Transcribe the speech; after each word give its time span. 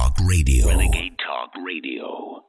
Talk 0.00 0.16
Radio. 0.24 0.66
Renegade 0.66 1.18
Talk 1.18 1.50
Radio. 1.62 2.42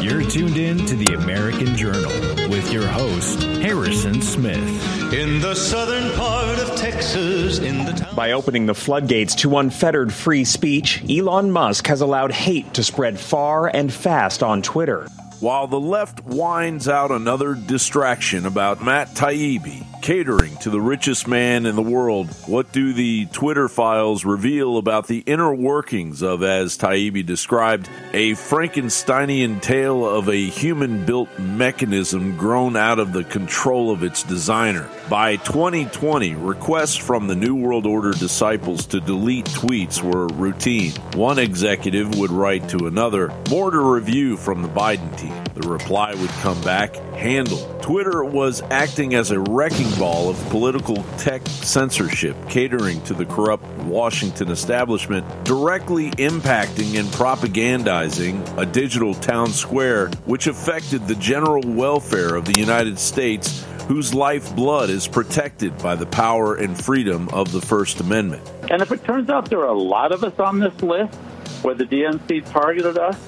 You're 0.00 0.22
tuned 0.22 0.56
in 0.56 0.78
to 0.86 0.96
the 0.96 1.12
American 1.18 1.76
Journal 1.76 2.10
with 2.48 2.72
your 2.72 2.86
host, 2.86 3.42
Harrison 3.42 4.22
Smith. 4.22 5.12
In 5.12 5.42
the 5.42 5.54
southern 5.54 6.10
part 6.16 6.58
of 6.60 6.74
Texas, 6.76 7.58
in 7.58 7.84
the 7.84 7.92
town. 7.92 8.16
By 8.16 8.32
opening 8.32 8.64
the 8.64 8.74
floodgates 8.74 9.34
to 9.36 9.58
unfettered 9.58 10.10
free 10.10 10.46
speech, 10.46 11.04
Elon 11.10 11.50
Musk 11.50 11.86
has 11.88 12.00
allowed 12.00 12.32
hate 12.32 12.72
to 12.72 12.82
spread 12.82 13.20
far 13.20 13.66
and 13.66 13.92
fast 13.92 14.42
on 14.42 14.62
Twitter. 14.62 15.06
While 15.40 15.66
the 15.66 15.78
left 15.78 16.24
whines 16.24 16.88
out 16.88 17.10
another 17.10 17.54
distraction 17.54 18.46
about 18.46 18.82
Matt 18.82 19.08
Taibbi 19.08 19.93
catering 20.04 20.54
to 20.58 20.68
the 20.68 20.82
richest 20.82 21.26
man 21.26 21.64
in 21.64 21.76
the 21.76 21.82
world, 21.82 22.28
what 22.46 22.70
do 22.72 22.92
the 22.92 23.24
Twitter 23.32 23.68
files 23.68 24.22
reveal 24.22 24.76
about 24.76 25.06
the 25.06 25.20
inner 25.20 25.54
workings 25.54 26.20
of, 26.20 26.42
as 26.42 26.76
Taibbi 26.76 27.24
described, 27.24 27.88
a 28.12 28.32
Frankensteinian 28.32 29.62
tale 29.62 30.06
of 30.06 30.28
a 30.28 30.50
human 30.50 31.06
built 31.06 31.30
mechanism 31.38 32.36
grown 32.36 32.76
out 32.76 32.98
of 32.98 33.14
the 33.14 33.24
control 33.24 33.90
of 33.90 34.02
its 34.02 34.22
designer? 34.22 34.90
By 35.08 35.36
2020, 35.36 36.34
requests 36.34 36.96
from 36.96 37.26
the 37.26 37.34
New 37.34 37.54
World 37.54 37.86
Order 37.86 38.12
disciples 38.12 38.84
to 38.88 39.00
delete 39.00 39.46
tweets 39.46 40.02
were 40.02 40.26
routine. 40.26 40.92
One 41.14 41.38
executive 41.38 42.18
would 42.18 42.30
write 42.30 42.68
to 42.68 42.88
another, 42.88 43.32
more 43.48 43.70
to 43.70 43.80
review 43.80 44.36
from 44.36 44.60
the 44.60 44.68
Biden 44.68 45.16
team. 45.18 45.32
The 45.54 45.66
reply 45.66 46.14
would 46.14 46.30
come 46.30 46.60
back, 46.60 46.96
handled. 47.14 47.80
Twitter 47.80 48.24
was 48.24 48.60
acting 48.70 49.14
as 49.14 49.30
a 49.30 49.38
wrecking 49.38 49.93
of 50.02 50.50
political 50.50 50.96
tech 51.18 51.46
censorship, 51.46 52.36
catering 52.48 53.00
to 53.04 53.14
the 53.14 53.24
corrupt 53.24 53.64
Washington 53.84 54.50
establishment, 54.50 55.24
directly 55.44 56.10
impacting 56.12 56.98
and 56.98 57.08
propagandizing 57.08 58.58
a 58.58 58.66
digital 58.66 59.14
town 59.14 59.48
square 59.48 60.08
which 60.24 60.46
affected 60.46 61.06
the 61.06 61.14
general 61.14 61.62
welfare 61.64 62.34
of 62.34 62.44
the 62.44 62.52
United 62.52 62.98
States 62.98 63.64
whose 63.86 64.12
lifeblood 64.12 64.90
is 64.90 65.06
protected 65.06 65.76
by 65.78 65.94
the 65.94 66.06
power 66.06 66.56
and 66.56 66.82
freedom 66.82 67.28
of 67.28 67.52
the 67.52 67.60
First 67.60 68.00
Amendment. 68.00 68.42
And 68.70 68.82
if 68.82 68.90
it 68.90 69.04
turns 69.04 69.28
out 69.30 69.48
there 69.48 69.60
are 69.60 69.68
a 69.68 69.78
lot 69.78 70.10
of 70.10 70.24
us 70.24 70.38
on 70.40 70.58
this 70.58 70.82
list 70.82 71.14
where 71.62 71.74
the 71.74 71.84
DNC 71.84 72.50
targeted 72.50 72.98
us, 72.98 73.18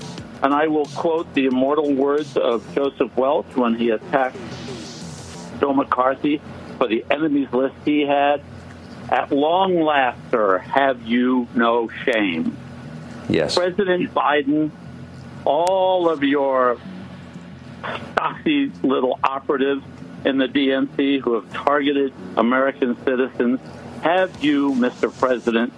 and 0.42 0.52
I 0.52 0.66
will 0.66 0.86
quote 0.86 1.32
the 1.34 1.46
immortal 1.46 1.92
words 1.92 2.36
of 2.36 2.66
Joseph 2.74 3.16
Welch 3.16 3.46
when 3.54 3.74
he 3.74 3.90
attacked 3.90 4.36
Joe 5.60 5.72
McCarthy 5.72 6.40
for 6.78 6.88
the 6.88 7.04
enemies 7.10 7.48
list 7.52 7.74
he 7.84 8.02
had. 8.02 8.42
At 9.10 9.30
long 9.30 9.80
last, 9.80 10.18
sir, 10.30 10.58
have 10.58 11.02
you 11.02 11.46
no 11.54 11.88
shame? 12.04 12.56
Yes. 13.28 13.54
President 13.54 14.12
Biden, 14.12 14.70
all 15.44 16.08
of 16.08 16.22
your 16.22 16.78
stocky 18.12 18.72
little 18.82 19.18
operatives 19.22 19.84
in 20.24 20.38
the 20.38 20.46
DNC 20.46 21.20
who 21.20 21.34
have 21.34 21.52
targeted 21.52 22.12
American 22.36 22.96
citizens, 23.04 23.60
have 24.02 24.42
you, 24.44 24.72
Mr. 24.72 25.16
President, 25.16 25.72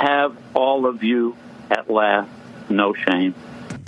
have 0.00 0.36
all 0.54 0.86
of 0.86 1.02
you 1.02 1.36
at 1.70 1.90
last 1.90 2.30
no 2.68 2.94
shame? 2.94 3.34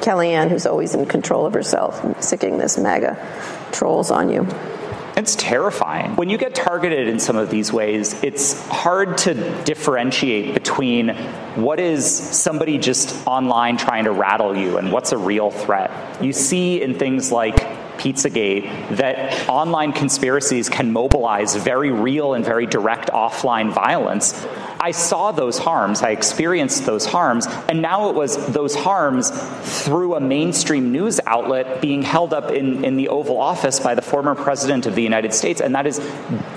Kellyanne, 0.00 0.48
who's 0.48 0.64
always 0.64 0.94
in 0.94 1.04
control 1.04 1.44
of 1.44 1.52
herself, 1.52 2.22
sicking 2.24 2.56
this 2.56 2.78
MAGA 2.78 3.18
trolls 3.70 4.10
on 4.10 4.30
you? 4.30 4.48
It's 5.14 5.36
terrifying. 5.36 6.16
When 6.16 6.30
you 6.30 6.38
get 6.38 6.54
targeted 6.54 7.06
in 7.06 7.20
some 7.20 7.36
of 7.36 7.50
these 7.50 7.70
ways, 7.70 8.20
it's 8.24 8.66
hard 8.68 9.18
to 9.18 9.62
differentiate 9.64 10.54
between 10.54 11.10
what 11.54 11.78
is 11.78 12.10
somebody 12.10 12.78
just 12.78 13.26
online 13.26 13.76
trying 13.76 14.04
to 14.04 14.12
rattle 14.12 14.56
you 14.56 14.78
and 14.78 14.90
what's 14.90 15.12
a 15.12 15.18
real 15.18 15.50
threat. 15.50 16.22
You 16.22 16.32
see 16.32 16.82
in 16.82 16.98
things 16.98 17.30
like 17.30 17.56
Pizzagate 17.98 18.96
that 18.96 19.48
online 19.48 19.92
conspiracies 19.92 20.68
can 20.68 20.92
mobilize 20.92 21.54
very 21.56 21.92
real 21.92 22.34
and 22.34 22.44
very 22.44 22.66
direct 22.66 23.10
offline 23.10 23.72
violence. 23.72 24.32
I 24.84 24.90
saw 24.90 25.32
those 25.32 25.56
harms, 25.56 26.02
I 26.02 26.10
experienced 26.10 26.84
those 26.84 27.06
harms, 27.06 27.46
and 27.70 27.80
now 27.80 28.10
it 28.10 28.14
was 28.14 28.36
those 28.52 28.74
harms 28.74 29.30
through 29.82 30.14
a 30.14 30.20
mainstream 30.20 30.92
news 30.92 31.20
outlet 31.24 31.80
being 31.80 32.02
held 32.02 32.34
up 32.34 32.50
in, 32.50 32.84
in 32.84 32.98
the 32.98 33.08
Oval 33.08 33.40
Office 33.40 33.80
by 33.80 33.94
the 33.94 34.02
former 34.02 34.34
President 34.34 34.84
of 34.84 34.94
the 34.94 35.02
United 35.02 35.32
States, 35.32 35.62
and 35.62 35.74
that 35.74 35.86
is 35.86 36.06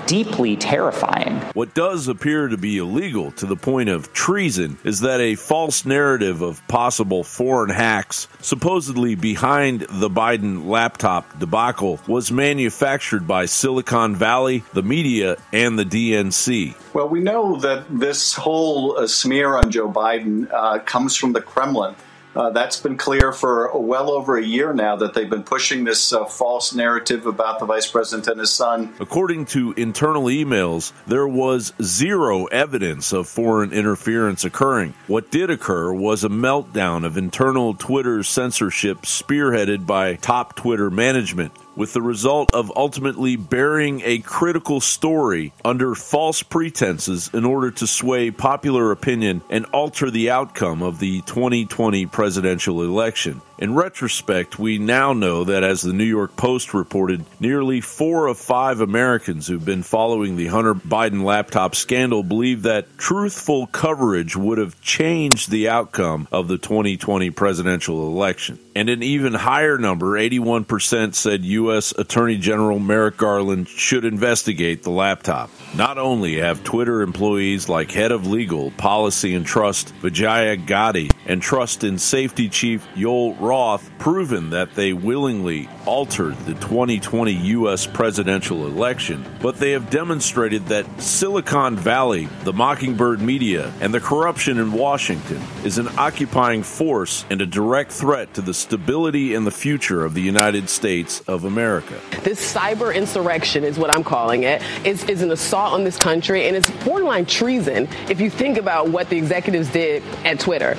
deeply 0.06 0.56
terrifying. 0.56 1.36
What 1.54 1.72
does 1.72 2.06
appear 2.06 2.48
to 2.48 2.58
be 2.58 2.76
illegal 2.76 3.30
to 3.32 3.46
the 3.46 3.56
point 3.56 3.88
of 3.88 4.12
treason 4.12 4.76
is 4.84 5.00
that 5.00 5.22
a 5.22 5.34
false 5.34 5.86
narrative 5.86 6.42
of 6.42 6.60
possible 6.68 7.24
foreign 7.24 7.70
hacks, 7.70 8.28
supposedly 8.42 9.14
behind 9.14 9.86
the 9.88 10.10
Biden 10.10 10.66
laptop 10.66 11.38
debacle, 11.38 11.98
was 12.06 12.30
manufactured 12.30 13.26
by 13.26 13.46
Silicon 13.46 14.14
Valley, 14.16 14.64
the 14.74 14.82
media, 14.82 15.38
and 15.50 15.78
the 15.78 15.86
DNC. 15.86 16.74
Well, 16.92 17.08
we 17.08 17.20
know 17.20 17.56
that 17.60 17.86
this 17.88 18.17
whole 18.34 18.98
uh, 18.98 19.06
smear 19.06 19.56
on 19.56 19.70
Joe 19.70 19.90
Biden 19.90 20.50
uh, 20.52 20.78
comes 20.80 21.16
from 21.16 21.32
the 21.32 21.40
Kremlin. 21.40 21.94
Uh, 22.36 22.50
that's 22.50 22.78
been 22.78 22.96
clear 22.96 23.32
for 23.32 23.76
well 23.76 24.12
over 24.12 24.36
a 24.36 24.44
year 24.44 24.72
now 24.72 24.94
that 24.94 25.12
they've 25.12 25.28
been 25.28 25.42
pushing 25.42 25.82
this 25.82 26.12
uh, 26.12 26.24
false 26.24 26.72
narrative 26.72 27.26
about 27.26 27.58
the 27.58 27.66
vice 27.66 27.90
president 27.90 28.28
and 28.28 28.38
his 28.38 28.50
son. 28.50 28.94
According 29.00 29.46
to 29.46 29.72
internal 29.72 30.24
emails, 30.24 30.92
there 31.06 31.26
was 31.26 31.72
zero 31.82 32.44
evidence 32.46 33.12
of 33.12 33.26
foreign 33.28 33.72
interference 33.72 34.44
occurring. 34.44 34.94
What 35.08 35.32
did 35.32 35.50
occur 35.50 35.92
was 35.92 36.22
a 36.22 36.28
meltdown 36.28 37.04
of 37.04 37.16
internal 37.16 37.74
Twitter 37.74 38.22
censorship 38.22 39.02
spearheaded 39.02 39.84
by 39.84 40.14
top 40.14 40.54
Twitter 40.54 40.90
management 40.90 41.52
with 41.78 41.92
the 41.92 42.02
result 42.02 42.52
of 42.52 42.72
ultimately 42.74 43.36
burying 43.36 44.02
a 44.04 44.18
critical 44.18 44.80
story 44.80 45.52
under 45.64 45.94
false 45.94 46.42
pretenses 46.42 47.30
in 47.32 47.44
order 47.44 47.70
to 47.70 47.86
sway 47.86 48.32
popular 48.32 48.90
opinion 48.90 49.40
and 49.48 49.64
alter 49.66 50.10
the 50.10 50.28
outcome 50.28 50.82
of 50.82 50.98
the 50.98 51.20
2020 51.20 52.04
presidential 52.06 52.82
election. 52.82 53.40
In 53.58 53.74
retrospect, 53.74 54.60
we 54.60 54.78
now 54.78 55.12
know 55.12 55.42
that, 55.42 55.64
as 55.64 55.82
the 55.82 55.92
New 55.92 56.04
York 56.04 56.36
Post 56.36 56.74
reported, 56.74 57.24
nearly 57.40 57.80
four 57.80 58.28
of 58.28 58.38
five 58.38 58.80
Americans 58.80 59.48
who've 59.48 59.64
been 59.64 59.82
following 59.82 60.36
the 60.36 60.46
Hunter 60.46 60.74
Biden 60.74 61.24
laptop 61.24 61.74
scandal 61.74 62.22
believe 62.22 62.62
that 62.62 62.96
truthful 62.98 63.66
coverage 63.66 64.36
would 64.36 64.58
have 64.58 64.80
changed 64.80 65.50
the 65.50 65.68
outcome 65.68 66.28
of 66.30 66.46
the 66.46 66.56
2020 66.56 67.30
presidential 67.30 68.06
election. 68.06 68.60
And 68.76 68.88
an 68.88 69.02
even 69.02 69.34
higher 69.34 69.76
number, 69.76 70.12
81%, 70.12 71.16
said 71.16 71.44
U.S. 71.44 71.92
Attorney 71.98 72.36
General 72.36 72.78
Merrick 72.78 73.16
Garland 73.16 73.66
should 73.66 74.04
investigate 74.04 74.84
the 74.84 74.90
laptop. 74.90 75.50
Not 75.74 75.98
only 75.98 76.38
have 76.38 76.64
Twitter 76.64 77.02
employees 77.02 77.68
like 77.68 77.90
Head 77.90 78.10
of 78.10 78.26
Legal, 78.26 78.70
Policy 78.72 79.34
and 79.34 79.44
Trust 79.44 79.90
Vijaya 79.96 80.56
Gadde 80.56 81.10
and 81.26 81.42
Trust 81.42 81.84
and 81.84 82.00
Safety 82.00 82.48
Chief 82.48 82.86
Yoel 82.94 83.38
Roth 83.38 83.90
proven 83.98 84.50
that 84.50 84.74
they 84.74 84.94
willingly 84.94 85.68
altered 85.88 86.36
the 86.40 86.52
2020 86.52 87.32
U.S. 87.32 87.86
presidential 87.86 88.66
election, 88.66 89.24
but 89.40 89.56
they 89.56 89.70
have 89.70 89.88
demonstrated 89.88 90.66
that 90.66 90.84
Silicon 91.00 91.76
Valley, 91.76 92.28
the 92.44 92.52
Mockingbird 92.52 93.22
media, 93.22 93.72
and 93.80 93.94
the 93.94 93.98
corruption 93.98 94.58
in 94.58 94.70
Washington 94.72 95.40
is 95.64 95.78
an 95.78 95.88
occupying 95.96 96.62
force 96.62 97.24
and 97.30 97.40
a 97.40 97.46
direct 97.46 97.90
threat 97.90 98.34
to 98.34 98.42
the 98.42 98.52
stability 98.52 99.34
and 99.34 99.46
the 99.46 99.50
future 99.50 100.04
of 100.04 100.12
the 100.12 100.20
United 100.20 100.68
States 100.68 101.20
of 101.20 101.44
America. 101.44 101.98
This 102.22 102.52
cyber 102.52 102.94
insurrection 102.94 103.64
is 103.64 103.78
what 103.78 103.90
I'm 103.90 104.04
calling 104.04 104.42
it. 104.42 104.60
Is 104.84 105.04
is 105.04 105.22
an 105.22 105.30
assault 105.30 105.72
on 105.72 105.84
this 105.84 105.96
country, 105.96 106.46
and 106.48 106.54
it's 106.54 106.70
borderline 106.84 107.24
treason 107.24 107.88
if 108.10 108.20
you 108.20 108.28
think 108.28 108.58
about 108.58 108.90
what 108.90 109.08
the 109.08 109.16
executives 109.16 109.72
did 109.72 110.02
at 110.26 110.38
Twitter. 110.38 110.76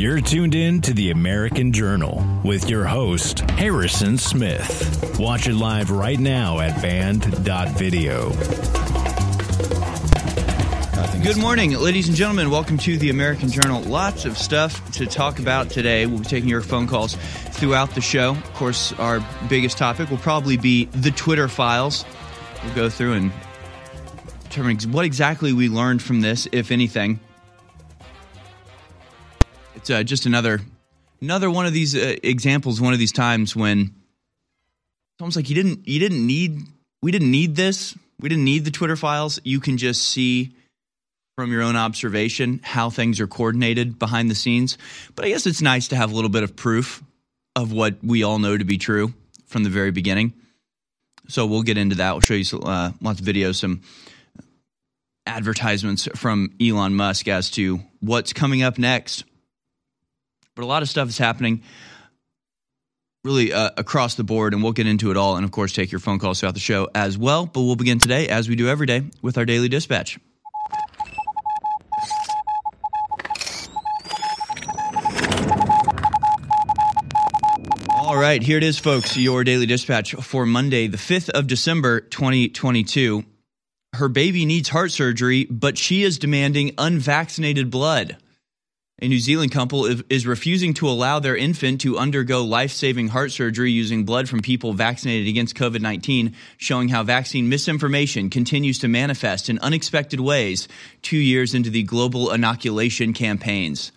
You're 0.00 0.22
tuned 0.22 0.54
in 0.54 0.80
to 0.80 0.94
the 0.94 1.10
American 1.10 1.74
Journal 1.74 2.26
with 2.42 2.70
your 2.70 2.86
host, 2.86 3.40
Harrison 3.50 4.16
Smith. 4.16 5.18
Watch 5.20 5.46
it 5.46 5.52
live 5.52 5.90
right 5.90 6.18
now 6.18 6.58
at 6.58 6.80
band.video. 6.80 8.30
Good 11.22 11.36
morning, 11.36 11.72
ladies 11.72 12.08
and 12.08 12.16
gentlemen. 12.16 12.48
Welcome 12.48 12.78
to 12.78 12.96
the 12.96 13.10
American 13.10 13.50
Journal. 13.50 13.82
Lots 13.82 14.24
of 14.24 14.38
stuff 14.38 14.90
to 14.92 15.04
talk 15.04 15.38
about 15.38 15.68
today. 15.68 16.06
We'll 16.06 16.20
be 16.20 16.24
taking 16.24 16.48
your 16.48 16.62
phone 16.62 16.86
calls 16.86 17.16
throughout 17.50 17.94
the 17.94 18.00
show. 18.00 18.30
Of 18.30 18.54
course, 18.54 18.94
our 18.94 19.22
biggest 19.50 19.76
topic 19.76 20.08
will 20.08 20.16
probably 20.16 20.56
be 20.56 20.86
the 20.86 21.10
Twitter 21.10 21.46
files. 21.46 22.06
We'll 22.64 22.74
go 22.74 22.88
through 22.88 23.12
and 23.12 23.32
determine 24.44 24.78
what 24.92 25.04
exactly 25.04 25.52
we 25.52 25.68
learned 25.68 26.02
from 26.02 26.22
this, 26.22 26.48
if 26.52 26.70
anything. 26.70 27.20
It's 29.80 29.88
uh, 29.88 30.02
just 30.02 30.26
another 30.26 30.60
another 31.22 31.50
one 31.50 31.64
of 31.64 31.72
these 31.72 31.96
uh, 31.96 32.14
examples, 32.22 32.82
one 32.82 32.92
of 32.92 32.98
these 32.98 33.12
times 33.12 33.56
when 33.56 33.78
it's 33.80 35.20
almost 35.20 35.36
like 35.36 35.48
you 35.48 35.54
didn't 35.54 35.88
you 35.88 35.98
didn't 35.98 36.26
need 36.26 36.60
we 37.00 37.10
didn't 37.10 37.30
need 37.30 37.56
this. 37.56 37.96
We 38.20 38.28
didn't 38.28 38.44
need 38.44 38.66
the 38.66 38.70
Twitter 38.70 38.94
files. 38.94 39.40
You 39.42 39.58
can 39.58 39.78
just 39.78 40.02
see 40.02 40.54
from 41.34 41.50
your 41.50 41.62
own 41.62 41.76
observation 41.76 42.60
how 42.62 42.90
things 42.90 43.20
are 43.20 43.26
coordinated 43.26 43.98
behind 43.98 44.30
the 44.30 44.34
scenes. 44.34 44.76
But 45.14 45.24
I 45.24 45.28
guess 45.28 45.46
it's 45.46 45.62
nice 45.62 45.88
to 45.88 45.96
have 45.96 46.12
a 46.12 46.14
little 46.14 46.28
bit 46.28 46.42
of 46.42 46.56
proof 46.56 47.02
of 47.56 47.72
what 47.72 48.04
we 48.04 48.22
all 48.22 48.38
know 48.38 48.58
to 48.58 48.64
be 48.64 48.76
true 48.76 49.14
from 49.46 49.64
the 49.64 49.70
very 49.70 49.92
beginning. 49.92 50.34
So 51.28 51.46
we'll 51.46 51.62
get 51.62 51.78
into 51.78 51.96
that. 51.96 52.12
We'll 52.12 52.20
show 52.20 52.34
you 52.34 52.44
some, 52.44 52.64
uh, 52.64 52.92
lots 53.00 53.20
of 53.20 53.24
videos, 53.24 53.54
some 53.56 53.80
advertisements 55.24 56.06
from 56.16 56.52
Elon 56.60 56.94
Musk 56.94 57.28
as 57.28 57.50
to 57.52 57.80
what's 58.00 58.34
coming 58.34 58.62
up 58.62 58.76
next. 58.76 59.24
But 60.56 60.62
a 60.62 60.66
lot 60.66 60.82
of 60.82 60.88
stuff 60.88 61.08
is 61.08 61.18
happening 61.18 61.62
really 63.24 63.52
uh, 63.52 63.70
across 63.76 64.14
the 64.14 64.24
board, 64.24 64.54
and 64.54 64.62
we'll 64.62 64.72
get 64.72 64.86
into 64.86 65.10
it 65.10 65.16
all. 65.16 65.36
And 65.36 65.44
of 65.44 65.50
course, 65.50 65.72
take 65.72 65.92
your 65.92 65.98
phone 65.98 66.18
calls 66.18 66.40
throughout 66.40 66.54
the 66.54 66.60
show 66.60 66.88
as 66.94 67.18
well. 67.18 67.46
But 67.46 67.62
we'll 67.62 67.76
begin 67.76 67.98
today, 67.98 68.28
as 68.28 68.48
we 68.48 68.56
do 68.56 68.68
every 68.68 68.86
day, 68.86 69.02
with 69.22 69.38
our 69.38 69.44
daily 69.44 69.68
dispatch. 69.68 70.18
All 77.90 78.16
right, 78.16 78.42
here 78.42 78.56
it 78.56 78.64
is, 78.64 78.78
folks. 78.78 79.16
Your 79.16 79.44
daily 79.44 79.66
dispatch 79.66 80.14
for 80.14 80.44
Monday, 80.44 80.88
the 80.88 80.96
5th 80.96 81.30
of 81.30 81.46
December, 81.46 82.00
2022. 82.00 83.24
Her 83.92 84.08
baby 84.08 84.46
needs 84.46 84.68
heart 84.68 84.90
surgery, 84.90 85.44
but 85.44 85.78
she 85.78 86.02
is 86.02 86.18
demanding 86.18 86.72
unvaccinated 86.78 87.70
blood. 87.70 88.16
A 89.02 89.08
New 89.08 89.18
Zealand 89.18 89.50
couple 89.50 89.86
is 89.86 90.26
refusing 90.26 90.74
to 90.74 90.86
allow 90.86 91.20
their 91.20 91.34
infant 91.34 91.80
to 91.80 91.96
undergo 91.96 92.44
life 92.44 92.70
saving 92.70 93.08
heart 93.08 93.32
surgery 93.32 93.72
using 93.72 94.04
blood 94.04 94.28
from 94.28 94.40
people 94.40 94.74
vaccinated 94.74 95.26
against 95.26 95.56
COVID 95.56 95.80
19, 95.80 96.36
showing 96.58 96.90
how 96.90 97.02
vaccine 97.02 97.48
misinformation 97.48 98.28
continues 98.28 98.78
to 98.80 98.88
manifest 98.88 99.48
in 99.48 99.58
unexpected 99.60 100.20
ways 100.20 100.68
two 101.00 101.16
years 101.16 101.54
into 101.54 101.70
the 101.70 101.82
global 101.82 102.30
inoculation 102.30 103.14
campaigns. 103.14 103.90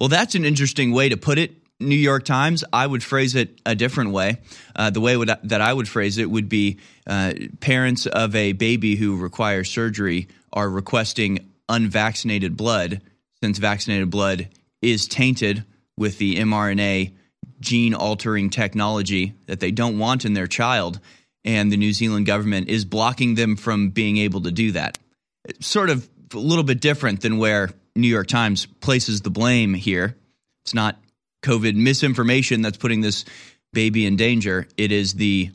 Well, 0.00 0.08
that's 0.08 0.34
an 0.34 0.46
interesting 0.46 0.92
way 0.92 1.10
to 1.10 1.18
put 1.18 1.36
it. 1.36 1.52
New 1.78 1.94
York 1.94 2.24
Times, 2.24 2.64
I 2.72 2.86
would 2.86 3.04
phrase 3.04 3.34
it 3.34 3.60
a 3.66 3.74
different 3.74 4.12
way. 4.12 4.38
Uh, 4.74 4.88
the 4.88 5.02
way 5.02 5.14
would, 5.14 5.30
that 5.44 5.60
I 5.60 5.72
would 5.72 5.88
phrase 5.88 6.16
it 6.16 6.30
would 6.30 6.48
be 6.48 6.78
uh, 7.06 7.34
parents 7.60 8.06
of 8.06 8.34
a 8.34 8.52
baby 8.52 8.96
who 8.96 9.18
requires 9.18 9.70
surgery 9.70 10.26
are 10.54 10.70
requesting 10.70 11.50
unvaccinated 11.68 12.56
blood 12.56 13.02
since 13.42 13.58
vaccinated 13.58 14.10
blood 14.10 14.48
is 14.82 15.06
tainted 15.08 15.64
with 15.96 16.18
the 16.18 16.36
mRNA 16.36 17.12
gene 17.60 17.94
altering 17.94 18.50
technology 18.50 19.34
that 19.46 19.60
they 19.60 19.70
don't 19.70 19.98
want 19.98 20.24
in 20.24 20.34
their 20.34 20.46
child. 20.46 21.00
And 21.44 21.72
the 21.72 21.76
New 21.76 21.92
Zealand 21.92 22.26
government 22.26 22.68
is 22.68 22.84
blocking 22.84 23.34
them 23.34 23.56
from 23.56 23.90
being 23.90 24.18
able 24.18 24.42
to 24.42 24.50
do 24.50 24.72
that. 24.72 24.98
It's 25.44 25.66
sort 25.66 25.90
of 25.90 26.08
a 26.34 26.38
little 26.38 26.64
bit 26.64 26.80
different 26.80 27.20
than 27.22 27.38
where 27.38 27.70
New 27.96 28.08
York 28.08 28.26
Times 28.26 28.66
places 28.66 29.22
the 29.22 29.30
blame 29.30 29.74
here. 29.74 30.16
It's 30.64 30.74
not 30.74 30.98
COVID 31.42 31.74
misinformation 31.74 32.62
that's 32.62 32.76
putting 32.76 33.00
this 33.00 33.24
baby 33.72 34.06
in 34.06 34.16
danger. 34.16 34.68
It 34.76 34.92
is 34.92 35.14
the 35.14 35.50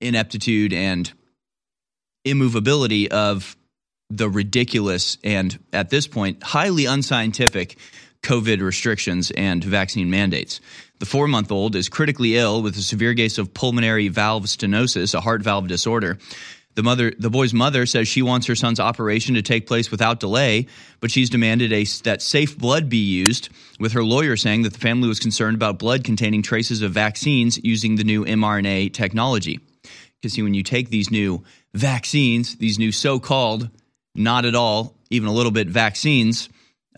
ineptitude 0.00 0.72
and 0.72 1.12
immovability 2.24 3.10
of 3.10 3.56
the 4.16 4.28
ridiculous 4.28 5.16
and, 5.24 5.58
at 5.72 5.90
this 5.90 6.06
point, 6.06 6.42
highly 6.42 6.84
unscientific 6.84 7.76
COVID 8.22 8.60
restrictions 8.60 9.30
and 9.32 9.64
vaccine 9.64 10.10
mandates. 10.10 10.60
The 10.98 11.06
four 11.06 11.26
month 11.26 11.50
old 11.50 11.74
is 11.74 11.88
critically 11.88 12.36
ill 12.36 12.62
with 12.62 12.76
a 12.76 12.82
severe 12.82 13.14
case 13.14 13.38
of 13.38 13.54
pulmonary 13.54 14.08
valve 14.08 14.44
stenosis, 14.44 15.14
a 15.14 15.20
heart 15.20 15.42
valve 15.42 15.66
disorder. 15.66 16.18
The 16.74 16.82
mother, 16.82 17.12
the 17.18 17.30
boy's 17.30 17.52
mother, 17.52 17.84
says 17.84 18.08
she 18.08 18.22
wants 18.22 18.46
her 18.46 18.54
son's 18.54 18.80
operation 18.80 19.34
to 19.34 19.42
take 19.42 19.66
place 19.66 19.90
without 19.90 20.20
delay, 20.20 20.68
but 21.00 21.10
she's 21.10 21.28
demanded 21.28 21.72
a, 21.72 21.84
that 22.04 22.22
safe 22.22 22.56
blood 22.56 22.88
be 22.88 22.98
used. 22.98 23.48
With 23.80 23.92
her 23.92 24.04
lawyer 24.04 24.36
saying 24.36 24.62
that 24.62 24.72
the 24.74 24.78
family 24.78 25.08
was 25.08 25.18
concerned 25.18 25.56
about 25.56 25.78
blood 25.78 26.04
containing 26.04 26.42
traces 26.42 26.80
of 26.82 26.92
vaccines 26.92 27.58
using 27.62 27.96
the 27.96 28.04
new 28.04 28.24
mRNA 28.24 28.94
technology. 28.94 29.60
Because 30.20 30.34
see, 30.34 30.42
when 30.42 30.54
you 30.54 30.62
take 30.62 30.88
these 30.88 31.10
new 31.10 31.42
vaccines, 31.74 32.56
these 32.56 32.78
new 32.78 32.92
so-called, 32.92 33.68
not 34.14 34.44
at 34.44 34.54
all, 34.54 34.94
even 35.10 35.28
a 35.28 35.32
little 35.32 35.52
bit 35.52 35.68
vaccines, 35.68 36.48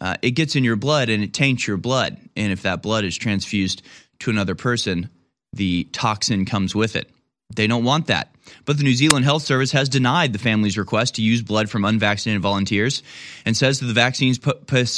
uh, 0.00 0.16
it 0.22 0.32
gets 0.32 0.56
in 0.56 0.64
your 0.64 0.76
blood 0.76 1.08
and 1.08 1.22
it 1.22 1.32
taints 1.32 1.66
your 1.66 1.76
blood. 1.76 2.18
And 2.36 2.52
if 2.52 2.62
that 2.62 2.82
blood 2.82 3.04
is 3.04 3.16
transfused 3.16 3.82
to 4.20 4.30
another 4.30 4.54
person, 4.54 5.10
the 5.52 5.84
toxin 5.92 6.44
comes 6.44 6.74
with 6.74 6.96
it. 6.96 7.10
They 7.54 7.66
don't 7.66 7.84
want 7.84 8.08
that. 8.08 8.34
But 8.64 8.78
the 8.78 8.84
New 8.84 8.94
Zealand 8.94 9.24
Health 9.24 9.42
Service 9.42 9.72
has 9.72 9.88
denied 9.88 10.32
the 10.32 10.38
family's 10.38 10.76
request 10.76 11.14
to 11.16 11.22
use 11.22 11.42
blood 11.42 11.70
from 11.70 11.84
unvaccinated 11.84 12.42
volunteers 12.42 13.02
and 13.44 13.56
says 13.56 13.80
that 13.80 13.86
the 13.86 13.92
vaccines 13.92 14.40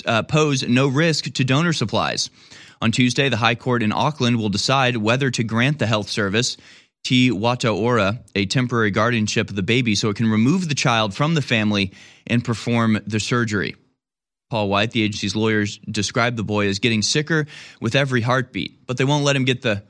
uh, 0.06 0.22
pose 0.22 0.62
no 0.62 0.88
risk 0.88 1.24
to 1.32 1.44
donor 1.44 1.72
supplies. 1.72 2.30
On 2.80 2.92
Tuesday, 2.92 3.28
the 3.28 3.36
High 3.36 3.54
Court 3.54 3.82
in 3.82 3.92
Auckland 3.92 4.36
will 4.36 4.48
decide 4.48 4.96
whether 4.96 5.30
to 5.30 5.44
grant 5.44 5.78
the 5.78 5.86
health 5.86 6.08
service 6.08 6.56
Te 7.06 7.30
Whatu 7.30 7.72
Ora 7.72 8.18
a 8.34 8.46
temporary 8.46 8.90
guardianship 8.90 9.48
of 9.48 9.54
the 9.54 9.62
baby 9.62 9.94
so 9.94 10.10
it 10.10 10.16
can 10.16 10.28
remove 10.28 10.68
the 10.68 10.74
child 10.74 11.14
from 11.14 11.34
the 11.34 11.40
family 11.40 11.92
and 12.26 12.44
perform 12.44 12.98
the 13.06 13.20
surgery. 13.20 13.76
Paul 14.50 14.68
White, 14.68 14.90
the 14.90 15.02
agency's 15.02 15.36
lawyers, 15.36 15.78
described 15.78 16.36
the 16.36 16.42
boy 16.42 16.66
as 16.66 16.80
getting 16.80 17.02
sicker 17.02 17.46
with 17.80 17.94
every 17.94 18.22
heartbeat, 18.22 18.84
but 18.88 18.96
they 18.96 19.04
won't 19.04 19.22
let 19.22 19.36
him 19.36 19.44
get 19.44 19.62
the 19.62 19.84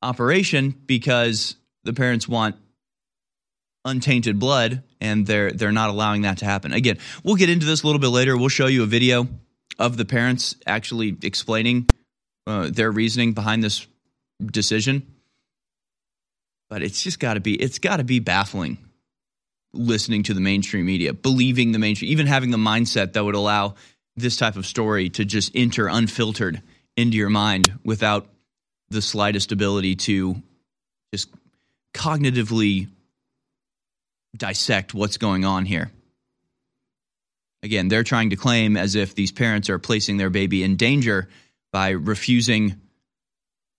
operation 0.00 0.70
because 0.86 1.56
the 1.82 1.92
parents 1.92 2.28
want 2.28 2.54
untainted 3.84 4.38
blood 4.38 4.84
and 5.00 5.26
they're 5.26 5.50
they're 5.50 5.72
not 5.72 5.90
allowing 5.90 6.22
that 6.22 6.38
to 6.38 6.44
happen. 6.44 6.72
Again, 6.72 6.98
we'll 7.24 7.34
get 7.34 7.50
into 7.50 7.66
this 7.66 7.82
a 7.82 7.86
little 7.86 8.00
bit 8.00 8.10
later. 8.10 8.36
We'll 8.36 8.48
show 8.48 8.68
you 8.68 8.84
a 8.84 8.86
video 8.86 9.26
of 9.76 9.96
the 9.96 10.04
parents 10.04 10.54
actually 10.68 11.16
explaining 11.24 11.88
uh, 12.46 12.70
their 12.70 12.92
reasoning 12.92 13.32
behind 13.32 13.64
this 13.64 13.88
decision. 14.40 15.11
But 16.72 16.82
it's 16.82 17.02
just 17.02 17.20
got 17.20 17.34
to 17.34 17.40
be 17.40 17.54
it's 17.54 17.78
got 17.78 17.98
to 17.98 18.02
be 18.02 18.18
baffling 18.18 18.78
listening 19.74 20.22
to 20.22 20.32
the 20.32 20.40
mainstream 20.40 20.86
media, 20.86 21.12
believing 21.12 21.72
the 21.72 21.78
mainstream, 21.78 22.10
even 22.10 22.26
having 22.26 22.50
the 22.50 22.56
mindset 22.56 23.12
that 23.12 23.22
would 23.22 23.34
allow 23.34 23.74
this 24.16 24.38
type 24.38 24.56
of 24.56 24.64
story 24.64 25.10
to 25.10 25.26
just 25.26 25.52
enter 25.54 25.86
unfiltered 25.86 26.62
into 26.96 27.18
your 27.18 27.28
mind 27.28 27.78
without 27.84 28.26
the 28.88 29.02
slightest 29.02 29.52
ability 29.52 29.96
to 29.96 30.42
just 31.12 31.28
cognitively 31.92 32.88
dissect 34.34 34.94
what's 34.94 35.18
going 35.18 35.44
on 35.44 35.66
here. 35.66 35.90
Again, 37.62 37.88
they're 37.88 38.02
trying 38.02 38.30
to 38.30 38.36
claim 38.36 38.78
as 38.78 38.94
if 38.94 39.14
these 39.14 39.30
parents 39.30 39.68
are 39.68 39.78
placing 39.78 40.16
their 40.16 40.30
baby 40.30 40.62
in 40.62 40.76
danger 40.76 41.28
by 41.70 41.90
refusing 41.90 42.80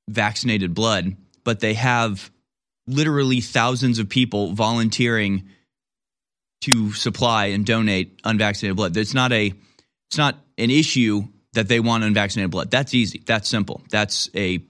vaccinated 0.08 0.76
blood, 0.76 1.16
but 1.44 1.60
they 1.60 1.74
have 1.74 2.30
literally 2.88 3.42
thousands 3.42 4.00
of 4.00 4.10
people 4.10 4.54
volunteering 4.54 5.50
to 6.62 6.94
supply 6.94 7.48
and 7.48 7.66
donate 7.66 8.20
unvaccinated 8.24 8.78
blood. 8.78 8.96
It's 8.96 9.14
not 9.14 9.32
a 9.32 9.54
it's 10.10 10.18
not 10.18 10.38
an 10.58 10.70
issue 10.70 11.24
that 11.54 11.68
they 11.68 11.80
want 11.80 12.04
unvaccinated 12.04 12.52
blood. 12.52 12.72
That's 12.72 12.94
easy. 12.94 13.22
That's 13.26 13.50
simple. 13.50 13.82
That's 13.90 14.30
a 14.36 14.62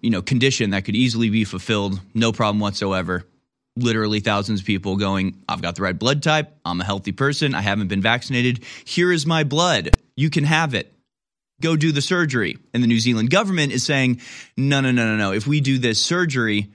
you 0.00 0.10
know 0.10 0.22
condition 0.22 0.70
that 0.70 0.84
could 0.84 0.96
easily 0.96 1.30
be 1.30 1.44
fulfilled, 1.44 2.00
no 2.14 2.32
problem 2.32 2.60
whatsoever. 2.60 3.24
Literally 3.74 4.20
thousands 4.20 4.60
of 4.60 4.66
people 4.66 4.96
going, 4.96 5.42
I've 5.48 5.62
got 5.62 5.76
the 5.76 5.82
right 5.82 5.98
blood 5.98 6.22
type. 6.22 6.54
I'm 6.64 6.80
a 6.82 6.84
healthy 6.84 7.12
person. 7.12 7.54
I 7.54 7.62
haven't 7.62 7.88
been 7.88 8.02
vaccinated. 8.02 8.62
Here 8.84 9.10
is 9.10 9.24
my 9.24 9.44
blood. 9.44 9.96
You 10.14 10.28
can 10.28 10.44
have 10.44 10.74
it. 10.74 10.92
Go 11.62 11.76
do 11.76 11.92
the 11.92 12.02
surgery. 12.02 12.58
And 12.74 12.82
the 12.82 12.86
New 12.86 13.00
Zealand 13.00 13.30
government 13.30 13.72
is 13.72 13.84
saying, 13.84 14.20
no, 14.56 14.80
no, 14.80 14.90
no, 14.90 15.06
no, 15.06 15.16
no. 15.16 15.32
If 15.32 15.46
we 15.46 15.60
do 15.60 15.78
this 15.78 16.04
surgery 16.04 16.70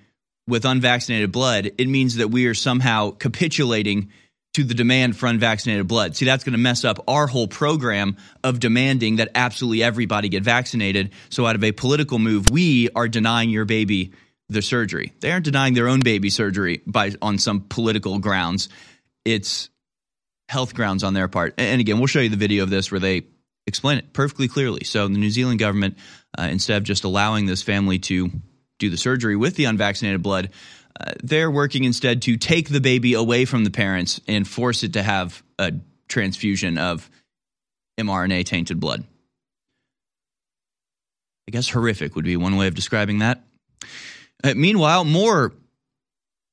with 0.47 0.65
unvaccinated 0.65 1.31
blood, 1.31 1.71
it 1.77 1.87
means 1.87 2.15
that 2.15 2.29
we 2.29 2.47
are 2.47 2.55
somehow 2.55 3.11
capitulating 3.11 4.09
to 4.53 4.63
the 4.63 4.73
demand 4.73 5.15
for 5.15 5.27
unvaccinated 5.27 5.87
blood. 5.87 6.15
See, 6.15 6.25
that's 6.25 6.43
going 6.43 6.53
to 6.53 6.57
mess 6.57 6.83
up 6.83 7.03
our 7.07 7.27
whole 7.27 7.47
program 7.47 8.17
of 8.43 8.59
demanding 8.59 9.17
that 9.17 9.29
absolutely 9.35 9.83
everybody 9.83 10.29
get 10.29 10.41
vaccinated. 10.41 11.11
So, 11.29 11.45
out 11.45 11.55
of 11.55 11.63
a 11.63 11.73
political 11.73 12.17
move, 12.17 12.49
we 12.49 12.89
are 12.95 13.07
denying 13.07 13.51
your 13.51 13.65
baby 13.65 14.13
the 14.49 14.63
surgery. 14.63 15.13
They 15.19 15.31
aren't 15.31 15.45
denying 15.45 15.75
their 15.75 15.87
own 15.87 15.99
baby 15.99 16.31
surgery 16.31 16.81
by 16.87 17.11
on 17.21 17.37
some 17.37 17.65
political 17.69 18.17
grounds. 18.17 18.69
It's 19.25 19.69
health 20.49 20.73
grounds 20.73 21.03
on 21.03 21.13
their 21.13 21.27
part. 21.27 21.53
And 21.57 21.81
again, 21.81 21.99
we'll 21.99 22.07
show 22.07 22.21
you 22.21 22.29
the 22.29 22.37
video 22.37 22.63
of 22.63 22.69
this 22.69 22.89
where 22.89 22.99
they 22.99 23.27
explain 23.67 23.99
it 23.99 24.13
perfectly 24.13 24.47
clearly. 24.47 24.83
So, 24.83 25.07
the 25.07 25.17
New 25.17 25.29
Zealand 25.29 25.59
government, 25.59 25.97
uh, 26.37 26.47
instead 26.51 26.77
of 26.77 26.83
just 26.83 27.03
allowing 27.03 27.45
this 27.45 27.61
family 27.61 27.99
to 27.99 28.31
do 28.79 28.89
the 28.89 28.97
surgery 28.97 29.35
with 29.35 29.55
the 29.55 29.65
unvaccinated 29.65 30.23
blood, 30.23 30.49
uh, 30.99 31.13
they're 31.23 31.51
working 31.51 31.83
instead 31.83 32.23
to 32.23 32.37
take 32.37 32.69
the 32.69 32.81
baby 32.81 33.13
away 33.13 33.45
from 33.45 33.63
the 33.63 33.69
parents 33.69 34.19
and 34.27 34.47
force 34.47 34.83
it 34.83 34.93
to 34.93 35.03
have 35.03 35.43
a 35.59 35.73
transfusion 36.07 36.77
of 36.77 37.09
mRNA 37.99 38.45
tainted 38.45 38.79
blood. 38.79 39.03
I 41.47 41.51
guess 41.51 41.69
horrific 41.69 42.15
would 42.15 42.25
be 42.25 42.37
one 42.37 42.57
way 42.57 42.67
of 42.67 42.75
describing 42.75 43.19
that. 43.19 43.43
Uh, 44.43 44.53
meanwhile, 44.55 45.03
more 45.05 45.53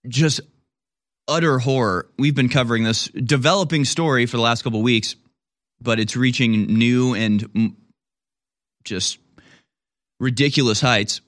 just 0.06 0.40
utter 1.26 1.58
horror. 1.58 2.08
We've 2.18 2.34
been 2.34 2.48
covering 2.48 2.84
this 2.84 3.08
developing 3.08 3.84
story 3.84 4.26
for 4.26 4.36
the 4.36 4.42
last 4.42 4.62
couple 4.62 4.82
weeks, 4.82 5.16
but 5.80 6.00
it's 6.00 6.16
reaching 6.16 6.66
new 6.66 7.14
and 7.14 7.74
just 8.84 9.18
ridiculous 10.20 10.80
heights. 10.80 11.20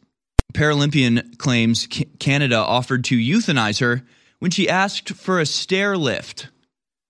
Paralympian 0.55 1.37
claims 1.39 1.89
Canada 2.19 2.57
offered 2.57 3.05
to 3.05 3.17
euthanize 3.17 3.81
her 3.81 4.03
when 4.39 4.51
she 4.51 4.69
asked 4.69 5.11
for 5.11 5.41
a 5.41 5.47
stair 5.47 5.97
lift 5.97 6.49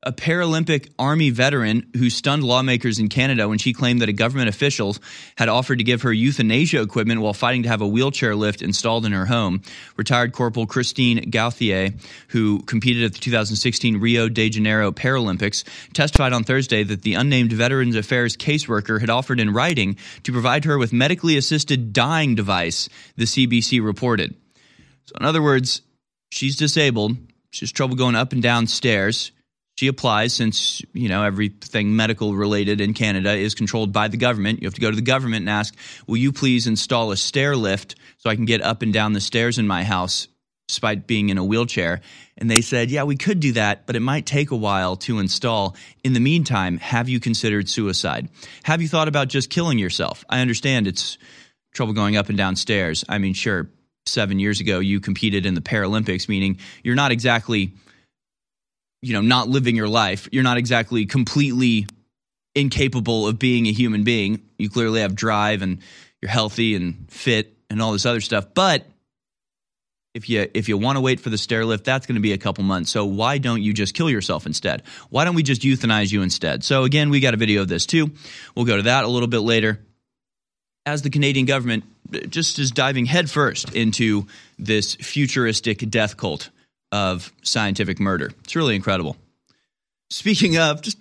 a 0.03 0.13
Paralympic 0.13 0.91
Army 0.99 1.31
veteran 1.31 1.91
who 1.97 2.11
stunned 2.11 2.45
lawmakers 2.45 2.99
in 2.99 3.09
Canada 3.09 3.49
when 3.49 3.59
she 3.59 3.73
claimed 3.73 4.01
that 4.03 4.09
a 4.09 4.13
government 4.13 4.49
official 4.49 4.95
had 5.37 5.49
offered 5.49 5.79
to 5.79 5.85
give 5.85 6.03
her 6.03 6.13
euthanasia 6.13 6.81
equipment 6.81 7.21
while 7.21 7.33
fighting 7.33 7.65
to 7.65 7.69
have 7.69 7.81
a 7.81 7.87
wheelchair 7.87 8.37
lift 8.37 8.63
installed 8.63 9.05
in 9.05 9.13
her 9.13 9.27
home. 9.27 9.63
Retired 9.97 10.33
Corporal 10.33 10.67
Christine 10.67 11.29
Gauthier, 11.31 11.91
who 12.29 12.61
competed 12.63 13.05
at 13.05 13.15
the 13.15 13.19
2016 13.19 13.97
Rio 13.97 14.29
de 14.29 14.49
Janeiro 14.49 14.93
Paralympics, 14.93 15.65
testified 15.93 16.33
on 16.33 16.45
Thursday 16.45 16.85
that 16.85 17.03
the 17.03 17.15
unnamed 17.15 17.53
Veterans 17.53 17.97
Affairs 17.97 18.37
caseworker 18.37 19.01
had 19.01 19.11
offered 19.11 19.41
in 19.41 19.53
writing 19.53 19.97
to 20.23 20.33
provide 20.33 20.67
her 20.67 20.79
with 20.79 20.93
medically 20.93 21.37
assisted 21.37 21.93
dying 21.93 22.35
device, 22.35 22.89
the 23.17 23.25
CBC 23.25 23.85
reported. 23.85 24.35
So, 25.07 25.15
in 25.19 25.27
other 25.27 25.43
words, 25.43 25.83
she's 26.31 26.57
disabled. 26.57 27.17
She 27.51 27.65
has 27.65 27.73
trouble 27.73 27.97
going 27.97 28.15
up 28.15 28.33
and 28.33 28.43
down 28.43 28.67
stairs 28.67 29.33
she 29.77 29.87
applies 29.87 30.33
since 30.33 30.83
you 30.93 31.09
know 31.09 31.23
everything 31.23 31.95
medical 31.95 32.35
related 32.35 32.81
in 32.81 32.95
Canada 32.95 33.33
is 33.35 33.55
controlled 33.55 33.93
by 33.93 34.09
the 34.09 34.17
government. 34.17 34.61
You 34.61 34.67
have 34.67 34.75
to 34.75 34.81
go 34.81 34.91
to 34.91 34.97
the 34.97 35.03
government 35.03 35.43
and 35.43 35.51
ask, 35.51 35.75
"Will 36.07 36.17
you 36.17 36.33
please 36.33 36.67
install 36.67 37.13
a 37.13 37.17
stair 37.17 37.55
lift 37.55 37.95
so 38.19 38.31
I 38.31 38.37
can 38.37 38.47
get 38.47 38.63
up 38.63 38.83
and 38.83 38.93
down 38.93 39.13
the 39.13 39.21
stairs 39.21 39.59
in 39.59 39.67
my 39.67 39.85
house 39.85 40.29
despite 40.67 41.07
being 41.07 41.29
in 41.29 41.39
a 41.39 41.45
wheelchair?" 41.45 42.01
And 42.39 42.51
they 42.51 42.63
said, 42.63 42.91
"Yeah, 42.91 43.05
we 43.05 43.17
could 43.17 43.39
do 43.41 43.53
that, 43.53 43.87
but 43.87 43.97
it 43.97 44.01
might 44.01 44.27
take 44.27 44.51
a 44.51 44.57
while 44.57 44.97
to 44.97 45.19
install. 45.19 45.77
In 46.03 46.15
the 46.15 46.21
meantime, 46.21 46.79
have 46.79 47.09
you 47.09 47.21
considered 47.21 47.69
suicide? 47.69 48.29
Have 48.65 48.83
you 48.83 48.89
thought 48.89 49.09
about 49.09 49.29
just 49.29 49.51
killing 49.51 49.79
yourself? 49.79 50.25
I 50.29 50.41
understand 50.41 50.87
it's 50.87 51.19
trouble 51.75 51.93
going 51.93 52.17
up 52.17 52.29
and 52.31 52.39
down 52.39 52.57
stairs. 52.57 53.05
I 53.09 53.19
mean, 53.19 53.35
sure, 53.35 53.71
7 54.07 54.39
years 54.39 54.61
ago 54.61 54.79
you 54.79 55.01
competed 55.01 55.45
in 55.45 55.55
the 55.55 55.61
Paralympics, 55.61 56.29
meaning 56.29 56.59
you're 56.83 56.95
not 56.95 57.11
exactly 57.11 57.73
you 59.07 59.13
know, 59.13 59.21
not 59.21 59.49
living 59.49 59.77
your 59.77 59.87
life. 59.87 60.29
You're 60.33 60.43
not 60.43 60.57
exactly 60.57 61.07
completely 61.07 61.87
incapable 62.57 63.29
of 63.29 63.39
being 63.39 63.69
a 63.69 63.73
human 63.73 64.03
being. 64.03 64.43
You 64.59 64.69
clearly 64.69 65.01
have 65.03 65.15
drive 65.15 65.63
and 65.63 65.79
you're 66.21 66.29
healthy 66.29 66.75
and 66.75 67.09
fit 67.09 67.57
and 67.71 67.81
all 67.81 67.93
this 67.93 68.05
other 68.05 68.21
stuff. 68.21 68.47
But 68.53 68.85
if 70.13 70.29
you 70.29 70.49
if 70.55 70.69
you 70.69 70.77
want 70.77 70.97
to 70.97 71.01
wait 71.01 71.21
for 71.21 71.31
the 71.31 71.39
stair 71.39 71.65
lift, 71.65 71.85
that's 71.85 72.05
going 72.07 72.17
to 72.17 72.21
be 72.21 72.33
a 72.33 72.39
couple 72.39 72.65
months. 72.65 72.91
So 72.91 73.05
why 73.05 73.39
don't 73.39 73.63
you 73.63 73.73
just 73.73 73.95
kill 73.95 74.11
yourself 74.11 74.45
instead? 74.45 74.83
Why 75.09 75.25
don't 75.25 75.37
we 75.37 75.45
just 75.45 75.63
euthanize 75.63 76.11
you 76.11 76.23
instead? 76.23 76.65
So 76.65 76.83
again, 76.83 77.09
we 77.11 77.21
got 77.21 77.33
a 77.33 77.37
video 77.37 77.63
of 77.63 77.69
this 77.69 77.87
too. 77.87 78.11
We'll 78.57 78.65
go 78.65 78.77
to 78.77 78.83
that 78.83 79.05
a 79.05 79.09
little 79.09 79.29
bit 79.29 79.41
later. 79.41 79.79
As 80.85 81.03
the 81.03 81.11
Canadian 81.11 81.47
government 81.47 81.85
just 82.29 82.59
is 82.59 82.73
diving 82.73 83.07
headfirst 83.07 83.73
into 83.73 84.27
this 84.59 84.97
futuristic 84.97 85.89
death 85.91 86.17
cult 86.17 86.51
of 86.93 87.33
scientific 87.43 88.01
murder. 88.01 88.31
It's 88.45 88.57
really 88.57 88.77
incredible. 88.77 89.17
Speaking 90.11 90.57
of, 90.57 90.83
just 90.83 90.99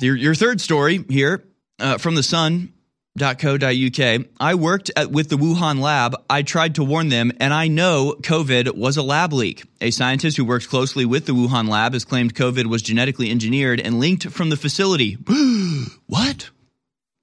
your, 0.00 0.16
your 0.16 0.34
third 0.34 0.60
story 0.60 1.04
here 1.08 1.44
uh, 1.78 1.98
from 1.98 2.14
the 2.14 2.22
sun.co.uk. 2.22 4.26
I 4.40 4.54
worked 4.54 4.90
at, 4.96 5.10
with 5.10 5.28
the 5.28 5.36
Wuhan 5.36 5.80
lab. 5.80 6.16
I 6.30 6.42
tried 6.42 6.76
to 6.76 6.84
warn 6.84 7.08
them, 7.08 7.32
and 7.40 7.52
I 7.52 7.68
know 7.68 8.16
COVID 8.22 8.76
was 8.76 8.96
a 8.96 9.02
lab 9.02 9.32
leak. 9.32 9.64
A 9.80 9.90
scientist 9.90 10.36
who 10.36 10.44
works 10.44 10.66
closely 10.66 11.04
with 11.04 11.26
the 11.26 11.32
Wuhan 11.32 11.68
lab 11.68 11.92
has 11.92 12.04
claimed 12.04 12.34
COVID 12.34 12.66
was 12.66 12.82
genetically 12.82 13.30
engineered 13.30 13.80
and 13.80 14.00
linked 14.00 14.30
from 14.30 14.48
the 14.48 14.56
facility. 14.56 15.12
what? 16.06 16.50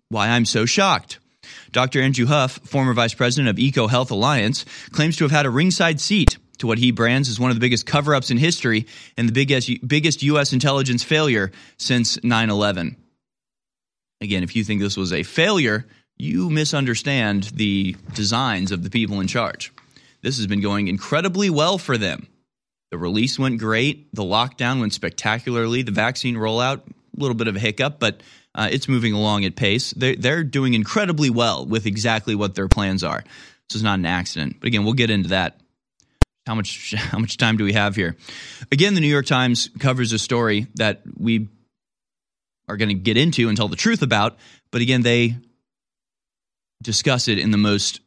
Why 0.10 0.30
I'm 0.30 0.46
so 0.46 0.66
shocked. 0.66 1.20
Dr. 1.72 2.02
Andrew 2.02 2.28
Huff, 2.28 2.60
former 2.64 2.94
vice 2.94 3.16
president 3.16 3.50
of 3.50 3.58
Eco 3.58 3.88
Health 3.88 4.12
Alliance, 4.12 4.64
claims 4.92 5.18
to 5.18 5.24
have 5.24 5.32
had 5.32 5.48
a 5.48 5.50
ringside 5.50 6.00
seat 6.00 6.38
to 6.60 6.68
what 6.68 6.78
he 6.78 6.92
brands 6.92 7.30
as 7.30 7.40
one 7.40 7.52
of 7.52 7.56
the 7.56 7.62
biggest 7.62 7.86
cover 7.86 8.16
ups 8.16 8.32
in 8.32 8.38
history 8.38 8.88
and 9.18 9.28
the 9.28 9.34
biggest, 9.34 9.70
biggest 9.88 10.24
U.S. 10.24 10.54
intelligence 10.54 11.04
failure 11.04 11.52
since 11.78 12.22
9 12.24 12.50
11. 12.50 12.96
Again, 14.22 14.44
if 14.44 14.56
you 14.56 14.64
think 14.64 14.82
this 14.82 14.96
was 14.96 15.12
a 15.12 15.24
failure, 15.24 15.86
you 16.18 16.50
misunderstand 16.50 17.44
the 17.56 17.96
designs 18.14 18.72
of 18.72 18.84
the 18.84 18.90
people 18.90 19.20
in 19.20 19.28
charge. 19.28 19.74
This 20.22 20.38
has 20.38 20.48
been 20.48 20.62
going 20.62 20.88
incredibly 20.88 21.50
well 21.50 21.78
for 21.78 21.98
them. 21.98 22.28
The 22.92 22.98
release 22.98 23.38
went 23.40 23.60
great. 23.60 24.14
The 24.14 24.24
lockdown 24.24 24.80
went 24.80 24.94
spectacularly. 24.94 25.82
The 25.82 25.92
vaccine 25.92 26.36
rollout, 26.36 26.88
a 26.88 27.20
little 27.20 27.36
bit 27.36 27.48
of 27.48 27.56
a 27.56 27.60
hiccup, 27.60 28.00
but 28.00 28.22
uh, 28.56 28.70
it's 28.72 28.88
moving 28.88 29.14
along 29.14 29.46
at 29.46 29.56
pace. 29.56 29.92
They're, 29.92 30.16
they're 30.16 30.44
doing 30.44 30.76
incredibly 30.76 31.30
well 31.30 31.66
with 31.66 31.86
exactly 31.86 32.36
what 32.36 32.56
their 32.56 32.68
plans 32.68 33.04
are. 33.04 33.24
This 33.68 33.78
is 33.78 33.84
not 33.84 34.00
an 34.00 34.06
accident. 34.06 34.58
But 34.60 34.68
again, 34.68 34.84
we'll 34.84 34.94
get 34.94 35.10
into 35.10 35.30
that 35.30 35.60
how 36.46 36.56
much 36.56 36.94
how 36.98 37.20
much 37.20 37.38
time 37.38 37.58
do 37.58 37.64
we 37.64 37.74
have 37.74 37.96
here? 37.96 38.16
Again, 38.72 38.94
the 38.94 39.02
New 39.02 39.08
York 39.08 39.26
Times 39.26 39.70
covers 39.80 40.12
a 40.12 40.20
story 40.20 40.68
that 40.76 41.02
we 41.18 41.50
are 42.68 42.78
going 42.78 42.90
to 42.90 42.96
get 42.96 43.18
into 43.18 43.50
and 43.50 43.58
tell 43.58 43.68
the 43.68 43.76
truth 43.76 44.02
about, 44.02 44.38
but 44.72 44.82
again, 44.82 45.02
they 45.02 45.36
discuss 46.82 47.28
it 47.28 47.38
in 47.38 47.52
the 47.52 47.58
most 47.58 48.00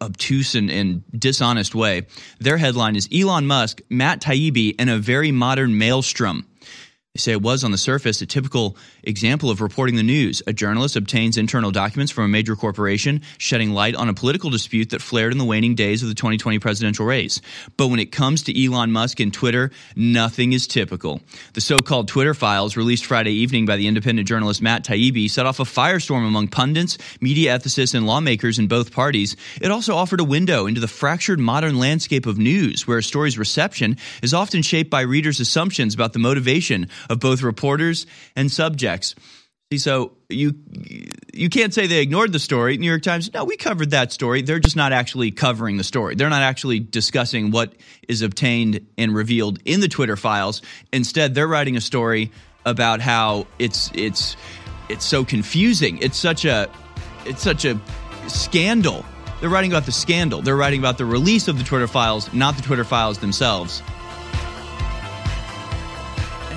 obtuse 0.00 0.54
and, 0.54 0.70
and, 0.70 1.02
dishonest 1.18 1.74
way. 1.74 2.06
Their 2.38 2.56
headline 2.56 2.94
is 2.94 3.08
Elon 3.12 3.46
Musk, 3.46 3.80
Matt 3.90 4.20
Taibbi, 4.20 4.76
and 4.78 4.88
a 4.88 4.98
very 4.98 5.32
modern 5.32 5.76
maelstrom. 5.76 6.46
They 7.14 7.18
say 7.18 7.32
it 7.32 7.42
was 7.42 7.62
on 7.62 7.72
the 7.72 7.76
surface 7.76 8.22
a 8.22 8.26
typical 8.26 8.74
example 9.02 9.50
of 9.50 9.60
reporting 9.60 9.96
the 9.96 10.02
news. 10.02 10.42
A 10.46 10.54
journalist 10.54 10.96
obtains 10.96 11.36
internal 11.36 11.70
documents 11.70 12.10
from 12.10 12.24
a 12.24 12.28
major 12.28 12.56
corporation, 12.56 13.20
shedding 13.36 13.72
light 13.72 13.94
on 13.94 14.08
a 14.08 14.14
political 14.14 14.48
dispute 14.48 14.88
that 14.90 15.02
flared 15.02 15.30
in 15.30 15.36
the 15.36 15.44
waning 15.44 15.74
days 15.74 16.02
of 16.02 16.08
the 16.08 16.14
2020 16.14 16.58
presidential 16.58 17.04
race. 17.04 17.42
But 17.76 17.88
when 17.88 18.00
it 18.00 18.12
comes 18.12 18.44
to 18.44 18.64
Elon 18.64 18.92
Musk 18.92 19.20
and 19.20 19.30
Twitter, 19.30 19.72
nothing 19.94 20.54
is 20.54 20.66
typical. 20.66 21.20
The 21.52 21.60
so 21.60 21.82
called 21.82 22.08
Twitter 22.08 22.32
files, 22.32 22.78
released 22.78 23.04
Friday 23.04 23.32
evening 23.32 23.66
by 23.66 23.76
the 23.76 23.88
independent 23.88 24.26
journalist 24.26 24.62
Matt 24.62 24.82
Taibbi, 24.82 25.28
set 25.28 25.44
off 25.44 25.60
a 25.60 25.64
firestorm 25.64 26.26
among 26.26 26.48
pundits, 26.48 26.96
media 27.20 27.58
ethicists, 27.58 27.94
and 27.94 28.06
lawmakers 28.06 28.58
in 28.58 28.68
both 28.68 28.90
parties. 28.90 29.36
It 29.60 29.70
also 29.70 29.96
offered 29.96 30.20
a 30.20 30.24
window 30.24 30.66
into 30.66 30.80
the 30.80 30.88
fractured 30.88 31.40
modern 31.40 31.78
landscape 31.78 32.24
of 32.24 32.38
news, 32.38 32.86
where 32.86 32.96
a 32.96 33.02
story's 33.02 33.36
reception 33.36 33.98
is 34.22 34.32
often 34.32 34.62
shaped 34.62 34.88
by 34.88 35.02
readers' 35.02 35.40
assumptions 35.40 35.92
about 35.92 36.14
the 36.14 36.18
motivation 36.18 36.88
of 37.08 37.20
both 37.20 37.42
reporters 37.42 38.06
and 38.36 38.50
subjects. 38.50 39.14
See, 39.72 39.78
so 39.78 40.12
you 40.28 40.54
you 41.32 41.48
can't 41.48 41.72
say 41.72 41.86
they 41.86 42.02
ignored 42.02 42.30
the 42.30 42.38
story. 42.38 42.76
New 42.76 42.86
York 42.86 43.00
Times, 43.00 43.32
no, 43.32 43.44
we 43.44 43.56
covered 43.56 43.92
that 43.92 44.12
story. 44.12 44.42
They're 44.42 44.58
just 44.58 44.76
not 44.76 44.92
actually 44.92 45.30
covering 45.30 45.78
the 45.78 45.84
story. 45.84 46.14
They're 46.14 46.28
not 46.28 46.42
actually 46.42 46.78
discussing 46.78 47.52
what 47.52 47.72
is 48.06 48.20
obtained 48.20 48.86
and 48.98 49.14
revealed 49.14 49.60
in 49.64 49.80
the 49.80 49.88
Twitter 49.88 50.16
files. 50.16 50.60
Instead, 50.92 51.34
they're 51.34 51.48
writing 51.48 51.78
a 51.78 51.80
story 51.80 52.30
about 52.66 53.00
how 53.00 53.46
it's 53.58 53.90
it's 53.94 54.36
it's 54.90 55.06
so 55.06 55.24
confusing. 55.24 55.96
It's 56.02 56.18
such 56.18 56.44
a 56.44 56.70
it's 57.24 57.42
such 57.42 57.64
a 57.64 57.80
scandal. 58.28 59.06
They're 59.40 59.48
writing 59.48 59.72
about 59.72 59.86
the 59.86 59.92
scandal. 59.92 60.42
They're 60.42 60.54
writing 60.54 60.80
about 60.80 60.98
the 60.98 61.06
release 61.06 61.48
of 61.48 61.56
the 61.56 61.64
Twitter 61.64 61.86
files, 61.86 62.30
not 62.34 62.56
the 62.56 62.62
Twitter 62.62 62.84
files 62.84 63.18
themselves. 63.20 63.82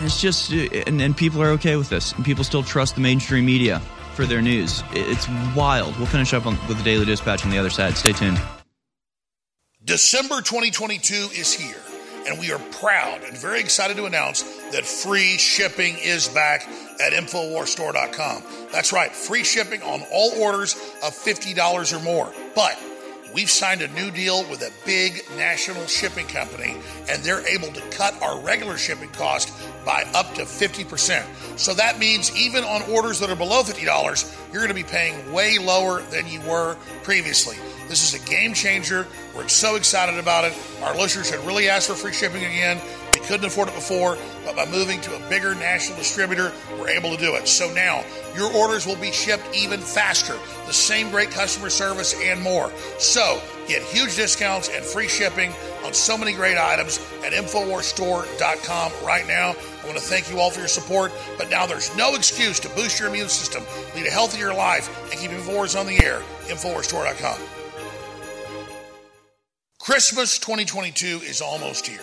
It's 0.03 0.21
just, 0.21 0.51
uh, 0.51 0.67
and, 0.87 1.01
and 1.01 1.15
people 1.15 1.41
are 1.41 1.49
okay 1.51 1.75
with 1.75 1.89
this. 1.89 2.13
And 2.13 2.25
people 2.25 2.43
still 2.43 2.63
trust 2.63 2.95
the 2.95 3.01
mainstream 3.01 3.45
media 3.45 3.79
for 4.13 4.25
their 4.25 4.41
news. 4.41 4.83
It's 4.93 5.27
wild. 5.55 5.97
We'll 5.97 6.07
finish 6.07 6.33
up 6.33 6.45
on, 6.45 6.57
with 6.67 6.77
the 6.77 6.83
Daily 6.83 7.05
Dispatch 7.05 7.43
on 7.45 7.51
the 7.51 7.57
other 7.57 7.69
side. 7.69 7.95
Stay 7.97 8.13
tuned. 8.13 8.39
December 9.83 10.37
2022 10.41 11.13
is 11.33 11.53
here, 11.53 11.77
and 12.27 12.39
we 12.39 12.51
are 12.51 12.57
proud 12.71 13.21
and 13.23 13.37
very 13.37 13.59
excited 13.59 13.95
to 13.97 14.05
announce 14.05 14.41
that 14.71 14.83
free 14.83 15.37
shipping 15.37 15.95
is 15.99 16.27
back 16.29 16.67
at 16.99 17.13
InfoWarsStore.com. 17.13 18.41
That's 18.71 18.91
right, 18.91 19.11
free 19.11 19.43
shipping 19.43 19.83
on 19.83 20.01
all 20.11 20.31
orders 20.41 20.73
of 21.03 21.13
$50 21.13 21.95
or 21.95 22.03
more. 22.03 22.33
But 22.55 22.81
we've 23.31 23.51
signed 23.51 23.83
a 23.83 23.87
new 23.89 24.09
deal 24.09 24.49
with 24.49 24.63
a 24.63 24.71
big 24.87 25.21
national 25.37 25.85
shipping 25.85 26.25
company, 26.25 26.77
and 27.07 27.21
they're 27.21 27.47
able 27.47 27.67
to 27.67 27.81
cut 27.91 28.19
our 28.23 28.39
regular 28.39 28.77
shipping 28.77 29.09
cost 29.09 29.53
by 29.85 30.03
up 30.13 30.33
to 30.33 30.41
50%. 30.41 31.59
So 31.59 31.73
that 31.75 31.99
means 31.99 32.35
even 32.35 32.63
on 32.63 32.81
orders 32.91 33.19
that 33.19 33.29
are 33.29 33.35
below 33.35 33.61
$50, 33.61 34.51
you're 34.51 34.61
going 34.61 34.69
to 34.69 34.73
be 34.73 34.83
paying 34.83 35.31
way 35.31 35.57
lower 35.57 36.01
than 36.01 36.27
you 36.27 36.41
were 36.41 36.75
previously. 37.03 37.57
This 37.87 38.03
is 38.03 38.19
a 38.19 38.29
game 38.29 38.53
changer. 38.53 39.05
We're 39.35 39.47
so 39.47 39.75
excited 39.75 40.17
about 40.17 40.45
it. 40.45 40.53
Our 40.81 40.95
listeners 40.95 41.29
had 41.29 41.45
really 41.45 41.69
asked 41.69 41.87
for 41.87 41.93
free 41.93 42.13
shipping 42.13 42.43
again. 42.43 42.81
We 43.13 43.19
couldn't 43.19 43.45
afford 43.45 43.69
it 43.69 43.75
before, 43.75 44.17
but 44.43 44.55
by 44.55 44.65
moving 44.65 44.99
to 45.01 45.15
a 45.15 45.29
bigger 45.29 45.53
national 45.55 45.97
distributor, 45.97 46.51
we're 46.79 46.89
able 46.89 47.11
to 47.11 47.17
do 47.17 47.35
it. 47.35 47.47
So 47.47 47.71
now 47.73 48.03
your 48.35 48.51
orders 48.53 48.85
will 48.85 48.97
be 48.97 49.11
shipped 49.11 49.47
even 49.55 49.79
faster, 49.79 50.37
the 50.65 50.73
same 50.73 51.11
great 51.11 51.29
customer 51.29 51.69
service 51.69 52.15
and 52.21 52.41
more. 52.41 52.71
So 52.97 53.39
get 53.67 53.81
huge 53.83 54.15
discounts 54.15 54.69
and 54.69 54.83
free 54.83 55.07
shipping 55.07 55.53
on 55.83 55.93
so 55.93 56.17
many 56.17 56.33
great 56.33 56.57
items 56.57 56.99
at 57.23 57.33
InfoWarsStore.com 57.33 58.91
right 59.05 59.27
now. 59.27 59.55
I 59.81 59.85
want 59.85 59.97
to 59.97 60.03
thank 60.03 60.31
you 60.31 60.39
all 60.39 60.49
for 60.49 60.59
your 60.59 60.67
support, 60.67 61.11
but 61.37 61.49
now 61.49 61.65
there's 61.65 61.95
no 61.95 62.15
excuse 62.15 62.59
to 62.61 62.69
boost 62.69 62.99
your 62.99 63.09
immune 63.09 63.29
system, 63.29 63.63
lead 63.95 64.07
a 64.07 64.11
healthier 64.11 64.53
life, 64.53 64.89
and 65.11 65.19
keep 65.19 65.31
InfoWars 65.31 65.79
on 65.79 65.85
the 65.85 66.03
air. 66.03 66.21
InfoWarsStore.com. 66.47 67.39
Christmas 69.79 70.39
2022 70.39 71.21
is 71.23 71.41
almost 71.41 71.85
here. 71.85 72.01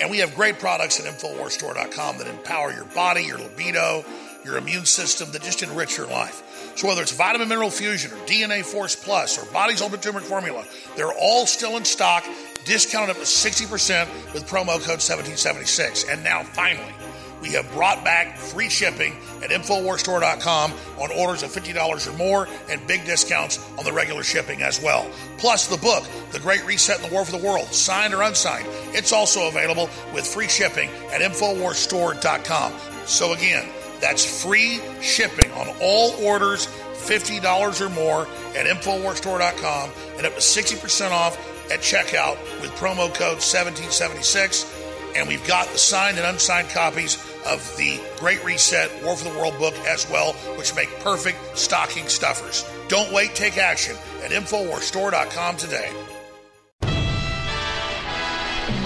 And 0.00 0.10
we 0.10 0.18
have 0.18 0.34
great 0.34 0.58
products 0.58 0.98
at 0.98 1.06
InfoWarsStore.com 1.06 2.18
that 2.18 2.26
empower 2.26 2.72
your 2.72 2.86
body, 2.86 3.24
your 3.24 3.38
libido, 3.38 4.04
your 4.44 4.56
immune 4.56 4.86
system, 4.86 5.30
that 5.32 5.42
just 5.42 5.62
enrich 5.62 5.98
your 5.98 6.06
life. 6.06 6.42
So 6.74 6.88
whether 6.88 7.02
it's 7.02 7.12
Vitamin 7.12 7.48
Mineral 7.48 7.70
Fusion 7.70 8.12
or 8.12 8.16
DNA 8.26 8.64
Force 8.64 8.96
Plus 8.96 9.38
or 9.38 9.50
Body's 9.52 9.82
Ultimate 9.82 10.02
Turmeric 10.02 10.24
Formula, 10.24 10.64
they're 10.96 11.12
all 11.12 11.46
still 11.46 11.76
in 11.76 11.84
stock, 11.84 12.24
discounted 12.64 13.10
up 13.10 13.16
to 13.16 13.22
60% 13.22 14.32
with 14.32 14.46
promo 14.46 14.78
code 14.80 15.00
1776. 15.00 16.04
And 16.04 16.24
now, 16.24 16.42
finally, 16.42 16.94
we 17.42 17.50
have 17.50 17.70
brought 17.72 18.04
back 18.04 18.38
free 18.38 18.68
shipping 18.68 19.16
at 19.42 19.50
InfoWarsStore.com 19.50 20.72
on 20.98 21.10
orders 21.10 21.42
of 21.42 21.50
$50 21.50 22.06
or 22.12 22.16
more 22.16 22.48
and 22.70 22.86
big 22.86 23.04
discounts 23.04 23.58
on 23.76 23.84
the 23.84 23.92
regular 23.92 24.22
shipping 24.22 24.62
as 24.62 24.80
well. 24.80 25.10
Plus, 25.38 25.66
the 25.66 25.76
book, 25.76 26.04
The 26.30 26.38
Great 26.38 26.64
Reset 26.64 27.00
and 27.00 27.10
the 27.10 27.12
War 27.12 27.24
for 27.24 27.32
the 27.32 27.44
World, 27.44 27.66
signed 27.74 28.14
or 28.14 28.22
unsigned, 28.22 28.68
it's 28.94 29.12
also 29.12 29.48
available 29.48 29.90
with 30.14 30.24
free 30.24 30.48
shipping 30.48 30.88
at 31.10 31.20
InfoWarsStore.com. 31.20 32.72
So, 33.06 33.32
again, 33.32 33.68
that's 34.02 34.42
free 34.42 34.80
shipping 35.00 35.50
on 35.52 35.68
all 35.80 36.10
orders 36.22 36.66
$50 36.66 37.80
or 37.80 37.88
more 37.90 38.22
at 38.56 38.66
InfoWarsStore.com 38.66 39.90
and 40.18 40.26
up 40.26 40.34
to 40.34 40.40
60% 40.40 41.10
off 41.10 41.38
at 41.70 41.80
checkout 41.80 42.36
with 42.60 42.70
promo 42.72 43.12
code 43.14 43.40
1776. 43.40 44.80
And 45.16 45.28
we've 45.28 45.46
got 45.46 45.68
the 45.68 45.78
signed 45.78 46.18
and 46.18 46.26
unsigned 46.26 46.70
copies 46.70 47.16
of 47.46 47.76
the 47.76 48.00
Great 48.18 48.42
Reset 48.44 48.90
War 49.04 49.16
for 49.16 49.24
the 49.30 49.38
World 49.38 49.58
book 49.58 49.74
as 49.86 50.08
well, 50.10 50.32
which 50.56 50.74
make 50.74 50.88
perfect 51.00 51.38
stocking 51.56 52.08
stuffers. 52.08 52.64
Don't 52.88 53.12
wait, 53.12 53.34
take 53.34 53.58
action 53.58 53.96
at 54.24 54.30
InfoWarsStore.com 54.30 55.56
today. 55.56 55.92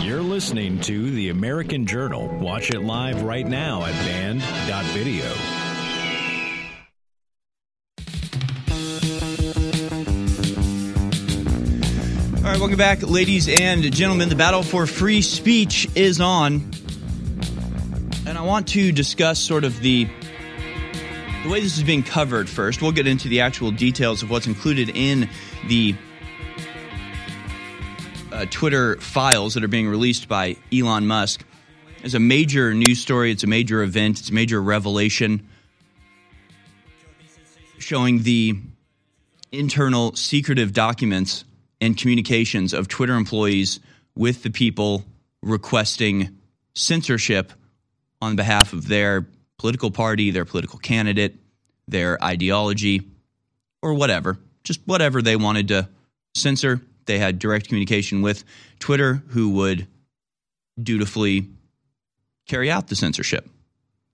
You're 0.06 0.22
listening 0.22 0.80
to 0.82 1.10
The 1.10 1.30
American 1.30 1.84
Journal. 1.84 2.28
Watch 2.38 2.70
it 2.70 2.78
live 2.78 3.22
right 3.22 3.44
now 3.44 3.84
at 3.84 3.92
band.video. 4.04 5.24
All 12.36 12.52
right, 12.52 12.60
welcome 12.60 12.78
back, 12.78 13.02
ladies 13.02 13.48
and 13.48 13.92
gentlemen. 13.92 14.28
The 14.28 14.36
battle 14.36 14.62
for 14.62 14.86
free 14.86 15.22
speech 15.22 15.88
is 15.96 16.20
on. 16.20 16.70
And 18.28 18.38
I 18.38 18.42
want 18.42 18.68
to 18.68 18.92
discuss 18.92 19.40
sort 19.40 19.64
of 19.64 19.80
the 19.80 20.04
the 21.42 21.48
way 21.50 21.60
this 21.60 21.76
is 21.76 21.82
being 21.82 22.04
covered 22.04 22.48
first. 22.48 22.80
We'll 22.80 22.92
get 22.92 23.08
into 23.08 23.28
the 23.28 23.40
actual 23.40 23.72
details 23.72 24.22
of 24.22 24.30
what's 24.30 24.46
included 24.46 24.88
in 24.88 25.28
the 25.66 25.96
uh, 28.36 28.44
Twitter 28.50 28.96
files 28.96 29.54
that 29.54 29.64
are 29.64 29.68
being 29.68 29.88
released 29.88 30.28
by 30.28 30.56
Elon 30.72 31.06
Musk. 31.06 31.42
It's 32.02 32.12
a 32.12 32.20
major 32.20 32.74
news 32.74 33.00
story, 33.00 33.30
it's 33.32 33.44
a 33.44 33.46
major 33.46 33.82
event, 33.82 34.20
it's 34.20 34.28
a 34.28 34.34
major 34.34 34.60
revelation 34.60 35.48
showing 37.78 38.22
the 38.22 38.58
internal 39.52 40.14
secretive 40.14 40.72
documents 40.72 41.44
and 41.80 41.96
communications 41.96 42.74
of 42.74 42.88
Twitter 42.88 43.14
employees 43.14 43.80
with 44.14 44.42
the 44.42 44.50
people 44.50 45.04
requesting 45.42 46.36
censorship 46.74 47.52
on 48.20 48.36
behalf 48.36 48.72
of 48.72 48.88
their 48.88 49.26
political 49.58 49.90
party, 49.90 50.30
their 50.30 50.44
political 50.44 50.78
candidate, 50.78 51.36
their 51.88 52.22
ideology, 52.22 53.02
or 53.80 53.94
whatever. 53.94 54.38
Just 54.62 54.80
whatever 54.84 55.22
they 55.22 55.36
wanted 55.36 55.68
to 55.68 55.88
censor. 56.34 56.82
They 57.06 57.18
had 57.18 57.38
direct 57.38 57.68
communication 57.68 58.22
with 58.22 58.44
Twitter, 58.78 59.22
who 59.28 59.50
would 59.50 59.86
dutifully 60.80 61.48
carry 62.46 62.70
out 62.70 62.88
the 62.88 62.96
censorship. 62.96 63.48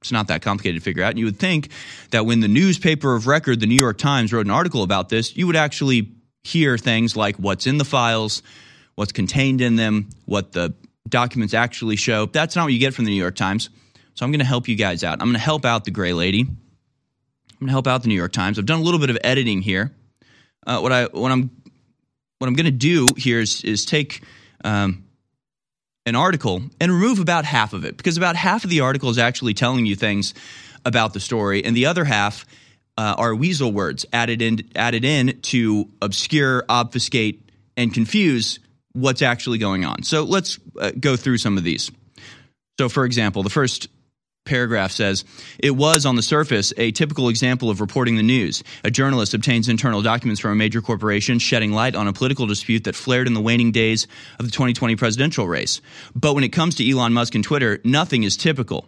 It's 0.00 0.12
not 0.12 0.28
that 0.28 0.42
complicated 0.42 0.80
to 0.80 0.84
figure 0.84 1.04
out. 1.04 1.10
And 1.10 1.18
you 1.18 1.26
would 1.26 1.38
think 1.38 1.70
that 2.10 2.26
when 2.26 2.40
the 2.40 2.48
newspaper 2.48 3.14
of 3.14 3.26
record, 3.26 3.60
the 3.60 3.66
New 3.66 3.76
York 3.76 3.98
Times, 3.98 4.32
wrote 4.32 4.46
an 4.46 4.50
article 4.50 4.82
about 4.82 5.08
this, 5.08 5.36
you 5.36 5.46
would 5.46 5.56
actually 5.56 6.10
hear 6.42 6.76
things 6.76 7.16
like 7.16 7.36
what's 7.36 7.66
in 7.66 7.78
the 7.78 7.84
files, 7.84 8.42
what's 8.96 9.12
contained 9.12 9.60
in 9.60 9.76
them, 9.76 10.10
what 10.24 10.52
the 10.52 10.74
documents 11.08 11.54
actually 11.54 11.96
show. 11.96 12.26
That's 12.26 12.56
not 12.56 12.64
what 12.64 12.72
you 12.72 12.80
get 12.80 12.94
from 12.94 13.04
the 13.04 13.12
New 13.12 13.20
York 13.20 13.36
Times. 13.36 13.70
So 14.14 14.26
I'm 14.26 14.32
going 14.32 14.40
to 14.40 14.44
help 14.44 14.66
you 14.66 14.76
guys 14.76 15.04
out. 15.04 15.20
I'm 15.20 15.28
going 15.28 15.34
to 15.34 15.38
help 15.38 15.64
out 15.64 15.84
the 15.84 15.90
Gray 15.90 16.12
Lady. 16.12 16.40
I'm 16.40 16.56
going 17.60 17.68
to 17.68 17.72
help 17.72 17.86
out 17.86 18.02
the 18.02 18.08
New 18.08 18.16
York 18.16 18.32
Times. 18.32 18.58
I've 18.58 18.66
done 18.66 18.80
a 18.80 18.82
little 18.82 19.00
bit 19.00 19.10
of 19.10 19.18
editing 19.22 19.62
here. 19.62 19.92
Uh, 20.66 20.80
what 20.80 20.92
I 20.92 21.04
what 21.06 21.30
I'm 21.30 21.50
what 22.42 22.48
I'm 22.48 22.54
going 22.54 22.64
to 22.64 22.72
do 22.72 23.06
here 23.16 23.38
is 23.38 23.62
is 23.62 23.84
take 23.86 24.20
um, 24.64 25.04
an 26.06 26.16
article 26.16 26.60
and 26.80 26.90
remove 26.90 27.20
about 27.20 27.44
half 27.44 27.72
of 27.72 27.84
it 27.84 27.96
because 27.96 28.16
about 28.16 28.34
half 28.34 28.64
of 28.64 28.70
the 28.70 28.80
article 28.80 29.10
is 29.10 29.18
actually 29.18 29.54
telling 29.54 29.86
you 29.86 29.94
things 29.94 30.34
about 30.84 31.12
the 31.12 31.20
story, 31.20 31.64
and 31.64 31.76
the 31.76 31.86
other 31.86 32.04
half 32.04 32.44
uh, 32.98 33.14
are 33.16 33.32
weasel 33.32 33.70
words 33.70 34.06
added 34.12 34.42
in 34.42 34.68
added 34.74 35.04
in 35.04 35.40
to 35.42 35.88
obscure, 36.02 36.64
obfuscate, 36.68 37.48
and 37.76 37.94
confuse 37.94 38.58
what's 38.92 39.22
actually 39.22 39.58
going 39.58 39.84
on. 39.84 40.02
So 40.02 40.24
let's 40.24 40.58
uh, 40.80 40.90
go 40.98 41.14
through 41.14 41.38
some 41.38 41.56
of 41.56 41.62
these. 41.62 41.92
So, 42.76 42.88
for 42.88 43.04
example, 43.04 43.44
the 43.44 43.50
first 43.50 43.86
paragraph 44.44 44.90
says 44.90 45.24
it 45.58 45.72
was 45.72 46.04
on 46.04 46.16
the 46.16 46.22
surface 46.22 46.72
a 46.76 46.90
typical 46.90 47.28
example 47.28 47.70
of 47.70 47.80
reporting 47.80 48.16
the 48.16 48.22
news. 48.22 48.62
A 48.84 48.90
journalist 48.90 49.34
obtains 49.34 49.68
internal 49.68 50.02
documents 50.02 50.40
from 50.40 50.52
a 50.52 50.56
major 50.56 50.80
corporation 50.80 51.38
shedding 51.38 51.72
light 51.72 51.94
on 51.94 52.08
a 52.08 52.12
political 52.12 52.46
dispute 52.46 52.84
that 52.84 52.96
flared 52.96 53.26
in 53.26 53.34
the 53.34 53.40
waning 53.40 53.72
days 53.72 54.06
of 54.38 54.46
the 54.46 54.52
2020 54.52 54.96
presidential 54.96 55.46
race. 55.46 55.80
But 56.14 56.34
when 56.34 56.44
it 56.44 56.50
comes 56.50 56.74
to 56.76 56.90
elon 56.90 57.12
musk 57.12 57.34
and 57.34 57.44
twitter 57.44 57.80
nothing 57.84 58.22
is 58.22 58.36
typical 58.36 58.86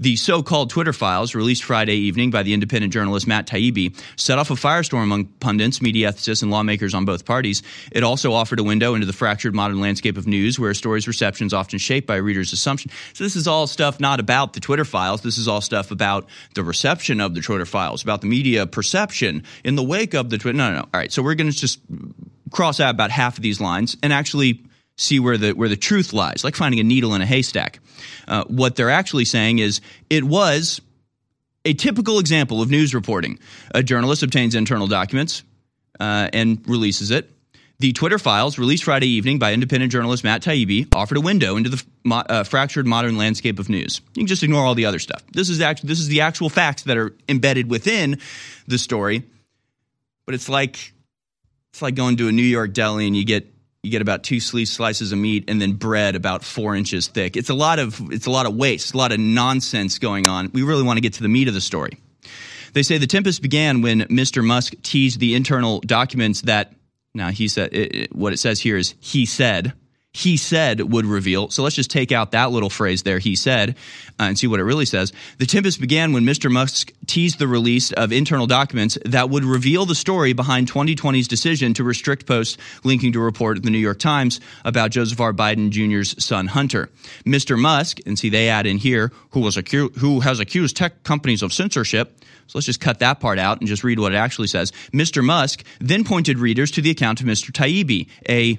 The 0.00 0.16
so 0.16 0.42
called 0.42 0.70
Twitter 0.70 0.92
files, 0.92 1.34
released 1.34 1.64
Friday 1.64 1.94
evening 1.94 2.30
by 2.30 2.42
the 2.42 2.52
independent 2.52 2.92
journalist 2.92 3.26
Matt 3.26 3.46
Taibbi, 3.46 3.96
set 4.16 4.38
off 4.38 4.50
a 4.50 4.54
firestorm 4.54 5.04
among 5.04 5.26
pundits, 5.26 5.80
media 5.80 6.12
ethicists, 6.12 6.42
and 6.42 6.50
lawmakers 6.50 6.94
on 6.94 7.04
both 7.04 7.24
parties. 7.24 7.62
It 7.92 8.02
also 8.02 8.32
offered 8.32 8.58
a 8.58 8.64
window 8.64 8.94
into 8.94 9.06
the 9.06 9.12
fractured 9.12 9.54
modern 9.54 9.80
landscape 9.80 10.16
of 10.16 10.26
news, 10.26 10.58
where 10.58 10.70
a 10.70 10.74
story's 10.74 11.06
reception 11.06 11.46
is 11.46 11.52
often 11.52 11.78
shaped 11.78 12.06
by 12.06 12.16
a 12.16 12.22
reader's 12.22 12.52
assumption. 12.52 12.90
So, 13.12 13.24
this 13.24 13.36
is 13.36 13.46
all 13.46 13.66
stuff 13.66 14.00
not 14.00 14.20
about 14.20 14.52
the 14.52 14.60
Twitter 14.60 14.84
files. 14.84 15.22
This 15.22 15.38
is 15.38 15.46
all 15.46 15.60
stuff 15.60 15.90
about 15.90 16.28
the 16.54 16.64
reception 16.64 17.20
of 17.20 17.34
the 17.34 17.40
Twitter 17.40 17.66
files, 17.66 18.02
about 18.02 18.20
the 18.20 18.26
media 18.26 18.66
perception 18.66 19.44
in 19.62 19.76
the 19.76 19.82
wake 19.82 20.14
of 20.14 20.30
the 20.30 20.38
Twitter. 20.38 20.56
No, 20.56 20.70
no, 20.70 20.76
no. 20.76 20.82
All 20.82 20.88
right. 21.00 21.12
So, 21.12 21.22
we're 21.22 21.34
going 21.34 21.50
to 21.50 21.56
just 21.56 21.80
cross 22.50 22.80
out 22.80 22.90
about 22.90 23.10
half 23.10 23.36
of 23.36 23.42
these 23.42 23.60
lines 23.60 23.96
and 24.02 24.12
actually 24.12 24.64
see 24.96 25.20
where 25.20 25.36
the 25.36 25.52
where 25.52 25.68
the 25.68 25.76
truth 25.76 26.12
lies, 26.12 26.44
like 26.44 26.56
finding 26.56 26.80
a 26.80 26.84
needle 26.84 27.14
in 27.14 27.22
a 27.22 27.26
haystack. 27.26 27.80
Uh, 28.28 28.44
what 28.44 28.76
they're 28.76 28.90
actually 28.90 29.24
saying 29.24 29.58
is 29.58 29.80
it 30.10 30.24
was 30.24 30.80
a 31.64 31.74
typical 31.74 32.18
example 32.18 32.62
of 32.62 32.70
news 32.70 32.94
reporting. 32.94 33.38
A 33.74 33.82
journalist 33.82 34.22
obtains 34.22 34.54
internal 34.54 34.86
documents 34.86 35.42
uh, 36.00 36.28
and 36.32 36.62
releases 36.68 37.10
it. 37.10 37.30
The 37.80 37.92
Twitter 37.92 38.18
files, 38.20 38.56
released 38.56 38.84
Friday 38.84 39.08
evening 39.08 39.40
by 39.40 39.52
independent 39.52 39.90
journalist 39.90 40.22
Matt 40.22 40.42
Taibbi, 40.42 40.94
offered 40.94 41.16
a 41.16 41.20
window 41.20 41.56
into 41.56 41.70
the 41.70 41.84
mo- 42.04 42.24
uh, 42.28 42.44
fractured 42.44 42.86
modern 42.86 43.16
landscape 43.16 43.58
of 43.58 43.68
news. 43.68 44.00
You 44.14 44.20
can 44.20 44.26
just 44.28 44.44
ignore 44.44 44.64
all 44.64 44.76
the 44.76 44.86
other 44.86 45.00
stuff. 45.00 45.22
This 45.32 45.48
is 45.48 45.58
this 45.58 45.98
is 45.98 46.08
the 46.08 46.20
actual 46.20 46.48
facts 46.48 46.84
that 46.84 46.96
are 46.96 47.12
embedded 47.28 47.68
within 47.68 48.20
the 48.68 48.78
story. 48.78 49.24
But 50.24 50.34
it's 50.36 50.48
like 50.48 50.92
it's 51.72 51.82
like 51.82 51.96
going 51.96 52.16
to 52.18 52.28
a 52.28 52.32
New 52.32 52.42
York 52.42 52.72
deli 52.72 53.06
and 53.06 53.16
you 53.16 53.24
get 53.24 53.52
you 53.84 53.90
get 53.90 54.02
about 54.02 54.22
two 54.22 54.40
slices 54.40 55.12
of 55.12 55.18
meat 55.18 55.44
and 55.48 55.60
then 55.60 55.72
bread 55.72 56.16
about 56.16 56.42
four 56.42 56.74
inches 56.74 57.06
thick. 57.08 57.36
It's 57.36 57.50
a 57.50 57.54
lot 57.54 57.78
of 57.78 58.00
it's 58.12 58.26
a 58.26 58.30
lot 58.30 58.46
of 58.46 58.54
waste, 58.54 58.94
a 58.94 58.96
lot 58.96 59.12
of 59.12 59.20
nonsense 59.20 59.98
going 59.98 60.28
on. 60.28 60.50
We 60.52 60.62
really 60.62 60.82
want 60.82 60.96
to 60.96 61.00
get 61.00 61.14
to 61.14 61.22
the 61.22 61.28
meat 61.28 61.48
of 61.48 61.54
the 61.54 61.60
story. 61.60 61.98
They 62.72 62.82
say 62.82 62.98
the 62.98 63.06
tempest 63.06 63.40
began 63.40 63.82
when 63.82 64.00
Mr. 64.02 64.44
Musk 64.44 64.74
teased 64.82 65.20
the 65.20 65.34
internal 65.34 65.80
documents 65.80 66.42
that 66.42 66.72
now 67.14 67.30
he 67.30 67.46
said 67.46 67.72
it, 67.72 67.94
it, 67.94 68.14
what 68.14 68.32
it 68.32 68.38
says 68.38 68.60
here 68.60 68.76
is 68.76 68.94
he 69.00 69.26
said 69.26 69.72
he 70.14 70.36
said 70.36 70.80
would 70.80 71.04
reveal. 71.04 71.50
So 71.50 71.64
let's 71.64 71.74
just 71.74 71.90
take 71.90 72.12
out 72.12 72.30
that 72.30 72.52
little 72.52 72.70
phrase 72.70 73.02
there, 73.02 73.18
he 73.18 73.34
said, 73.34 73.70
uh, 74.20 74.22
and 74.22 74.38
see 74.38 74.46
what 74.46 74.60
it 74.60 74.64
really 74.64 74.86
says. 74.86 75.12
The 75.38 75.46
tempest 75.46 75.80
began 75.80 76.12
when 76.12 76.22
Mr. 76.22 76.50
Musk 76.50 76.92
teased 77.06 77.40
the 77.40 77.48
release 77.48 77.90
of 77.92 78.12
internal 78.12 78.46
documents 78.46 78.96
that 79.04 79.28
would 79.28 79.44
reveal 79.44 79.86
the 79.86 79.96
story 79.96 80.32
behind 80.32 80.70
2020's 80.70 81.26
decision 81.26 81.74
to 81.74 81.82
restrict 81.82 82.26
posts 82.26 82.56
linking 82.84 83.12
to 83.12 83.20
a 83.20 83.24
report 83.24 83.56
in 83.56 83.64
the 83.64 83.70
New 83.70 83.78
York 83.78 83.98
Times 83.98 84.40
about 84.64 84.92
Joseph 84.92 85.20
R. 85.20 85.32
Biden 85.32 85.70
Jr.'s 85.70 86.24
son 86.24 86.46
Hunter. 86.46 86.90
Mr. 87.26 87.58
Musk, 87.58 87.98
and 88.06 88.16
see 88.16 88.30
they 88.30 88.48
add 88.48 88.66
in 88.66 88.78
here, 88.78 89.10
who 89.30 89.40
was 89.40 89.56
acu- 89.56 89.96
who 89.96 90.20
has 90.20 90.38
accused 90.38 90.76
tech 90.76 91.02
companies 91.02 91.42
of 91.42 91.52
censorship. 91.52 92.20
So 92.46 92.58
let's 92.58 92.66
just 92.66 92.80
cut 92.80 93.00
that 93.00 93.18
part 93.18 93.40
out 93.40 93.58
and 93.58 93.66
just 93.66 93.82
read 93.82 93.98
what 93.98 94.12
it 94.12 94.16
actually 94.16 94.48
says. 94.48 94.70
Mr. 94.92 95.24
Musk 95.24 95.64
then 95.80 96.04
pointed 96.04 96.38
readers 96.38 96.70
to 96.72 96.82
the 96.82 96.90
account 96.90 97.20
of 97.20 97.26
Mr. 97.26 97.50
Taibbi, 97.50 98.08
a 98.28 98.58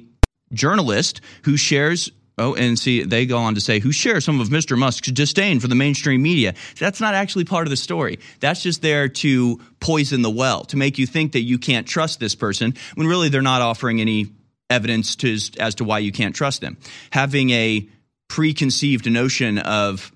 journalist 0.54 1.22
who 1.44 1.58
shares 1.58 2.12
Oh, 2.38 2.54
and 2.54 2.78
see, 2.78 3.04
they 3.04 3.26
go 3.26 3.38
on 3.38 3.56
to 3.56 3.62
say, 3.62 3.80
who 3.80 3.94
shares 3.94 4.26
some 4.26 4.42
of 4.42 4.50
Mr. 4.50 4.78
Musk's 4.78 5.10
disdain 5.10 5.62
for 5.62 5.70
the 5.70 5.76
mainstream 5.76 6.22
media. 6.22 6.54
That's 6.78 7.00
not 7.00 7.14
actually 7.14 7.46
part 7.46 7.66
of 7.66 7.70
the 7.70 7.78
story. 7.78 8.20
That's 8.42 8.62
just 8.62 8.82
there 8.82 9.08
to 9.08 9.62
poison 9.80 10.22
the 10.22 10.30
well, 10.30 10.66
to 10.66 10.76
make 10.76 10.98
you 10.98 11.08
think 11.08 11.32
that 11.32 11.44
you 11.44 11.58
can't 11.58 11.88
trust 11.88 12.20
this 12.20 12.36
person, 12.36 12.74
when 12.96 13.08
really 13.08 13.30
they're 13.30 13.42
not 13.42 13.62
offering 13.62 14.02
any 14.02 14.28
evidence 14.70 15.16
to, 15.18 15.38
as 15.60 15.76
to 15.76 15.86
why 15.86 16.00
you 16.00 16.12
can't 16.12 16.36
trust 16.36 16.60
them. 16.60 16.76
Having 17.12 17.52
a 17.52 17.88
preconceived 18.28 19.10
notion 19.10 19.58
of 19.60 20.12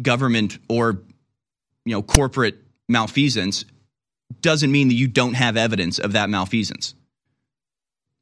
government 0.00 0.58
or 0.68 1.02
you 1.84 1.92
know 1.92 2.02
corporate 2.02 2.58
malfeasance 2.88 3.64
doesn't 4.40 4.70
mean 4.70 4.88
that 4.88 4.94
you 4.94 5.08
don't 5.08 5.34
have 5.34 5.56
evidence 5.56 5.98
of 5.98 6.12
that 6.12 6.28
malfeasance. 6.28 6.94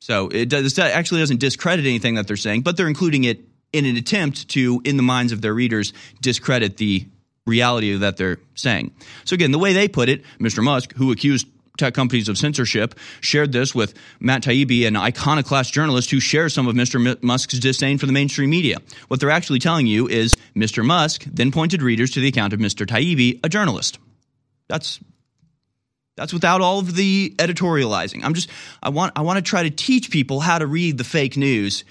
So 0.00 0.28
it, 0.28 0.48
does, 0.48 0.78
it 0.78 0.78
actually 0.78 1.20
doesn't 1.20 1.40
discredit 1.40 1.84
anything 1.84 2.14
that 2.14 2.26
they're 2.26 2.36
saying, 2.36 2.62
but 2.62 2.76
they're 2.76 2.88
including 2.88 3.24
it 3.24 3.40
in 3.72 3.84
an 3.84 3.96
attempt 3.96 4.48
to, 4.50 4.80
in 4.84 4.96
the 4.96 5.02
minds 5.02 5.32
of 5.32 5.42
their 5.42 5.52
readers, 5.52 5.92
discredit 6.20 6.76
the 6.76 7.06
reality 7.46 7.94
of 7.94 8.00
that 8.00 8.16
they're 8.16 8.38
saying. 8.54 8.94
So 9.24 9.34
again, 9.34 9.50
the 9.50 9.58
way 9.58 9.72
they 9.72 9.88
put 9.88 10.08
it, 10.08 10.22
Mr. 10.38 10.62
Musk, 10.62 10.94
who 10.94 11.10
accused 11.10 11.46
tech 11.78 11.94
companies 11.94 12.28
of 12.28 12.36
censorship, 12.36 12.94
shared 13.20 13.52
this 13.52 13.74
with 13.74 13.94
Matt 14.20 14.42
Taibbi, 14.42 14.86
an 14.86 14.96
iconoclast 14.96 15.72
journalist 15.72 16.10
who 16.10 16.20
shares 16.20 16.52
some 16.52 16.66
of 16.66 16.74
Mr. 16.74 17.22
Musk's 17.22 17.58
disdain 17.58 17.98
for 17.98 18.06
the 18.06 18.12
mainstream 18.12 18.50
media. 18.50 18.78
What 19.08 19.20
they're 19.20 19.30
actually 19.30 19.60
telling 19.60 19.86
you 19.86 20.08
is 20.08 20.36
Mr. 20.56 20.84
Musk 20.84 21.24
then 21.24 21.52
pointed 21.52 21.82
readers 21.82 22.10
to 22.12 22.20
the 22.20 22.28
account 22.28 22.52
of 22.52 22.60
Mr. 22.60 22.86
Taibbi, 22.86 23.40
a 23.44 23.48
journalist. 23.48 23.98
That's 24.68 25.00
that's 26.18 26.32
without 26.32 26.60
all 26.60 26.80
of 26.80 26.94
the 26.94 27.34
editorializing. 27.38 28.24
I'm 28.24 28.34
just 28.34 28.50
I 28.82 28.90
want 28.90 29.12
I 29.16 29.22
want 29.22 29.38
to 29.38 29.42
try 29.42 29.62
to 29.62 29.70
teach 29.70 30.10
people 30.10 30.40
how 30.40 30.58
to 30.58 30.66
read 30.66 30.98
the 30.98 31.04
fake 31.04 31.36
news 31.36 31.84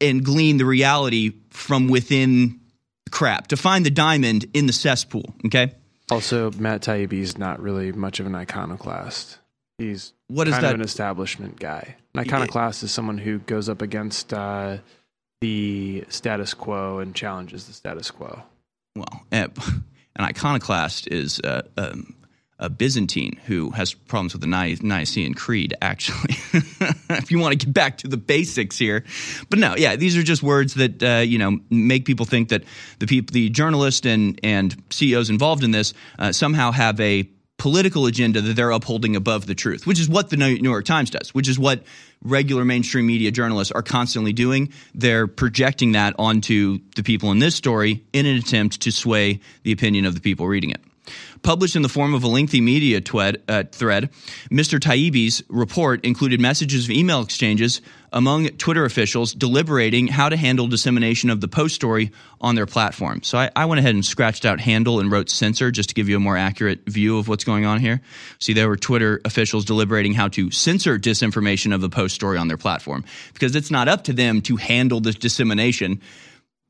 and 0.00 0.24
glean 0.24 0.56
the 0.56 0.64
reality 0.64 1.32
from 1.50 1.88
within 1.88 2.60
crap 3.10 3.48
to 3.48 3.56
find 3.56 3.84
the 3.84 3.90
diamond 3.90 4.46
in 4.54 4.66
the 4.66 4.72
cesspool. 4.72 5.34
Okay. 5.46 5.72
Also, 6.10 6.50
Matt 6.52 6.82
Taibbi 6.82 7.20
is 7.20 7.38
not 7.38 7.60
really 7.60 7.92
much 7.92 8.20
of 8.20 8.26
an 8.26 8.34
iconoclast. 8.34 9.38
He's 9.78 10.12
what 10.28 10.48
is 10.48 10.54
kind 10.54 10.64
that? 10.64 10.74
of 10.74 10.80
an 10.80 10.84
establishment 10.84 11.58
guy. 11.58 11.96
An 12.14 12.20
iconoclast 12.20 12.82
is 12.82 12.90
someone 12.90 13.18
who 13.18 13.38
goes 13.38 13.68
up 13.68 13.82
against 13.82 14.32
uh, 14.32 14.78
the 15.40 16.04
status 16.08 16.54
quo 16.54 16.98
and 16.98 17.14
challenges 17.14 17.66
the 17.66 17.72
status 17.72 18.10
quo. 18.10 18.42
Well, 18.94 19.24
an 19.32 19.50
iconoclast 20.20 21.08
is 21.08 21.40
uh, 21.40 21.62
um, 21.76 22.14
a 22.62 22.70
Byzantine 22.70 23.38
who 23.46 23.70
has 23.70 23.92
problems 23.92 24.32
with 24.32 24.40
the 24.40 24.46
Nicene 24.46 25.34
Creed, 25.34 25.74
actually, 25.82 26.36
if 27.10 27.30
you 27.32 27.40
want 27.40 27.58
to 27.58 27.66
get 27.66 27.74
back 27.74 27.98
to 27.98 28.08
the 28.08 28.16
basics 28.16 28.78
here. 28.78 29.04
But 29.50 29.58
no, 29.58 29.74
yeah, 29.76 29.96
these 29.96 30.16
are 30.16 30.22
just 30.22 30.44
words 30.44 30.74
that, 30.74 31.02
uh, 31.02 31.18
you 31.18 31.38
know, 31.38 31.58
make 31.70 32.04
people 32.04 32.24
think 32.24 32.50
that 32.50 32.62
the 33.00 33.06
people, 33.06 33.32
the 33.32 33.50
journalists 33.50 34.06
and, 34.06 34.38
and 34.44 34.80
CEOs 34.90 35.28
involved 35.28 35.64
in 35.64 35.72
this 35.72 35.92
uh, 36.20 36.30
somehow 36.30 36.70
have 36.70 37.00
a 37.00 37.28
political 37.58 38.06
agenda 38.06 38.40
that 38.40 38.54
they're 38.54 38.70
upholding 38.70 39.16
above 39.16 39.46
the 39.46 39.54
truth, 39.54 39.84
which 39.84 39.98
is 39.98 40.08
what 40.08 40.30
the 40.30 40.36
New 40.36 40.46
York 40.46 40.84
Times 40.84 41.10
does, 41.10 41.34
which 41.34 41.48
is 41.48 41.58
what 41.58 41.82
regular 42.22 42.64
mainstream 42.64 43.06
media 43.06 43.32
journalists 43.32 43.72
are 43.72 43.82
constantly 43.82 44.32
doing. 44.32 44.72
They're 44.94 45.26
projecting 45.26 45.92
that 45.92 46.14
onto 46.16 46.78
the 46.94 47.02
people 47.02 47.32
in 47.32 47.40
this 47.40 47.56
story 47.56 48.04
in 48.12 48.26
an 48.26 48.36
attempt 48.36 48.82
to 48.82 48.92
sway 48.92 49.40
the 49.64 49.72
opinion 49.72 50.06
of 50.06 50.14
the 50.14 50.20
people 50.20 50.46
reading 50.46 50.70
it. 50.70 50.80
Published 51.42 51.74
in 51.74 51.82
the 51.82 51.88
form 51.88 52.14
of 52.14 52.22
a 52.22 52.28
lengthy 52.28 52.60
media 52.60 53.00
twed, 53.00 53.42
uh, 53.48 53.64
thread, 53.72 54.10
Mr. 54.50 54.78
Taibbi's 54.78 55.42
report 55.48 56.04
included 56.04 56.40
messages 56.40 56.84
of 56.84 56.90
email 56.90 57.20
exchanges 57.20 57.80
among 58.12 58.48
Twitter 58.50 58.84
officials 58.84 59.32
deliberating 59.32 60.06
how 60.06 60.28
to 60.28 60.36
handle 60.36 60.68
dissemination 60.68 61.30
of 61.30 61.40
the 61.40 61.48
post 61.48 61.74
story 61.74 62.12
on 62.40 62.54
their 62.54 62.66
platform. 62.66 63.22
So 63.22 63.38
I, 63.38 63.50
I, 63.56 63.64
went 63.64 63.78
ahead 63.78 63.94
and 63.94 64.04
scratched 64.04 64.44
out 64.44 64.60
handle 64.60 65.00
and 65.00 65.10
wrote 65.10 65.30
censor 65.30 65.70
just 65.70 65.88
to 65.88 65.94
give 65.94 66.08
you 66.08 66.16
a 66.16 66.20
more 66.20 66.36
accurate 66.36 66.80
view 66.86 67.18
of 67.18 67.26
what's 67.26 67.44
going 67.44 67.64
on 67.64 67.80
here. 67.80 68.00
See, 68.38 68.52
there 68.52 68.68
were 68.68 68.76
Twitter 68.76 69.20
officials 69.24 69.64
deliberating 69.64 70.12
how 70.12 70.28
to 70.28 70.50
censor 70.50 70.98
disinformation 70.98 71.74
of 71.74 71.80
the 71.80 71.88
post 71.88 72.14
story 72.14 72.38
on 72.38 72.48
their 72.48 72.58
platform 72.58 73.04
because 73.32 73.56
it's 73.56 73.70
not 73.70 73.88
up 73.88 74.04
to 74.04 74.12
them 74.12 74.42
to 74.42 74.56
handle 74.56 75.00
this 75.00 75.16
dissemination 75.16 76.00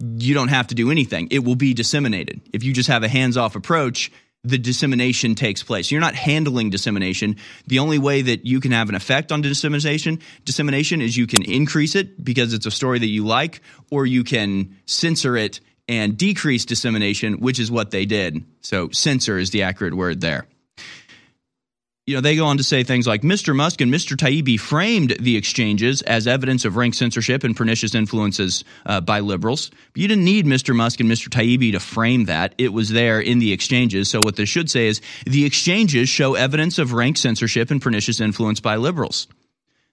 you 0.03 0.35
don't 0.35 0.49
have 0.49 0.67
to 0.69 0.75
do 0.75 0.91
anything. 0.91 1.29
It 1.31 1.41
will 1.41 1.55
be 1.55 1.75
disseminated. 1.75 2.41
If 2.53 2.65
you 2.65 2.73
just 2.73 2.89
have 2.89 3.05
a 3.05 3.09
hands 3.09 3.37
off 3.37 3.55
approach, 3.55 4.11
the 4.45 4.59
dissemination 4.59 5.37
takes 5.37 5.63
place. 5.63 5.91
You're 5.91 6.01
not 6.01 6.17
handling 6.17 6.71
dissemination. 6.71 7.37
The 7.69 7.79
only 7.79 7.99
way 7.99 8.23
that 8.23 8.45
you 8.45 8.61
can 8.61 8.73
have 8.73 8.89
an 8.89 8.97
effect 8.97 9.31
on 9.31 9.43
dissemination, 9.43 10.19
dissemination 10.45 11.01
is 11.01 11.17
you 11.17 11.29
can 11.29 11.43
increase 11.43 11.95
it 11.95 12.23
because 12.23 12.53
it's 12.53 12.67
a 12.67 12.71
story 12.71 12.99
that 12.99 13.07
you 13.07 13.25
like, 13.25 13.61
or 13.91 14.05
you 14.05 14.25
can 14.25 14.77
censor 14.87 15.37
it 15.37 15.61
and 15.89 16.19
decrease 16.19 16.65
dissemination, 16.65 17.35
which 17.35 17.61
is 17.61 17.71
what 17.71 17.93
they 17.93 18.05
did. 18.05 18.45
So 18.61 18.89
censor 18.91 19.39
is 19.39 19.51
the 19.51 19.63
accurate 19.63 19.95
word 19.95 20.21
there 20.21 20.47
you 22.13 22.19
know, 22.19 22.21
they 22.21 22.37
go 22.37 22.45
on 22.45 22.59
to 22.59 22.63
say 22.63 22.85
things 22.85 23.07
like 23.07 23.23
Mr. 23.23 23.57
Musk 23.57 23.81
and 23.81 23.91
Mr. 23.91 24.19
Taibbi 24.19 24.61
framed 24.61 25.17
the 25.19 25.35
exchanges 25.35 26.03
as 26.03 26.27
evidence 26.27 26.67
of 26.67 26.77
rank 26.77 26.93
censorship 26.93 27.43
and 27.43 27.57
pernicious 27.57 27.95
influences 27.95 28.65
uh, 28.85 29.01
by 29.01 29.21
liberals. 29.21 29.71
But 29.71 30.03
you 30.03 30.09
didn't 30.09 30.27
need 30.27 30.45
Mr. 30.45 30.77
Musk 30.77 31.01
and 31.01 31.11
Mr. 31.11 31.31
Taibbi 31.31 31.73
to 31.73 31.81
frame 31.81 32.27
that. 32.27 32.55
It 32.59 32.71
was 32.71 32.91
there 32.91 33.19
in 33.19 33.39
the 33.39 33.51
exchanges. 33.51 34.11
So 34.11 34.21
what 34.21 34.37
they 34.37 34.45
should 34.45 34.69
say 34.69 34.89
is 34.89 35.01
the 35.25 35.47
exchanges 35.47 36.11
show 36.11 36.35
evidence 36.35 36.79
of 36.79 36.93
rank 36.93 37.17
censorship 37.17 37.71
and 37.71 37.81
pernicious 37.81 38.21
influence 38.21 38.61
by 38.61 38.77
liberals. 38.77 39.27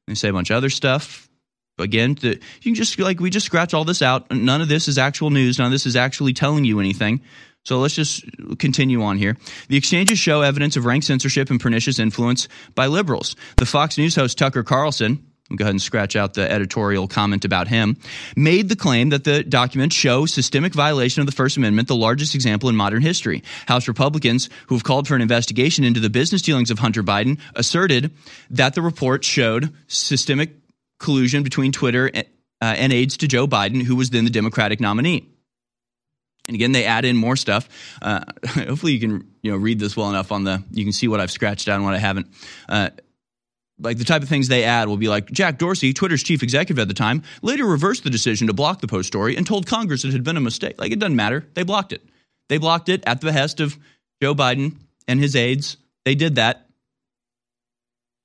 They 0.06 0.16
say 0.16 0.28
a 0.28 0.34
bunch 0.34 0.50
of 0.50 0.58
other 0.58 0.70
stuff. 0.70 1.30
Again, 1.78 2.18
you 2.22 2.38
can 2.62 2.76
just 2.76 3.00
like 3.00 3.22
we 3.22 3.30
just 3.30 3.46
scratch 3.46 3.74
all 3.74 3.86
this 3.86 4.02
out. 4.02 4.30
None 4.30 4.60
of 4.60 4.68
this 4.68 4.90
is 4.90 4.98
actual 4.98 5.30
news. 5.30 5.58
None 5.58 5.68
of 5.68 5.72
this 5.72 5.86
is 5.86 5.96
actually 5.96 6.34
telling 6.34 6.66
you 6.66 6.82
anything. 6.82 7.22
So 7.70 7.78
let's 7.78 7.94
just 7.94 8.26
continue 8.58 9.04
on 9.04 9.20
here. 9.20 9.38
The 9.68 9.78
exchanges 9.78 10.18
show 10.18 10.42
evidence 10.42 10.76
of 10.76 10.86
rank 10.86 11.04
censorship 11.04 11.52
and 11.52 11.60
pernicious 11.60 12.00
influence 12.00 12.48
by 12.74 12.88
liberals. 12.88 13.36
The 13.58 13.68
Fox 13.68 13.96
News 13.96 14.16
host 14.16 14.40
Tucker 14.40 14.64
Carlson, 14.64 15.24
go 15.56 15.66
ahead 15.66 15.76
and 15.76 15.82
scratch 15.82 16.16
out 16.16 16.34
the 16.34 16.52
editorial 16.52 17.08
comment 17.08 17.46
about 17.46 17.68
him, 17.68 17.98
made 18.36 18.70
the 18.70 18.76
claim 18.76 19.10
that 19.10 19.24
the 19.24 19.44
documents 19.44 19.96
show 19.96 20.26
systemic 20.26 20.74
violation 20.74 21.20
of 21.20 21.28
the 21.28 21.32
First 21.32 21.58
Amendment, 21.58 21.88
the 21.88 21.96
largest 21.96 22.34
example 22.34 22.70
in 22.70 22.76
modern 22.76 23.04
history. 23.04 23.44
House 23.68 23.88
Republicans, 23.88 24.50
who 24.66 24.74
have 24.74 24.84
called 24.84 25.08
for 25.08 25.14
an 25.14 25.22
investigation 25.22 25.84
into 25.84 26.00
the 26.00 26.10
business 26.10 26.42
dealings 26.42 26.72
of 26.72 26.80
Hunter 26.80 27.04
Biden, 27.04 27.40
asserted 27.54 28.10
that 28.50 28.74
the 28.74 28.82
report 28.82 29.24
showed 29.24 29.72
systemic 29.86 30.56
collusion 30.98 31.44
between 31.44 31.72
Twitter 31.72 32.10
uh, 32.16 32.24
and 32.62 32.92
aides 32.92 33.18
to 33.18 33.28
Joe 33.28 33.48
Biden, 33.48 33.84
who 33.84 33.96
was 33.96 34.10
then 34.10 34.24
the 34.24 34.32
Democratic 34.32 34.80
nominee. 34.80 35.36
And 36.50 36.56
again, 36.56 36.72
they 36.72 36.84
add 36.84 37.06
in 37.06 37.16
more 37.16 37.36
stuff. 37.36 37.70
Uh, 38.02 38.22
hopefully, 38.48 38.94
you 38.94 39.00
can 39.00 39.32
you 39.44 39.52
know 39.52 39.58
read 39.58 39.78
this 39.80 39.96
well 39.96 40.10
enough 40.10 40.32
on 40.32 40.46
the. 40.46 40.64
You 40.72 40.84
can 40.84 40.94
see 40.94 41.08
what 41.08 41.20
I've 41.20 41.30
scratched 41.30 41.68
out 41.68 41.76
and 41.76 41.86
what 41.86 41.94
I 41.94 42.00
haven't. 42.00 42.26
Uh, 42.68 42.90
like 43.80 44.00
the 44.00 44.04
type 44.04 44.24
of 44.24 44.30
things 44.30 44.48
they 44.48 44.64
add 44.64 44.88
will 44.88 44.98
be 44.98 45.08
like 45.08 45.32
Jack 45.32 45.60
Dorsey, 45.60 45.94
Twitter's 45.94 46.24
chief 46.24 46.42
executive 46.42 46.80
at 46.80 46.88
the 46.88 46.96
time, 46.96 47.22
later 47.44 47.66
reversed 47.66 48.04
the 48.04 48.10
decision 48.10 48.48
to 48.48 48.54
block 48.54 48.82
the 48.82 48.88
post 48.88 49.08
story 49.08 49.38
and 49.38 49.46
told 49.46 49.68
Congress 49.68 50.04
it 50.04 50.12
had 50.12 50.24
been 50.24 50.38
a 50.38 50.42
mistake. 50.42 50.80
Like 50.80 50.92
it 50.92 50.98
doesn't 50.98 51.16
matter. 51.16 51.46
They 51.54 51.62
blocked 51.62 51.94
it. 51.94 52.02
They 52.50 52.58
blocked 52.58 52.90
it 52.90 53.04
at 53.06 53.22
the 53.22 53.28
behest 53.28 53.60
of 53.60 53.78
Joe 54.20 54.34
Biden 54.34 54.78
and 55.08 55.20
his 55.20 55.36
aides. 55.36 55.78
They 56.04 56.16
did 56.16 56.36
that. 56.36 56.68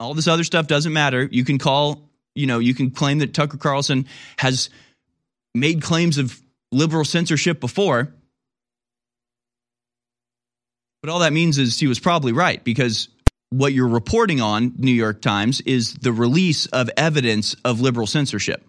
All 0.01 0.15
this 0.15 0.29
other 0.29 0.45
stuff 0.45 0.67
doesn't 0.67 0.95
matter. 0.95 1.29
You 1.31 1.45
can 1.45 1.59
call, 1.59 2.09
you 2.35 2.47
know, 2.47 2.59
you 2.59 2.73
can 2.73 2.91
claim 2.91 3.19
that 3.19 3.35
Tucker 3.35 3.59
Carlson 3.59 4.07
has 4.39 4.71
made 5.55 5.83
claims 5.83 6.17
of 6.17 6.41
liberal 6.75 7.05
censorship 7.05 7.61
before. 7.61 8.13
But 11.03 11.11
all 11.11 11.21
that 11.21 11.33
means 11.33 11.59
is 11.59 11.79
he 11.79 11.87
was 11.87 12.01
probably 12.01 12.33
right 12.33 12.63
because 12.65 13.09
what 13.51 13.73
you're 13.73 13.89
reporting 13.89 14.41
on, 14.41 14.73
New 14.79 14.93
York 14.93 15.23
Times, 15.23 15.61
is 15.63 15.95
the 15.95 16.13
release 16.13 16.67
of 16.67 16.91
evidence 16.97 17.55
of 17.65 17.81
liberal 17.81 18.07
censorship. 18.07 18.67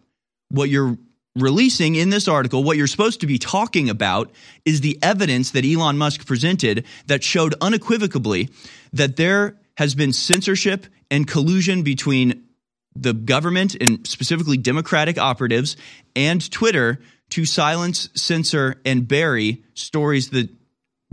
What 0.50 0.70
you're 0.70 0.98
releasing 1.36 1.96
in 1.96 2.10
this 2.10 2.28
article, 2.28 2.64
what 2.64 2.78
you're 2.78 2.88
supposed 2.88 3.22
to 3.22 3.28
be 3.28 3.38
talking 3.38 3.90
about 3.90 4.32
is 4.64 4.82
the 4.82 4.98
evidence 5.02 5.52
that 5.52 5.66
Elon 5.66 5.98
Musk 5.98 6.26
presented 6.26 6.86
that 7.08 7.24
showed 7.24 7.56
unequivocally 7.62 8.50
that 8.94 9.16
there 9.16 9.58
has 9.78 9.96
been 9.96 10.14
censorship 10.14 10.86
and 11.12 11.28
collusion 11.28 11.84
between 11.84 12.46
the 12.96 13.14
government 13.14 13.76
and 13.82 14.08
specifically 14.08 14.58
Democratic 14.58 15.18
operatives 15.18 15.76
and 16.16 16.50
Twitter 16.52 17.00
to 17.32 17.46
silence, 17.46 18.10
censor, 18.16 18.82
and 18.86 19.08
bury 19.08 19.64
stories 19.74 20.30
that 20.30 20.50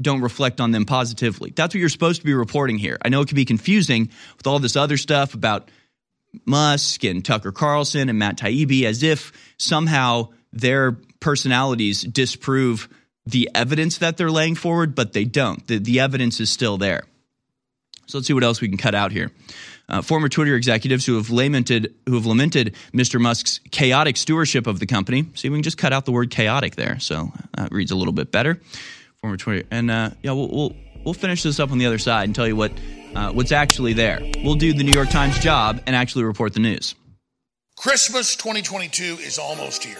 don't 0.01 0.20
reflect 0.20 0.61
on 0.61 0.70
them 0.70 0.85
positively. 0.85 1.53
That's 1.55 1.75
what 1.75 1.81
you're 1.81 1.88
supposed 1.88 2.20
to 2.20 2.27
be 2.27 2.35
reporting 2.35 2.79
here. 2.79 2.98
I 3.03 3.09
know 3.09 3.20
it 3.20 3.29
can 3.29 3.37
be 3.37 3.44
confusing 3.44 4.11
with 4.37 4.46
all 4.46 4.59
this 4.59 4.77
other 4.77 4.96
stuff 4.96 5.35
about 5.35 5.70
Musk 6.46 7.05
and 7.05 7.25
Tucker 7.25 7.53
Carlson 7.53 8.09
and 8.09 8.18
Matt 8.18 8.38
Taibbi 8.38 8.85
as 8.85 9.03
if 9.03 9.33
somehow 9.59 10.29
their 10.53 10.92
personalities 11.20 12.03
disprove 12.03 12.88
the 13.27 13.51
evidence 13.55 13.98
that 13.98 14.16
they're 14.16 14.31
laying 14.31 14.55
forward, 14.55 14.94
but 14.94 15.12
they 15.12 15.25
don't. 15.25 15.64
The, 15.66 15.79
the 15.79 16.01
evidence 16.01 16.40
is 16.40 16.51
still 16.51 16.79
there. 16.79 17.05
So 18.06 18.18
let's 18.18 18.26
see 18.26 18.34
what 18.34 18.44
else 18.44 18.60
we 18.60 18.68
can 18.68 18.78
cut 18.78 18.94
out 18.94 19.12
here. 19.12 19.30
Uh, 19.88 20.00
former 20.00 20.28
Twitter 20.28 20.54
executives 20.54 21.04
who 21.04 21.16
have 21.16 21.30
lamented 21.30 21.94
who 22.06 22.14
have 22.14 22.26
lamented 22.26 22.74
Mr. 22.92 23.20
Musk's 23.20 23.60
chaotic 23.70 24.16
stewardship 24.16 24.66
of 24.66 24.78
the 24.78 24.86
company. 24.86 25.26
See, 25.34 25.48
we 25.48 25.56
can 25.56 25.62
just 25.62 25.78
cut 25.78 25.92
out 25.92 26.04
the 26.04 26.12
word 26.12 26.30
chaotic 26.30 26.76
there, 26.76 26.98
so 27.00 27.32
that 27.56 27.72
reads 27.72 27.90
a 27.90 27.96
little 27.96 28.12
bit 28.12 28.30
better 28.30 28.60
former 29.22 29.36
Twitter. 29.36 29.66
And 29.70 29.90
uh, 29.90 30.10
yeah, 30.22 30.32
we'll, 30.32 30.48
we'll 30.48 30.76
we'll 31.04 31.14
finish 31.14 31.42
this 31.42 31.60
up 31.60 31.70
on 31.70 31.78
the 31.78 31.86
other 31.86 31.98
side 31.98 32.24
and 32.24 32.34
tell 32.34 32.46
you 32.46 32.56
what 32.56 32.72
uh, 33.14 33.32
what's 33.32 33.52
actually 33.52 33.92
there. 33.92 34.20
We'll 34.42 34.56
do 34.56 34.72
the 34.72 34.82
New 34.82 34.92
York 34.92 35.10
Times 35.10 35.38
job 35.38 35.80
and 35.86 35.94
actually 35.94 36.24
report 36.24 36.54
the 36.54 36.60
news. 36.60 36.94
Christmas 37.76 38.36
2022 38.36 39.18
is 39.20 39.38
almost 39.38 39.84
here, 39.84 39.98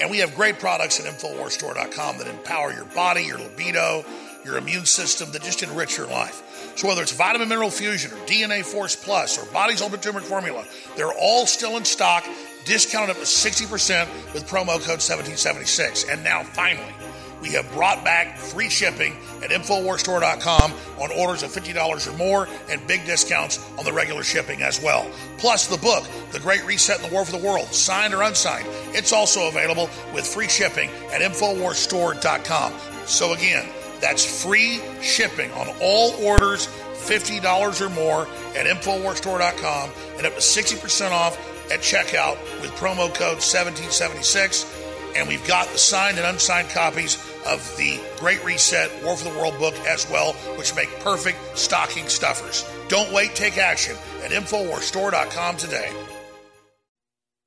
and 0.00 0.10
we 0.10 0.18
have 0.18 0.34
great 0.34 0.58
products 0.58 1.00
at 1.00 1.06
InfoWarsStore.com 1.06 2.18
that 2.18 2.26
empower 2.26 2.72
your 2.72 2.84
body, 2.86 3.24
your 3.24 3.38
libido, 3.38 4.04
your 4.44 4.58
immune 4.58 4.86
system, 4.86 5.32
that 5.32 5.42
just 5.42 5.62
enrich 5.62 5.96
your 5.96 6.06
life. 6.06 6.42
So 6.74 6.88
whether 6.88 7.02
it's 7.02 7.12
Vitamin 7.12 7.48
Mineral 7.48 7.70
Fusion 7.70 8.12
or 8.12 8.16
DNA 8.26 8.64
Force 8.64 8.96
Plus 8.96 9.38
or 9.38 9.50
Body's 9.52 9.82
Ultimate 9.82 10.02
Turmeric 10.02 10.24
Formula, 10.24 10.64
they're 10.96 11.12
all 11.12 11.46
still 11.46 11.76
in 11.76 11.84
stock, 11.84 12.24
discounted 12.64 13.10
up 13.10 13.16
to 13.16 13.22
60% 13.22 14.32
with 14.34 14.48
promo 14.48 14.78
code 14.80 15.00
1776. 15.00 16.04
And 16.04 16.24
now, 16.24 16.42
finally 16.42 16.94
we 17.42 17.50
have 17.50 17.70
brought 17.72 18.04
back 18.04 18.38
free 18.38 18.70
shipping 18.70 19.16
at 19.42 19.50
InfoWarsStore.com 19.50 20.72
on 21.00 21.10
orders 21.10 21.42
of 21.42 21.50
$50 21.50 22.06
or 22.06 22.16
more 22.16 22.48
and 22.70 22.86
big 22.86 23.04
discounts 23.04 23.58
on 23.76 23.84
the 23.84 23.92
regular 23.92 24.22
shipping 24.22 24.62
as 24.62 24.80
well. 24.80 25.10
Plus, 25.38 25.66
the 25.66 25.76
book, 25.78 26.04
The 26.30 26.38
Great 26.38 26.64
Reset 26.64 27.00
and 27.00 27.10
the 27.10 27.12
War 27.12 27.24
for 27.24 27.32
the 27.32 27.44
World, 27.44 27.74
signed 27.74 28.14
or 28.14 28.22
unsigned, 28.22 28.68
it's 28.94 29.12
also 29.12 29.48
available 29.48 29.90
with 30.14 30.24
free 30.24 30.48
shipping 30.48 30.88
at 31.12 31.20
InfoWarsStore.com. 31.20 32.72
So, 33.06 33.32
again, 33.32 33.68
that's 34.02 34.44
free 34.44 34.82
shipping 35.00 35.50
on 35.52 35.68
all 35.80 36.12
orders 36.22 36.66
$50 36.66 37.80
or 37.80 37.88
more 37.88 38.22
at 38.56 38.66
InfoWarsStore.com 38.66 39.90
and 40.18 40.26
up 40.26 40.34
to 40.34 40.40
60% 40.40 41.10
off 41.10 41.38
at 41.72 41.80
checkout 41.80 42.38
with 42.60 42.70
promo 42.72 43.12
code 43.14 43.40
1776 43.40 44.82
and 45.16 45.28
we've 45.28 45.46
got 45.46 45.68
the 45.68 45.78
signed 45.78 46.18
and 46.18 46.26
unsigned 46.26 46.68
copies 46.70 47.16
of 47.46 47.60
the 47.76 48.00
Great 48.18 48.44
Reset 48.44 48.90
War 49.04 49.16
for 49.16 49.30
the 49.30 49.38
World 49.38 49.58
book 49.58 49.74
as 49.86 50.08
well, 50.10 50.32
which 50.56 50.74
make 50.74 50.88
perfect 51.00 51.38
stocking 51.58 52.08
stuffers. 52.08 52.64
Don't 52.88 53.12
wait, 53.12 53.34
take 53.34 53.58
action 53.58 53.96
at 54.24 54.30
InfoWarsStore.com 54.30 55.56
today. 55.56 55.92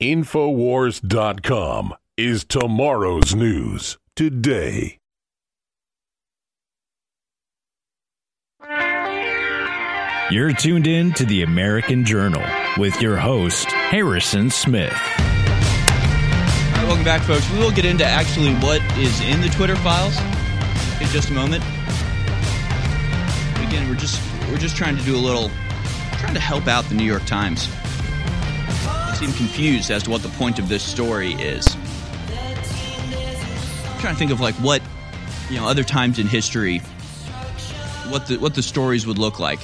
InfoWars.com 0.02 1.96
is 2.18 2.44
tomorrow's 2.44 3.34
news 3.34 3.98
today. 4.16 5.00
You're 10.32 10.54
tuned 10.54 10.88
in 10.88 11.14
to 11.14 11.26
the 11.26 11.44
American 11.44 12.04
Journal 12.04 12.44
with 12.78 13.00
your 13.02 13.18
host, 13.18 13.68
Harrison 13.68 14.50
Smith 14.50 14.94
welcome 16.86 17.04
back, 17.04 17.24
folks. 17.24 17.50
We 17.52 17.60
will 17.60 17.72
get 17.72 17.84
into 17.84 18.06
actually 18.06 18.54
what 18.56 18.82
is 18.98 19.20
in 19.22 19.42
the 19.42 19.50
Twitter 19.50 19.76
files 19.78 20.18
in 21.02 21.08
just 21.08 21.30
a 21.30 21.34
moment. 21.34 21.64
Again, 23.68 23.90
we're 23.90 23.96
just 23.96 24.22
we're 24.52 24.58
just 24.58 24.76
trying 24.76 24.96
to 24.96 25.04
do 25.04 25.16
a 25.16 25.18
little, 25.18 25.50
trying 26.20 26.36
to 26.36 26.40
help 26.40 26.68
out 26.68 26.86
the 26.86 26.96
New 26.96 27.04
York 27.04 27.26
Times. 27.26 27.68
They 27.68 29.26
seem 29.26 29.34
confused 29.34 29.90
as 29.90 30.04
to 30.04 30.12
what 30.12 30.22
the 30.22 30.30
point 30.30 30.60
of 30.60 30.70
this 30.70 30.84
story 30.84 31.34
is. 31.34 31.76
I'm 31.76 31.80
trying 34.00 34.14
to 34.14 34.20
think 34.20 34.32
of 34.32 34.40
like 34.40 34.56
what 34.56 34.82
you 35.50 35.58
know 35.58 35.68
other 35.68 35.84
times 35.84 36.20
in 36.20 36.28
history, 36.28 36.80
what 38.10 38.28
the 38.28 38.38
what 38.38 38.54
the 38.54 38.64
stories 38.64 39.08
would 39.08 39.18
look 39.18 39.40
like. 39.40 39.60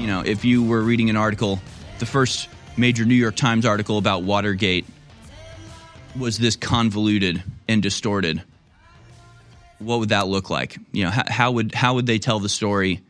You 0.00 0.06
know, 0.06 0.22
if 0.24 0.46
you 0.46 0.64
were 0.64 0.80
reading 0.80 1.10
an 1.10 1.16
article, 1.16 1.60
the 1.98 2.06
first 2.06 2.48
major 2.74 3.04
New 3.04 3.14
York 3.14 3.36
Times 3.36 3.66
article 3.66 3.98
about 3.98 4.22
Watergate 4.22 4.86
was 6.18 6.38
this 6.38 6.56
convoluted 6.56 7.42
and 7.68 7.82
distorted, 7.82 8.42
what 9.78 9.98
would 10.00 10.08
that 10.08 10.26
look 10.26 10.48
like? 10.48 10.78
You 10.92 11.04
know, 11.04 11.10
how, 11.10 11.24
how, 11.28 11.52
would 11.52 11.74
how 11.74 11.94
would 11.96 12.06
they 12.06 12.18
tell 12.18 12.40
the 12.40 12.48
story 12.48 13.02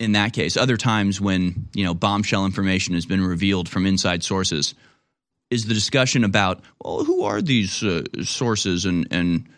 in 0.00 0.12
that 0.12 0.32
case? 0.32 0.56
Other 0.56 0.76
times 0.76 1.20
when 1.20 1.68
you 1.72 1.84
know 1.84 1.94
bombshell 1.94 2.46
information 2.46 2.94
has 2.96 3.06
been 3.06 3.24
revealed 3.24 3.68
from 3.68 3.86
inside 3.86 4.24
sources, 4.24 4.74
is 5.50 5.66
the 5.66 5.74
discussion 5.74 6.24
about 6.24 6.62
well, 6.84 7.04
who 7.04 7.22
are 7.22 7.40
these 7.40 7.80
uh, 7.84 8.02
sources 8.24 8.86
and 8.86 9.06
and 9.12 9.48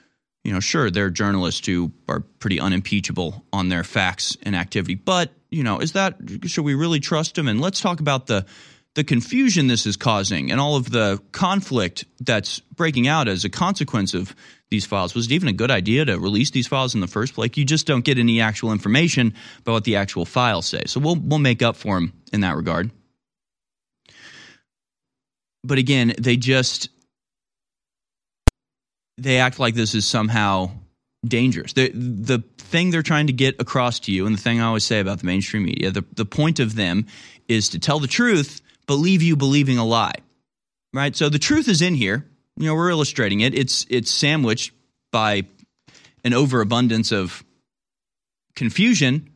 you 0.44 0.52
know, 0.52 0.60
sure, 0.60 0.90
they're 0.90 1.10
journalists 1.10 1.66
who 1.66 1.92
are 2.08 2.20
pretty 2.20 2.58
unimpeachable 2.58 3.44
on 3.52 3.68
their 3.68 3.84
facts 3.84 4.36
and 4.42 4.56
activity, 4.56 4.94
but 4.94 5.30
you 5.50 5.62
know, 5.62 5.78
is 5.78 5.92
that 5.92 6.16
should 6.46 6.64
we 6.64 6.74
really 6.74 7.00
trust 7.00 7.34
them? 7.34 7.46
And 7.46 7.60
let's 7.60 7.80
talk 7.80 8.00
about 8.00 8.26
the 8.26 8.46
the 8.94 9.04
confusion 9.04 9.68
this 9.68 9.86
is 9.86 9.96
causing 9.96 10.50
and 10.50 10.60
all 10.60 10.76
of 10.76 10.90
the 10.90 11.18
conflict 11.32 12.04
that's 12.20 12.60
breaking 12.60 13.08
out 13.08 13.26
as 13.26 13.44
a 13.44 13.48
consequence 13.48 14.12
of 14.12 14.34
these 14.70 14.84
files. 14.84 15.14
Was 15.14 15.26
it 15.26 15.32
even 15.32 15.48
a 15.48 15.52
good 15.52 15.70
idea 15.70 16.04
to 16.04 16.18
release 16.18 16.50
these 16.50 16.66
files 16.66 16.94
in 16.94 17.00
the 17.00 17.06
first 17.06 17.34
place? 17.34 17.52
You 17.54 17.64
just 17.64 17.86
don't 17.86 18.04
get 18.04 18.18
any 18.18 18.40
actual 18.40 18.72
information 18.72 19.34
about 19.60 19.72
what 19.72 19.84
the 19.84 19.96
actual 19.96 20.24
files 20.24 20.66
say. 20.66 20.82
So 20.86 21.00
we'll 21.00 21.16
we'll 21.16 21.38
make 21.38 21.62
up 21.62 21.76
for 21.76 21.94
them 21.94 22.12
in 22.32 22.40
that 22.40 22.56
regard. 22.56 22.90
But 25.64 25.78
again, 25.78 26.14
they 26.18 26.36
just 26.36 26.88
they 29.22 29.38
act 29.38 29.58
like 29.58 29.74
this 29.74 29.94
is 29.94 30.06
somehow 30.06 30.70
dangerous. 31.24 31.72
The 31.72 31.90
the 31.90 32.42
thing 32.58 32.90
they're 32.90 33.02
trying 33.02 33.28
to 33.28 33.32
get 33.32 33.60
across 33.60 34.00
to 34.00 34.12
you, 34.12 34.26
and 34.26 34.36
the 34.36 34.40
thing 34.40 34.60
I 34.60 34.64
always 34.64 34.84
say 34.84 35.00
about 35.00 35.20
the 35.20 35.26
mainstream 35.26 35.64
media, 35.64 35.90
the, 35.90 36.04
the 36.14 36.24
point 36.24 36.58
of 36.58 36.74
them 36.74 37.06
is 37.48 37.68
to 37.70 37.78
tell 37.78 37.98
the 37.98 38.06
truth 38.06 38.60
but 38.86 38.94
leave 38.94 39.22
you 39.22 39.36
believing 39.36 39.78
a 39.78 39.84
lie. 39.84 40.16
Right? 40.92 41.14
So 41.14 41.28
the 41.28 41.38
truth 41.38 41.68
is 41.68 41.80
in 41.80 41.94
here. 41.94 42.26
You 42.56 42.66
know, 42.66 42.74
we're 42.74 42.90
illustrating 42.90 43.40
it. 43.40 43.54
It's 43.54 43.86
it's 43.88 44.10
sandwiched 44.10 44.72
by 45.10 45.44
an 46.24 46.34
overabundance 46.34 47.12
of 47.12 47.44
confusion 48.54 49.31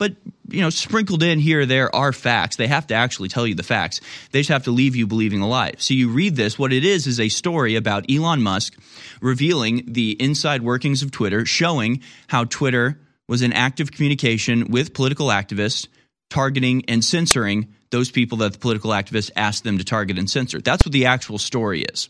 but 0.00 0.16
you 0.48 0.62
know, 0.62 0.70
sprinkled 0.70 1.22
in 1.22 1.38
here 1.38 1.66
there 1.66 1.94
are 1.94 2.10
facts. 2.12 2.56
They 2.56 2.66
have 2.66 2.86
to 2.86 2.94
actually 2.94 3.28
tell 3.28 3.46
you 3.46 3.54
the 3.54 3.62
facts. 3.62 4.00
They 4.32 4.40
just 4.40 4.48
have 4.48 4.64
to 4.64 4.70
leave 4.70 4.96
you 4.96 5.06
believing 5.06 5.42
a 5.42 5.46
lie. 5.46 5.74
So 5.76 5.92
you 5.92 6.08
read 6.08 6.36
this. 6.36 6.58
What 6.58 6.72
it 6.72 6.86
is 6.86 7.06
is 7.06 7.20
a 7.20 7.28
story 7.28 7.76
about 7.76 8.10
Elon 8.10 8.42
Musk 8.42 8.74
revealing 9.20 9.84
the 9.86 10.12
inside 10.18 10.62
workings 10.62 11.02
of 11.02 11.10
Twitter, 11.10 11.44
showing 11.44 12.02
how 12.28 12.44
Twitter 12.44 12.98
was 13.28 13.42
in 13.42 13.52
active 13.52 13.92
communication 13.92 14.70
with 14.70 14.94
political 14.94 15.28
activists, 15.28 15.86
targeting 16.30 16.82
and 16.88 17.04
censoring 17.04 17.74
those 17.90 18.10
people 18.10 18.38
that 18.38 18.54
the 18.54 18.58
political 18.58 18.92
activists 18.92 19.30
asked 19.36 19.64
them 19.64 19.76
to 19.76 19.84
target 19.84 20.18
and 20.18 20.30
censor. 20.30 20.62
That's 20.62 20.86
what 20.86 20.92
the 20.92 21.06
actual 21.06 21.36
story 21.36 21.82
is. 21.82 22.08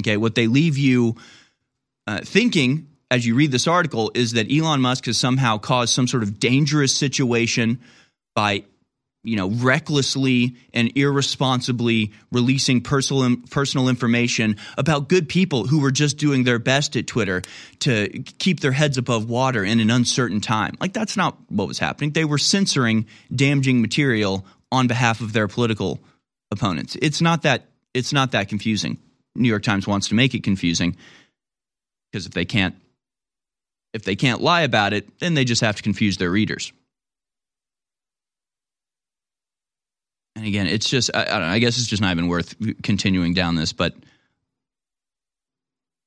Okay, 0.00 0.16
what 0.16 0.34
they 0.34 0.48
leave 0.48 0.76
you 0.76 1.14
uh, 2.08 2.20
thinking 2.24 2.88
as 3.10 3.26
you 3.26 3.34
read 3.34 3.50
this 3.50 3.66
article 3.66 4.10
is 4.14 4.32
that 4.32 4.50
Elon 4.50 4.80
Musk 4.80 5.06
has 5.06 5.18
somehow 5.18 5.58
caused 5.58 5.92
some 5.92 6.06
sort 6.06 6.22
of 6.22 6.38
dangerous 6.38 6.94
situation 6.94 7.80
by 8.34 8.64
you 9.22 9.36
know 9.36 9.50
recklessly 9.50 10.56
and 10.72 10.96
irresponsibly 10.96 12.12
releasing 12.32 12.80
personal 12.80 13.36
personal 13.50 13.88
information 13.88 14.56
about 14.78 15.08
good 15.08 15.28
people 15.28 15.66
who 15.66 15.80
were 15.80 15.90
just 15.90 16.16
doing 16.16 16.44
their 16.44 16.58
best 16.58 16.96
at 16.96 17.06
Twitter 17.06 17.42
to 17.80 18.08
keep 18.38 18.60
their 18.60 18.72
heads 18.72 18.96
above 18.96 19.28
water 19.28 19.64
in 19.64 19.80
an 19.80 19.90
uncertain 19.90 20.40
time. 20.40 20.74
Like 20.80 20.92
that's 20.92 21.16
not 21.16 21.36
what 21.48 21.68
was 21.68 21.78
happening. 21.78 22.12
They 22.12 22.24
were 22.24 22.38
censoring 22.38 23.06
damaging 23.34 23.82
material 23.82 24.46
on 24.72 24.86
behalf 24.86 25.20
of 25.20 25.32
their 25.32 25.48
political 25.48 26.00
opponents. 26.50 26.96
It's 27.02 27.20
not 27.20 27.42
that 27.42 27.66
it's 27.92 28.12
not 28.12 28.32
that 28.32 28.48
confusing. 28.48 28.98
New 29.34 29.48
York 29.48 29.62
Times 29.62 29.86
wants 29.86 30.08
to 30.08 30.14
make 30.14 30.34
it 30.34 30.42
confusing 30.42 30.96
because 32.10 32.26
if 32.26 32.32
they 32.32 32.44
can't 32.44 32.74
if 33.92 34.04
they 34.04 34.16
can't 34.16 34.40
lie 34.40 34.62
about 34.62 34.92
it, 34.92 35.18
then 35.18 35.34
they 35.34 35.44
just 35.44 35.60
have 35.62 35.76
to 35.76 35.82
confuse 35.82 36.16
their 36.16 36.30
readers. 36.30 36.72
And 40.36 40.46
again, 40.46 40.66
it's 40.66 40.88
just, 40.88 41.10
I, 41.12 41.24
I, 41.24 41.38
know, 41.38 41.46
I 41.46 41.58
guess 41.58 41.76
it's 41.78 41.88
just 41.88 42.00
not 42.00 42.12
even 42.12 42.28
worth 42.28 42.54
continuing 42.82 43.34
down 43.34 43.56
this, 43.56 43.72
but 43.72 43.94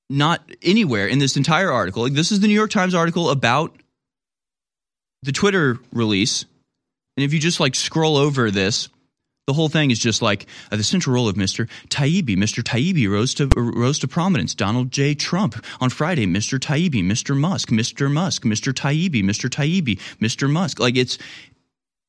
not 0.09 0.41
anywhere 0.61 1.07
in 1.07 1.19
this 1.19 1.37
entire 1.37 1.71
article. 1.71 2.03
Like 2.03 2.13
this 2.13 2.31
is 2.31 2.39
the 2.39 2.47
New 2.47 2.53
York 2.53 2.71
Times 2.71 2.95
article 2.95 3.29
about 3.29 3.75
the 5.23 5.31
Twitter 5.31 5.77
release. 5.91 6.45
And 7.17 7.23
if 7.23 7.33
you 7.33 7.39
just 7.39 7.59
like 7.59 7.75
scroll 7.75 8.17
over 8.17 8.49
this, 8.49 8.89
the 9.45 9.53
whole 9.53 9.67
thing 9.67 9.91
is 9.91 9.99
just 9.99 10.21
like 10.21 10.45
uh, 10.71 10.77
the 10.77 10.83
central 10.83 11.13
role 11.13 11.27
of 11.27 11.35
Mr. 11.35 11.69
Taibbi. 11.89 12.37
Mr. 12.37 12.63
Taibbi 12.63 13.09
rose 13.09 13.33
to 13.35 13.49
rose 13.55 13.99
to 13.99 14.07
prominence. 14.07 14.55
Donald 14.55 14.91
J. 14.91 15.13
Trump 15.15 15.63
on 15.81 15.89
Friday. 15.89 16.25
Mr. 16.25 16.57
Taibbi. 16.57 17.03
Mr. 17.03 17.37
Musk. 17.37 17.69
Mr. 17.69 18.11
Musk. 18.11 18.43
Mr. 18.43 18.73
Taibbi. 18.73 19.21
Mr. 19.21 19.49
Taibbi. 19.49 19.99
Mr. 20.21 20.49
Musk. 20.49 20.79
Like 20.79 20.95
it's 20.95 21.17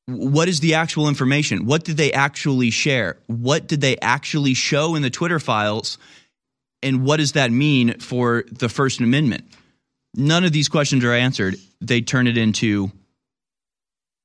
what 0.07 0.47
is 0.47 0.59
the 0.59 0.75
actual 0.75 1.09
information? 1.09 1.65
What 1.65 1.83
did 1.83 1.97
they 1.97 2.13
actually 2.13 2.69
share? 2.69 3.17
What 3.27 3.67
did 3.67 3.81
they 3.81 3.97
actually 3.97 4.53
show 4.53 4.95
in 4.95 5.01
the 5.01 5.09
Twitter 5.09 5.39
files? 5.39 5.97
And 6.83 7.03
what 7.03 7.17
does 7.17 7.33
that 7.33 7.51
mean 7.51 7.99
for 7.99 8.45
the 8.51 8.69
First 8.69 8.99
Amendment? 8.99 9.45
None 10.13 10.45
of 10.45 10.53
these 10.53 10.69
questions 10.69 11.03
are 11.03 11.11
answered. 11.11 11.55
They 11.81 12.01
turn 12.01 12.27
it 12.27 12.37
into 12.37 12.91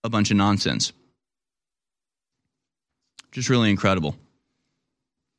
a 0.05 0.11
bunch 0.11 0.31
of 0.31 0.37
nonsense. 0.37 0.92
Just 3.32 3.48
really 3.48 3.70
incredible. 3.70 4.16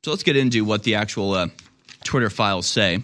So 0.04 0.12
let's 0.12 0.24
get 0.24 0.38
into 0.38 0.66
what 0.66 0.84
the 0.84 0.96
actual 0.96 1.34
uh, 1.34 1.48
Twitter 2.04 2.30
files 2.30 2.68
say. 2.68 3.04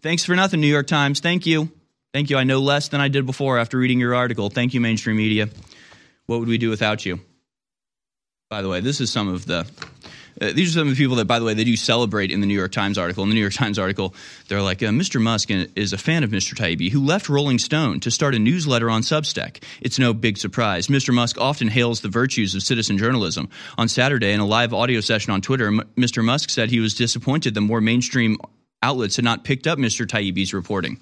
Thanks 0.00 0.24
for 0.24 0.34
nothing, 0.34 0.60
New 0.60 0.66
York 0.66 0.86
Times. 0.86 1.20
Thank 1.20 1.46
you. 1.46 1.70
Thank 2.12 2.30
you. 2.30 2.36
I 2.36 2.44
know 2.44 2.60
less 2.60 2.88
than 2.88 3.00
I 3.00 3.08
did 3.08 3.26
before 3.26 3.58
after 3.58 3.76
reading 3.76 3.98
your 3.98 4.14
article. 4.14 4.48
Thank 4.50 4.72
you, 4.74 4.80
mainstream 4.80 5.16
media. 5.16 5.48
What 6.26 6.38
would 6.38 6.48
we 6.48 6.58
do 6.58 6.70
without 6.70 7.04
you? 7.04 7.20
By 8.48 8.62
the 8.62 8.68
way, 8.68 8.80
this 8.80 9.00
is 9.00 9.10
some 9.10 9.28
of 9.28 9.46
the 9.46 9.66
uh, 10.40 10.52
these 10.52 10.70
are 10.70 10.80
some 10.80 10.88
of 10.88 10.96
the 10.96 11.02
people 11.02 11.16
that, 11.16 11.26
by 11.26 11.38
the 11.38 11.44
way, 11.44 11.54
they 11.54 11.64
do 11.64 11.76
celebrate 11.76 12.30
in 12.30 12.40
the 12.40 12.46
New 12.46 12.54
York 12.54 12.72
Times 12.72 12.98
article. 12.98 13.22
In 13.22 13.28
the 13.28 13.34
New 13.34 13.40
York 13.40 13.52
Times 13.52 13.78
article, 13.78 14.14
they're 14.48 14.62
like, 14.62 14.82
uh, 14.82 14.86
Mr. 14.86 15.20
Musk 15.20 15.50
is 15.50 15.92
a 15.92 15.98
fan 15.98 16.24
of 16.24 16.30
Mr. 16.30 16.54
Taibbi, 16.54 16.90
who 16.90 17.04
left 17.04 17.28
Rolling 17.28 17.58
Stone 17.58 18.00
to 18.00 18.10
start 18.10 18.34
a 18.34 18.38
newsletter 18.38 18.90
on 18.90 19.02
Substack. 19.02 19.62
It's 19.80 19.98
no 19.98 20.12
big 20.12 20.36
surprise. 20.36 20.88
Mr. 20.88 21.14
Musk 21.14 21.38
often 21.40 21.68
hails 21.68 22.00
the 22.00 22.08
virtues 22.08 22.54
of 22.54 22.62
citizen 22.62 22.98
journalism. 22.98 23.48
On 23.78 23.88
Saturday, 23.88 24.32
in 24.32 24.40
a 24.40 24.46
live 24.46 24.74
audio 24.74 25.00
session 25.00 25.32
on 25.32 25.40
Twitter, 25.40 25.68
M- 25.68 25.82
Mr. 25.96 26.24
Musk 26.24 26.50
said 26.50 26.70
he 26.70 26.80
was 26.80 26.94
disappointed 26.94 27.54
that 27.54 27.60
more 27.60 27.80
mainstream 27.80 28.36
outlets 28.82 29.16
had 29.16 29.24
not 29.24 29.44
picked 29.44 29.66
up 29.66 29.78
Mr. 29.78 30.06
Taibbi's 30.06 30.52
reporting. 30.52 30.98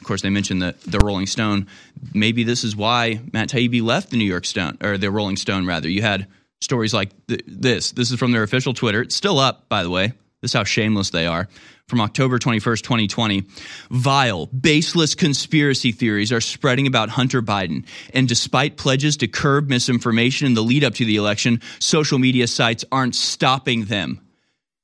Of 0.00 0.06
course, 0.06 0.22
they 0.22 0.30
mentioned 0.30 0.62
the, 0.62 0.74
the 0.86 0.98
Rolling 0.98 1.26
Stone. 1.26 1.66
Maybe 2.14 2.42
this 2.42 2.64
is 2.64 2.74
why 2.74 3.20
Matt 3.34 3.50
Taibbi 3.50 3.82
left 3.82 4.10
the 4.10 4.16
New 4.16 4.24
York 4.24 4.46
Stone, 4.46 4.78
or 4.80 4.96
the 4.96 5.10
Rolling 5.10 5.36
Stone, 5.36 5.66
rather. 5.66 5.90
You 5.90 6.00
had 6.00 6.26
stories 6.60 6.92
like 6.92 7.10
th- 7.26 7.42
this. 7.46 7.92
This 7.92 8.10
is 8.10 8.18
from 8.18 8.32
their 8.32 8.42
official 8.42 8.74
Twitter. 8.74 9.02
It's 9.02 9.14
still 9.14 9.38
up, 9.38 9.68
by 9.68 9.82
the 9.82 9.90
way. 9.90 10.12
This 10.40 10.50
is 10.50 10.52
how 10.54 10.64
shameless 10.64 11.10
they 11.10 11.26
are. 11.26 11.48
From 11.86 12.00
October 12.00 12.38
21st, 12.38 12.82
2020. 12.82 13.44
Vile, 13.90 14.46
baseless 14.46 15.14
conspiracy 15.14 15.92
theories 15.92 16.32
are 16.32 16.40
spreading 16.40 16.86
about 16.86 17.08
Hunter 17.08 17.42
Biden. 17.42 17.84
And 18.14 18.28
despite 18.28 18.76
pledges 18.76 19.16
to 19.18 19.28
curb 19.28 19.68
misinformation 19.68 20.46
in 20.46 20.54
the 20.54 20.62
lead 20.62 20.84
up 20.84 20.94
to 20.94 21.04
the 21.04 21.16
election, 21.16 21.60
social 21.78 22.18
media 22.18 22.46
sites 22.46 22.84
aren't 22.92 23.16
stopping 23.16 23.86
them. 23.86 24.20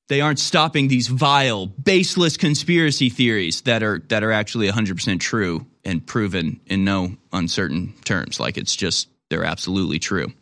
They 0.08 0.20
aren't 0.20 0.38
stopping 0.38 0.88
these 0.88 1.08
vile, 1.08 1.66
baseless 1.66 2.36
conspiracy 2.36 3.08
theories 3.08 3.62
that 3.62 3.82
are 3.82 4.00
that 4.08 4.22
are 4.22 4.32
actually 4.32 4.68
100% 4.68 5.20
true 5.20 5.66
and 5.84 6.04
proven 6.04 6.60
in 6.66 6.84
no 6.84 7.16
uncertain 7.32 7.92
terms. 8.04 8.38
Like 8.38 8.56
it's 8.56 8.76
just 8.76 9.08
they're 9.30 9.44
absolutely 9.44 9.98
true. 9.98 10.32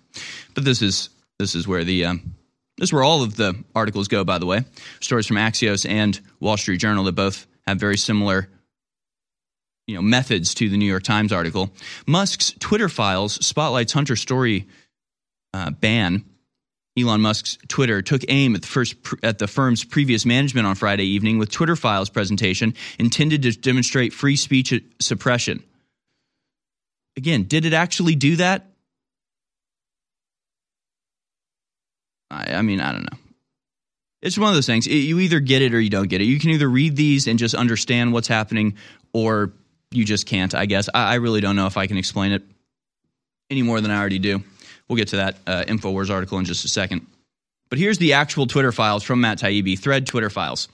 But 0.54 0.64
this 0.64 0.82
is 0.82 1.08
this 1.38 1.54
is 1.54 1.66
where 1.66 1.84
the 1.84 2.04
um, 2.06 2.34
this 2.78 2.88
is 2.88 2.92
where 2.92 3.04
all 3.04 3.22
of 3.22 3.36
the 3.36 3.54
articles 3.74 4.08
go. 4.08 4.24
By 4.24 4.38
the 4.38 4.46
way, 4.46 4.64
stories 5.00 5.26
from 5.26 5.36
Axios 5.36 5.88
and 5.88 6.20
Wall 6.40 6.56
Street 6.56 6.78
Journal 6.78 7.04
that 7.04 7.12
both 7.12 7.46
have 7.66 7.78
very 7.78 7.96
similar 7.96 8.48
you 9.86 9.94
know 9.94 10.02
methods 10.02 10.54
to 10.54 10.68
the 10.68 10.76
New 10.76 10.86
York 10.86 11.02
Times 11.02 11.32
article. 11.32 11.70
Musk's 12.06 12.54
Twitter 12.58 12.88
files 12.88 13.44
spotlights 13.44 13.92
Hunter 13.92 14.16
story 14.16 14.68
uh, 15.52 15.70
ban. 15.70 16.24
Elon 16.96 17.20
Musk's 17.20 17.58
Twitter 17.66 18.02
took 18.02 18.22
aim 18.28 18.54
at 18.54 18.62
the 18.62 18.68
first 18.68 18.94
at 19.22 19.38
the 19.38 19.48
firm's 19.48 19.82
previous 19.82 20.24
management 20.24 20.66
on 20.66 20.76
Friday 20.76 21.04
evening 21.04 21.38
with 21.38 21.50
Twitter 21.50 21.74
files 21.74 22.08
presentation 22.08 22.74
intended 22.98 23.42
to 23.42 23.50
demonstrate 23.50 24.12
free 24.12 24.36
speech 24.36 24.72
suppression. 25.00 25.64
Again, 27.16 27.44
did 27.44 27.64
it 27.64 27.72
actually 27.72 28.14
do 28.14 28.36
that? 28.36 28.73
I, 32.30 32.54
I 32.54 32.62
mean, 32.62 32.80
I 32.80 32.92
don't 32.92 33.02
know. 33.02 33.18
It's 34.22 34.38
one 34.38 34.48
of 34.48 34.54
those 34.54 34.66
things. 34.66 34.87
It, 34.87 34.94
you 34.94 35.18
either 35.20 35.40
get 35.40 35.62
it 35.62 35.74
or 35.74 35.80
you 35.80 35.90
don't 35.90 36.08
get 36.08 36.20
it. 36.20 36.24
You 36.24 36.40
can 36.40 36.50
either 36.50 36.68
read 36.68 36.96
these 36.96 37.26
and 37.26 37.38
just 37.38 37.54
understand 37.54 38.12
what's 38.12 38.28
happening, 38.28 38.76
or 39.12 39.52
you 39.90 40.04
just 40.04 40.26
can't. 40.26 40.54
I 40.54 40.66
guess 40.66 40.88
I, 40.94 41.12
I 41.12 41.14
really 41.16 41.40
don't 41.40 41.56
know 41.56 41.66
if 41.66 41.76
I 41.76 41.87
can 41.87 41.98
explain 41.98 42.32
it 42.32 42.42
any 43.50 43.62
more 43.62 43.80
than 43.80 43.90
I 43.90 43.98
already 43.98 44.18
do. 44.18 44.42
We'll 44.88 44.96
get 44.96 45.08
to 45.08 45.16
that 45.16 45.37
uh, 45.46 45.64
Infowars 45.66 46.10
article 46.10 46.38
in 46.38 46.44
just 46.44 46.64
a 46.64 46.68
second. 46.68 47.06
But 47.70 47.78
here's 47.78 47.98
the 47.98 48.14
actual 48.14 48.46
Twitter 48.46 48.72
files 48.72 49.02
from 49.02 49.20
Matt 49.20 49.38
Taibbi, 49.38 49.78
thread 49.78 50.06
Twitter 50.06 50.30
files. 50.30 50.68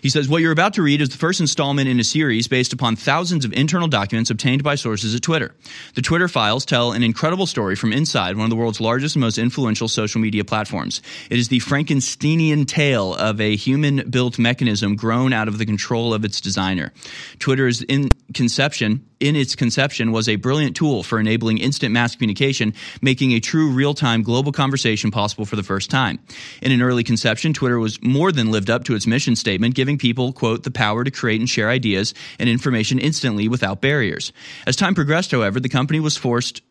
He 0.00 0.10
says, 0.10 0.28
What 0.28 0.42
you're 0.42 0.52
about 0.52 0.74
to 0.74 0.82
read 0.82 1.00
is 1.00 1.08
the 1.08 1.18
first 1.18 1.40
installment 1.40 1.88
in 1.88 1.98
a 2.00 2.04
series 2.04 2.48
based 2.48 2.72
upon 2.72 2.96
thousands 2.96 3.44
of 3.44 3.52
internal 3.52 3.88
documents 3.88 4.30
obtained 4.30 4.62
by 4.62 4.74
sources 4.74 5.14
at 5.14 5.22
Twitter. 5.22 5.54
The 5.94 6.02
Twitter 6.02 6.28
files 6.28 6.64
tell 6.64 6.92
an 6.92 7.02
incredible 7.02 7.46
story 7.46 7.74
from 7.74 7.92
inside 7.92 8.36
one 8.36 8.44
of 8.44 8.50
the 8.50 8.56
world's 8.56 8.80
largest 8.80 9.16
and 9.16 9.20
most 9.20 9.38
influential 9.38 9.88
social 9.88 10.20
media 10.20 10.44
platforms. 10.44 11.02
It 11.30 11.38
is 11.38 11.48
the 11.48 11.60
Frankensteinian 11.60 12.66
tale 12.66 13.14
of 13.14 13.40
a 13.40 13.56
human 13.56 14.08
built 14.10 14.38
mechanism 14.38 14.96
grown 14.96 15.32
out 15.32 15.48
of 15.48 15.58
the 15.58 15.66
control 15.66 16.14
of 16.14 16.24
its 16.24 16.40
designer. 16.40 16.92
Twitter's 17.38 17.82
in 17.82 18.10
conception 18.34 19.04
in 19.20 19.34
its 19.34 19.56
conception 19.56 20.12
was 20.12 20.28
a 20.28 20.36
brilliant 20.36 20.76
tool 20.76 21.02
for 21.02 21.18
enabling 21.18 21.58
instant 21.58 21.92
mass 21.92 22.14
communication, 22.14 22.74
making 23.02 23.32
a 23.32 23.40
true 23.40 23.70
real-time 23.72 24.22
global 24.22 24.52
conversation 24.52 25.10
possible 25.10 25.44
for 25.44 25.56
the 25.56 25.62
first 25.62 25.90
time. 25.90 26.18
In 26.62 26.72
an 26.72 26.82
early 26.82 27.02
conception, 27.02 27.52
Twitter 27.52 27.78
was 27.78 28.00
more 28.02 28.30
than 28.30 28.50
lived 28.50 28.70
up 28.70 28.84
to 28.84 28.94
its 28.94 29.06
mission 29.06 29.34
statement, 29.34 29.47
giving 29.70 29.98
people, 29.98 30.32
quote, 30.32 30.62
the 30.62 30.70
power 30.70 31.04
to 31.04 31.10
create 31.10 31.40
and 31.40 31.48
share 31.48 31.68
ideas 31.68 32.14
and 32.38 32.48
information 32.48 32.98
instantly 32.98 33.48
without 33.48 33.80
barriers. 33.80 34.32
As 34.66 34.76
time 34.76 34.94
progressed, 34.94 35.30
however, 35.30 35.60
the 35.60 35.68
company 35.68 36.00
was 36.00 36.16
forced 36.16 36.62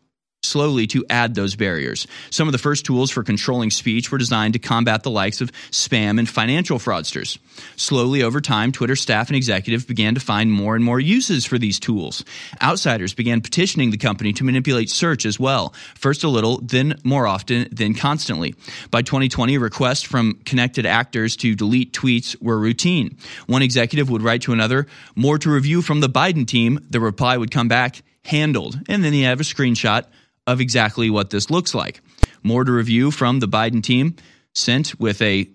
slowly 0.48 0.86
to 0.86 1.04
add 1.10 1.34
those 1.34 1.56
barriers. 1.56 2.06
Some 2.30 2.48
of 2.48 2.52
the 2.52 2.58
first 2.58 2.86
tools 2.86 3.10
for 3.10 3.22
controlling 3.22 3.70
speech 3.70 4.10
were 4.10 4.18
designed 4.18 4.54
to 4.54 4.58
combat 4.58 5.02
the 5.02 5.10
likes 5.10 5.40
of 5.40 5.52
spam 5.70 6.18
and 6.18 6.28
financial 6.28 6.78
fraudsters. 6.78 7.38
Slowly 7.76 8.22
over 8.22 8.40
time, 8.40 8.70
Twitter 8.72 8.96
staff 8.96 9.28
and 9.28 9.36
executives 9.36 9.84
began 9.84 10.14
to 10.14 10.20
find 10.20 10.52
more 10.52 10.76
and 10.76 10.84
more 10.84 11.00
uses 11.00 11.44
for 11.44 11.58
these 11.58 11.80
tools. 11.80 12.24
Outsiders 12.62 13.14
began 13.14 13.40
petitioning 13.40 13.90
the 13.90 13.98
company 13.98 14.32
to 14.34 14.44
manipulate 14.44 14.90
search 14.90 15.26
as 15.26 15.40
well, 15.40 15.74
first 15.96 16.24
a 16.24 16.28
little, 16.28 16.60
then 16.62 16.94
more 17.04 17.26
often, 17.26 17.68
then 17.72 17.94
constantly. 17.94 18.54
By 18.90 19.02
2020, 19.02 19.58
requests 19.58 20.02
from 20.02 20.34
connected 20.44 20.86
actors 20.86 21.36
to 21.38 21.56
delete 21.56 21.92
tweets 21.92 22.40
were 22.40 22.58
routine. 22.58 23.18
One 23.46 23.62
executive 23.62 24.08
would 24.08 24.22
write 24.22 24.42
to 24.42 24.52
another, 24.52 24.86
more 25.16 25.38
to 25.38 25.50
review 25.50 25.82
from 25.82 26.00
the 26.00 26.08
Biden 26.08 26.46
team. 26.46 26.78
The 26.90 27.00
reply 27.00 27.36
would 27.36 27.50
come 27.50 27.68
back, 27.68 28.02
handled. 28.24 28.78
And 28.88 29.02
then 29.02 29.14
you 29.14 29.24
have 29.24 29.40
a 29.40 29.44
screenshot 29.44 30.04
of 30.48 30.62
exactly 30.62 31.10
what 31.10 31.28
this 31.30 31.50
looks 31.50 31.74
like. 31.74 32.00
More 32.42 32.64
to 32.64 32.72
review 32.72 33.10
from 33.10 33.38
the 33.38 33.46
Biden 33.46 33.82
team, 33.82 34.16
sent 34.54 34.98
with 34.98 35.20
a 35.20 35.48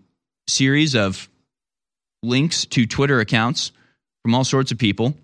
series 0.48 0.96
of 0.96 1.28
links 2.22 2.66
to 2.68 2.86
Twitter 2.86 3.20
accounts 3.20 3.72
from 4.22 4.36
all 4.36 4.44
sorts 4.44 4.72
of 4.72 4.78
people. 4.78 5.16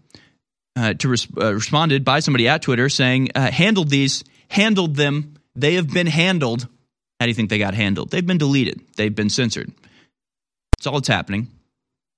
Uh, 0.76 0.94
to 0.94 1.10
res- 1.10 1.28
uh, 1.38 1.54
responded 1.54 2.04
by 2.04 2.20
somebody 2.20 2.48
at 2.48 2.62
Twitter 2.62 2.90
saying, 2.90 3.30
uh, 3.36 3.52
"Handled 3.52 3.90
these, 3.90 4.24
handled 4.50 4.96
them. 4.96 5.36
They 5.56 5.76
have 5.76 5.92
been 5.92 6.08
handled. 6.08 6.68
How 7.20 7.26
do 7.26 7.28
you 7.28 7.36
think 7.36 7.50
they 7.50 7.60
got 7.60 7.74
handled? 7.74 8.12
They've 8.12 8.26
been 8.26 8.38
deleted. 8.38 8.80
They've 8.96 9.14
been 9.14 9.30
censored. 9.30 9.72
It's 10.78 10.88
all 10.88 10.96
that's 10.96 11.10
happening. 11.10 11.48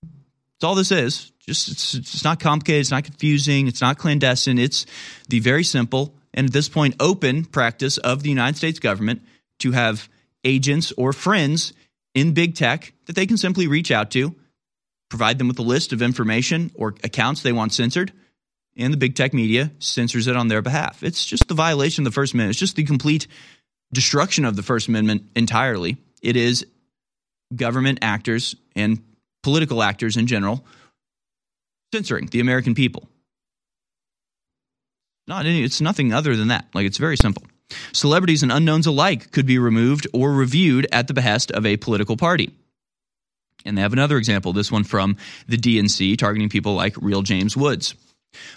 It's 0.04 0.64
all 0.64 0.76
this 0.76 0.92
is. 0.92 1.32
Just 1.40 1.70
it's, 1.70 1.94
it's 1.96 2.24
not 2.24 2.40
complicated. 2.40 2.82
It's 2.82 2.92
not 2.92 3.04
confusing. 3.04 3.68
It's 3.68 3.82
not 3.82 3.98
clandestine. 3.98 4.60
It's 4.60 4.86
the 5.28 5.40
very 5.40 5.64
simple 5.64 6.14
and 6.34 6.48
at 6.48 6.54
this 6.54 6.70
point 6.70 6.96
open 7.00 7.46
practice 7.46 7.98
of 7.98 8.24
the 8.24 8.30
United 8.30 8.58
States 8.58 8.80
government 8.80 9.22
to 9.60 9.72
have 9.72 10.10
agents 10.44 10.92
or 10.98 11.14
friends 11.14 11.74
in 12.14 12.34
big 12.34 12.56
tech 12.56 12.94
that 13.06 13.16
they 13.16 13.26
can 13.26 13.38
simply 13.38 13.68
reach 13.68 13.92
out 13.92 14.12
to, 14.12 14.36
provide 15.10 15.38
them 15.38 15.48
with 15.48 15.60
a 15.60 15.64
list 15.64 15.94
of 15.94 16.02
information 16.02 16.72
or 16.76 16.96
accounts 17.04 17.42
they 17.42 17.52
want 17.52 17.74
censored, 17.74 18.12
and 18.78 18.94
the 18.94 18.98
big 18.98 19.16
tech 19.16 19.34
media 19.34 19.72
censors 19.80 20.28
it 20.28 20.36
on 20.36 20.48
their 20.48 20.62
behalf. 20.62 21.04
It's 21.04 21.26
just 21.26 21.48
the 21.48 21.54
violation 21.54 22.04
of 22.06 22.12
the 22.12 22.16
First 22.16 22.34
Amendment. 22.34 22.52
It's 22.52 22.60
just 22.60 22.76
the 22.76 22.84
complete 22.84 23.28
destruction 23.94 24.46
of 24.46 24.56
the 24.56 24.64
First 24.64 24.88
Amendment 24.88 25.24
entirely. 25.36 25.98
It 26.22 26.38
is 26.38 26.66
government 27.54 28.00
actors 28.02 28.56
and 28.76 29.04
political 29.44 29.84
actors 29.84 30.18
in 30.18 30.28
general 30.28 30.66
censoring 31.94 32.28
the 32.28 32.40
American 32.40 32.74
people. 32.74 33.10
Not 35.32 35.46
any, 35.46 35.64
it's 35.64 35.80
nothing 35.80 36.12
other 36.12 36.36
than 36.36 36.50
that. 36.50 36.66
Like 36.74 36.86
it's 36.86 36.98
very 36.98 37.16
simple. 37.16 37.44
Celebrities 37.94 38.44
and 38.44 38.52
unknowns 38.52 38.86
alike 38.86 39.32
could 39.32 39.46
be 39.46 39.60
removed 39.60 40.06
or 40.12 40.34
reviewed 40.34 40.88
at 40.92 41.08
the 41.08 41.14
behest 41.14 41.52
of 41.52 41.66
a 41.66 41.78
political 41.78 42.18
party. 42.18 42.52
And 43.64 43.78
they 43.78 43.82
have 43.82 43.94
another 43.94 44.18
example, 44.18 44.52
this 44.52 44.74
one 44.74 44.84
from 44.84 45.16
the 45.48 45.56
DNC, 45.56 46.18
targeting 46.18 46.50
people 46.50 46.74
like 46.76 46.98
real 46.98 47.22
James 47.22 47.56
Woods. 47.56 47.96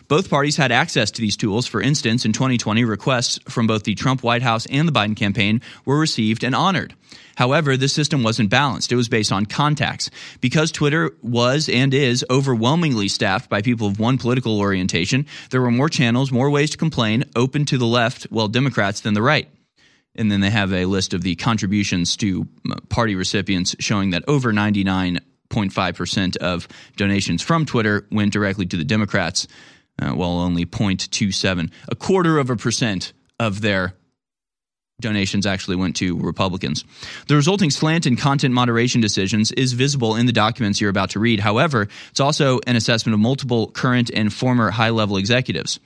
Both 0.09 0.31
parties 0.31 0.57
had 0.57 0.72
access 0.72 1.11
to 1.12 1.20
these 1.20 1.37
tools. 1.37 1.66
For 1.66 1.81
instance, 1.81 2.25
in 2.25 2.33
2020, 2.33 2.85
requests 2.85 3.39
from 3.49 3.66
both 3.66 3.85
the 3.85 3.95
Trump 3.95 4.22
White 4.22 4.43
House 4.43 4.66
and 4.66 4.87
the 4.87 4.93
Biden 4.93 5.16
campaign 5.16 5.61
were 5.85 5.99
received 5.99 6.45
and 6.45 6.55
honored. 6.55 6.95
However, 7.37 7.77
the 7.77 7.89
system 7.89 8.22
wasn't 8.22 8.51
balanced. 8.51 8.93
It 8.93 8.97
was 8.97 9.09
based 9.09 9.33
on 9.33 9.47
contacts. 9.47 10.11
Because 10.41 10.70
Twitter 10.70 11.16
was 11.22 11.68
and 11.68 11.93
is 11.93 12.25
overwhelmingly 12.31 13.09
staffed 13.09 13.51
by 13.51 13.62
people 13.62 13.89
of 13.89 13.99
one 13.99 14.18
political 14.18 14.61
orientation, 14.61 15.27
there 15.51 15.61
were 15.61 15.70
more 15.70 15.89
channels, 15.89 16.31
more 16.31 16.51
ways 16.51 16.70
to 16.70 16.77
complain, 16.77 17.25
open 17.35 17.64
to 17.66 17.79
the 17.79 17.87
left, 17.87 18.27
well, 18.31 18.49
Democrats, 18.49 19.01
than 19.01 19.14
the 19.14 19.22
right. 19.22 19.49
And 20.14 20.31
then 20.31 20.41
they 20.41 20.51
have 20.51 20.72
a 20.72 20.85
list 20.85 21.12
of 21.12 21.22
the 21.22 21.35
contributions 21.35 22.16
to 22.18 22.47
uh, 22.70 22.77
party 22.89 23.16
recipients 23.16 23.75
showing 23.81 24.11
that 24.11 24.22
over 24.29 24.53
99.5% 25.51 26.36
of 26.38 26.68
donations 26.97 27.42
from 27.42 27.64
Twitter 27.64 28.07
went 28.11 28.32
directly 28.32 28.66
to 28.66 28.76
the 28.76 28.84
Democrats, 28.84 29.47
uh, 30.01 30.11
while 30.11 30.38
only 30.38 30.64
0.27, 30.64 31.70
a 31.88 31.95
quarter 31.95 32.38
of 32.38 32.51
a 32.51 32.57
percent 32.57 33.12
of 33.38 33.61
their 33.61 33.95
donations 35.01 35.45
actually 35.45 35.76
went 35.76 35.97
to 35.97 36.16
Republicans. 36.18 36.84
The 37.26 37.34
resulting 37.34 37.70
slant 37.70 38.07
in 38.07 38.16
content 38.16 38.55
moderation 38.55 39.01
decisions 39.01 39.51
is 39.53 39.72
visible 39.72 40.16
in 40.16 40.26
the 40.26 40.32
documents 40.32 40.80
you're 40.80 40.90
about 40.90 41.11
to 41.11 41.20
read. 41.20 41.40
However, 41.40 41.88
it's 42.11 42.20
also 42.20 42.61
an 42.66 42.76
assessment 42.76 43.14
of 43.14 43.20
multiple 43.20 43.70
current 43.70 44.11
and 44.14 44.32
former 44.32 44.70
high 44.70 44.90
level 44.90 45.16
executives. 45.16 45.80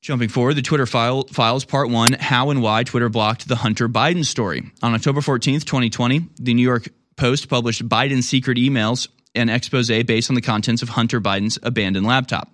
Jumping 0.00 0.28
forward, 0.28 0.54
the 0.54 0.62
Twitter 0.62 0.86
file, 0.86 1.24
files 1.24 1.64
part 1.64 1.88
one 1.88 2.12
How 2.12 2.50
and 2.50 2.60
Why 2.60 2.84
Twitter 2.84 3.08
Blocked 3.08 3.48
the 3.48 3.56
Hunter 3.56 3.88
Biden 3.88 4.24
Story. 4.24 4.70
On 4.82 4.94
October 4.94 5.22
14th, 5.22 5.64
2020, 5.64 6.28
the 6.38 6.52
New 6.52 6.62
York 6.62 6.88
Post 7.16 7.48
published 7.48 7.88
Biden's 7.88 8.28
secret 8.28 8.58
emails, 8.58 9.08
and 9.34 9.50
expose 9.50 9.88
based 10.04 10.30
on 10.30 10.34
the 10.34 10.40
contents 10.40 10.82
of 10.82 10.90
Hunter 10.90 11.20
Biden's 11.20 11.58
abandoned 11.62 12.06
laptop. 12.06 12.50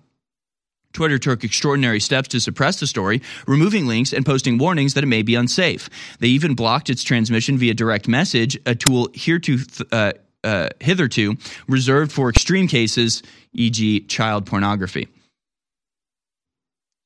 Twitter 0.93 1.17
took 1.17 1.43
extraordinary 1.43 1.99
steps 1.99 2.27
to 2.29 2.39
suppress 2.39 2.79
the 2.79 2.87
story, 2.87 3.21
removing 3.47 3.87
links 3.87 4.11
and 4.11 4.25
posting 4.25 4.57
warnings 4.57 4.93
that 4.93 5.03
it 5.03 5.07
may 5.07 5.21
be 5.21 5.35
unsafe. 5.35 5.89
They 6.19 6.27
even 6.27 6.53
blocked 6.53 6.89
its 6.89 7.03
transmission 7.03 7.57
via 7.57 7.73
direct 7.73 8.07
message, 8.07 8.57
a 8.65 8.75
tool 8.75 9.09
hereto, 9.13 9.57
uh, 9.91 10.13
uh, 10.43 10.69
hitherto 10.79 11.37
reserved 11.67 12.11
for 12.11 12.29
extreme 12.29 12.67
cases, 12.67 13.23
e.g., 13.53 14.01
child 14.01 14.45
pornography. 14.45 15.07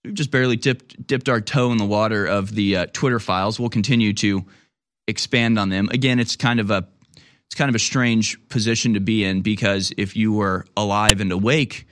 We've 0.03 0.14
just 0.14 0.32
barely 0.32 0.56
dipped 0.56 1.06
dipped 1.06 1.30
our 1.30 1.41
toe 1.41 1.72
in 1.72 1.78
the 1.78 1.86
water 1.86 2.26
of 2.26 2.53
the 2.53 2.78
uh, 2.78 2.86
Twitter 2.93 3.20
files. 3.20 3.60
We'll 3.60 3.70
continue 3.70 4.14
to 4.14 4.45
expand 5.08 5.58
on 5.60 5.70
them. 5.70 5.89
Again, 5.91 6.20
it's 6.20 6.36
kind 6.36 6.60
of 6.60 6.70
a 6.70 6.88
it's 7.48 7.56
kind 7.56 7.70
of 7.70 7.76
a 7.76 7.80
strange 7.80 8.38
position 8.50 8.96
to 8.96 9.00
be 9.00 9.24
in 9.24 9.41
because 9.41 9.93
if 9.98 10.16
you 10.16 10.34
were 10.34 10.66
alive 10.76 11.22
and 11.22 11.32
awake 11.32 11.88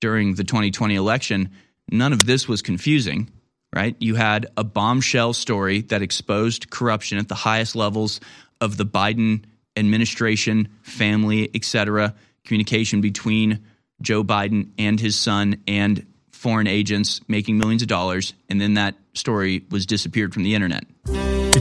during 0.00 0.34
the 0.34 0.44
2020 0.44 0.94
election, 0.94 1.50
none 1.90 2.12
of 2.12 2.26
this 2.26 2.48
was 2.48 2.62
confusing, 2.62 3.30
right? 3.74 3.96
You 3.98 4.14
had 4.14 4.46
a 4.56 4.64
bombshell 4.64 5.32
story 5.32 5.82
that 5.82 6.02
exposed 6.02 6.70
corruption 6.70 7.18
at 7.18 7.28
the 7.28 7.34
highest 7.34 7.76
levels 7.76 8.20
of 8.60 8.76
the 8.76 8.86
Biden 8.86 9.44
administration, 9.76 10.68
family, 10.82 11.50
etc., 11.54 12.14
communication 12.44 13.00
between 13.00 13.64
Joe 14.00 14.24
Biden 14.24 14.70
and 14.78 14.98
his 14.98 15.16
son 15.16 15.62
and 15.66 16.06
foreign 16.30 16.66
agents 16.66 17.20
making 17.28 17.58
millions 17.58 17.82
of 17.82 17.88
dollars, 17.88 18.34
and 18.48 18.60
then 18.60 18.74
that 18.74 18.96
story 19.14 19.64
was 19.70 19.86
disappeared 19.86 20.34
from 20.34 20.42
the 20.42 20.54
internet. 20.54 20.84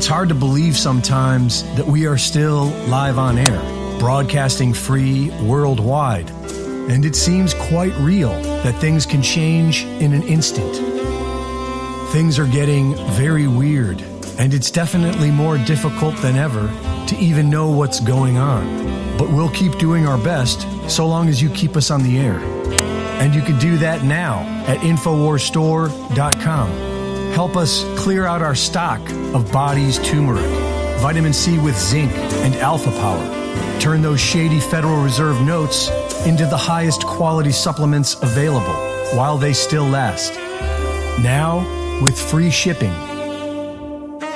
It's 0.02 0.10
hard 0.10 0.30
to 0.30 0.36
believe 0.36 0.76
sometimes 0.76 1.62
that 1.76 1.86
we 1.86 2.08
are 2.08 2.18
still 2.18 2.72
live 2.88 3.20
on 3.20 3.38
air, 3.38 3.62
broadcasting 3.99 4.74
free 4.74 5.30
worldwide. 5.43 6.32
And 6.89 7.06
it 7.06 7.16
seems 7.16 7.54
quite 7.54 7.93
real 7.97 8.32
that 8.64 8.74
things 8.82 9.06
can 9.06 9.22
change 9.22 9.84
in 9.84 10.14
an 10.14 10.24
instant. 10.24 10.76
Things 12.14 12.39
are 12.39 12.47
getting 12.47 12.95
very 13.12 13.45
weird, 13.45 14.02
and 14.39 14.56
it's 14.56 14.72
definitely 14.72 15.30
more 15.30 15.60
difficult 15.60 16.18
than 16.18 16.36
ever 16.36 16.66
to 17.06 17.16
even 17.18 17.52
know 17.52 17.70
what's 17.70 17.99
going 17.99 18.39
on. 18.39 18.66
But 19.20 19.30
we'll 19.30 19.52
keep 19.52 19.78
doing 19.78 20.08
our 20.08 20.18
best 20.18 20.66
so 20.89 21.06
long 21.06 21.30
as 21.30 21.43
you 21.43 21.52
keep 21.52 21.78
us 21.78 21.91
on 21.91 22.02
the 22.02 22.18
air. 22.18 22.39
And 23.22 23.36
you 23.36 23.43
can 23.43 23.60
do 23.60 23.78
that 23.78 24.04
now 24.04 24.39
at 24.66 24.80
InfoWarsStore.com. 24.80 26.91
Help 27.34 27.55
us 27.55 27.86
clear 27.97 28.25
out 28.25 28.41
our 28.41 28.55
stock 28.55 28.99
of 29.34 29.51
body's 29.51 29.99
turmeric, 29.99 30.45
vitamin 30.99 31.32
C 31.34 31.57
with 31.57 31.77
zinc, 31.77 32.11
and 32.11 32.55
alpha 32.55 32.91
power. 32.91 33.79
Turn 33.79 34.01
those 34.01 34.19
shady 34.19 34.59
Federal 34.59 35.01
Reserve 35.01 35.41
notes 35.41 35.89
into 36.25 36.45
the 36.45 36.57
highest 36.57 37.05
quality 37.05 37.51
supplements 37.51 38.21
available 38.21 38.75
while 39.17 39.38
they 39.38 39.53
still 39.53 39.86
last. 39.86 40.34
Now, 41.23 41.59
with 42.01 42.19
free 42.19 42.51
shipping. 42.51 42.93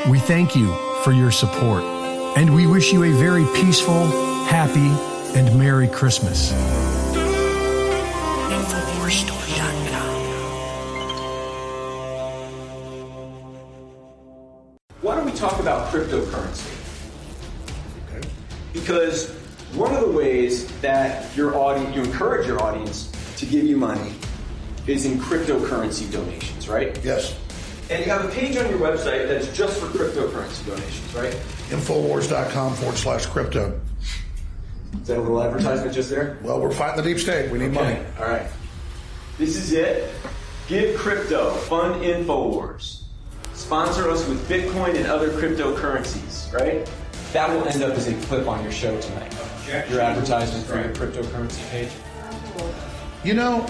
We 0.09 0.19
thank 0.19 0.55
you 0.55 0.73
for 1.03 1.11
your 1.11 1.31
support, 1.31 1.83
and 2.37 2.55
we 2.55 2.65
wish 2.65 2.93
you 2.93 3.03
a 3.03 3.11
very 3.11 3.45
peaceful, 3.55 4.05
happy, 4.45 4.89
and 5.37 5.59
Merry 5.59 5.87
Christmas. 5.87 6.53
Talk 15.49 15.59
about 15.59 15.91
cryptocurrency? 15.93 16.71
Okay. 18.09 18.27
Because 18.73 19.29
one 19.73 19.93
of 19.93 20.01
the 20.01 20.11
ways 20.11 20.65
that 20.81 21.35
your 21.35 21.55
audience, 21.55 21.95
you 21.95 22.03
encourage 22.03 22.47
your 22.47 22.61
audience 22.63 23.11
to 23.37 23.45
give 23.45 23.63
you 23.63 23.77
money 23.77 24.13
is 24.87 25.05
in 25.05 25.19
cryptocurrency 25.19 26.11
donations, 26.11 26.67
right? 26.67 26.99
Yes. 27.03 27.37
And 27.91 28.03
you 28.03 28.11
have 28.11 28.25
a 28.25 28.29
page 28.29 28.57
on 28.57 28.67
your 28.69 28.79
website 28.79 29.27
that's 29.27 29.55
just 29.55 29.79
for 29.79 29.85
cryptocurrency 29.87 30.65
donations, 30.65 31.13
right? 31.13 31.33
Infowars.com 31.69 32.73
forward 32.73 32.97
slash 32.97 33.27
crypto. 33.27 33.79
Is 35.01 35.07
that 35.07 35.19
a 35.19 35.21
little 35.21 35.43
advertisement 35.43 35.93
just 35.93 36.09
there? 36.09 36.39
Well, 36.41 36.59
we're 36.59 36.71
fighting 36.71 37.03
the 37.03 37.07
deep 37.07 37.19
state. 37.19 37.51
We 37.51 37.59
need 37.59 37.65
Okay, 37.65 37.75
money. 37.75 37.99
All 38.19 38.25
right. 38.25 38.47
This 39.37 39.55
is 39.57 39.73
it. 39.73 40.11
Give 40.67 40.97
crypto. 40.97 41.51
Fund 41.51 42.01
Infowars. 42.01 42.94
Sponsor 43.65 44.11
us 44.11 44.27
with 44.27 44.47
Bitcoin 44.47 44.93
and 44.95 45.07
other 45.07 45.29
cryptocurrencies, 45.31 46.53
right? 46.53 46.87
That 47.33 47.49
will 47.49 47.67
end 47.67 47.81
up 47.81 47.95
as 47.97 48.07
a 48.07 48.13
clip 48.27 48.47
on 48.47 48.61
your 48.61 48.71
show 48.71 48.95
tonight. 49.01 49.33
Your 49.89 50.01
advertisement 50.01 50.67
for 50.67 50.75
your 50.75 50.89
cryptocurrency 50.93 51.67
page. 51.71 51.89
You 53.23 53.33
know, 53.33 53.65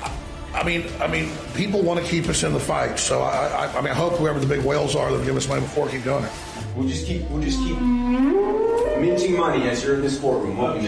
I- 0.00 0.12
I 0.60 0.62
mean, 0.62 0.84
I 1.00 1.08
mean, 1.08 1.32
people 1.56 1.82
want 1.82 1.98
to 1.98 2.06
keep 2.06 2.28
us 2.28 2.44
in 2.44 2.52
the 2.52 2.60
fight. 2.60 3.00
So 3.00 3.22
I, 3.22 3.48
I, 3.66 3.66
I 3.76 3.80
mean, 3.80 3.90
I 3.90 3.94
hope 3.94 4.12
whoever 4.12 4.38
the 4.38 4.46
big 4.46 4.64
whales 4.64 4.94
are 4.94 5.10
that 5.12 5.24
give 5.26 5.36
us 5.36 5.48
money 5.48 5.62
before 5.62 5.86
we 5.86 5.90
keep 5.90 6.04
doing 6.04 6.22
it. 6.22 6.30
We'll 6.76 6.86
just 6.86 7.04
keep, 7.04 7.28
we'll 7.30 7.42
just 7.42 7.58
keep 7.58 7.76
minting 7.80 9.36
money 9.36 9.68
as 9.68 9.82
you're 9.82 9.96
in 9.96 10.02
this 10.02 10.20
courtroom. 10.20 10.56
won't 10.56 10.80
we? 10.82 10.86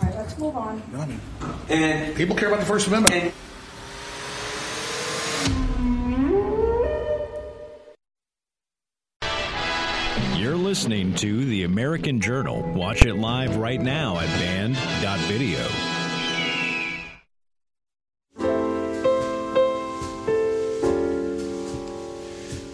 All 0.00 0.08
right, 0.08 0.16
let's 0.16 0.38
move 0.38 0.56
on. 0.56 0.82
And 1.68 2.16
people 2.16 2.34
care 2.34 2.48
about 2.48 2.60
the 2.60 2.66
First 2.66 2.86
Amendment. 2.86 3.34
Listening 10.68 11.14
to 11.14 11.46
The 11.46 11.64
American 11.64 12.20
Journal. 12.20 12.60
Watch 12.74 13.06
it 13.06 13.14
live 13.14 13.56
right 13.56 13.80
now 13.80 14.18
at 14.18 14.26
band.video. 14.38 15.66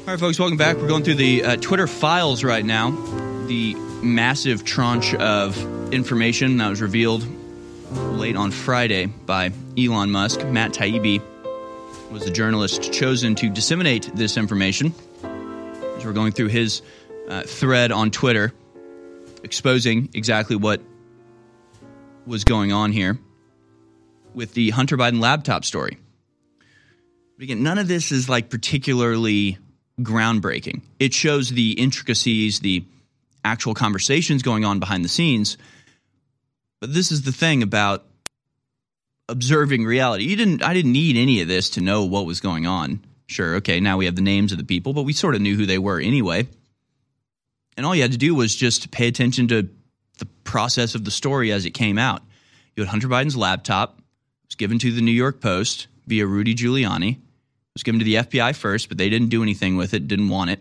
All 0.01 0.07
right, 0.09 0.19
folks, 0.19 0.41
welcome 0.41 0.59
back. 0.59 0.77
We're 0.77 0.89
going 0.89 1.05
through 1.05 1.15
the 1.15 1.45
uh, 1.45 1.57
Twitter 1.59 1.87
files 1.87 2.43
right 2.43 2.65
now. 2.65 2.91
The 3.47 3.77
massive 4.03 4.65
tranche 4.65 5.15
of 5.15 5.57
information 5.95 6.57
that 6.57 6.71
was 6.71 6.83
revealed 6.83 7.25
late 7.93 8.35
on 8.35 8.51
Friday 8.51 9.07
by 9.07 9.53
Elon 9.79 10.11
Musk. 10.11 10.45
Matt 10.45 10.73
Taibbi 10.73 11.23
was 12.11 12.25
the 12.25 12.33
journalist 12.33 12.93
chosen 12.93 13.37
to 13.37 13.49
disseminate 13.49 14.11
this 14.17 14.37
information. 14.37 14.93
As 15.97 16.05
we're 16.05 16.13
going 16.13 16.33
through 16.33 16.49
his 16.49 16.83
uh, 17.29 17.43
thread 17.43 17.93
on 17.93 18.11
Twitter, 18.11 18.53
exposing 19.43 20.09
exactly 20.15 20.57
what 20.57 20.83
was 22.27 22.45
going 22.45 22.73
on 22.73 22.93
here 22.93 23.19
with 24.35 24.55
the 24.55 24.71
Hunter 24.71 24.97
Biden 24.97 25.21
laptop 25.21 25.65
story. 25.65 25.99
But 27.37 27.45
again, 27.45 27.63
none 27.63 27.79
of 27.79 27.89
this 27.89 28.13
is 28.13 28.29
like 28.29 28.51
particularly 28.51 29.59
groundbreaking. 30.01 30.83
It 30.99 31.15
shows 31.15 31.51
the 31.51 31.73
intricacies, 31.73 32.61
the 32.61 32.85
actual 33.45 33.75
conversations 33.75 34.43
going 34.43 34.65
on 34.65 34.81
behind 34.81 35.05
the 35.05 35.09
scenes. 35.09 35.57
But 36.81 36.93
this 36.95 37.13
is 37.13 37.23
the 37.23 37.33
thing 37.33 37.63
about 37.63 38.05
observing 39.29 39.85
reality. 39.85 40.25
You 40.25 40.37
didn't 40.37 40.63
I 40.63 40.75
didn't 40.75 40.93
need 40.93 41.17
any 41.17 41.41
of 41.41 41.49
this 41.49 41.71
to 41.71 41.81
know 41.81 42.05
what 42.05 42.27
was 42.27 42.41
going 42.41 42.67
on. 42.67 43.05
Sure, 43.27 43.57
okay, 43.57 43.81
now 43.81 43.97
we 43.97 44.05
have 44.05 44.17
the 44.17 44.23
names 44.23 44.53
of 44.53 44.59
the 44.59 44.65
people, 44.65 44.93
but 44.93 45.05
we 45.05 45.13
sort 45.13 45.35
of 45.35 45.41
knew 45.41 45.57
who 45.57 45.67
they 45.67 45.79
were 45.79 45.99
anyway. 45.99 46.47
And 47.77 47.85
all 47.85 47.95
you 47.95 48.03
had 48.03 48.13
to 48.13 48.19
do 48.19 48.35
was 48.35 48.55
just 48.55 48.91
pay 48.91 49.09
attention 49.09 49.49
to 49.49 49.69
the 50.19 50.27
process 50.45 50.95
of 50.95 51.05
the 51.05 51.11
story 51.11 51.53
as 51.53 51.65
it 51.65 51.71
came 51.71 51.99
out. 51.99 52.23
You 52.77 52.85
had 52.85 52.91
Hunter 52.91 53.09
Biden's 53.09 53.37
laptop, 53.37 53.99
it 53.99 54.49
was 54.49 54.55
given 54.57 54.79
to 54.81 54.93
the 54.93 55.01
New 55.01 55.13
York 55.13 55.41
Post 55.41 55.89
via 56.07 56.27
Rudy 56.27 56.55
Giuliani 56.55 57.13
It 57.13 57.19
was 57.75 57.83
given 57.83 57.99
to 57.99 58.05
the 58.05 58.17
FBI 58.17 58.55
first, 58.55 58.89
but 58.89 58.99
they 58.99 59.09
didn't 59.09 59.29
do 59.29 59.43
anything 59.43 59.77
with 59.77 59.95
it, 59.95 60.07
didn't 60.07 60.29
want 60.29 60.51
it, 60.51 60.61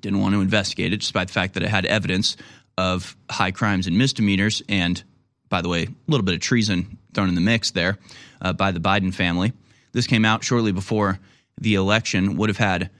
didn't 0.00 0.20
want 0.20 0.34
to 0.34 0.40
investigate 0.40 0.92
it, 0.92 0.98
despite 0.98 1.28
the 1.28 1.32
fact 1.32 1.54
that 1.54 1.62
it 1.62 1.68
had 1.68 1.86
evidence 1.86 2.36
of 2.76 3.16
high 3.30 3.50
crimes 3.50 3.86
and 3.86 3.96
misdemeanors. 3.96 4.62
And 4.68 5.02
by 5.48 5.62
the 5.62 5.68
way, 5.68 5.84
a 5.84 6.10
little 6.10 6.24
bit 6.24 6.34
of 6.34 6.40
treason 6.40 6.98
thrown 7.14 7.28
in 7.28 7.34
the 7.34 7.40
mix 7.40 7.70
there 7.70 7.98
uh, 8.40 8.52
by 8.52 8.72
the 8.72 8.80
Biden 8.80 9.14
family. 9.14 9.52
This 9.92 10.06
came 10.06 10.24
out 10.24 10.42
shortly 10.42 10.72
before 10.72 11.18
the 11.60 11.74
election, 11.74 12.36
would 12.36 12.48
have 12.48 12.56
had 12.56 12.90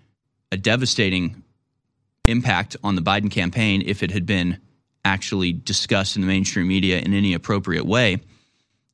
a 0.53 0.57
devastating 0.57 1.42
impact 2.27 2.77
on 2.83 2.95
the 2.95 3.03
Biden 3.03 3.31
campaign 3.31 3.83
if 3.85 4.03
it 4.03 4.11
had 4.11 4.27
been 4.27 4.59
actually 5.05 5.53
discussed 5.53 6.17
in 6.17 6.23
the 6.23 6.29
mainstream 6.29 6.69
media 6.69 7.01
in 7.01 7.13
any 7.13 7.35
appropriate 7.35 7.85
way. 7.85 8.19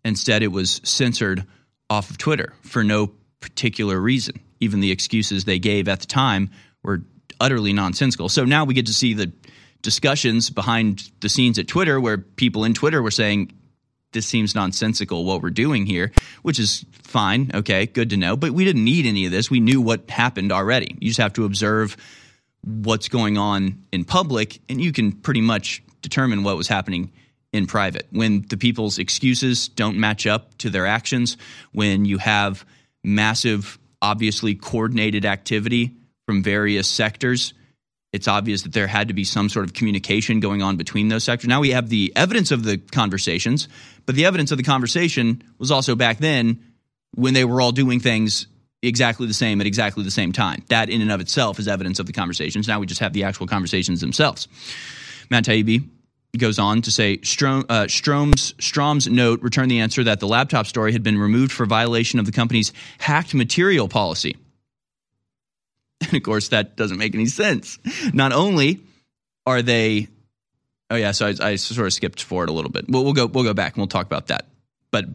Instead, 0.05 0.43
it 0.43 0.49
was 0.49 0.81
censored 0.85 1.45
off 1.91 2.11
of 2.11 2.19
Twitter 2.19 2.55
for 2.63 2.83
no 2.83 3.13
particular 3.41 3.99
reason. 4.01 4.41
Even 4.61 4.81
the 4.81 4.91
excuses 4.91 5.45
they 5.45 5.59
gave 5.59 5.89
at 5.89 6.01
the 6.01 6.07
time 6.07 6.51
were 6.83 7.03
utterly 7.41 7.73
nonsensical. 7.73 8.29
So 8.29 8.45
now 8.45 8.65
we 8.65 8.75
get 8.75 8.87
to 8.87 8.95
see 8.95 9.15
the 9.15 9.33
discussions 9.83 10.51
behind 10.51 11.11
the 11.21 11.29
scenes 11.29 11.59
at 11.59 11.69
Twitter 11.69 12.01
where 12.01 12.19
people 12.19 12.65
in 12.65 12.75
Twitter 12.75 13.03
were 13.03 13.11
saying, 13.11 13.53
this 14.13 14.27
seems 14.27 14.55
nonsensical 14.55 15.25
what 15.25 15.43
we're 15.43 15.51
doing 15.51 15.85
here, 15.85 16.13
which 16.43 16.59
is 16.59 16.85
fine. 17.03 17.51
Okay, 17.53 17.87
good 17.87 18.11
to 18.11 18.17
know. 18.17 18.37
But 18.37 18.53
we 18.53 18.65
didn't 18.65 18.85
need 18.85 19.05
any 19.05 19.27
of 19.27 19.33
this. 19.33 19.51
We 19.51 19.61
knew 19.61 19.83
what 19.83 20.09
happened 20.09 20.51
already. 20.51 20.97
You 20.99 21.09
just 21.09 21.21
have 21.21 21.35
to 21.35 21.45
observe 21.45 21.97
what's 22.63 23.09
going 23.09 23.39
on 23.39 23.85
in 23.93 24.05
public, 24.05 24.61
and 24.69 24.81
you 24.81 24.93
can 24.93 25.13
pretty 25.13 25.41
much 25.41 25.83
determine 26.03 26.43
what 26.43 26.57
was 26.57 26.69
happening 26.69 27.13
in 27.53 27.67
private. 27.67 28.07
When 28.11 28.43
the 28.49 28.57
people's 28.57 28.99
excuses 28.99 29.69
don't 29.69 29.99
match 29.99 30.27
up 30.27 30.57
to 30.59 30.71
their 30.71 30.87
actions, 30.87 31.37
when 31.73 32.05
you 32.05 32.19
have 32.19 32.65
massive, 33.03 33.79
obviously 34.03 34.55
coordinated 34.55 35.25
activity 35.25 35.97
from 36.27 36.43
various 36.43 36.89
sectors. 36.89 37.55
It's 38.13 38.29
obvious 38.29 38.63
that 38.63 38.73
there 38.73 38.87
had 38.87 39.09
to 39.09 39.15
be 39.15 39.25
some 39.25 39.49
sort 39.49 39.65
of 39.65 39.75
communication 39.75 40.41
going 40.41 40.63
on 40.63 40.77
between 40.77 41.09
those 41.09 41.25
sectors. 41.25 41.49
Now 41.49 41.61
we 41.61 41.71
have 41.71 41.89
the 41.89 42.13
evidence 42.17 42.51
of 42.51 42.65
the 42.65 42.79
conversations, 42.79 43.69
but 44.07 44.15
the 44.15 44.27
evidence 44.27 44.51
of 44.51 44.59
the 44.59 44.65
conversation 44.65 45.43
was 45.59 45.71
also 45.71 45.95
back 45.95 46.19
then 46.19 46.63
when 47.15 47.35
they 47.35 47.45
were 47.45 47.61
all 47.61 47.73
doing 47.73 48.01
things 48.01 48.47
exactly 48.83 49.27
the 49.27 49.35
same 49.35 49.61
at 49.61 49.67
exactly 49.67 50.05
the 50.05 50.11
same 50.11 50.33
time. 50.33 50.65
That 50.69 50.89
in 50.89 51.01
and 51.01 51.11
of 51.11 51.21
itself 51.21 51.59
is 51.59 51.69
evidence 51.69 51.99
of 51.99 52.07
the 52.07 52.13
conversations. 52.13 52.69
Now 52.69 52.81
we 52.81 52.87
just 52.87 53.01
have 53.01 53.13
the 53.13 53.25
actual 53.25 53.47
conversations 53.47 54.01
themselves. 54.01 54.49
Matt 55.31 55.45
Taibbi 55.45 55.89
goes 56.37 56.59
on 56.59 56.83
to 56.83 56.91
say 56.91 57.19
Strom, 57.23 57.65
uh, 57.69 57.87
Strom's, 57.87 58.55
Strom's 58.61 59.09
note 59.09 59.41
returned 59.43 59.71
the 59.71 59.81
answer 59.81 60.05
that 60.05 60.21
the 60.21 60.29
laptop 60.29 60.67
story 60.67 60.93
had 60.93 61.03
been 61.03 61.19
removed 61.19 61.53
for 61.53 61.67
violation 61.67 62.19
of 62.19 62.27
the 62.27 62.33
company's 62.33 62.73
hacked 62.99 63.35
material 63.35 63.89
policy. 63.89 64.37
And 66.01 66.15
of 66.15 66.23
course, 66.23 66.49
that 66.51 66.77
doesn't 66.77 66.97
make 66.97 67.17
any 67.17 67.27
sense. 67.27 67.77
Not 68.15 68.33
only 68.33 68.81
are 69.45 69.63
they, 69.63 70.07
oh 70.91 70.95
yeah, 70.95 71.11
so 71.11 71.27
I, 71.27 71.35
I 71.41 71.57
sort 71.57 71.89
of 71.89 71.93
skipped 71.93 72.23
forward 72.23 72.51
a 72.51 72.53
little 72.53 72.71
bit. 72.71 72.85
We'll, 72.89 73.03
we'll 73.03 73.15
go 73.15 73.27
we'll 73.27 73.43
go 73.43 73.53
back 73.53 73.73
and 73.73 73.79
we'll 73.79 73.89
talk 73.89 74.07
about 74.07 74.29
that. 74.29 74.47
But 74.93 75.07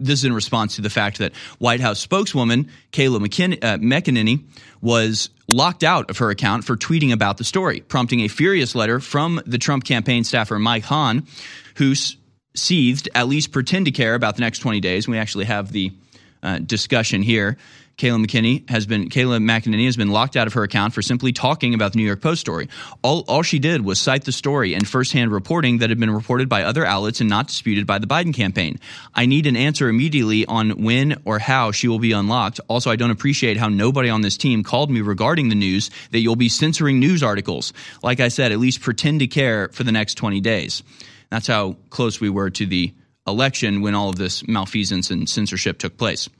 this 0.00 0.20
is 0.20 0.24
in 0.24 0.32
response 0.32 0.76
to 0.76 0.82
the 0.82 0.90
fact 0.90 1.18
that 1.18 1.34
White 1.58 1.80
House 1.80 2.00
spokeswoman 2.00 2.70
Kayla 2.92 3.18
McKin- 3.18 3.62
uh, 3.62 3.78
McEnany 3.78 4.44
was 4.80 5.30
locked 5.48 5.84
out 5.84 6.10
of 6.10 6.18
her 6.18 6.30
account 6.30 6.64
for 6.64 6.76
tweeting 6.76 7.12
about 7.12 7.36
the 7.36 7.44
story, 7.44 7.80
prompting 7.80 8.20
a 8.20 8.28
furious 8.28 8.74
letter 8.74 9.00
from 9.00 9.40
the 9.46 9.58
Trump 9.58 9.84
campaign 9.84 10.24
staffer 10.24 10.58
Mike 10.58 10.84
Hahn, 10.84 11.26
who 11.76 11.94
seethed, 12.54 13.08
at 13.14 13.28
least 13.28 13.52
pretend 13.52 13.86
to 13.86 13.92
care 13.92 14.14
about 14.14 14.36
the 14.36 14.40
next 14.40 14.60
20 14.60 14.80
days. 14.80 15.06
We 15.06 15.18
actually 15.18 15.44
have 15.46 15.72
the 15.72 15.92
uh, 16.42 16.58
discussion 16.58 17.22
here. 17.22 17.58
Kayla 18.00 18.24
McKinney 18.24 18.68
has 18.70 18.86
been 18.86 19.10
Kayla 19.10 19.42
McEnany 19.42 19.84
has 19.84 19.94
been 19.94 20.08
locked 20.08 20.34
out 20.34 20.46
of 20.46 20.54
her 20.54 20.62
account 20.62 20.94
for 20.94 21.02
simply 21.02 21.34
talking 21.34 21.74
about 21.74 21.92
the 21.92 21.98
New 21.98 22.06
York 22.06 22.22
Post 22.22 22.40
story. 22.40 22.70
All 23.02 23.26
all 23.28 23.42
she 23.42 23.58
did 23.58 23.84
was 23.84 24.00
cite 24.00 24.24
the 24.24 24.32
story 24.32 24.72
and 24.72 24.88
firsthand 24.88 25.30
reporting 25.30 25.78
that 25.78 25.90
had 25.90 26.00
been 26.00 26.10
reported 26.10 26.48
by 26.48 26.62
other 26.62 26.82
outlets 26.82 27.20
and 27.20 27.28
not 27.28 27.48
disputed 27.48 27.86
by 27.86 27.98
the 27.98 28.06
Biden 28.06 28.32
campaign. 28.32 28.80
I 29.14 29.26
need 29.26 29.46
an 29.46 29.54
answer 29.54 29.86
immediately 29.86 30.46
on 30.46 30.82
when 30.82 31.20
or 31.26 31.38
how 31.38 31.72
she 31.72 31.88
will 31.88 31.98
be 31.98 32.12
unlocked. 32.12 32.58
Also, 32.68 32.90
I 32.90 32.96
don't 32.96 33.10
appreciate 33.10 33.58
how 33.58 33.68
nobody 33.68 34.08
on 34.08 34.22
this 34.22 34.38
team 34.38 34.62
called 34.62 34.90
me 34.90 35.02
regarding 35.02 35.50
the 35.50 35.54
news 35.54 35.90
that 36.10 36.20
you'll 36.20 36.36
be 36.36 36.48
censoring 36.48 37.00
news 37.00 37.22
articles. 37.22 37.74
Like 38.02 38.18
I 38.20 38.28
said, 38.28 38.50
at 38.50 38.58
least 38.58 38.80
pretend 38.80 39.20
to 39.20 39.26
care 39.26 39.68
for 39.68 39.84
the 39.84 39.92
next 39.92 40.14
20 40.14 40.40
days. 40.40 40.82
That's 41.28 41.48
how 41.48 41.76
close 41.90 42.18
we 42.18 42.30
were 42.30 42.48
to 42.48 42.64
the 42.64 42.94
election 43.26 43.82
when 43.82 43.94
all 43.94 44.08
of 44.08 44.16
this 44.16 44.48
malfeasance 44.48 45.10
and 45.10 45.28
censorship 45.28 45.78
took 45.78 45.98
place. 45.98 46.30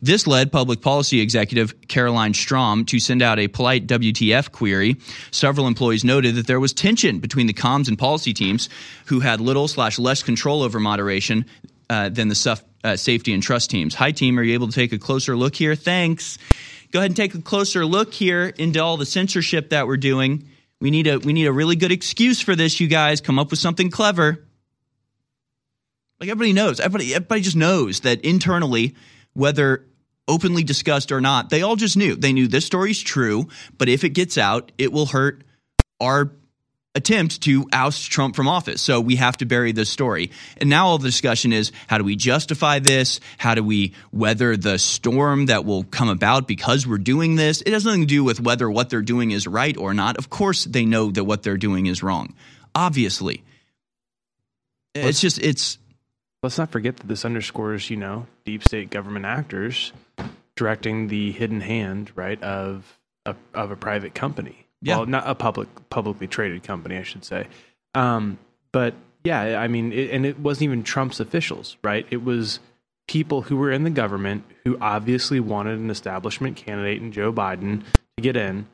This 0.00 0.26
led 0.26 0.52
public 0.52 0.82
policy 0.82 1.20
executive 1.20 1.88
Caroline 1.88 2.34
Strom 2.34 2.84
to 2.86 2.98
send 2.98 3.22
out 3.22 3.38
a 3.38 3.48
polite 3.48 3.86
WTF 3.86 4.52
query. 4.52 4.96
Several 5.30 5.66
employees 5.66 6.04
noted 6.04 6.34
that 6.34 6.46
there 6.46 6.60
was 6.60 6.72
tension 6.72 7.18
between 7.18 7.46
the 7.46 7.54
comms 7.54 7.88
and 7.88 7.98
policy 7.98 8.34
teams 8.34 8.68
who 9.06 9.20
had 9.20 9.40
little 9.40 9.68
slash 9.68 9.98
less 9.98 10.22
control 10.22 10.62
over 10.62 10.78
moderation 10.78 11.46
uh, 11.88 12.08
than 12.08 12.28
the 12.28 12.34
suf- 12.34 12.64
uh, 12.84 12.96
safety 12.96 13.32
and 13.32 13.42
trust 13.42 13.70
teams. 13.70 13.94
Hi, 13.94 14.12
team. 14.12 14.38
Are 14.38 14.42
you 14.42 14.54
able 14.54 14.68
to 14.68 14.74
take 14.74 14.92
a 14.92 14.98
closer 14.98 15.36
look 15.36 15.54
here? 15.54 15.74
Thanks. 15.74 16.38
Go 16.92 17.00
ahead 17.00 17.10
and 17.10 17.16
take 17.16 17.34
a 17.34 17.42
closer 17.42 17.84
look 17.84 18.14
here 18.14 18.46
into 18.46 18.80
all 18.80 18.96
the 18.96 19.06
censorship 19.06 19.70
that 19.70 19.86
we're 19.86 19.96
doing. 19.96 20.48
We 20.80 20.90
need 20.90 21.06
a 21.06 21.18
we 21.18 21.32
need 21.32 21.46
a 21.46 21.52
really 21.52 21.76
good 21.76 21.90
excuse 21.90 22.40
for 22.40 22.54
this, 22.54 22.80
you 22.80 22.86
guys. 22.86 23.20
Come 23.20 23.38
up 23.38 23.50
with 23.50 23.58
something 23.58 23.90
clever. 23.90 24.46
Like 26.20 26.30
everybody 26.30 26.52
knows, 26.52 26.80
everybody 26.80 27.14
everybody 27.14 27.40
just 27.40 27.56
knows 27.56 28.00
that 28.00 28.20
internally 28.22 28.94
whether 29.36 29.86
openly 30.28 30.64
discussed 30.64 31.12
or 31.12 31.20
not, 31.20 31.50
they 31.50 31.62
all 31.62 31.76
just 31.76 31.96
knew. 31.96 32.16
They 32.16 32.32
knew 32.32 32.48
this 32.48 32.66
story's 32.66 33.00
true, 33.00 33.48
but 33.78 33.88
if 33.88 34.02
it 34.02 34.10
gets 34.10 34.38
out, 34.38 34.72
it 34.78 34.92
will 34.92 35.06
hurt 35.06 35.44
our 36.00 36.32
attempt 36.96 37.42
to 37.42 37.68
oust 37.72 38.10
Trump 38.10 38.34
from 38.34 38.48
office. 38.48 38.80
So 38.80 39.00
we 39.00 39.16
have 39.16 39.36
to 39.36 39.44
bury 39.44 39.72
this 39.72 39.90
story. 39.90 40.30
And 40.56 40.70
now 40.70 40.86
all 40.86 40.98
the 40.98 41.06
discussion 41.06 41.52
is 41.52 41.70
how 41.86 41.98
do 41.98 42.04
we 42.04 42.16
justify 42.16 42.78
this? 42.78 43.20
How 43.36 43.54
do 43.54 43.62
we 43.62 43.92
weather 44.12 44.56
the 44.56 44.78
storm 44.78 45.46
that 45.46 45.66
will 45.66 45.84
come 45.84 46.08
about 46.08 46.48
because 46.48 46.86
we're 46.86 46.96
doing 46.96 47.36
this? 47.36 47.60
It 47.60 47.74
has 47.74 47.84
nothing 47.84 48.00
to 48.00 48.06
do 48.06 48.24
with 48.24 48.40
whether 48.40 48.68
what 48.70 48.88
they're 48.88 49.02
doing 49.02 49.30
is 49.30 49.46
right 49.46 49.76
or 49.76 49.92
not. 49.92 50.16
Of 50.16 50.30
course, 50.30 50.64
they 50.64 50.86
know 50.86 51.10
that 51.10 51.24
what 51.24 51.42
they're 51.42 51.58
doing 51.58 51.84
is 51.84 52.02
wrong. 52.02 52.34
Obviously. 52.74 53.44
It's 54.94 55.20
just, 55.20 55.38
it's 55.38 55.76
Let's 56.46 56.58
not 56.58 56.70
forget 56.70 56.96
that 56.98 57.08
this 57.08 57.24
underscores, 57.24 57.90
you 57.90 57.96
know, 57.96 58.28
deep 58.44 58.62
state 58.62 58.88
government 58.88 59.26
actors 59.26 59.92
directing 60.54 61.08
the 61.08 61.32
hidden 61.32 61.60
hand, 61.60 62.12
right, 62.14 62.40
of 62.40 63.00
a, 63.24 63.34
of 63.52 63.72
a 63.72 63.76
private 63.76 64.14
company. 64.14 64.66
Yeah. 64.80 64.98
Well, 64.98 65.06
not 65.06 65.24
a 65.26 65.34
public 65.34 65.68
publicly 65.90 66.28
traded 66.28 66.62
company, 66.62 66.96
I 66.98 67.02
should 67.02 67.24
say. 67.24 67.48
Um, 67.94 68.38
but 68.70 68.94
yeah, 69.24 69.60
I 69.60 69.66
mean, 69.66 69.92
it, 69.92 70.10
and 70.10 70.24
it 70.24 70.38
wasn't 70.38 70.62
even 70.62 70.84
Trump's 70.84 71.18
officials, 71.18 71.76
right? 71.82 72.06
It 72.10 72.22
was 72.22 72.60
people 73.08 73.42
who 73.42 73.56
were 73.56 73.72
in 73.72 73.82
the 73.82 73.90
government 73.90 74.44
who 74.62 74.78
obviously 74.80 75.40
wanted 75.40 75.80
an 75.80 75.90
establishment 75.90 76.56
candidate 76.56 77.02
in 77.02 77.10
Joe 77.10 77.32
Biden 77.32 77.82
to 78.16 78.22
get 78.22 78.36
in, 78.36 78.66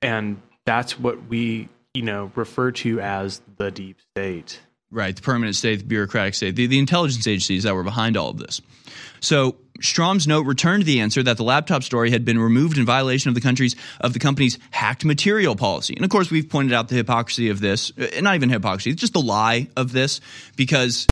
and 0.00 0.40
That's 0.68 1.00
what 1.00 1.28
we, 1.28 1.70
you 1.94 2.02
know, 2.02 2.30
refer 2.34 2.72
to 2.72 3.00
as 3.00 3.40
the 3.56 3.70
deep 3.70 3.96
state. 4.14 4.60
Right, 4.90 5.14
the 5.14 5.20
permanent 5.20 5.54
state, 5.54 5.80
the 5.80 5.84
bureaucratic 5.84 6.34
state, 6.34 6.56
the, 6.56 6.66
the 6.66 6.78
intelligence 6.78 7.26
agencies 7.26 7.64
that 7.64 7.74
were 7.74 7.84
behind 7.84 8.16
all 8.16 8.30
of 8.30 8.38
this. 8.38 8.62
So 9.20 9.56
Strom's 9.82 10.26
note 10.26 10.46
returned 10.46 10.84
the 10.84 11.00
answer 11.00 11.22
that 11.22 11.36
the 11.36 11.44
laptop 11.44 11.82
story 11.82 12.10
had 12.10 12.24
been 12.24 12.38
removed 12.38 12.78
in 12.78 12.86
violation 12.86 13.28
of 13.28 13.34
the 13.34 13.40
country's 13.40 13.76
of 14.00 14.12
the 14.12 14.18
company's 14.18 14.58
hacked 14.70 15.04
material 15.04 15.56
policy. 15.56 15.94
And 15.94 16.04
of 16.04 16.10
course, 16.10 16.30
we've 16.30 16.48
pointed 16.48 16.72
out 16.72 16.88
the 16.88 16.94
hypocrisy 16.94 17.50
of 17.50 17.60
this, 17.60 17.92
uh, 17.98 18.20
not 18.22 18.34
even 18.34 18.48
hypocrisy, 18.48 18.90
it's 18.90 19.00
just 19.00 19.12
the 19.12 19.20
lie 19.20 19.68
of 19.76 19.92
this, 19.92 20.20
because 20.56 21.06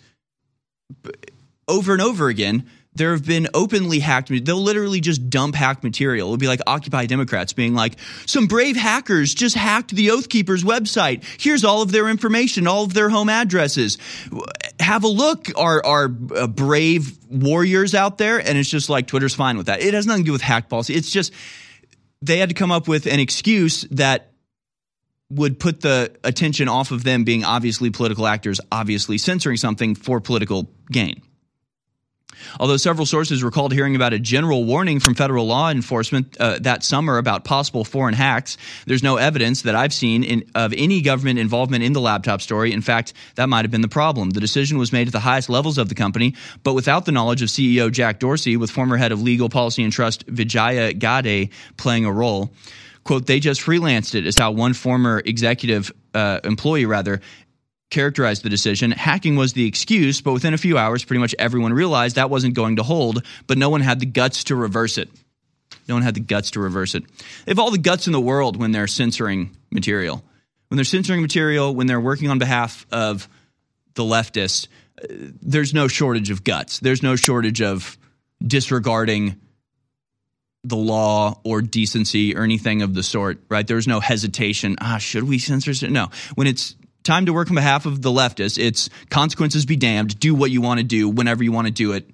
over 1.68 1.92
and 1.92 2.02
over 2.02 2.28
again, 2.28 2.70
there 2.96 3.12
have 3.12 3.26
been 3.26 3.48
openly 3.54 3.98
hacked. 3.98 4.30
They'll 4.44 4.62
literally 4.62 5.00
just 5.00 5.28
dump 5.30 5.54
hacked 5.54 5.84
material. 5.84 6.28
It'll 6.28 6.36
be 6.36 6.48
like 6.48 6.60
Occupy 6.66 7.06
Democrats 7.06 7.52
being 7.52 7.74
like, 7.74 7.96
some 8.26 8.46
brave 8.46 8.76
hackers 8.76 9.34
just 9.34 9.56
hacked 9.56 9.90
the 9.90 10.10
Oath 10.10 10.28
Keepers 10.28 10.64
website. 10.64 11.24
Here's 11.40 11.64
all 11.64 11.82
of 11.82 11.92
their 11.92 12.08
information, 12.08 12.66
all 12.66 12.84
of 12.84 12.94
their 12.94 13.08
home 13.08 13.28
addresses. 13.28 13.98
Have 14.80 15.04
a 15.04 15.08
look. 15.08 15.48
our, 15.56 15.84
uh, 15.84 16.46
brave 16.46 17.16
warriors 17.28 17.94
out 17.94 18.18
there? 18.18 18.38
And 18.38 18.56
it's 18.58 18.70
just 18.70 18.88
like 18.88 19.06
Twitter's 19.06 19.34
fine 19.34 19.56
with 19.56 19.66
that. 19.66 19.80
It 19.80 19.94
has 19.94 20.06
nothing 20.06 20.24
to 20.24 20.26
do 20.26 20.32
with 20.32 20.42
hack 20.42 20.68
policy. 20.68 20.94
It's 20.94 21.10
just 21.10 21.32
they 22.22 22.38
had 22.38 22.48
to 22.48 22.54
come 22.54 22.70
up 22.70 22.88
with 22.88 23.06
an 23.06 23.20
excuse 23.20 23.82
that 23.92 24.32
would 25.30 25.58
put 25.58 25.80
the 25.80 26.12
attention 26.22 26.68
off 26.68 26.90
of 26.90 27.02
them 27.02 27.24
being 27.24 27.44
obviously 27.44 27.90
political 27.90 28.26
actors, 28.26 28.60
obviously 28.70 29.18
censoring 29.18 29.56
something 29.56 29.94
for 29.94 30.20
political 30.20 30.70
gain. 30.90 31.20
Although 32.58 32.76
several 32.76 33.06
sources 33.06 33.42
recalled 33.42 33.72
hearing 33.72 33.96
about 33.96 34.12
a 34.12 34.18
general 34.18 34.64
warning 34.64 35.00
from 35.00 35.14
federal 35.14 35.46
law 35.46 35.70
enforcement 35.70 36.36
uh, 36.38 36.58
that 36.60 36.84
summer 36.84 37.18
about 37.18 37.44
possible 37.44 37.84
foreign 37.84 38.14
hacks, 38.14 38.56
there's 38.86 39.02
no 39.02 39.16
evidence 39.16 39.62
that 39.62 39.74
I've 39.74 39.92
seen 39.92 40.22
in, 40.22 40.44
of 40.54 40.72
any 40.76 41.02
government 41.02 41.38
involvement 41.38 41.84
in 41.84 41.92
the 41.92 42.00
laptop 42.00 42.40
story. 42.40 42.72
In 42.72 42.82
fact, 42.82 43.12
that 43.36 43.48
might 43.48 43.64
have 43.64 43.70
been 43.70 43.80
the 43.80 43.88
problem. 43.88 44.30
The 44.30 44.40
decision 44.40 44.78
was 44.78 44.92
made 44.92 45.06
at 45.06 45.12
the 45.12 45.20
highest 45.20 45.48
levels 45.48 45.78
of 45.78 45.88
the 45.88 45.94
company, 45.94 46.34
but 46.62 46.74
without 46.74 47.04
the 47.04 47.12
knowledge 47.12 47.42
of 47.42 47.48
CEO 47.48 47.90
Jack 47.90 48.18
Dorsey, 48.18 48.56
with 48.56 48.70
former 48.70 48.96
head 48.96 49.12
of 49.12 49.22
legal 49.22 49.48
policy 49.48 49.82
and 49.82 49.92
trust 49.92 50.24
Vijaya 50.26 50.92
Gadde 50.92 51.50
playing 51.76 52.04
a 52.04 52.12
role 52.12 52.52
quote 53.04 53.26
they 53.26 53.38
just 53.38 53.60
freelanced 53.60 54.16
it 54.16 54.26
is 54.26 54.36
how 54.36 54.50
one 54.50 54.74
former 54.74 55.22
executive 55.24 55.92
uh, 56.12 56.40
employee 56.42 56.86
rather 56.86 57.20
characterized 57.90 58.42
the 58.42 58.48
decision. 58.48 58.90
Hacking 58.90 59.36
was 59.36 59.52
the 59.52 59.66
excuse, 59.66 60.20
but 60.20 60.32
within 60.32 60.54
a 60.54 60.58
few 60.58 60.76
hours, 60.76 61.04
pretty 61.04 61.20
much 61.20 61.34
everyone 61.38 61.72
realized 61.72 62.16
that 62.16 62.30
wasn't 62.30 62.54
going 62.54 62.76
to 62.76 62.82
hold, 62.82 63.24
but 63.46 63.58
no 63.58 63.70
one 63.70 63.80
had 63.80 64.00
the 64.00 64.06
guts 64.06 64.44
to 64.44 64.56
reverse 64.56 64.98
it. 64.98 65.08
No 65.88 65.94
one 65.94 66.02
had 66.02 66.14
the 66.14 66.20
guts 66.20 66.52
to 66.52 66.60
reverse 66.60 66.94
it. 66.94 67.04
They 67.44 67.50
have 67.50 67.58
all 67.58 67.70
the 67.70 67.78
guts 67.78 68.06
in 68.06 68.12
the 68.12 68.20
world 68.20 68.56
when 68.56 68.72
they're 68.72 68.88
censoring 68.88 69.56
material. 69.70 70.24
When 70.68 70.76
they're 70.76 70.84
censoring 70.84 71.22
material, 71.22 71.74
when 71.74 71.86
they're 71.86 72.00
working 72.00 72.28
on 72.28 72.38
behalf 72.38 72.86
of 72.90 73.28
the 73.94 74.02
leftists, 74.02 74.66
uh, 75.00 75.06
there's 75.42 75.72
no 75.72 75.86
shortage 75.86 76.30
of 76.30 76.42
guts. 76.42 76.80
There's 76.80 77.02
no 77.02 77.14
shortage 77.14 77.62
of 77.62 77.96
disregarding 78.44 79.40
the 80.64 80.76
law 80.76 81.40
or 81.44 81.62
decency 81.62 82.34
or 82.34 82.42
anything 82.42 82.82
of 82.82 82.94
the 82.94 83.02
sort, 83.04 83.38
right? 83.48 83.66
There's 83.66 83.86
no 83.86 84.00
hesitation. 84.00 84.76
Ah, 84.80 84.98
should 84.98 85.22
we 85.22 85.38
censor? 85.38 85.88
No. 85.88 86.08
When 86.34 86.48
it's 86.48 86.74
time 87.06 87.26
to 87.26 87.32
work 87.32 87.48
on 87.48 87.54
behalf 87.54 87.86
of 87.86 88.02
the 88.02 88.10
leftists. 88.10 88.58
It's 88.58 88.90
consequences 89.08 89.64
be 89.64 89.76
damned. 89.76 90.18
Do 90.20 90.34
what 90.34 90.50
you 90.50 90.60
want 90.60 90.78
to 90.78 90.84
do 90.84 91.08
whenever 91.08 91.42
you 91.42 91.52
want 91.52 91.66
to 91.66 91.72
do 91.72 91.92
it 91.92 92.10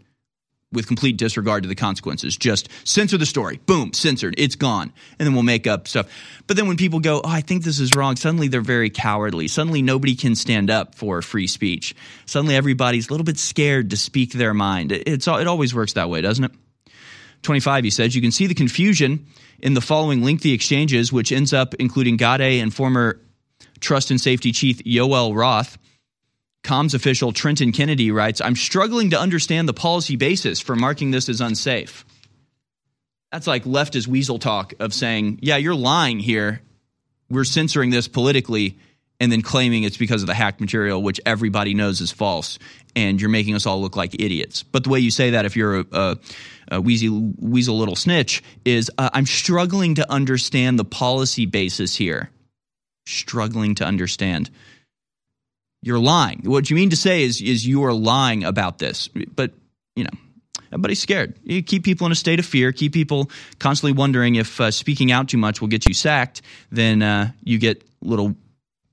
with 0.72 0.86
complete 0.86 1.16
disregard 1.16 1.64
to 1.64 1.68
the 1.68 1.74
consequences. 1.74 2.36
Just 2.36 2.68
censor 2.84 3.18
the 3.18 3.26
story. 3.26 3.60
Boom, 3.66 3.92
censored. 3.92 4.34
It's 4.38 4.56
gone. 4.56 4.92
And 5.18 5.26
then 5.26 5.34
we'll 5.34 5.42
make 5.42 5.66
up 5.66 5.86
stuff. 5.86 6.08
But 6.46 6.56
then 6.56 6.66
when 6.66 6.76
people 6.76 7.00
go, 7.00 7.20
oh, 7.22 7.28
I 7.28 7.42
think 7.42 7.62
this 7.62 7.78
is 7.78 7.94
wrong, 7.94 8.16
suddenly 8.16 8.48
they're 8.48 8.60
very 8.60 8.90
cowardly. 8.90 9.48
Suddenly 9.48 9.82
nobody 9.82 10.14
can 10.14 10.34
stand 10.34 10.70
up 10.70 10.94
for 10.94 11.20
free 11.20 11.46
speech. 11.46 11.94
Suddenly 12.26 12.56
everybody's 12.56 13.08
a 13.08 13.12
little 13.12 13.24
bit 13.24 13.38
scared 13.38 13.90
to 13.90 13.96
speak 13.96 14.32
their 14.32 14.54
mind. 14.54 14.92
It's, 14.92 15.28
it 15.28 15.46
always 15.46 15.74
works 15.74 15.92
that 15.94 16.08
way, 16.08 16.20
doesn't 16.20 16.44
it? 16.44 16.52
25, 17.42 17.84
he 17.84 17.90
says, 17.90 18.14
you 18.14 18.22
can 18.22 18.30
see 18.30 18.46
the 18.46 18.54
confusion 18.54 19.26
in 19.58 19.74
the 19.74 19.80
following 19.80 20.22
lengthy 20.22 20.52
exchanges, 20.52 21.12
which 21.12 21.32
ends 21.32 21.52
up 21.52 21.74
including 21.74 22.16
Gadde 22.16 22.60
and 22.60 22.72
former 22.72 23.20
Trust 23.80 24.10
and 24.10 24.20
Safety 24.20 24.52
Chief 24.52 24.78
Yoel 24.84 25.34
Roth. 25.36 25.78
Comms 26.64 26.94
official 26.94 27.32
Trenton 27.32 27.72
Kennedy 27.72 28.12
writes, 28.12 28.40
I'm 28.40 28.54
struggling 28.54 29.10
to 29.10 29.20
understand 29.20 29.68
the 29.68 29.74
policy 29.74 30.16
basis 30.16 30.60
for 30.60 30.76
marking 30.76 31.10
this 31.10 31.28
as 31.28 31.40
unsafe. 31.40 32.04
That's 33.32 33.46
like 33.46 33.64
leftist 33.64 34.06
weasel 34.06 34.38
talk 34.38 34.74
of 34.78 34.94
saying, 34.94 35.40
yeah, 35.42 35.56
you're 35.56 35.74
lying 35.74 36.20
here. 36.20 36.60
We're 37.30 37.44
censoring 37.44 37.90
this 37.90 38.06
politically, 38.06 38.78
and 39.18 39.32
then 39.32 39.40
claiming 39.40 39.84
it's 39.84 39.96
because 39.96 40.22
of 40.22 40.26
the 40.26 40.34
hacked 40.34 40.60
material, 40.60 41.02
which 41.02 41.20
everybody 41.24 41.74
knows 41.74 42.00
is 42.00 42.12
false, 42.12 42.58
and 42.94 43.20
you're 43.20 43.30
making 43.30 43.54
us 43.54 43.64
all 43.64 43.80
look 43.80 43.96
like 43.96 44.14
idiots. 44.20 44.62
But 44.62 44.84
the 44.84 44.90
way 44.90 45.00
you 45.00 45.10
say 45.10 45.30
that, 45.30 45.46
if 45.46 45.56
you're 45.56 45.80
a, 45.80 45.86
a, 45.92 46.16
a 46.72 46.80
weasel, 46.80 47.32
weasel 47.38 47.78
little 47.78 47.96
snitch, 47.96 48.42
is 48.64 48.90
uh, 48.98 49.08
I'm 49.14 49.26
struggling 49.26 49.94
to 49.94 50.12
understand 50.12 50.78
the 50.78 50.84
policy 50.84 51.46
basis 51.46 51.96
here 51.96 52.30
struggling 53.06 53.74
to 53.76 53.84
understand. 53.84 54.50
You're 55.82 55.98
lying. 55.98 56.42
What 56.44 56.70
you 56.70 56.76
mean 56.76 56.90
to 56.90 56.96
say 56.96 57.22
is 57.22 57.40
is 57.40 57.66
you 57.66 57.84
are 57.84 57.92
lying 57.92 58.44
about 58.44 58.78
this. 58.78 59.08
But, 59.08 59.52
you 59.96 60.04
know, 60.04 60.10
everybody's 60.72 61.00
scared. 61.00 61.34
You 61.42 61.62
keep 61.62 61.84
people 61.84 62.06
in 62.06 62.12
a 62.12 62.16
state 62.16 62.38
of 62.38 62.46
fear, 62.46 62.72
keep 62.72 62.92
people 62.92 63.30
constantly 63.58 63.92
wondering 63.92 64.36
if 64.36 64.60
uh, 64.60 64.70
speaking 64.70 65.10
out 65.10 65.28
too 65.28 65.38
much 65.38 65.60
will 65.60 65.68
get 65.68 65.86
you 65.86 65.94
sacked, 65.94 66.42
then 66.70 67.02
uh, 67.02 67.32
you 67.42 67.58
get 67.58 67.82
little 68.00 68.36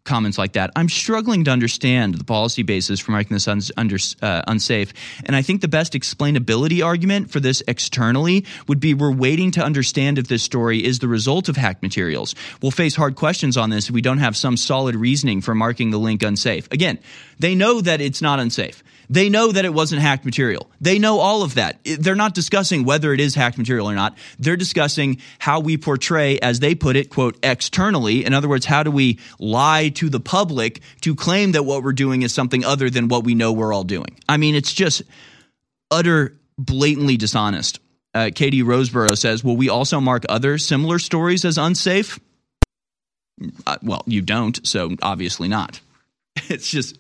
comments 0.10 0.38
like 0.40 0.54
that. 0.54 0.72
I'm 0.76 0.90
struggling 0.90 1.44
to 1.46 1.52
understand 1.52 2.16
the 2.16 2.24
policy 2.24 2.64
basis 2.64 3.00
for 3.00 3.12
making 3.12 3.36
this 3.36 3.48
un- 3.48 3.62
under, 3.78 3.98
uh, 4.22 4.42
unsafe. 4.48 4.92
And 5.24 5.36
I 5.36 5.44
think 5.44 5.62
the 5.62 5.68
best 5.68 5.94
explainability 5.94 6.84
argument 6.84 7.30
for 7.30 7.40
this 7.40 7.62
externally 7.68 8.44
would 8.68 8.80
be 8.80 8.96
we're 8.96 9.14
waiting 9.14 9.52
to 9.52 9.64
understand 9.64 10.18
if 10.18 10.28
this 10.28 10.42
story 10.42 10.84
is 10.84 10.98
the 10.98 11.08
result 11.08 11.48
of 11.48 11.56
hacked 11.56 11.84
materials. 11.84 12.34
We'll 12.62 12.72
face 12.72 12.96
hard 12.96 13.16
questions 13.16 13.56
on 13.56 13.70
this 13.70 13.88
if 13.88 13.94
we 13.94 14.02
don't 14.02 14.18
have 14.18 14.36
some 14.36 14.58
solid 14.58 14.96
reasoning 14.96 15.42
for 15.42 15.54
marking 15.54 15.92
the 15.92 16.00
link 16.00 16.24
unsafe. 16.24 16.68
Again, 16.72 16.98
they 17.38 17.54
know 17.54 17.80
that 17.80 18.02
it's 18.02 18.22
not 18.22 18.40
unsafe. 18.40 18.84
They 19.10 19.30
know 19.30 19.52
that 19.52 19.66
it 19.66 19.74
wasn't 19.74 20.02
hacked 20.02 20.24
material. 20.24 20.70
They 20.80 21.00
know 21.00 21.20
all 21.20 21.42
of 21.42 21.56
that. 21.56 21.80
They're 21.84 22.16
not 22.16 22.36
discussing 22.36 22.84
whether 22.84 23.12
it 23.12 23.20
is 23.20 23.34
hacked 23.34 23.58
material 23.58 23.90
or 23.90 23.96
not. 23.96 24.16
They're 24.38 24.56
discussing 24.56 25.20
how 25.40 25.60
we 25.62 25.78
portray, 25.78 26.38
as 26.40 26.60
they 26.60 26.76
put 26.76 26.96
it, 26.96 27.10
quote, 27.10 27.38
externally. 27.42 28.24
In 28.24 28.34
other 28.34 28.48
words, 28.48 28.66
how 28.66 28.84
do 28.84 28.92
we 28.92 29.20
lie 29.40 29.90
to 29.96 30.10
the 30.10 30.20
public 30.20 30.82
to 31.02 31.16
claim 31.16 31.54
that 31.54 31.64
what 31.64 31.84
we're 31.84 31.94
doing 31.94 32.22
is 32.22 32.34
something 32.34 32.64
other 32.64 32.90
than 32.90 33.08
what 33.08 33.24
we 33.24 33.34
know 33.34 33.52
we're 33.52 33.74
all 33.74 33.84
doing? 33.84 34.16
I 34.28 34.38
mean, 34.38 34.54
it's 34.54 34.74
just 34.74 35.02
utter, 35.90 36.38
blatantly 36.60 37.18
dishonest. 37.18 37.80
Uh, 38.14 38.30
Katie 38.34 38.64
Rosborough 38.64 39.18
says, 39.18 39.44
Will 39.44 39.58
we 39.58 39.70
also 39.70 40.00
mark 40.00 40.26
other 40.30 40.58
similar 40.58 41.00
stories 41.00 41.46
as 41.46 41.58
unsafe? 41.58 42.20
Uh, 43.66 43.78
well, 43.82 44.04
you 44.06 44.22
don't, 44.22 44.66
so 44.68 44.96
obviously 45.02 45.48
not. 45.48 45.82
It's 46.48 46.70
just 46.70 46.98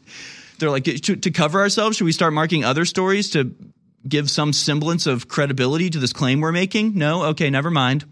they're 0.59 0.69
like 0.69 0.83
to, 0.83 1.15
to 1.15 1.31
cover 1.31 1.59
ourselves. 1.59 1.97
Should 1.97 2.05
we 2.05 2.11
start 2.11 2.33
marking 2.33 2.63
other 2.63 2.85
stories 2.85 3.31
to 3.31 3.55
give 4.07 4.29
some 4.29 4.53
semblance 4.53 5.07
of 5.07 5.27
credibility 5.27 5.89
to 5.89 5.99
this 5.99 6.13
claim 6.13 6.41
we're 6.41 6.51
making? 6.51 6.97
No, 6.97 7.23
okay, 7.25 7.49
never 7.49 7.71
mind. 7.71 8.05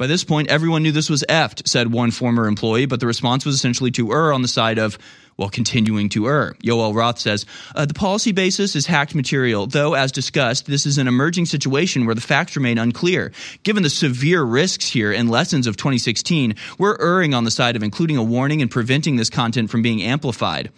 By 0.00 0.06
this 0.06 0.24
point, 0.24 0.48
everyone 0.48 0.82
knew 0.82 0.92
this 0.92 1.10
was 1.10 1.24
effed, 1.28 1.68
said 1.68 1.92
one 1.92 2.10
former 2.10 2.46
employee, 2.46 2.86
but 2.86 3.00
the 3.00 3.06
response 3.06 3.44
was 3.44 3.54
essentially 3.54 3.90
to 3.90 4.10
err 4.14 4.32
on 4.32 4.40
the 4.40 4.48
side 4.48 4.78
of, 4.78 4.96
well, 5.36 5.50
continuing 5.50 6.08
to 6.08 6.26
err. 6.26 6.54
Yoel 6.64 6.94
Roth 6.94 7.18
says, 7.18 7.44
uh, 7.74 7.84
the 7.84 7.92
policy 7.92 8.32
basis 8.32 8.74
is 8.74 8.86
hacked 8.86 9.14
material, 9.14 9.66
though, 9.66 9.92
as 9.92 10.10
discussed, 10.10 10.64
this 10.64 10.86
is 10.86 10.96
an 10.96 11.06
emerging 11.06 11.44
situation 11.44 12.06
where 12.06 12.14
the 12.14 12.22
facts 12.22 12.56
remain 12.56 12.78
unclear. 12.78 13.30
Given 13.62 13.82
the 13.82 13.90
severe 13.90 14.42
risks 14.42 14.88
here 14.88 15.12
and 15.12 15.28
lessons 15.28 15.66
of 15.66 15.76
2016, 15.76 16.54
we're 16.78 16.96
erring 16.98 17.34
on 17.34 17.44
the 17.44 17.50
side 17.50 17.76
of 17.76 17.82
including 17.82 18.16
a 18.16 18.22
warning 18.22 18.62
and 18.62 18.70
preventing 18.70 19.16
this 19.16 19.28
content 19.28 19.68
from 19.68 19.82
being 19.82 20.02
amplified. 20.02 20.72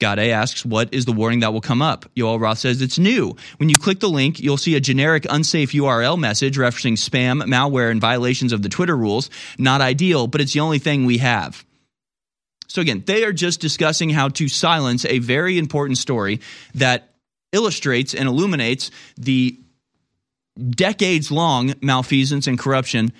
Gadde 0.00 0.30
asks, 0.30 0.64
what 0.64 0.92
is 0.92 1.04
the 1.04 1.12
warning 1.12 1.40
that 1.40 1.52
will 1.52 1.60
come 1.60 1.82
up? 1.82 2.06
Yoel 2.16 2.40
Roth 2.40 2.58
says 2.58 2.82
it's 2.82 2.98
new. 2.98 3.36
When 3.58 3.68
you 3.68 3.78
click 3.78 4.00
the 4.00 4.08
link, 4.08 4.40
you'll 4.40 4.56
see 4.56 4.74
a 4.74 4.80
generic 4.80 5.26
unsafe 5.28 5.72
URL 5.72 6.18
message 6.18 6.56
referencing 6.56 6.94
spam, 6.94 7.42
malware, 7.42 7.90
and 7.90 8.00
violations 8.00 8.52
of 8.52 8.62
the 8.62 8.68
Twitter 8.68 8.96
rules. 8.96 9.30
Not 9.58 9.80
ideal, 9.80 10.26
but 10.26 10.40
it's 10.40 10.54
the 10.54 10.60
only 10.60 10.78
thing 10.78 11.04
we 11.04 11.18
have. 11.18 11.64
So 12.66 12.80
again, 12.80 13.02
they 13.06 13.24
are 13.24 13.32
just 13.32 13.60
discussing 13.60 14.10
how 14.10 14.28
to 14.30 14.48
silence 14.48 15.04
a 15.04 15.18
very 15.18 15.58
important 15.58 15.98
story 15.98 16.40
that 16.74 17.10
illustrates 17.52 18.14
and 18.14 18.28
illuminates 18.28 18.90
the 19.16 19.58
decades 20.70 21.30
long 21.30 21.74
malfeasance 21.82 22.46
and 22.46 22.58
corruption 22.58 23.12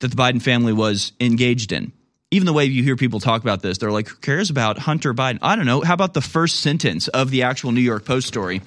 that 0.00 0.10
the 0.10 0.16
Biden 0.16 0.42
family 0.42 0.72
was 0.72 1.12
engaged 1.20 1.72
in 1.72 1.92
even 2.36 2.46
the 2.46 2.52
way 2.52 2.66
you 2.66 2.82
hear 2.82 2.96
people 2.96 3.18
talk 3.18 3.40
about 3.42 3.62
this, 3.62 3.78
they're 3.78 3.90
like, 3.90 4.08
who 4.08 4.16
cares 4.16 4.50
about 4.50 4.78
Hunter 4.78 5.14
Biden? 5.14 5.38
I 5.40 5.56
don't 5.56 5.64
know. 5.64 5.80
How 5.80 5.94
about 5.94 6.12
the 6.12 6.20
first 6.20 6.60
sentence 6.60 7.08
of 7.08 7.30
the 7.30 7.44
actual 7.44 7.72
New 7.72 7.80
York 7.80 8.04
Post 8.04 8.28
story? 8.28 8.60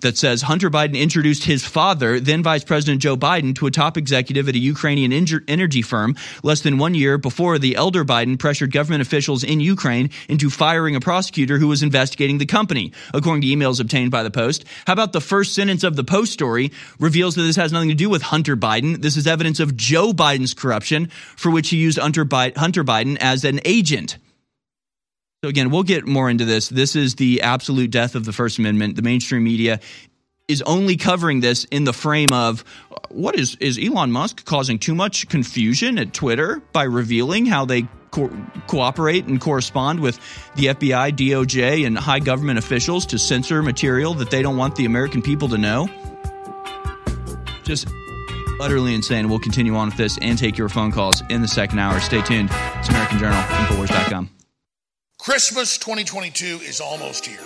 That 0.00 0.16
says 0.16 0.42
Hunter 0.42 0.70
Biden 0.70 0.98
introduced 0.98 1.44
his 1.44 1.64
father, 1.64 2.20
then 2.20 2.42
Vice 2.42 2.64
President 2.64 3.02
Joe 3.02 3.16
Biden, 3.16 3.54
to 3.56 3.66
a 3.66 3.70
top 3.70 3.96
executive 3.96 4.48
at 4.48 4.54
a 4.54 4.58
Ukrainian 4.58 5.12
energy 5.12 5.82
firm 5.82 6.16
less 6.42 6.60
than 6.60 6.78
one 6.78 6.94
year 6.94 7.18
before 7.18 7.58
the 7.58 7.76
elder 7.76 8.04
Biden 8.04 8.38
pressured 8.38 8.72
government 8.72 9.02
officials 9.02 9.42
in 9.44 9.60
Ukraine 9.60 10.10
into 10.28 10.50
firing 10.50 10.96
a 10.96 11.00
prosecutor 11.00 11.58
who 11.58 11.68
was 11.68 11.82
investigating 11.82 12.38
the 12.38 12.46
company, 12.46 12.92
according 13.14 13.42
to 13.42 13.48
emails 13.48 13.80
obtained 13.80 14.10
by 14.10 14.22
the 14.22 14.30
Post. 14.30 14.64
How 14.86 14.92
about 14.92 15.12
the 15.12 15.20
first 15.20 15.54
sentence 15.54 15.84
of 15.84 15.96
the 15.96 16.04
Post 16.04 16.32
story 16.32 16.72
reveals 16.98 17.34
that 17.34 17.42
this 17.42 17.56
has 17.56 17.72
nothing 17.72 17.88
to 17.88 17.94
do 17.94 18.10
with 18.10 18.22
Hunter 18.22 18.56
Biden. 18.56 19.00
This 19.00 19.16
is 19.16 19.26
evidence 19.26 19.60
of 19.60 19.76
Joe 19.76 20.12
Biden's 20.12 20.54
corruption, 20.54 21.06
for 21.36 21.50
which 21.50 21.70
he 21.70 21.76
used 21.76 21.98
Hunter 21.98 22.24
Biden 22.24 23.16
as 23.20 23.44
an 23.44 23.60
agent. 23.64 24.18
So 25.42 25.48
again, 25.48 25.70
we'll 25.70 25.82
get 25.82 26.06
more 26.06 26.30
into 26.30 26.44
this. 26.44 26.68
This 26.68 26.96
is 26.96 27.16
the 27.16 27.42
absolute 27.42 27.90
death 27.90 28.14
of 28.14 28.24
the 28.24 28.32
First 28.32 28.58
Amendment. 28.58 28.96
The 28.96 29.02
mainstream 29.02 29.44
media 29.44 29.80
is 30.48 30.62
only 30.62 30.96
covering 30.96 31.40
this 31.40 31.64
in 31.64 31.84
the 31.84 31.92
frame 31.92 32.32
of 32.32 32.64
what 33.10 33.36
is 33.36 33.56
is 33.56 33.78
Elon 33.78 34.12
Musk 34.12 34.44
causing 34.44 34.78
too 34.78 34.94
much 34.94 35.28
confusion 35.28 35.98
at 35.98 36.12
Twitter 36.12 36.62
by 36.72 36.84
revealing 36.84 37.46
how 37.46 37.64
they 37.64 37.86
co- 38.10 38.30
cooperate 38.66 39.26
and 39.26 39.40
correspond 39.40 40.00
with 40.00 40.18
the 40.54 40.66
FBI, 40.66 41.12
DOJ, 41.12 41.86
and 41.86 41.98
high 41.98 42.20
government 42.20 42.58
officials 42.58 43.06
to 43.06 43.18
censor 43.18 43.62
material 43.62 44.14
that 44.14 44.30
they 44.30 44.42
don't 44.42 44.56
want 44.56 44.76
the 44.76 44.84
American 44.84 45.20
people 45.20 45.48
to 45.48 45.58
know. 45.58 45.88
Just 47.64 47.88
utterly 48.60 48.94
insane. 48.94 49.28
We'll 49.28 49.40
continue 49.40 49.74
on 49.74 49.88
with 49.88 49.96
this 49.96 50.18
and 50.22 50.38
take 50.38 50.56
your 50.56 50.68
phone 50.68 50.92
calls 50.92 51.22
in 51.28 51.42
the 51.42 51.48
second 51.48 51.80
hour. 51.80 52.00
Stay 52.00 52.22
tuned. 52.22 52.48
It's 52.52 52.88
American 52.88 53.18
Journal, 53.18 53.42
Infowars.com. 53.42 54.35
Christmas 55.26 55.76
2022 55.78 56.60
is 56.62 56.80
almost 56.80 57.26
here. 57.26 57.40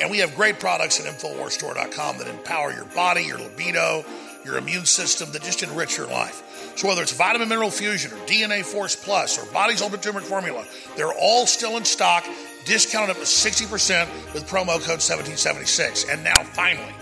And 0.00 0.10
we 0.10 0.18
have 0.18 0.34
great 0.34 0.58
products 0.58 0.98
at 0.98 1.06
InfoWarsStore.com 1.06 2.18
that 2.18 2.26
empower 2.26 2.72
your 2.72 2.86
body, 2.86 3.22
your 3.22 3.38
libido, 3.38 4.04
your 4.44 4.58
immune 4.58 4.84
system, 4.84 5.30
that 5.30 5.42
just 5.42 5.62
enrich 5.62 5.96
your 5.96 6.08
life. 6.08 6.74
So 6.74 6.88
whether 6.88 7.02
it's 7.02 7.12
Vitamin 7.12 7.48
Mineral 7.48 7.70
Fusion 7.70 8.10
or 8.10 8.16
DNA 8.26 8.64
Force 8.64 8.96
Plus 8.96 9.38
or 9.38 9.48
Body's 9.52 9.80
Ultimate 9.80 10.02
Turmeric 10.02 10.26
Formula, 10.26 10.64
they're 10.96 11.12
all 11.12 11.46
still 11.46 11.76
in 11.76 11.84
stock, 11.84 12.24
discounted 12.64 13.10
up 13.10 13.18
to 13.18 13.22
60% 13.22 14.34
with 14.34 14.48
promo 14.48 14.80
code 14.82 14.98
1776. 14.98 16.10
And 16.10 16.24
now, 16.24 16.42
finally, 16.42 16.92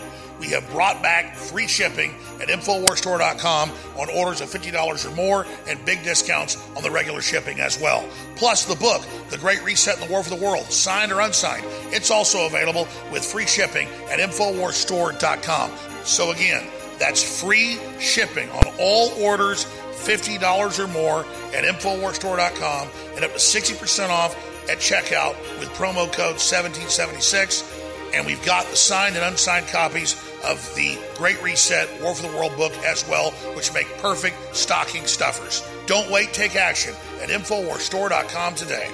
we 0.42 0.48
have 0.48 0.68
brought 0.70 1.00
back 1.00 1.36
free 1.36 1.68
shipping 1.68 2.16
at 2.40 2.48
InfoWarsStore.com 2.48 3.70
on 3.96 4.10
orders 4.10 4.40
of 4.40 4.48
$50 4.48 5.06
or 5.06 5.14
more 5.14 5.46
and 5.68 5.82
big 5.84 6.02
discounts 6.02 6.56
on 6.76 6.82
the 6.82 6.90
regular 6.90 7.22
shipping 7.22 7.60
as 7.60 7.80
well. 7.80 8.04
Plus, 8.34 8.64
the 8.64 8.74
book, 8.74 9.06
The 9.30 9.38
Great 9.38 9.62
Reset 9.62 10.00
and 10.00 10.08
the 10.08 10.12
War 10.12 10.24
for 10.24 10.30
the 10.30 10.44
World, 10.44 10.64
signed 10.64 11.12
or 11.12 11.20
unsigned, 11.20 11.64
it's 11.92 12.10
also 12.10 12.44
available 12.46 12.88
with 13.12 13.24
free 13.24 13.46
shipping 13.46 13.86
at 14.10 14.18
InfoWarsStore.com. 14.18 15.70
So, 16.02 16.32
again, 16.32 16.66
that's 16.98 17.40
free 17.40 17.78
shipping 18.00 18.50
on 18.50 18.64
all 18.80 19.10
orders 19.22 19.64
$50 19.92 20.78
or 20.80 20.88
more 20.88 21.20
at 21.54 21.62
InfoWarsStore.com 21.62 22.88
and 23.14 23.24
up 23.24 23.32
to 23.32 23.38
60% 23.38 24.08
off 24.08 24.34
at 24.68 24.78
checkout 24.78 25.38
with 25.60 25.68
promo 25.74 26.10
code 26.12 26.40
1776. 26.42 27.78
And 28.12 28.26
we've 28.26 28.44
got 28.44 28.66
the 28.66 28.76
signed 28.76 29.16
and 29.16 29.24
unsigned 29.24 29.68
copies 29.68 30.31
of 30.44 30.58
the 30.74 30.98
Great 31.16 31.42
Reset 31.42 31.88
War 32.02 32.14
for 32.14 32.28
the 32.28 32.36
World 32.36 32.56
book 32.56 32.72
as 32.78 33.06
well, 33.08 33.30
which 33.54 33.72
make 33.72 33.86
perfect 33.98 34.36
stocking 34.54 35.06
stuffers. 35.06 35.66
Don't 35.86 36.10
wait, 36.10 36.32
take 36.32 36.56
action 36.56 36.94
at 37.20 37.28
InfoWarsStore.com 37.28 38.54
today. 38.54 38.90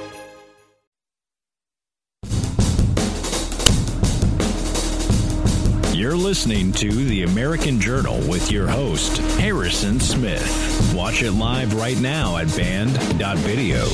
You're 5.99 6.15
listening 6.15 6.71
to 6.75 6.93
the 6.93 7.25
American 7.25 7.81
Journal 7.81 8.21
with 8.29 8.53
your 8.53 8.69
host, 8.69 9.19
Harrison 9.41 9.99
Smith. 9.99 10.95
Watch 10.95 11.25
it 11.25 11.33
live 11.33 11.75
right 11.75 11.99
now 11.99 12.37
at 12.37 12.47
band.video. 12.57 13.85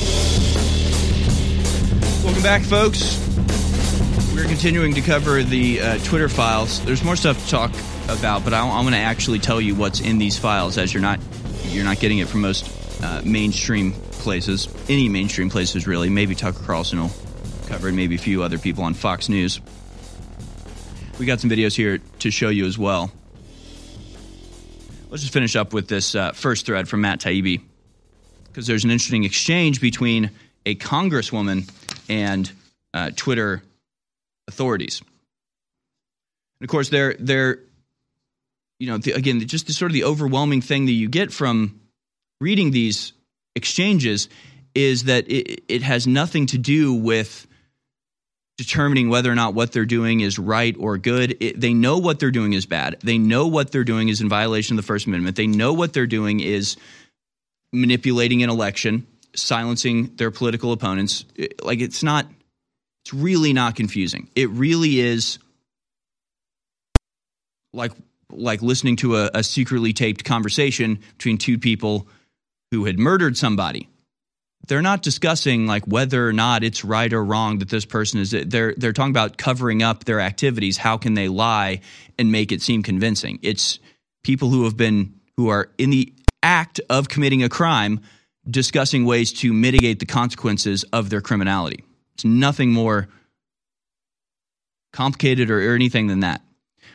Welcome 2.23 2.43
back, 2.43 2.61
folks. 2.61 3.24
We're 4.35 4.43
continuing 4.43 4.93
to 4.95 5.01
cover 5.01 5.43
the 5.43 5.79
uh, 5.79 5.97
Twitter 5.99 6.27
files. 6.27 6.83
There's 6.83 7.05
more 7.05 7.15
stuff 7.15 7.41
to 7.45 7.49
talk 7.49 7.71
about, 8.09 8.43
but 8.43 8.53
I, 8.53 8.67
am 8.67 8.83
going 8.83 8.91
to 8.91 8.97
actually 8.97 9.39
tell 9.39 9.61
you 9.61 9.75
what's 9.75 10.01
in 10.01 10.17
these 10.17 10.37
files, 10.37 10.77
as 10.77 10.93
you're 10.93 11.01
not 11.01 11.21
you're 11.67 11.85
not 11.85 12.01
getting 12.01 12.17
it 12.17 12.27
from 12.27 12.41
most 12.41 12.69
uh, 13.01 13.21
mainstream 13.23 13.93
places, 13.93 14.67
any 14.89 15.07
mainstream 15.07 15.49
places 15.49 15.87
really. 15.87 16.09
Maybe 16.09 16.35
Tucker 16.35 16.61
Carlson 16.61 16.99
will 16.99 17.11
cover 17.67 17.87
it, 17.87 17.93
maybe 17.93 18.15
a 18.15 18.17
few 18.17 18.43
other 18.43 18.57
people 18.57 18.83
on 18.83 18.93
Fox 18.93 19.29
News. 19.29 19.61
We 21.17 21.25
got 21.25 21.39
some 21.39 21.49
videos 21.49 21.73
here 21.73 21.99
to 22.19 22.29
show 22.29 22.49
you 22.49 22.65
as 22.65 22.77
well. 22.77 23.13
Let's 25.09 25.23
just 25.23 25.31
finish 25.31 25.55
up 25.55 25.71
with 25.71 25.87
this 25.87 26.13
uh, 26.13 26.33
first 26.33 26.65
thread 26.65 26.89
from 26.89 26.99
Matt 26.99 27.21
Taibbi, 27.21 27.61
because 28.47 28.67
there's 28.67 28.83
an 28.83 28.91
interesting 28.91 29.23
exchange 29.23 29.79
between 29.79 30.31
a 30.65 30.75
congresswoman 30.75 31.71
and 32.09 32.51
uh, 32.93 33.11
Twitter 33.15 33.63
authorities. 34.47 35.01
And 36.59 36.67
of 36.67 36.71
course, 36.71 36.89
they're 36.89 37.15
they're 37.19 37.59
you 38.79 38.87
know 38.87 38.97
the, 38.97 39.11
again 39.11 39.39
just 39.47 39.67
the, 39.67 39.73
sort 39.73 39.91
of 39.91 39.93
the 39.93 40.03
overwhelming 40.03 40.61
thing 40.61 40.85
that 40.85 40.91
you 40.91 41.07
get 41.09 41.31
from 41.31 41.79
reading 42.41 42.71
these 42.71 43.13
exchanges 43.55 44.29
is 44.73 45.05
that 45.05 45.29
it, 45.29 45.63
it 45.67 45.81
has 45.81 46.05
nothing 46.05 46.47
to 46.47 46.57
do 46.57 46.93
with 46.93 47.47
determining 48.57 49.09
whether 49.09 49.31
or 49.31 49.35
not 49.35 49.53
what 49.53 49.71
they're 49.71 49.85
doing 49.85 50.21
is 50.21 50.39
right 50.39 50.75
or 50.79 50.97
good. 50.97 51.37
It, 51.39 51.59
they 51.59 51.73
know 51.73 51.97
what 51.97 52.19
they're 52.19 52.31
doing 52.31 52.53
is 52.53 52.65
bad. 52.65 52.97
They 53.01 53.17
know 53.17 53.47
what 53.47 53.71
they're 53.71 53.83
doing 53.83 54.09
is 54.09 54.21
in 54.21 54.29
violation 54.29 54.77
of 54.77 54.83
the 54.83 54.87
First 54.87 55.07
Amendment. 55.07 55.35
They 55.35 55.47
know 55.47 55.73
what 55.73 55.93
they're 55.93 56.07
doing 56.07 56.39
is 56.39 56.77
manipulating 57.73 58.43
an 58.43 58.49
election, 58.49 59.07
silencing 59.35 60.15
their 60.15 60.31
political 60.31 60.71
opponents. 60.71 61.25
It, 61.35 61.63
like 61.63 61.79
it's 61.81 62.03
not 62.03 62.27
it's 63.05 63.13
really 63.13 63.53
not 63.53 63.75
confusing. 63.75 64.29
It 64.35 64.49
really 64.49 64.99
is 64.99 65.37
like 67.71 67.91
like 68.31 68.63
listening 68.63 68.95
to 68.97 69.17
a, 69.17 69.29
a 69.35 69.43
secretly 69.43 69.93
taped 69.93 70.25
conversation 70.25 70.99
between 71.17 71.37
two 71.37 71.59
people 71.59 72.07
who 72.71 72.85
had 72.85 72.97
murdered 72.97 73.37
somebody. 73.37 73.89
They're 74.67 74.81
not 74.81 75.03
discussing 75.03 75.67
like 75.67 75.85
whether 75.85 76.27
or 76.27 76.33
not 76.33 76.63
it's 76.63 76.83
right 76.83 77.13
or 77.13 77.23
wrong 77.23 77.59
that 77.59 77.69
this 77.69 77.85
person 77.85 78.21
is 78.21 78.31
they're 78.31 78.73
they're 78.75 78.93
talking 78.93 79.11
about 79.11 79.37
covering 79.37 79.83
up 79.83 80.05
their 80.05 80.19
activities. 80.19 80.77
How 80.77 80.97
can 80.97 81.13
they 81.13 81.27
lie 81.27 81.81
and 82.17 82.31
make 82.31 82.51
it 82.51 82.63
seem 82.63 82.81
convincing? 82.81 83.37
It's 83.43 83.77
people 84.23 84.49
who 84.49 84.63
have 84.63 84.75
been 84.75 85.13
who 85.37 85.49
are 85.49 85.69
in 85.77 85.91
the 85.91 86.11
act 86.41 86.81
of 86.89 87.07
committing 87.07 87.43
a 87.43 87.49
crime 87.49 87.99
discussing 88.49 89.05
ways 89.05 89.31
to 89.31 89.53
mitigate 89.53 89.99
the 89.99 90.05
consequences 90.07 90.83
of 90.85 91.11
their 91.11 91.21
criminality 91.21 91.83
it's 92.15 92.25
nothing 92.25 92.71
more 92.71 93.07
complicated 94.91 95.49
or, 95.49 95.71
or 95.71 95.75
anything 95.75 96.07
than 96.07 96.21
that 96.21 96.41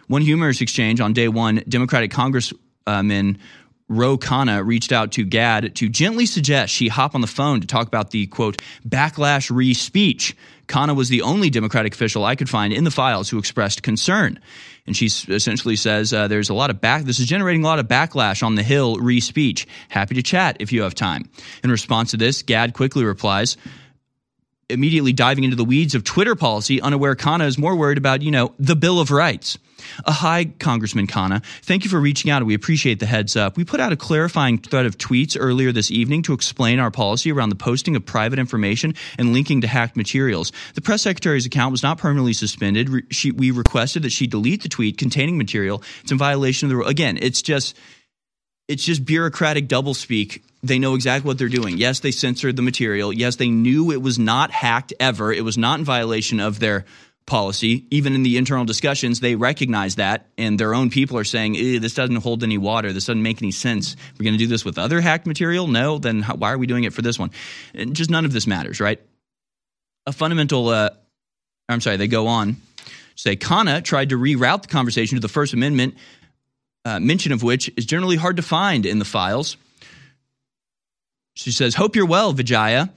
one 0.09 0.23
humorous 0.23 0.61
exchange 0.61 1.01
on 1.01 1.13
day 1.13 1.29
one 1.29 1.63
democratic 1.69 2.11
congressman 2.11 3.39
Ro 3.91 4.17
Khanna 4.17 4.65
reached 4.65 4.93
out 4.93 5.13
to 5.13 5.25
Gadde 5.25 5.75
to 5.75 5.89
gently 5.89 6.25
suggest 6.25 6.73
she 6.73 6.87
hop 6.87 7.17
on 7.17 7.21
the 7.21 7.27
phone 7.27 7.61
to 7.61 7.67
talk 7.67 7.89
about 7.89 8.13
the 8.13 8.27
quote 8.29 8.63
backlash 8.89 9.51
re 9.51 9.75
speech. 9.75 10.37
Khanna 10.69 10.95
was 10.95 11.09
the 11.09 11.23
only 11.23 11.51
Democratic 11.51 11.95
official 11.95 12.25
I 12.25 12.37
could 12.37 12.49
find 12.49 12.73
in 12.73 12.85
the 12.85 12.93
files 12.93 13.29
who 13.29 13.39
expressed 13.39 13.83
concern. 13.83 14.39
And 14.87 14.97
she 14.97 15.07
essentially 15.07 15.75
says 15.75 16.13
uh, 16.13 16.29
there's 16.29 16.51
a 16.51 16.55
lot 16.55 16.71
of 16.71 16.81
back. 16.81 17.03
This 17.03 17.19
is 17.19 17.27
generating 17.27 17.65
a 17.65 17.67
lot 17.67 17.81
of 17.81 17.89
backlash 17.89 18.45
on 18.45 18.55
the 18.55 18.63
Hill 18.63 18.97
re 18.97 19.19
speech. 19.19 19.67
Happy 19.89 20.15
to 20.15 20.23
chat 20.23 20.59
if 20.61 20.73
you 20.73 20.83
have 20.83 20.95
time. 20.95 21.29
In 21.65 21.71
response 21.73 22.13
to 22.13 22.17
this, 22.17 22.43
Gadde 22.43 22.73
quickly 22.73 23.05
replies, 23.05 23.57
immediately 24.71 25.13
diving 25.13 25.45
into 25.45 25.57
the 25.57 25.65
weeds 25.65 25.95
of 25.95 26.05
Twitter 26.05 26.35
policy, 26.35 26.81
unaware 26.81 27.15
Khanna 27.15 27.47
is 27.47 27.59
more 27.59 27.77
worried 27.77 27.99
about, 27.99 28.23
you 28.23 28.31
know, 28.31 28.55
the 28.59 28.77
Bill 28.77 29.01
of 29.01 29.11
Rights. 29.11 29.59
A 30.05 30.13
hi, 30.13 30.47
Congressman 30.59 31.07
Khanna. 31.07 31.43
Thank 31.63 31.85
you 31.85 31.91
for 31.91 32.01
reaching 32.01 32.31
out. 32.31 32.45
We 32.45 32.55
appreciate 32.55 33.01
the 33.01 33.07
heads 33.07 33.37
up. 33.37 33.57
We 33.57 33.65
put 33.65 33.81
out 33.81 33.93
a 33.93 33.97
clarifying 33.97 34.59
thread 34.59 34.87
of 34.87 34.99
tweets 34.99 35.37
earlier 35.39 35.73
this 35.73 35.91
evening 35.91 36.23
to 36.23 36.33
explain 36.33 36.79
our 36.79 36.91
policy 36.91 37.33
around 37.33 37.49
the 37.49 37.57
posting 37.57 37.97
of 37.97 38.05
private 38.05 38.39
information 38.39 38.95
and 39.19 39.33
linking 39.33 39.63
to 39.63 39.67
hacked 39.67 39.97
materials. 39.97 40.53
The 40.75 40.81
press 40.81 41.03
secretary's 41.03 41.47
account 41.47 41.73
was 41.73 41.83
not 41.83 41.99
permanently 41.99 42.33
suspended. 42.33 42.89
She, 43.11 43.31
we 43.31 43.51
requested 43.51 44.03
that 44.03 44.13
she 44.13 44.27
delete 44.27 44.63
the 44.63 44.69
tweet 44.69 44.99
containing 44.99 45.39
material. 45.39 45.83
It's 46.03 46.13
in 46.13 46.19
violation 46.19 46.67
of 46.67 46.71
the 46.71 46.77
rule. 46.77 46.87
Again, 46.87 47.19
it's 47.21 47.43
just 47.43 47.77
it's 48.69 48.85
just 48.85 49.05
bureaucratic 49.05 49.67
doublespeak. 49.67 50.43
They 50.63 50.79
know 50.79 50.95
exactly 50.95 51.27
what 51.27 51.39
they're 51.39 51.49
doing. 51.49 51.79
Yes, 51.79 52.01
they 52.01 52.11
censored 52.11 52.57
the 52.57 52.63
material. 52.63 53.13
Yes, 53.13 53.37
they 53.37 53.49
knew 53.49 53.91
it 53.91 54.03
was 54.03 54.19
not 54.19 54.51
hacked 54.51 54.93
ever. 55.01 55.33
It 55.33 55.43
was 55.43 55.57
not 55.57 55.79
in 55.79 55.85
violation 55.85 56.39
of 56.41 56.61
their 56.61 56.85
policy. 57.27 57.87
Even 57.91 58.15
in 58.15 58.23
the 58.23 58.37
internal 58.37 58.65
discussions, 58.65 59.21
they 59.21 59.37
recognize 59.37 59.97
that, 59.97 60.27
and 60.37 60.59
their 60.59 60.75
own 60.75 60.91
people 60.91 61.17
are 61.17 61.25
saying, 61.25 61.53
this 61.81 61.95
doesn't 61.95 62.17
hold 62.17 62.43
any 62.43 62.59
water. 62.59 62.93
This 62.93 63.07
doesn't 63.07 63.23
make 63.23 63.41
any 63.41 63.53
sense. 63.53 63.97
We're 64.19 64.25
going 64.25 64.35
to 64.35 64.39
do 64.39 64.49
this 64.49 64.65
with 64.65 64.79
other 64.79 65.01
hacked 65.01 65.27
material? 65.27 65.67
No, 65.67 65.99
then 65.99 66.21
how, 66.21 66.35
why 66.35 66.53
are 66.53 66.59
we 66.59 66.67
doing 66.67 66.85
it 66.85 66.93
for 66.93 67.03
this 67.03 67.19
one? 67.19 67.31
And 67.75 67.95
just 67.97 68.11
none 68.11 68.25
of 68.25 68.33
this 68.33 68.47
matters, 68.47 68.81
right? 68.81 69.01
A 70.07 70.13
fundamental, 70.13 70.69
uh, 70.69 70.91
I'm 71.69 71.81
sorry, 71.81 71.97
they 71.97 72.09
go 72.09 72.27
on 72.27 72.57
Say 73.21 73.37
Khanna 73.37 73.85
tried 73.85 74.09
to 74.09 74.19
reroute 74.19 74.63
the 74.63 74.69
conversation 74.69 75.17
to 75.17 75.21
the 75.21 75.29
First 75.29 75.53
Amendment, 75.53 75.95
uh, 76.87 76.99
mention 77.01 77.33
of 77.33 77.43
which 77.43 77.71
is 77.77 77.85
generally 77.85 78.17
hard 78.17 78.37
to 78.37 78.43
find 78.43 78.87
in 78.87 78.99
the 78.99 79.05
files. 79.05 79.59
She 81.41 81.53
says, 81.53 81.75
Hope 81.75 81.97
you're 81.97 82.07
well, 82.07 82.33
Vijaya. 82.33 82.93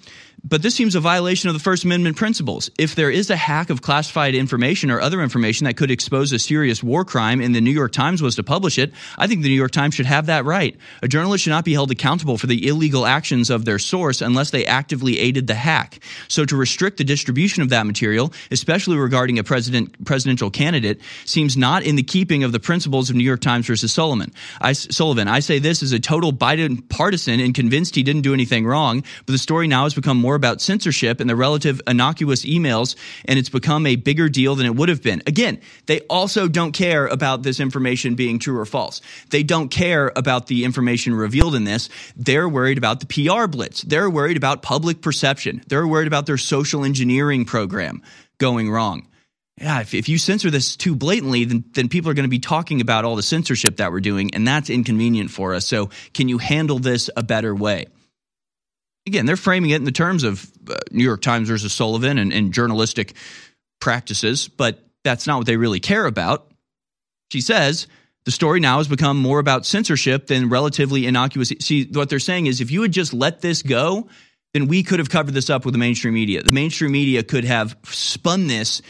But 0.46 0.62
this 0.62 0.76
seems 0.76 0.94
a 0.94 1.00
violation 1.00 1.48
of 1.48 1.54
the 1.54 1.62
First 1.62 1.86
Amendment 1.86 2.18
principles. 2.18 2.70
If 2.78 2.96
there 2.96 3.10
is 3.10 3.30
a 3.30 3.36
hack 3.38 3.70
of 3.70 3.82
classified 3.82 4.36
information 4.36 4.92
or 4.92 5.00
other 5.00 5.22
information 5.22 5.64
that 5.64 5.78
could 5.78 5.90
expose 5.90 6.34
a 6.34 6.38
serious 6.38 6.84
war 6.84 7.06
crime 7.06 7.40
and 7.40 7.56
the 7.56 7.62
New 7.62 7.72
York 7.72 7.94
Times 7.94 8.22
was 8.22 8.36
to 8.36 8.44
publish 8.44 8.78
it, 8.78 8.92
I 9.18 9.28
think 9.28 9.42
the 9.42 9.48
New 9.48 9.56
York 9.56 9.72
Times 9.72 9.96
should 9.96 10.06
have 10.06 10.26
that 10.26 10.44
right. 10.44 10.76
A 11.02 11.08
journalist 11.08 11.46
should 11.46 11.52
not 11.52 11.64
be 11.64 11.72
held 11.72 11.92
accountable 11.92 12.38
for 12.38 12.48
the 12.48 12.68
illegal 12.68 13.06
actions 13.06 13.50
of 13.50 13.64
their 13.64 13.80
source 13.80 14.20
unless 14.20 14.52
they 14.52 14.66
actively 14.66 15.18
aided 15.18 15.48
the 15.48 15.54
hack. 15.54 16.04
So 16.28 16.44
to 16.44 16.58
restrict 16.58 16.98
the 16.98 17.06
distribution 17.06 17.64
of 17.64 17.70
that 17.70 17.88
material, 17.88 18.34
especially 18.52 18.98
regarding 18.98 19.40
a 19.40 19.46
president 19.46 20.04
presidential 20.04 20.52
candidate, 20.52 21.00
seems 21.24 21.56
not 21.56 21.84
in 21.84 21.96
the 21.96 22.04
keeping 22.04 22.44
of 22.44 22.52
the 22.52 22.60
principles 22.60 23.10
of 23.10 23.16
New 23.16 23.24
York 23.24 23.40
Times 23.40 23.68
versus 23.68 23.94
Sullivan. 23.94 24.34
I, 24.60 24.74
Sullivan, 24.74 25.30
I 25.30 25.40
say 25.40 25.60
this 25.60 25.82
as 25.82 25.94
a 25.94 26.02
total 26.02 26.34
Biden 26.34 26.88
partisan 26.90 27.40
and 27.40 27.56
convinced 27.56 27.96
he 27.96 28.04
didn't 28.04 28.24
do 28.24 28.34
anything 28.34 28.66
wrong, 28.66 29.06
but 29.26 29.32
the 29.32 29.38
story 29.38 29.70
now 29.70 29.84
has 29.84 29.94
become 29.94 30.18
more 30.18 30.33
more 30.34 30.38
about 30.38 30.62
censorship 30.62 31.20
and 31.20 31.30
the 31.30 31.36
relative 31.36 31.80
innocuous 31.86 32.44
emails, 32.44 32.96
and 33.26 33.38
it's 33.38 33.50
become 33.50 33.86
a 33.86 33.96
bigger 33.96 34.28
deal 34.30 34.56
than 34.56 34.66
it 34.66 34.76
would 34.76 34.90
have 34.90 35.04
been. 35.04 35.22
Again, 35.28 35.62
they 35.86 36.00
also 36.10 36.48
don't 36.48 36.72
care 36.72 37.06
about 37.06 37.44
this 37.44 37.60
information 37.60 38.16
being 38.16 38.40
true 38.40 38.58
or 38.58 38.66
false. 38.66 39.00
They 39.30 39.44
don't 39.44 39.70
care 39.70 40.12
about 40.16 40.48
the 40.48 40.66
information 40.66 41.14
revealed 41.14 41.54
in 41.54 41.66
this. 41.66 41.88
They're 42.16 42.50
worried 42.50 42.80
about 42.80 43.00
the 43.00 43.06
PR 43.06 43.46
blitz. 43.46 43.84
They're 43.84 44.10
worried 44.10 44.38
about 44.38 44.64
public 44.64 45.04
perception. 45.04 45.62
They're 45.68 45.88
worried 45.88 46.08
about 46.08 46.26
their 46.26 46.38
social 46.38 46.84
engineering 46.84 47.46
program 47.46 48.02
going 48.40 48.72
wrong 48.72 49.08
yeah, 49.62 49.82
if, 49.82 49.94
if 49.94 50.10
you 50.10 50.18
censor 50.18 50.50
this 50.50 50.76
too 50.76 50.96
blatantly, 50.96 51.46
then, 51.46 51.64
then 51.74 51.88
people 51.88 52.10
are 52.10 52.16
going 52.16 52.24
to 52.24 52.30
be 52.30 52.40
talking 52.40 52.82
about 52.82 53.06
all 53.06 53.16
the 53.16 53.22
censorship 53.22 53.78
that 53.78 53.92
we're 53.92 54.00
doing, 54.00 54.34
and 54.34 54.48
that's 54.48 54.72
inconvenient 54.72 55.30
for 55.30 55.54
us. 55.54 55.64
So, 55.64 55.92
can 56.16 56.28
you 56.28 56.40
handle 56.40 56.80
this 56.80 57.12
a 57.16 57.22
better 57.22 57.54
way? 57.54 57.86
Again, 59.06 59.26
they're 59.26 59.36
framing 59.36 59.72
it 59.72 59.78
in 59.78 59.84
the 59.84 59.92
terms 59.92 60.24
of 60.24 60.50
uh, 60.70 60.76
New 60.92 61.04
York 61.04 61.22
Times 61.22 61.50
versus 61.50 61.74
Sullivan 61.74 62.18
and, 62.18 62.32
and 62.32 62.54
journalistic 62.54 63.14
practices, 63.80 64.48
but 64.48 64.80
that's 65.04 65.28
not 65.28 65.38
what 65.38 65.48
they 65.48 65.58
really 65.58 65.80
care 65.80 66.06
about. 66.06 66.52
She 67.32 67.42
says 67.42 67.88
the 68.26 68.32
story 68.32 68.60
now 68.60 68.78
has 68.78 68.88
become 68.88 69.18
more 69.18 69.40
about 69.40 69.66
censorship 69.66 70.28
than 70.28 70.50
relatively 70.50 71.06
innocuous. 71.06 71.52
See, 71.60 71.86
what 71.86 72.10
they're 72.10 72.20
saying 72.20 72.48
is 72.48 72.62
if 72.62 72.72
you 72.72 72.82
had 72.82 72.92
just 72.92 73.14
let 73.14 73.42
this 73.42 73.62
go, 73.62 74.08
then 74.54 74.68
we 74.68 74.84
could 74.84 75.00
have 75.00 75.10
covered 75.10 75.34
this 75.34 75.50
up 75.50 75.66
with 75.66 75.74
the 75.74 75.80
mainstream 75.80 76.14
media. 76.14 76.44
The 76.44 76.52
mainstream 76.52 76.92
media 76.92 77.24
could 77.24 77.44
have 77.44 77.76
spun 77.86 78.48
this 78.48 78.82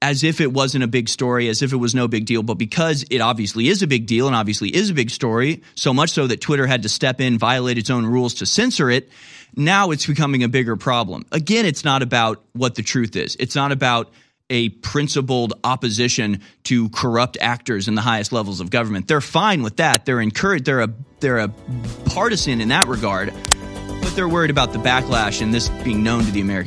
as 0.00 0.24
if 0.24 0.40
it 0.40 0.52
wasn't 0.52 0.82
a 0.82 0.88
big 0.88 1.08
story, 1.08 1.48
as 1.48 1.62
if 1.62 1.72
it 1.72 1.76
was 1.76 1.94
no 1.94 2.08
big 2.08 2.26
deal. 2.26 2.42
But 2.42 2.54
because 2.54 3.04
it 3.08 3.20
obviously 3.20 3.68
is 3.68 3.82
a 3.82 3.86
big 3.86 4.06
deal 4.06 4.26
and 4.26 4.34
obviously 4.34 4.74
is 4.74 4.90
a 4.90 4.94
big 4.94 5.10
story, 5.10 5.62
so 5.76 5.94
much 5.94 6.10
so 6.10 6.26
that 6.26 6.40
Twitter 6.40 6.66
had 6.66 6.82
to 6.82 6.88
step 6.88 7.20
in, 7.20 7.38
violate 7.38 7.78
its 7.78 7.88
own 7.88 8.04
rules 8.04 8.34
to 8.34 8.46
censor 8.46 8.90
it, 8.90 9.10
now 9.56 9.90
it's 9.90 10.06
becoming 10.06 10.42
a 10.42 10.48
bigger 10.48 10.76
problem. 10.76 11.24
Again, 11.32 11.66
it's 11.66 11.84
not 11.84 12.02
about 12.02 12.44
what 12.52 12.74
the 12.74 12.82
truth 12.82 13.16
is. 13.16 13.36
It's 13.38 13.54
not 13.54 13.72
about 13.72 14.12
a 14.50 14.68
principled 14.68 15.54
opposition 15.64 16.42
to 16.64 16.90
corrupt 16.90 17.38
actors 17.40 17.88
in 17.88 17.94
the 17.94 18.02
highest 18.02 18.32
levels 18.32 18.60
of 18.60 18.70
government. 18.70 19.08
They're 19.08 19.20
fine 19.22 19.62
with 19.62 19.76
that. 19.76 20.04
They're 20.04 20.20
encouraged. 20.20 20.66
They're 20.66 20.80
a 20.80 20.90
they're 21.20 21.38
a 21.38 21.48
partisan 22.06 22.60
in 22.60 22.68
that 22.68 22.86
regard, 22.86 23.32
but 24.02 24.14
they're 24.14 24.28
worried 24.28 24.50
about 24.50 24.72
the 24.72 24.78
backlash 24.78 25.40
and 25.40 25.54
this 25.54 25.68
being 25.84 26.02
known 26.02 26.24
to 26.24 26.30
the 26.30 26.40
American. 26.40 26.66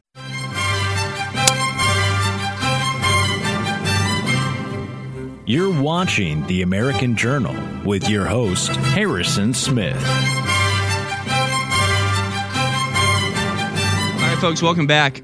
You're 5.47 5.79
watching 5.79 6.47
the 6.47 6.63
American 6.63 7.15
Journal 7.15 7.55
with 7.85 8.09
your 8.09 8.25
host 8.25 8.75
Harrison 8.77 9.53
Smith. 9.53 10.03
Folks, 14.45 14.61
welcome 14.61 14.85
back. 14.85 15.23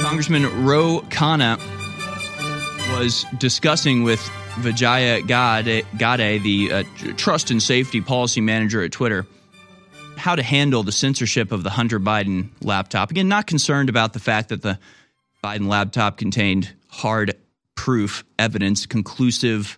Congressman 0.00 0.64
Ro 0.64 1.04
Khanna 1.10 1.58
was 2.98 3.26
discussing 3.36 4.02
with 4.02 4.18
Vijaya 4.60 5.20
Gadde, 5.20 5.84
Gadde 5.98 6.42
the 6.42 6.72
uh, 6.72 6.84
trust 7.18 7.50
and 7.50 7.62
safety 7.62 8.00
policy 8.00 8.40
manager 8.40 8.82
at 8.82 8.92
Twitter, 8.92 9.26
how 10.16 10.34
to 10.34 10.42
handle 10.42 10.82
the 10.82 10.90
censorship 10.90 11.52
of 11.52 11.64
the 11.64 11.68
Hunter 11.68 12.00
Biden 12.00 12.48
laptop. 12.62 13.10
Again, 13.10 13.28
not 13.28 13.46
concerned 13.46 13.90
about 13.90 14.14
the 14.14 14.20
fact 14.20 14.48
that 14.48 14.62
the 14.62 14.78
Biden 15.44 15.68
laptop 15.68 16.16
contained 16.16 16.74
hard 16.88 17.34
proof 17.74 18.24
evidence, 18.38 18.86
conclusive 18.86 19.76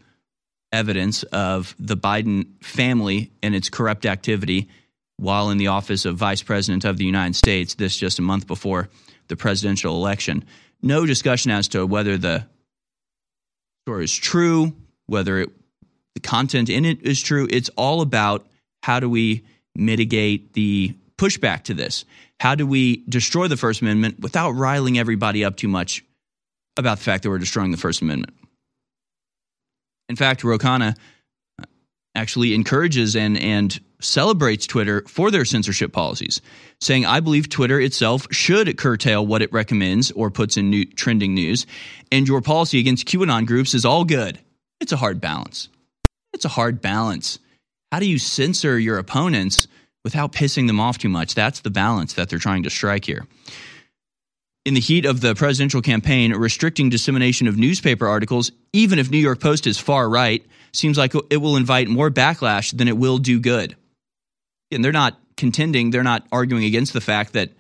evidence 0.71 1.25
of 1.25 1.75
the 1.81 1.97
Biden 1.97 2.47
family 2.63 3.33
and 3.43 3.57
its 3.57 3.69
corrupt 3.69 4.07
activity 4.07 4.69
while 5.21 5.51
in 5.51 5.59
the 5.59 5.67
office 5.67 6.07
of 6.07 6.17
Vice 6.17 6.43
President 6.43 6.87
of 6.87 6.97
the 6.97 7.05
United 7.05 7.37
States, 7.37 7.75
this 7.75 7.95
just 7.95 8.19
a 8.19 8.23
month 8.23 8.47
before 8.47 8.89
the 9.29 9.37
presidential 9.37 9.95
election. 9.95 10.45
No 10.83 11.05
discussion 11.05 11.51
as 11.51 11.69
to 11.69 11.87
whether 11.87 12.17
the 12.17 12.47
story 13.85 14.05
is 14.05 14.15
true, 14.15 14.75
whether 15.07 15.41
it, 15.41 15.51
the 16.15 16.21
content 16.21 16.71
in 16.71 16.87
it 16.87 17.03
is 17.03 17.21
true. 17.21 17.47
It's 17.51 17.69
all 17.77 18.01
about 18.01 18.47
how 18.83 18.99
do 18.99 19.11
we 19.11 19.45
mitigate 19.75 20.55
the 20.55 20.95
pushback 21.19 21.65
to 21.65 21.75
this? 21.75 22.07
How 22.41 22.55
do 22.55 22.67
we 22.67 23.05
destroy 23.07 23.47
the 23.47 23.59
First 23.59 23.83
Amendment 23.83 24.21
without 24.21 24.53
riling 24.53 24.99
everybody 24.99 25.45
up 25.45 25.57
too 25.57 25.69
much 25.69 26.03
about 26.79 26.97
the 26.97 27.05
fact 27.05 27.25
that 27.25 27.29
we're 27.29 27.39
destroying 27.39 27.73
the 27.73 27.77
First 27.77 28.01
Amendment? 28.01 28.35
In 30.09 30.17
fact, 30.17 30.43
Ro 30.43 30.57
Khanna 30.57 30.97
actually 32.15 32.55
encourages 32.55 33.17
and 33.17 33.39
and 33.39 33.81
celebrates 34.01 34.67
Twitter 34.67 35.03
for 35.07 35.31
their 35.31 35.45
censorship 35.45 35.93
policies, 35.93 36.41
saying, 36.81 37.05
I 37.05 37.21
believe 37.21 37.49
Twitter 37.49 37.79
itself 37.81 38.27
should 38.31 38.77
curtail 38.79 39.27
what 39.27 39.43
it 39.43 39.53
recommends 39.53 40.11
or 40.13 40.31
puts 40.31 40.57
in 40.57 40.71
new, 40.71 40.87
trending 40.87 41.35
news, 41.35 41.67
and 42.11 42.27
your 42.27 42.41
policy 42.41 42.79
against 42.79 43.07
QAnon 43.07 43.47
groups 43.47 43.75
is 43.75 43.85
all 43.85 44.05
good. 44.05 44.39
It's 44.81 44.93
a 44.93 44.97
hard 44.97 45.21
balance. 45.21 45.69
It's 46.33 46.45
a 46.45 46.49
hard 46.49 46.81
balance. 46.81 47.39
How 47.93 47.99
do 47.99 48.07
you 48.07 48.19
censor 48.19 48.79
your 48.79 48.99
opponents 48.99 49.67
without 50.05 50.33
pissing 50.33 50.67
them 50.67 50.81
off 50.81 50.97
too 50.97 51.09
much? 51.09 51.35
That's 51.35 51.61
the 51.61 51.71
balance 51.71 52.15
that 52.15 52.29
they're 52.29 52.39
trying 52.39 52.63
to 52.63 52.71
strike 52.71 53.05
here. 53.05 53.27
In 54.65 54.75
the 54.75 54.81
heat 54.81 55.07
of 55.07 55.21
the 55.21 55.35
presidential 55.35 55.81
campaign, 55.81 56.33
restricting 56.35 56.91
dissemination 56.91 57.49
of 57.49 57.57
newspaper 57.57 58.07
articles, 58.07 58.53
even 58.73 58.99
if 58.99 59.11
New 59.11 59.19
York 59.19 59.41
Post 59.41 59.67
is 59.67 59.79
far 59.79 60.09
right, 60.09 60.45
seems 60.73 60.99
like 60.99 61.15
it 61.31 61.39
will 61.39 61.57
invite 61.57 61.89
more 61.89 62.11
backlash 62.11 62.77
than 62.77 62.87
it 62.87 62.97
will 62.97 63.19
do 63.19 63.41
good 63.41 63.75
and 64.71 64.85
they're 64.85 64.93
not 64.93 65.19
contending, 65.37 65.91
they're 65.91 66.03
not 66.03 66.27
arguing 66.31 66.65
against 66.65 66.93
the 66.93 67.01
fact 67.01 67.33
that 67.33 67.51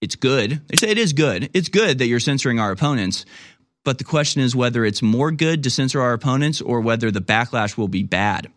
it's 0.00 0.16
good. 0.16 0.62
They 0.68 0.76
say 0.76 0.90
it 0.90 0.98
is 0.98 1.12
good. 1.12 1.50
It's 1.54 1.68
good 1.68 1.98
that 1.98 2.06
you're 2.06 2.20
censoring 2.20 2.60
our 2.60 2.70
opponents. 2.70 3.24
But 3.84 3.98
the 3.98 4.04
question 4.04 4.42
is 4.42 4.54
whether 4.54 4.84
it's 4.84 5.02
more 5.02 5.30
good 5.30 5.62
to 5.62 5.70
censor 5.70 6.00
our 6.00 6.12
opponents 6.12 6.60
or 6.60 6.80
whether 6.80 7.10
the 7.10 7.20
backlash 7.20 7.76
will 7.76 7.88
be 7.88 8.02
bad. 8.02 8.50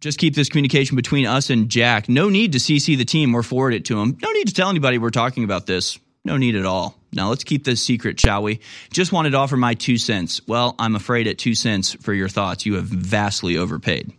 Just 0.00 0.18
keep 0.18 0.34
this 0.34 0.48
communication 0.48 0.96
between 0.96 1.26
us 1.26 1.50
and 1.50 1.68
Jack. 1.68 2.08
No 2.08 2.30
need 2.30 2.52
to 2.52 2.58
CC 2.58 2.96
the 2.96 3.04
team 3.04 3.34
or 3.34 3.42
forward 3.42 3.74
it 3.74 3.84
to 3.86 4.00
him. 4.00 4.16
No 4.22 4.32
need 4.32 4.48
to 4.48 4.54
tell 4.54 4.70
anybody 4.70 4.98
we're 4.98 5.10
talking 5.10 5.44
about 5.44 5.66
this. 5.66 5.98
No 6.24 6.36
need 6.36 6.56
at 6.56 6.64
all. 6.64 6.94
Now 7.12 7.28
let's 7.28 7.44
keep 7.44 7.64
this 7.64 7.82
secret, 7.82 8.18
shall 8.18 8.42
we? 8.42 8.60
Just 8.92 9.12
wanted 9.12 9.30
to 9.30 9.36
offer 9.36 9.56
my 9.56 9.74
two 9.74 9.98
cents. 9.98 10.46
Well, 10.46 10.74
I'm 10.78 10.94
afraid 10.94 11.26
at 11.26 11.38
two 11.38 11.54
cents 11.54 11.92
for 11.94 12.14
your 12.14 12.28
thoughts, 12.28 12.64
you 12.64 12.74
have 12.74 12.84
vastly 12.84 13.56
overpaid. 13.56 14.12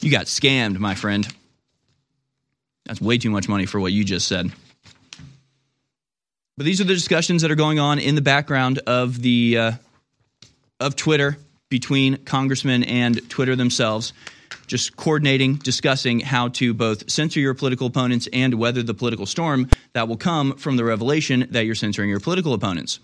You 0.00 0.10
got 0.10 0.26
scammed, 0.26 0.78
my 0.78 0.94
friend. 0.94 1.26
That's 2.86 3.00
way 3.00 3.18
too 3.18 3.30
much 3.30 3.48
money 3.48 3.66
for 3.66 3.80
what 3.80 3.92
you 3.92 4.04
just 4.04 4.26
said. 4.26 4.50
But 6.56 6.66
these 6.66 6.80
are 6.80 6.84
the 6.84 6.94
discussions 6.94 7.42
that 7.42 7.50
are 7.50 7.56
going 7.56 7.78
on 7.78 7.98
in 7.98 8.14
the 8.14 8.20
background 8.20 8.80
of 8.86 9.20
the 9.20 9.58
uh, 9.58 9.72
of 10.80 10.96
Twitter 10.96 11.38
between 11.68 12.18
congressmen 12.24 12.84
and 12.84 13.28
Twitter 13.30 13.56
themselves, 13.56 14.12
just 14.66 14.96
coordinating, 14.96 15.56
discussing 15.56 16.20
how 16.20 16.48
to 16.48 16.74
both 16.74 17.10
censor 17.10 17.40
your 17.40 17.54
political 17.54 17.86
opponents 17.86 18.28
and 18.32 18.54
weather 18.54 18.82
the 18.82 18.94
political 18.94 19.26
storm 19.26 19.68
that 19.92 20.08
will 20.08 20.16
come 20.16 20.56
from 20.56 20.76
the 20.76 20.84
revelation 20.84 21.46
that 21.50 21.66
you're 21.66 21.74
censoring 21.74 22.10
your 22.10 22.20
political 22.20 22.54
opponents. 22.54 23.00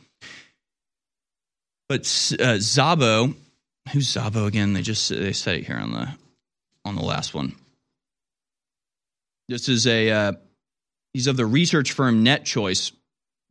But 1.88 2.00
uh, 2.00 2.60
Szabo, 2.60 3.34
who's 3.92 4.12
Szabo 4.12 4.46
again? 4.46 4.74
They 4.74 4.82
just 4.82 5.08
they 5.08 5.32
said 5.32 5.56
it 5.56 5.66
here 5.66 5.78
on 5.78 5.92
the 5.92 6.08
on 6.84 6.96
the 6.96 7.02
last 7.02 7.34
one. 7.34 7.54
This 9.48 9.68
is 9.68 9.86
a 9.86 10.10
uh, 10.10 10.32
he's 11.14 11.26
of 11.26 11.36
the 11.36 11.46
research 11.46 11.92
firm 11.92 12.24
NetChoice 12.24 12.92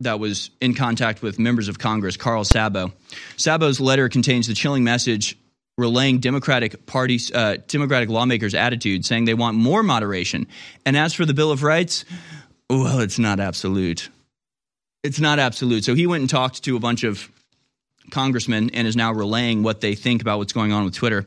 that 0.00 0.20
was 0.20 0.50
in 0.60 0.74
contact 0.74 1.22
with 1.22 1.40
members 1.40 1.66
of 1.66 1.78
Congress, 1.78 2.16
Carl 2.16 2.44
Szabo. 2.44 2.92
Szabo's 3.36 3.80
letter 3.80 4.08
contains 4.08 4.46
the 4.46 4.54
chilling 4.54 4.84
message 4.84 5.36
relaying 5.78 6.18
Democratic 6.18 6.84
Party 6.84 7.18
uh, 7.32 7.56
Democratic 7.68 8.10
lawmakers' 8.10 8.54
attitude, 8.54 9.06
saying 9.06 9.24
they 9.24 9.32
want 9.32 9.56
more 9.56 9.82
moderation. 9.82 10.46
And 10.84 10.96
as 10.96 11.14
for 11.14 11.24
the 11.24 11.32
Bill 11.32 11.50
of 11.50 11.62
Rights, 11.62 12.04
well, 12.68 13.00
it's 13.00 13.18
not 13.18 13.40
absolute. 13.40 14.10
It's 15.02 15.20
not 15.20 15.38
absolute. 15.38 15.84
So 15.84 15.94
he 15.94 16.06
went 16.06 16.20
and 16.20 16.28
talked 16.28 16.64
to 16.64 16.76
a 16.76 16.80
bunch 16.80 17.04
of 17.04 17.30
congressmen 18.10 18.70
and 18.74 18.86
is 18.86 18.96
now 18.96 19.12
relaying 19.12 19.62
what 19.62 19.80
they 19.80 19.94
think 19.94 20.20
about 20.20 20.38
what's 20.38 20.52
going 20.52 20.72
on 20.72 20.84
with 20.84 20.94
Twitter. 20.94 21.26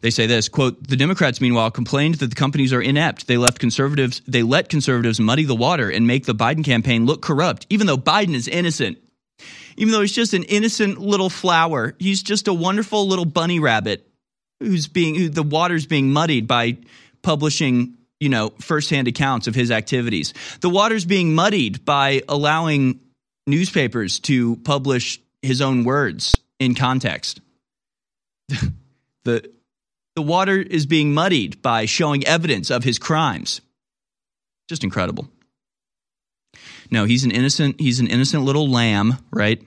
They 0.00 0.10
say 0.10 0.26
this 0.26 0.48
quote, 0.48 0.86
the 0.86 0.96
Democrats, 0.96 1.40
meanwhile, 1.40 1.70
complained 1.70 2.16
that 2.16 2.28
the 2.28 2.36
companies 2.36 2.72
are 2.72 2.82
inept. 2.82 3.26
They 3.26 3.36
left 3.36 3.58
conservatives, 3.58 4.20
they 4.28 4.42
let 4.42 4.68
conservatives 4.68 5.18
muddy 5.18 5.44
the 5.44 5.56
water 5.56 5.90
and 5.90 6.06
make 6.06 6.26
the 6.26 6.34
Biden 6.34 6.64
campaign 6.64 7.06
look 7.06 7.22
corrupt, 7.22 7.66
even 7.70 7.86
though 7.86 7.96
Biden 7.96 8.34
is 8.34 8.46
innocent. 8.46 8.98
Even 9.76 9.92
though 9.92 10.00
he's 10.00 10.12
just 10.12 10.34
an 10.34 10.42
innocent 10.44 10.98
little 10.98 11.30
flower. 11.30 11.94
He's 11.98 12.22
just 12.22 12.48
a 12.48 12.54
wonderful 12.54 13.06
little 13.06 13.24
bunny 13.24 13.60
rabbit 13.60 14.08
who's 14.60 14.88
being 14.88 15.14
who, 15.14 15.28
the 15.28 15.42
water's 15.42 15.86
being 15.86 16.12
muddied 16.12 16.46
by 16.46 16.78
publishing, 17.22 17.96
you 18.20 18.28
know, 18.28 18.50
firsthand 18.60 19.08
accounts 19.08 19.46
of 19.46 19.54
his 19.54 19.70
activities. 19.70 20.34
The 20.60 20.70
water's 20.70 21.04
being 21.04 21.34
muddied 21.34 21.84
by 21.84 22.22
allowing 22.28 23.00
newspapers 23.46 24.20
to 24.20 24.56
publish 24.56 25.20
his 25.42 25.60
own 25.60 25.84
words 25.84 26.38
in 26.58 26.74
context. 26.74 27.40
the 29.24 29.50
the 30.16 30.22
water 30.22 30.58
is 30.58 30.84
being 30.84 31.14
muddied 31.14 31.62
by 31.62 31.84
showing 31.84 32.26
evidence 32.26 32.72
of 32.72 32.82
his 32.82 32.98
crimes. 32.98 33.60
Just 34.68 34.82
incredible. 34.82 35.28
No, 36.90 37.04
he's 37.04 37.24
an 37.24 37.30
innocent 37.30 37.80
he's 37.80 38.00
an 38.00 38.06
innocent 38.06 38.44
little 38.44 38.68
lamb, 38.68 39.18
right? 39.30 39.62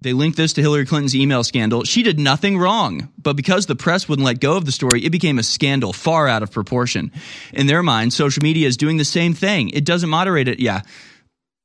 They 0.00 0.12
linked 0.12 0.36
this 0.36 0.52
to 0.52 0.60
Hillary 0.60 0.86
Clinton's 0.86 1.16
email 1.16 1.42
scandal. 1.42 1.82
She 1.82 2.04
did 2.04 2.20
nothing 2.20 2.56
wrong, 2.56 3.12
but 3.18 3.34
because 3.34 3.66
the 3.66 3.74
press 3.74 4.08
wouldn't 4.08 4.24
let 4.24 4.38
go 4.38 4.56
of 4.56 4.64
the 4.64 4.70
story, 4.70 5.04
it 5.04 5.10
became 5.10 5.40
a 5.40 5.42
scandal 5.42 5.92
far 5.92 6.28
out 6.28 6.44
of 6.44 6.52
proportion. 6.52 7.10
In 7.52 7.66
their 7.66 7.82
mind, 7.82 8.12
social 8.12 8.42
media 8.44 8.68
is 8.68 8.76
doing 8.76 8.96
the 8.96 9.04
same 9.04 9.34
thing. 9.34 9.70
It 9.70 9.84
doesn't 9.84 10.08
moderate 10.08 10.46
it. 10.46 10.60
Yeah. 10.60 10.82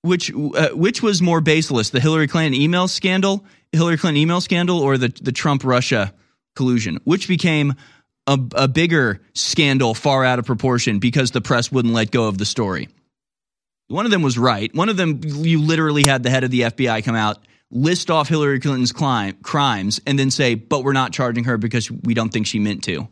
Which 0.01 0.31
uh, 0.33 0.69
which 0.69 1.01
was 1.03 1.21
more 1.21 1.41
baseless, 1.41 1.91
the 1.91 1.99
Hillary 1.99 2.27
Clinton 2.27 2.59
email 2.59 2.87
scandal, 2.87 3.45
Hillary 3.71 3.97
Clinton 3.97 4.21
email 4.21 4.41
scandal 4.41 4.79
or 4.79 4.97
the 4.97 5.09
the 5.21 5.31
Trump 5.31 5.63
Russia 5.63 6.13
collusion, 6.55 6.99
which 7.03 7.27
became 7.27 7.75
a, 8.27 8.39
a 8.55 8.67
bigger 8.67 9.21
scandal 9.33 9.93
far 9.93 10.25
out 10.25 10.39
of 10.39 10.45
proportion 10.45 10.99
because 10.99 11.31
the 11.31 11.41
press 11.41 11.71
wouldn't 11.71 11.93
let 11.93 12.11
go 12.11 12.27
of 12.27 12.37
the 12.37 12.45
story. 12.45 12.89
One 13.93 14.05
of 14.05 14.11
them 14.11 14.23
was 14.23 14.39
right. 14.39 14.73
One 14.73 14.89
of 14.89 14.97
them, 14.97 15.21
you 15.23 15.61
literally 15.61 16.03
had 16.03 16.23
the 16.23 16.31
head 16.31 16.43
of 16.43 16.49
the 16.49 16.61
FBI 16.61 17.03
come 17.03 17.13
out, 17.13 17.37
list 17.69 18.09
off 18.09 18.27
Hillary 18.27 18.59
Clinton's 18.59 18.91
crimes, 18.91 20.01
and 20.07 20.17
then 20.17 20.31
say, 20.31 20.55
but 20.55 20.83
we're 20.83 20.93
not 20.93 21.13
charging 21.13 21.43
her 21.43 21.59
because 21.59 21.91
we 21.91 22.15
don't 22.15 22.33
think 22.33 22.47
she 22.47 22.57
meant 22.57 22.83
to. 22.85 22.95
And 22.95 23.07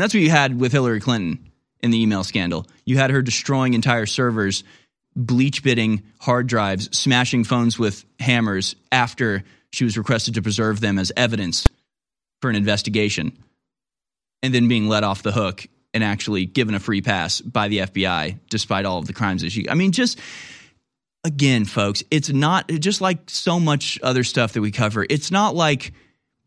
that's 0.00 0.14
what 0.14 0.22
you 0.22 0.30
had 0.30 0.60
with 0.60 0.70
Hillary 0.70 1.00
Clinton 1.00 1.50
in 1.82 1.90
the 1.90 2.00
email 2.00 2.22
scandal. 2.22 2.68
You 2.84 2.98
had 2.98 3.10
her 3.10 3.20
destroying 3.20 3.74
entire 3.74 4.06
servers, 4.06 4.62
bleach 5.16 5.64
bitting 5.64 6.04
hard 6.20 6.46
drives, 6.46 6.96
smashing 6.96 7.42
phones 7.42 7.76
with 7.76 8.04
hammers 8.20 8.76
after 8.92 9.42
she 9.72 9.82
was 9.82 9.98
requested 9.98 10.34
to 10.34 10.42
preserve 10.42 10.78
them 10.78 11.00
as 11.00 11.10
evidence 11.16 11.66
for 12.40 12.48
an 12.48 12.54
investigation, 12.54 13.36
and 14.40 14.54
then 14.54 14.68
being 14.68 14.86
let 14.86 15.02
off 15.02 15.24
the 15.24 15.32
hook 15.32 15.66
and 15.94 16.02
actually 16.02 16.46
given 16.46 16.74
a 16.74 16.80
free 16.80 17.02
pass 17.02 17.40
by 17.40 17.68
the 17.68 17.78
FBI 17.78 18.38
despite 18.48 18.84
all 18.84 18.98
of 18.98 19.06
the 19.06 19.12
crimes 19.12 19.42
that 19.42 19.50
she. 19.50 19.68
I 19.68 19.74
mean, 19.74 19.92
just 19.92 20.18
again, 21.24 21.64
folks, 21.64 22.02
it's 22.10 22.30
not 22.30 22.68
just 22.68 23.00
like 23.00 23.28
so 23.28 23.60
much 23.60 23.98
other 24.02 24.24
stuff 24.24 24.52
that 24.54 24.60
we 24.60 24.70
cover. 24.70 25.06
It's 25.08 25.30
not 25.30 25.54
like 25.54 25.92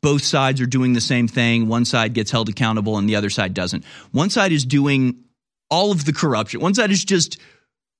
both 0.01 0.23
sides 0.23 0.61
are 0.61 0.65
doing 0.65 0.93
the 0.93 1.01
same 1.01 1.27
thing. 1.27 1.67
One 1.67 1.85
side 1.85 2.13
gets 2.13 2.31
held 2.31 2.49
accountable 2.49 2.97
and 2.97 3.09
the 3.09 3.15
other 3.15 3.29
side 3.29 3.53
doesn't. 3.53 3.83
One 4.11 4.29
side 4.29 4.51
is 4.51 4.65
doing 4.65 5.23
all 5.69 5.91
of 5.91 6.05
the 6.05 6.13
corruption. 6.13 6.61
One 6.61 6.73
side 6.73 6.91
is 6.91 7.03
just 7.03 7.37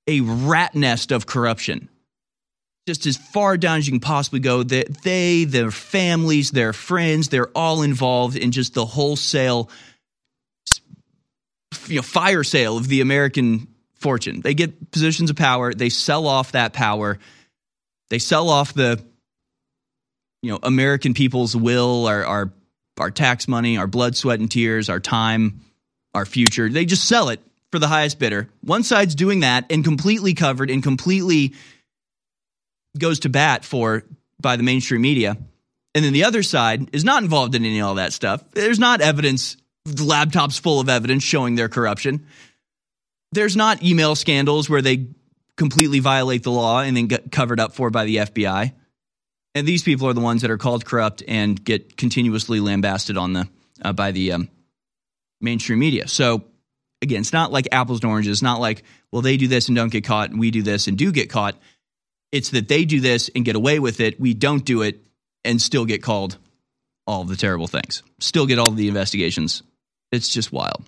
a 0.06 0.20
rat 0.20 0.74
nest 0.74 1.10
of 1.10 1.26
corruption. 1.26 1.88
Just 2.86 3.06
as 3.06 3.16
far 3.16 3.56
down 3.56 3.78
as 3.78 3.88
you 3.88 3.92
can 3.92 4.00
possibly 4.00 4.38
go, 4.38 4.62
that 4.62 5.02
they, 5.02 5.42
their 5.44 5.72
families, 5.72 6.52
their 6.52 6.72
friends, 6.72 7.28
they're 7.28 7.50
all 7.56 7.82
involved 7.82 8.36
in 8.36 8.52
just 8.52 8.74
the 8.74 8.86
wholesale 8.86 9.68
you 11.88 11.96
know, 11.96 12.02
fire 12.02 12.44
sale 12.44 12.76
of 12.76 12.88
the 12.88 13.00
American 13.00 13.68
fortune. 13.94 14.40
They 14.40 14.54
get 14.54 14.90
positions 14.90 15.30
of 15.30 15.36
power, 15.36 15.72
they 15.72 15.88
sell 15.88 16.26
off 16.26 16.52
that 16.52 16.72
power, 16.72 17.18
they 18.10 18.18
sell 18.18 18.48
off 18.48 18.74
the 18.74 19.02
you 20.42 20.52
know 20.52 20.58
American 20.62 21.14
people's 21.14 21.56
will, 21.56 22.06
our 22.06 22.24
our 22.24 22.52
our 22.98 23.10
tax 23.10 23.48
money, 23.48 23.76
our 23.76 23.86
blood, 23.86 24.16
sweat, 24.16 24.40
and 24.40 24.50
tears, 24.50 24.88
our 24.88 25.00
time, 25.00 25.60
our 26.14 26.24
future. 26.24 26.68
They 26.68 26.84
just 26.84 27.06
sell 27.06 27.28
it 27.28 27.40
for 27.70 27.78
the 27.78 27.88
highest 27.88 28.18
bidder. 28.18 28.48
One 28.62 28.82
side's 28.82 29.14
doing 29.14 29.40
that 29.40 29.66
and 29.70 29.84
completely 29.84 30.34
covered 30.34 30.70
and 30.70 30.82
completely 30.82 31.54
goes 32.98 33.20
to 33.20 33.28
bat 33.28 33.64
for 33.64 34.04
by 34.40 34.56
the 34.56 34.62
mainstream 34.62 35.02
media. 35.02 35.36
And 35.94 36.04
then 36.04 36.12
the 36.12 36.24
other 36.24 36.42
side 36.42 36.94
is 36.94 37.04
not 37.04 37.22
involved 37.22 37.54
in 37.54 37.64
any 37.64 37.78
of 37.78 37.86
all 37.86 37.94
that 37.96 38.12
stuff. 38.12 38.44
There's 38.52 38.78
not 38.78 39.00
evidence, 39.00 39.56
laptops 39.86 40.60
full 40.60 40.80
of 40.80 40.88
evidence 40.88 41.22
showing 41.22 41.54
their 41.54 41.68
corruption 41.68 42.26
there's 43.32 43.56
not 43.56 43.82
email 43.82 44.14
scandals 44.14 44.68
where 44.68 44.82
they 44.82 45.08
completely 45.56 46.00
violate 46.00 46.42
the 46.42 46.50
law 46.50 46.80
and 46.80 46.96
then 46.96 47.06
get 47.06 47.32
covered 47.32 47.60
up 47.60 47.74
for 47.74 47.90
by 47.90 48.04
the 48.04 48.16
FBI. 48.16 48.72
And 49.54 49.66
these 49.66 49.82
people 49.82 50.08
are 50.08 50.12
the 50.12 50.20
ones 50.20 50.42
that 50.42 50.50
are 50.50 50.58
called 50.58 50.84
corrupt 50.84 51.22
and 51.26 51.62
get 51.62 51.96
continuously 51.96 52.60
lambasted 52.60 53.16
on 53.16 53.32
the 53.32 53.48
uh, 53.82 53.92
by 53.92 54.12
the 54.12 54.32
um, 54.32 54.48
mainstream 55.40 55.78
media. 55.78 56.08
So 56.08 56.44
again, 57.00 57.20
it's 57.20 57.32
not 57.32 57.52
like 57.52 57.68
apples 57.72 58.00
and 58.02 58.10
oranges. 58.10 58.32
It's 58.32 58.42
not 58.42 58.60
like 58.60 58.84
well 59.12 59.22
they 59.22 59.36
do 59.36 59.48
this 59.48 59.68
and 59.68 59.76
don't 59.76 59.92
get 59.92 60.04
caught, 60.04 60.30
and 60.30 60.38
we 60.38 60.50
do 60.50 60.62
this 60.62 60.88
and 60.88 60.98
do 60.98 61.10
get 61.10 61.30
caught. 61.30 61.56
It's 62.32 62.50
that 62.50 62.68
they 62.68 62.84
do 62.84 63.00
this 63.00 63.30
and 63.34 63.44
get 63.44 63.56
away 63.56 63.78
with 63.78 64.00
it. 64.00 64.20
We 64.20 64.34
don't 64.34 64.64
do 64.64 64.82
it 64.82 65.02
and 65.44 65.60
still 65.60 65.86
get 65.86 66.02
called 66.02 66.36
all 67.06 67.24
the 67.24 67.36
terrible 67.36 67.68
things. 67.68 68.02
Still 68.18 68.46
get 68.46 68.58
all 68.58 68.70
the 68.70 68.88
investigations. 68.88 69.62
It's 70.12 70.28
just 70.28 70.52
wild. 70.52 70.84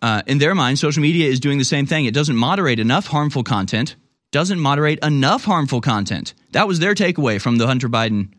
Uh, 0.00 0.22
in 0.26 0.38
their 0.38 0.54
mind, 0.54 0.78
social 0.78 1.02
media 1.02 1.28
is 1.28 1.40
doing 1.40 1.58
the 1.58 1.64
same 1.64 1.86
thing. 1.86 2.04
It 2.04 2.14
doesn't 2.14 2.36
moderate 2.36 2.78
enough 2.78 3.06
harmful 3.08 3.42
content, 3.42 3.96
doesn't 4.30 4.60
moderate 4.60 5.04
enough 5.04 5.44
harmful 5.44 5.80
content. 5.80 6.34
That 6.52 6.68
was 6.68 6.78
their 6.78 6.94
takeaway 6.94 7.40
from 7.40 7.56
the 7.56 7.66
Hunter 7.66 7.88
Biden 7.88 8.32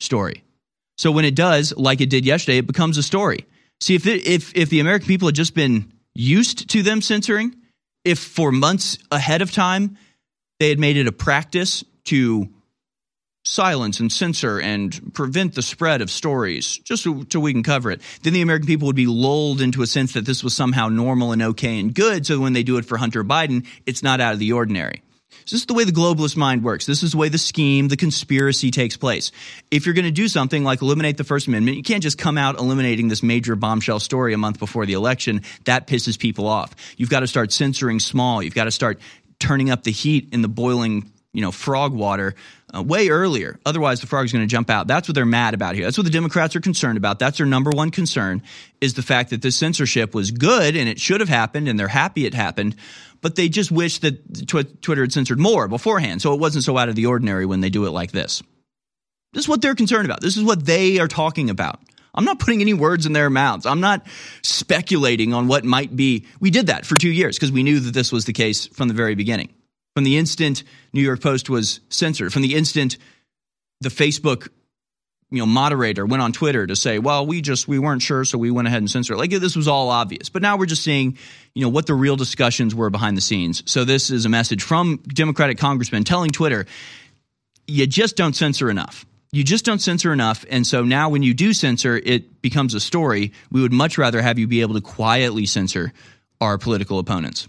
story. 0.00 0.42
So 0.98 1.10
when 1.10 1.24
it 1.24 1.34
does, 1.34 1.76
like 1.76 2.00
it 2.00 2.10
did 2.10 2.24
yesterday, 2.24 2.58
it 2.58 2.66
becomes 2.66 2.98
a 2.98 3.02
story. 3.02 3.46
See, 3.80 3.94
if, 3.94 4.06
it, 4.06 4.26
if, 4.26 4.54
if 4.56 4.70
the 4.70 4.80
American 4.80 5.06
people 5.06 5.28
had 5.28 5.34
just 5.34 5.54
been 5.54 5.92
used 6.14 6.68
to 6.70 6.82
them 6.82 7.00
censoring, 7.00 7.54
if 8.04 8.18
for 8.18 8.52
months 8.52 8.98
ahead 9.10 9.42
of 9.42 9.52
time 9.52 9.96
they 10.60 10.68
had 10.68 10.78
made 10.78 10.96
it 10.96 11.06
a 11.06 11.12
practice 11.12 11.84
to 12.04 12.48
silence 13.44 14.00
and 14.00 14.10
censor 14.10 14.58
and 14.58 15.12
prevent 15.14 15.54
the 15.54 15.62
spread 15.62 16.00
of 16.00 16.10
stories 16.10 16.78
just 16.78 17.02
so, 17.02 17.24
so, 17.30 17.40
we 17.40 17.52
can 17.52 17.62
cover 17.62 17.90
it. 17.90 18.00
Then 18.22 18.32
the 18.32 18.42
American 18.42 18.66
people 18.66 18.86
would 18.86 18.96
be 18.96 19.06
lulled 19.06 19.60
into 19.60 19.82
a 19.82 19.86
sense 19.86 20.14
that 20.14 20.24
this 20.24 20.42
was 20.42 20.54
somehow 20.54 20.88
normal 20.88 21.32
and 21.32 21.42
okay 21.42 21.78
and 21.78 21.94
good. 21.94 22.26
So 22.26 22.40
when 22.40 22.54
they 22.54 22.62
do 22.62 22.78
it 22.78 22.86
for 22.86 22.96
Hunter 22.96 23.22
Biden, 23.22 23.66
it's 23.84 24.02
not 24.02 24.20
out 24.20 24.32
of 24.32 24.38
the 24.38 24.52
ordinary. 24.52 25.02
So 25.44 25.56
this 25.56 25.62
is 25.62 25.66
the 25.66 25.74
way 25.74 25.84
the 25.84 25.92
globalist 25.92 26.36
mind 26.36 26.64
works. 26.64 26.86
This 26.86 27.02
is 27.02 27.12
the 27.12 27.18
way 27.18 27.28
the 27.28 27.38
scheme, 27.38 27.88
the 27.88 27.98
conspiracy 27.98 28.70
takes 28.70 28.96
place. 28.96 29.30
If 29.70 29.84
you're 29.84 29.94
going 29.94 30.06
to 30.06 30.10
do 30.10 30.28
something 30.28 30.64
like 30.64 30.80
eliminate 30.80 31.18
the 31.18 31.24
First 31.24 31.48
Amendment, 31.48 31.76
you 31.76 31.82
can't 31.82 32.02
just 32.02 32.16
come 32.16 32.38
out 32.38 32.58
eliminating 32.58 33.08
this 33.08 33.22
major 33.22 33.56
bombshell 33.56 34.00
story 34.00 34.32
a 34.32 34.38
month 34.38 34.58
before 34.58 34.86
the 34.86 34.94
election. 34.94 35.42
That 35.66 35.86
pisses 35.86 36.18
people 36.18 36.46
off. 36.46 36.74
You've 36.96 37.10
got 37.10 37.20
to 37.20 37.26
start 37.26 37.52
censoring 37.52 38.00
small. 38.00 38.42
You've 38.42 38.54
got 38.54 38.64
to 38.64 38.70
start 38.70 39.00
turning 39.38 39.68
up 39.68 39.82
the 39.82 39.90
heat 39.90 40.28
in 40.32 40.40
the 40.40 40.48
boiling 40.48 41.10
you 41.34 41.42
know 41.42 41.50
frog 41.50 41.92
water 41.92 42.34
uh, 42.74 42.82
way 42.82 43.08
earlier. 43.08 43.58
Otherwise, 43.64 44.00
the 44.00 44.06
frog's 44.06 44.32
going 44.32 44.44
to 44.44 44.50
jump 44.50 44.70
out. 44.70 44.86
That's 44.86 45.08
what 45.08 45.14
they're 45.14 45.24
mad 45.24 45.54
about 45.54 45.74
here. 45.74 45.84
That's 45.84 45.98
what 45.98 46.04
the 46.04 46.10
Democrats 46.10 46.56
are 46.56 46.60
concerned 46.60 46.96
about. 46.96 47.18
That's 47.18 47.38
their 47.38 47.46
number 47.46 47.70
one 47.70 47.90
concern 47.90 48.42
is 48.80 48.94
the 48.94 49.02
fact 49.02 49.30
that 49.30 49.42
this 49.42 49.56
censorship 49.56 50.14
was 50.14 50.30
good 50.30 50.76
and 50.76 50.88
it 50.88 51.00
should 51.00 51.20
have 51.20 51.28
happened, 51.28 51.68
and 51.68 51.78
they're 51.78 51.88
happy 51.88 52.26
it 52.26 52.34
happened. 52.34 52.76
But 53.20 53.36
they 53.36 53.48
just 53.48 53.70
wish 53.70 53.98
that 54.00 54.46
tw- 54.46 54.82
Twitter 54.82 55.02
had 55.02 55.12
censored 55.12 55.38
more 55.38 55.68
beforehand, 55.68 56.20
so 56.20 56.34
it 56.34 56.40
wasn't 56.40 56.64
so 56.64 56.76
out 56.76 56.88
of 56.88 56.94
the 56.94 57.06
ordinary 57.06 57.46
when 57.46 57.60
they 57.60 57.70
do 57.70 57.86
it 57.86 57.90
like 57.90 58.12
this. 58.12 58.42
This 59.32 59.44
is 59.44 59.48
what 59.48 59.62
they're 59.62 59.74
concerned 59.74 60.04
about. 60.04 60.20
This 60.20 60.36
is 60.36 60.44
what 60.44 60.64
they 60.64 60.98
are 61.00 61.08
talking 61.08 61.50
about. 61.50 61.80
I'm 62.14 62.24
not 62.24 62.38
putting 62.38 62.60
any 62.60 62.74
words 62.74 63.06
in 63.06 63.12
their 63.12 63.28
mouths. 63.28 63.66
I'm 63.66 63.80
not 63.80 64.06
speculating 64.42 65.34
on 65.34 65.48
what 65.48 65.64
might 65.64 65.94
be. 65.94 66.26
We 66.38 66.50
did 66.50 66.68
that 66.68 66.86
for 66.86 66.94
two 66.94 67.10
years 67.10 67.36
because 67.36 67.50
we 67.50 67.62
knew 67.62 67.80
that 67.80 67.92
this 67.92 68.12
was 68.12 68.24
the 68.24 68.32
case 68.32 68.66
from 68.68 68.88
the 68.88 68.94
very 68.94 69.16
beginning. 69.16 69.48
From 69.94 70.04
the 70.04 70.16
instant 70.16 70.64
New 70.92 71.02
York 71.02 71.20
Post 71.20 71.48
was 71.48 71.80
censored, 71.88 72.32
from 72.32 72.42
the 72.42 72.54
instant 72.54 72.98
the 73.80 73.88
Facebook 73.88 74.48
you 75.30 75.38
know 75.38 75.46
moderator 75.46 76.06
went 76.06 76.22
on 76.22 76.32
Twitter 76.32 76.66
to 76.66 76.76
say, 76.76 76.98
"Well, 76.98 77.26
we 77.26 77.40
just 77.40 77.68
we 77.68 77.78
weren't 77.78 78.02
sure, 78.02 78.24
so 78.24 78.38
we 78.38 78.50
went 78.50 78.68
ahead 78.68 78.78
and 78.82 78.90
censored." 78.90 79.16
It. 79.16 79.18
Like 79.18 79.30
this 79.30 79.56
was 79.56 79.68
all 79.68 79.90
obvious. 79.90 80.28
But 80.28 80.42
now 80.42 80.56
we're 80.56 80.66
just 80.66 80.82
seeing, 80.82 81.16
you 81.54 81.62
know, 81.62 81.68
what 81.68 81.86
the 81.86 81.94
real 81.94 82.16
discussions 82.16 82.74
were 82.74 82.90
behind 82.90 83.16
the 83.16 83.20
scenes. 83.20 83.62
So 83.66 83.84
this 83.84 84.10
is 84.10 84.26
a 84.26 84.28
message 84.28 84.62
from 84.62 85.00
Democratic 85.06 85.58
congressman 85.58 86.04
telling 86.04 86.30
Twitter, 86.30 86.66
"You 87.66 87.86
just 87.86 88.16
don't 88.16 88.34
censor 88.34 88.70
enough." 88.70 89.06
You 89.32 89.42
just 89.42 89.64
don't 89.64 89.80
censor 89.80 90.12
enough. 90.12 90.44
And 90.48 90.64
so 90.64 90.84
now 90.84 91.08
when 91.08 91.24
you 91.24 91.34
do 91.34 91.52
censor, 91.52 91.96
it 91.96 92.40
becomes 92.40 92.72
a 92.72 92.78
story. 92.78 93.32
We 93.50 93.60
would 93.62 93.72
much 93.72 93.98
rather 93.98 94.22
have 94.22 94.38
you 94.38 94.46
be 94.46 94.60
able 94.60 94.74
to 94.74 94.80
quietly 94.80 95.46
censor 95.46 95.92
our 96.40 96.56
political 96.56 97.00
opponents. 97.00 97.48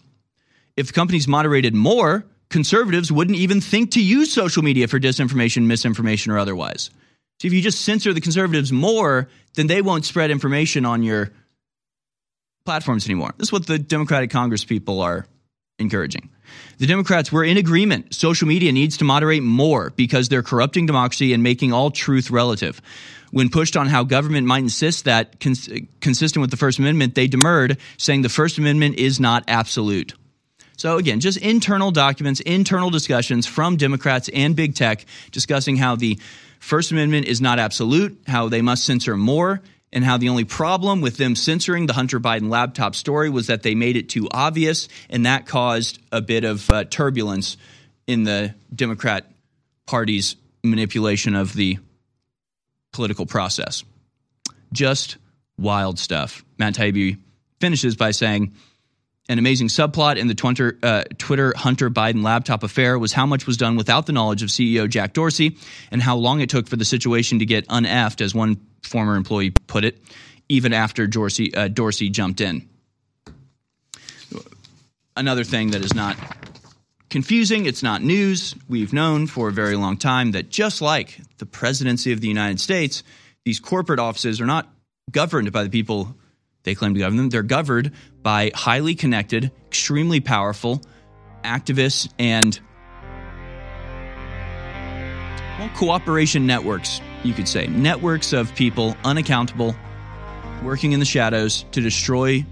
If 0.75 0.91
companies 0.93 1.27
moderated 1.27 1.75
more, 1.75 2.25
conservatives 2.49 3.11
wouldn't 3.11 3.37
even 3.37 3.61
think 3.61 3.91
to 3.91 4.03
use 4.03 4.33
social 4.33 4.63
media 4.63 4.87
for 4.87 4.99
disinformation, 4.99 5.65
misinformation, 5.65 6.31
or 6.31 6.39
otherwise. 6.39 6.89
So 7.39 7.47
if 7.47 7.53
you 7.53 7.61
just 7.61 7.81
censor 7.81 8.13
the 8.13 8.21
conservatives 8.21 8.71
more, 8.71 9.27
then 9.55 9.67
they 9.67 9.81
won't 9.81 10.05
spread 10.05 10.31
information 10.31 10.85
on 10.85 11.03
your 11.03 11.31
platforms 12.65 13.05
anymore. 13.05 13.33
This 13.37 13.49
is 13.49 13.53
what 13.53 13.67
the 13.67 13.77
Democratic 13.77 14.29
Congress 14.29 14.63
people 14.65 15.01
are 15.01 15.25
encouraging. 15.79 16.29
The 16.77 16.87
Democrats 16.87 17.31
were 17.31 17.43
in 17.43 17.57
agreement. 17.57 18.13
Social 18.13 18.47
media 18.47 18.71
needs 18.71 18.97
to 18.97 19.03
moderate 19.03 19.43
more 19.43 19.91
because 19.91 20.29
they're 20.29 20.43
corrupting 20.43 20.85
democracy 20.85 21.33
and 21.33 21.43
making 21.43 21.73
all 21.73 21.91
truth 21.91 22.31
relative. 22.31 22.81
When 23.31 23.49
pushed 23.49 23.75
on 23.75 23.87
how 23.87 24.03
government 24.03 24.47
might 24.47 24.59
insist 24.59 25.05
that 25.05 25.39
cons- 25.39 25.69
consistent 25.99 26.41
with 26.41 26.51
the 26.51 26.57
First 26.57 26.79
Amendment, 26.79 27.15
they 27.15 27.27
demurred, 27.27 27.77
saying 27.97 28.21
the 28.21 28.29
First 28.29 28.57
Amendment 28.57 28.97
is 28.97 29.19
not 29.19 29.43
absolute. 29.47 30.13
So 30.78 30.97
again, 30.97 31.19
just 31.19 31.38
internal 31.38 31.91
documents, 31.91 32.39
internal 32.41 32.89
discussions 32.89 33.45
from 33.45 33.78
Democrats 33.78 34.30
and 34.34 34.55
big 34.55 34.76
tech 34.76 35.05
discussing 35.32 35.78
how 35.78 35.95
the 35.95 36.19
First 36.59 36.91
Amendment 36.91 37.28
is 37.28 37.41
not 37.41 37.59
absolute, 37.59 38.19
how 38.28 38.49
they 38.49 38.61
must 38.61 38.84
censor 38.84 39.15
more, 39.15 39.61
and 39.93 40.03
how 40.03 40.17
the 40.17 40.30
only 40.30 40.43
problem 40.43 40.99
with 40.99 41.17
them 41.17 41.36
censoring 41.36 41.86
the 41.86 41.93
Hunter 41.93 42.19
Biden 42.19 42.49
laptop 42.49 42.95
story 42.95 43.30
was 43.30 43.47
that 43.47 43.63
they 43.63 43.76
made 43.76 43.95
it 43.95 44.09
too 44.09 44.28
obvious, 44.32 44.89
and 45.09 45.26
that 45.26 45.45
caused 45.45 45.99
a 46.11 46.21
bit 46.21 46.43
of 46.43 46.69
uh, 46.69 46.84
turbulence 46.84 47.55
in 48.07 48.23
the 48.23 48.53
Democrat 48.73 49.32
Party's 49.86 50.36
manipulation 50.63 51.36
of 51.36 51.53
the 51.53 51.78
political 52.91 53.26
process. 53.26 53.84
Just 54.73 55.17
wild 55.57 55.99
stuff. 55.99 56.43
Matt 56.57 56.73
Taibbi 56.73 57.17
finishes 57.61 57.95
by 57.95 58.11
saying, 58.11 58.53
an 59.28 59.39
amazing 59.39 59.67
subplot 59.67 60.17
in 60.17 60.28
the 60.28 60.36
Twitter, 60.36 60.78
uh, 60.84 61.03
Twitter 61.17 61.53
Hunter 61.55 61.89
Biden 61.89 62.23
laptop 62.23 62.63
affair 62.63 62.99
was 62.99 63.11
how 63.11 63.26
much 63.26 63.47
was 63.47 63.57
done 63.57 63.76
without 63.76 64.05
the 64.05 64.13
knowledge 64.13 64.43
of 64.43 64.49
CEO 64.49 64.88
Jack 64.88 65.13
Dorsey 65.13 65.57
and 65.91 66.01
how 66.01 66.15
long 66.15 66.41
it 66.41 66.49
took 66.49 66.67
for 66.67 66.76
the 66.76 66.86
situation 66.86 67.39
to 67.39 67.45
get 67.45 67.67
uneffed, 67.67 68.21
as 68.21 68.36
one 68.36 68.57
former 68.84 69.15
employee 69.15 69.51
put 69.51 69.84
it, 69.84 69.97
even 70.47 70.73
after 70.73 71.07
Dorsey, 71.07 71.53
uh, 71.55 71.67
Dorsey 71.67 72.09
jumped 72.09 72.39
in. 72.39 72.67
Another 75.17 75.43
thing 75.43 75.71
that 75.71 75.84
is 75.84 75.95
not 75.95 76.17
confusing, 77.09 77.65
it's 77.65 77.82
not 77.82 78.03
news. 78.03 78.53
We've 78.67 78.93
known 78.93 79.28
for 79.28 79.47
a 79.47 79.51
very 79.51 79.76
long 79.76 79.97
time 79.97 80.32
that 80.32 80.49
just 80.49 80.82
like 80.82 81.19
the 81.38 81.45
presidency 81.45 82.11
of 82.11 82.21
the 82.21 82.28
United 82.28 82.59
States, 82.59 83.01
these 83.43 83.59
corporate 83.59 83.99
offices 83.99 84.39
are 84.41 84.45
not 84.45 84.69
governed 85.09 85.51
by 85.51 85.63
the 85.63 85.69
people 85.69 86.15
they 86.63 86.76
claim 86.76 86.93
to 86.93 86.99
govern 86.99 87.17
them. 87.17 87.30
They're 87.30 87.43
governed 87.43 87.91
by 88.26 88.51
highly 88.55 88.95
connected, 88.95 89.51
extremely 89.67 90.19
powerful 90.19 90.82
activists 91.43 92.11
and 92.17 92.59
well, 95.59 95.69
cooperation 95.76 96.47
networks, 96.47 97.01
you 97.23 97.36
could 97.36 97.47
say. 97.47 97.67
Networks 97.67 98.34
of 98.34 98.53
people 98.55 98.97
unaccountable, 99.03 99.76
working 100.63 100.91
in 100.91 100.99
the 100.99 101.05
shadows 101.05 101.65
to 101.71 101.82
destroy 101.82 102.43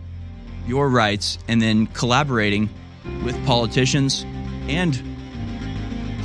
your 0.68 0.88
rights 0.90 1.40
and 1.48 1.60
then 1.60 1.88
collaborating 1.88 2.70
with 3.26 3.36
politicians 3.48 4.28
and 4.68 5.02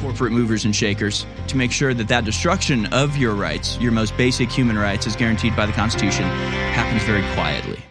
corporate 0.03 0.31
movers 0.31 0.67
and 0.67 0.77
shakers 0.77 1.25
to 1.47 1.57
make 1.57 1.73
sure 1.73 1.95
that 1.95 2.09
that 2.09 2.27
destruction 2.27 2.85
of 2.93 3.17
your 3.17 3.33
rights, 3.35 3.79
your 3.79 3.93
most 3.93 4.15
basic 4.19 4.51
human 4.51 4.79
rights, 4.79 5.07
as 5.07 5.17
guaranteed 5.17 5.57
by 5.57 5.65
the 5.65 5.73
Constitution, 5.73 6.25
happens 6.25 7.03
very 7.05 7.23
quietly. 7.33 7.83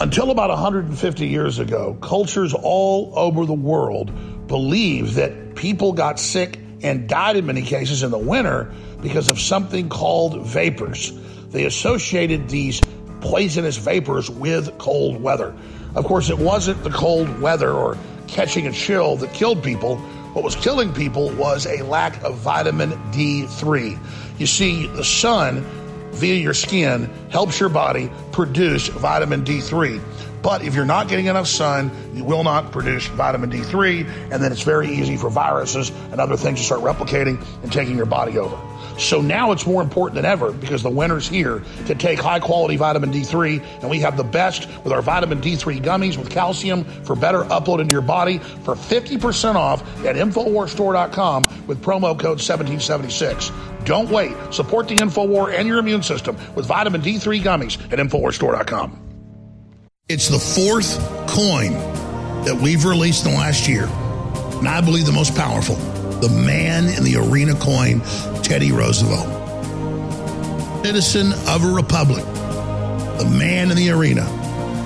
Until 0.00 0.32
about 0.32 0.50
150 0.50 1.28
years 1.28 1.60
ago, 1.60 1.96
cultures 2.02 2.52
all 2.52 3.12
over 3.16 3.46
the 3.46 3.52
world 3.52 4.10
believed 4.48 5.14
that 5.14 5.54
people 5.54 5.92
got 5.92 6.18
sick 6.18 6.58
and 6.82 7.08
died 7.08 7.36
in 7.36 7.46
many 7.46 7.62
cases 7.62 8.02
in 8.02 8.10
the 8.10 8.18
winter 8.18 8.72
because 9.02 9.30
of 9.30 9.38
something 9.38 9.88
called 9.88 10.44
vapors. 10.44 11.12
They 11.50 11.64
associated 11.64 12.48
these 12.48 12.80
poisonous 13.20 13.76
vapors 13.76 14.28
with 14.28 14.76
cold 14.78 15.22
weather. 15.22 15.54
Of 15.94 16.06
course, 16.06 16.28
it 16.28 16.38
wasn't 16.38 16.82
the 16.82 16.90
cold 16.90 17.40
weather 17.40 17.70
or 17.70 17.96
catching 18.26 18.66
a 18.66 18.72
chill 18.72 19.14
that 19.18 19.32
killed 19.32 19.62
people. 19.62 19.98
What 20.32 20.42
was 20.42 20.56
killing 20.56 20.92
people 20.92 21.30
was 21.36 21.66
a 21.66 21.84
lack 21.84 22.20
of 22.24 22.34
vitamin 22.38 22.90
D3. 23.12 23.96
You 24.40 24.46
see, 24.46 24.88
the 24.88 25.04
sun 25.04 25.64
via 26.14 26.34
your 26.34 26.54
skin 26.54 27.10
helps 27.30 27.60
your 27.60 27.68
body 27.68 28.10
produce 28.32 28.88
vitamin 28.88 29.44
D3. 29.44 30.00
But 30.42 30.62
if 30.62 30.74
you're 30.74 30.84
not 30.84 31.08
getting 31.08 31.26
enough 31.26 31.46
sun, 31.46 31.90
you 32.14 32.22
will 32.22 32.44
not 32.44 32.70
produce 32.70 33.06
vitamin 33.06 33.50
D3, 33.50 34.30
and 34.30 34.42
then 34.42 34.52
it's 34.52 34.62
very 34.62 34.88
easy 34.88 35.16
for 35.16 35.30
viruses 35.30 35.90
and 36.12 36.20
other 36.20 36.36
things 36.36 36.58
to 36.58 36.64
start 36.64 36.82
replicating 36.82 37.42
and 37.62 37.72
taking 37.72 37.96
your 37.96 38.06
body 38.06 38.38
over. 38.38 38.58
So 38.98 39.20
now 39.20 39.52
it's 39.52 39.66
more 39.66 39.82
important 39.82 40.16
than 40.16 40.24
ever 40.24 40.52
because 40.52 40.82
the 40.82 40.90
winter's 40.90 41.28
here 41.28 41.62
to 41.86 41.94
take 41.94 42.20
high 42.20 42.40
quality 42.40 42.76
vitamin 42.76 43.10
D3, 43.12 43.80
and 43.80 43.90
we 43.90 44.00
have 44.00 44.16
the 44.16 44.24
best 44.24 44.68
with 44.84 44.92
our 44.92 45.02
vitamin 45.02 45.40
D3 45.40 45.82
gummies 45.82 46.16
with 46.16 46.30
calcium 46.30 46.84
for 47.04 47.16
better 47.16 47.42
upload 47.44 47.80
into 47.80 47.92
your 47.92 48.02
body 48.02 48.38
for 48.38 48.74
50% 48.74 49.56
off 49.56 49.82
at 50.04 50.16
InfoWarsStore.com 50.16 51.44
with 51.66 51.82
promo 51.82 52.18
code 52.18 52.40
1776. 52.40 53.50
Don't 53.84 54.08
wait. 54.10 54.34
Support 54.50 54.88
the 54.88 54.96
InfoWar 54.96 55.52
and 55.52 55.68
your 55.68 55.78
immune 55.78 56.02
system 56.02 56.36
with 56.54 56.66
vitamin 56.66 57.02
D3 57.02 57.42
gummies 57.42 57.82
at 57.92 57.98
InfoWarsStore.com. 57.98 59.00
It's 60.08 60.28
the 60.28 60.38
fourth 60.38 60.98
coin 61.28 61.72
that 62.44 62.58
we've 62.62 62.84
released 62.84 63.24
in 63.24 63.32
the 63.32 63.38
last 63.38 63.66
year, 63.66 63.86
and 64.58 64.68
I 64.68 64.82
believe 64.82 65.06
the 65.06 65.12
most 65.12 65.34
powerful 65.34 65.76
the 66.24 66.30
man 66.30 66.86
in 66.86 67.04
the 67.04 67.16
arena 67.16 67.54
coin, 67.56 68.00
Teddy 68.42 68.72
Roosevelt. 68.72 69.28
Citizen 70.82 71.32
of 71.48 71.64
a 71.64 71.68
republic, 71.68 72.24
the 73.18 73.30
man 73.38 73.70
in 73.70 73.76
the 73.76 73.90
arena. 73.90 74.24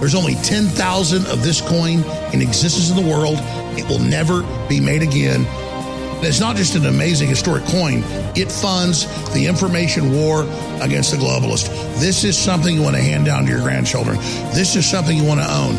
There's 0.00 0.16
only 0.16 0.34
10,000 0.34 1.26
of 1.26 1.44
this 1.44 1.60
coin 1.60 2.02
in 2.32 2.42
existence 2.42 2.90
in 2.90 2.96
the 2.96 3.08
world. 3.08 3.36
It 3.78 3.88
will 3.88 4.00
never 4.00 4.42
be 4.68 4.80
made 4.80 5.02
again. 5.02 5.46
And 5.46 6.26
it's 6.26 6.40
not 6.40 6.56
just 6.56 6.74
an 6.74 6.86
amazing 6.86 7.28
historic 7.28 7.64
coin, 7.66 8.02
it 8.34 8.50
funds 8.50 9.06
the 9.32 9.46
information 9.46 10.12
war 10.12 10.42
against 10.80 11.12
the 11.12 11.18
globalist. 11.18 11.68
This 12.00 12.24
is 12.24 12.36
something 12.36 12.74
you 12.74 12.82
want 12.82 12.96
to 12.96 13.02
hand 13.02 13.26
down 13.26 13.44
to 13.44 13.50
your 13.52 13.62
grandchildren. 13.62 14.16
This 14.54 14.74
is 14.74 14.84
something 14.84 15.16
you 15.16 15.24
want 15.24 15.38
to 15.38 15.48
own. 15.48 15.76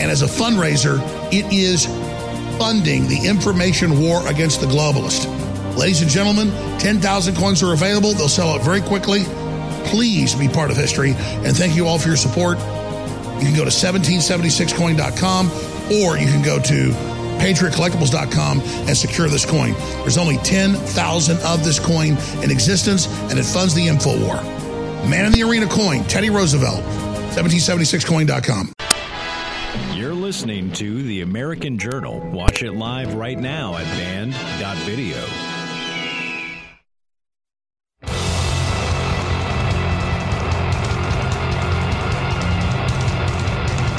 And 0.00 0.10
as 0.10 0.22
a 0.22 0.26
fundraiser, 0.26 1.00
it 1.30 1.52
is 1.52 1.86
funding 2.62 3.08
the 3.08 3.26
information 3.26 4.00
war 4.00 4.24
against 4.28 4.60
the 4.60 4.66
globalist. 4.68 5.26
Ladies 5.76 6.00
and 6.00 6.08
gentlemen, 6.08 6.52
10,000 6.78 7.34
coins 7.34 7.60
are 7.60 7.72
available. 7.72 8.12
They'll 8.12 8.28
sell 8.28 8.50
out 8.50 8.62
very 8.62 8.80
quickly. 8.80 9.24
Please 9.86 10.36
be 10.36 10.46
part 10.46 10.70
of 10.70 10.76
history. 10.76 11.14
And 11.44 11.56
thank 11.56 11.74
you 11.74 11.88
all 11.88 11.98
for 11.98 12.06
your 12.06 12.16
support. 12.16 12.58
You 12.58 13.48
can 13.48 13.56
go 13.56 13.64
to 13.64 13.72
1776coin.com 13.72 15.46
or 15.90 16.16
you 16.16 16.26
can 16.28 16.40
go 16.40 16.60
to 16.60 16.90
patriotcollectibles.com 17.42 18.60
and 18.60 18.96
secure 18.96 19.26
this 19.26 19.44
coin. 19.44 19.72
There's 20.02 20.16
only 20.16 20.36
10,000 20.36 21.38
of 21.38 21.64
this 21.64 21.80
coin 21.80 22.16
in 22.44 22.52
existence 22.52 23.08
and 23.28 23.40
it 23.40 23.44
funds 23.44 23.74
the 23.74 23.88
info 23.88 24.16
war. 24.24 24.36
Man 25.10 25.26
in 25.26 25.32
the 25.32 25.42
Arena 25.42 25.66
coin, 25.66 26.04
Teddy 26.04 26.30
Roosevelt, 26.30 26.84
1776coin.com. 27.34 28.72
Listening 30.32 30.72
to 30.72 31.02
The 31.02 31.20
American 31.20 31.76
Journal. 31.76 32.18
Watch 32.30 32.62
it 32.62 32.72
live 32.72 33.16
right 33.16 33.38
now 33.38 33.76
at 33.76 33.84
band.video. 33.84 35.18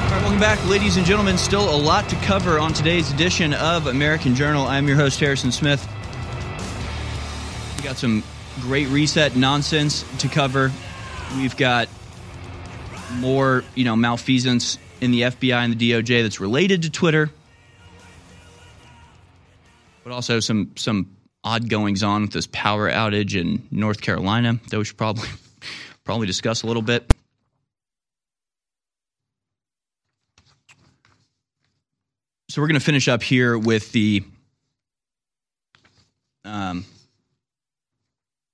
Welcome 0.09 0.39
back, 0.39 0.65
ladies 0.67 0.97
and 0.97 1.05
gentlemen. 1.05 1.37
Still 1.37 1.69
a 1.69 1.77
lot 1.77 2.09
to 2.09 2.15
cover 2.15 2.57
on 2.57 2.73
today's 2.73 3.11
edition 3.11 3.53
of 3.53 3.85
American 3.85 4.33
Journal. 4.33 4.65
I'm 4.65 4.87
your 4.87 4.97
host, 4.97 5.19
Harrison 5.19 5.51
Smith. 5.51 5.87
We 7.77 7.83
got 7.83 7.97
some 7.97 8.23
great 8.61 8.87
reset 8.87 9.35
nonsense 9.35 10.03
to 10.17 10.27
cover. 10.27 10.71
We've 11.35 11.55
got 11.55 11.89
more, 13.19 13.63
you 13.75 13.85
know, 13.85 13.95
malfeasance 13.95 14.79
in 15.03 15.11
the 15.11 15.23
FBI 15.23 15.65
and 15.65 15.77
the 15.77 15.91
DOJ 15.91 16.23
that's 16.23 16.39
related 16.39 16.83
to 16.83 16.89
Twitter, 16.89 17.29
but 20.05 20.13
also 20.13 20.39
some 20.39 20.71
some 20.77 21.17
odd 21.43 21.67
goings 21.67 22.03
on 22.03 22.21
with 22.21 22.31
this 22.31 22.47
power 22.47 22.89
outage 22.89 23.35
in 23.39 23.67
North 23.69 23.99
Carolina 23.99 24.61
that 24.69 24.77
we 24.77 24.85
should 24.85 24.95
probably 24.95 25.27
probably 26.05 26.25
discuss 26.25 26.63
a 26.63 26.67
little 26.67 26.81
bit. 26.81 27.13
So 32.49 32.61
we're 32.61 32.67
going 32.67 32.79
to 32.79 32.85
finish 32.85 33.09
up 33.09 33.23
here 33.23 33.57
with 33.57 33.91
the. 33.91 34.23
Um, 36.45 36.85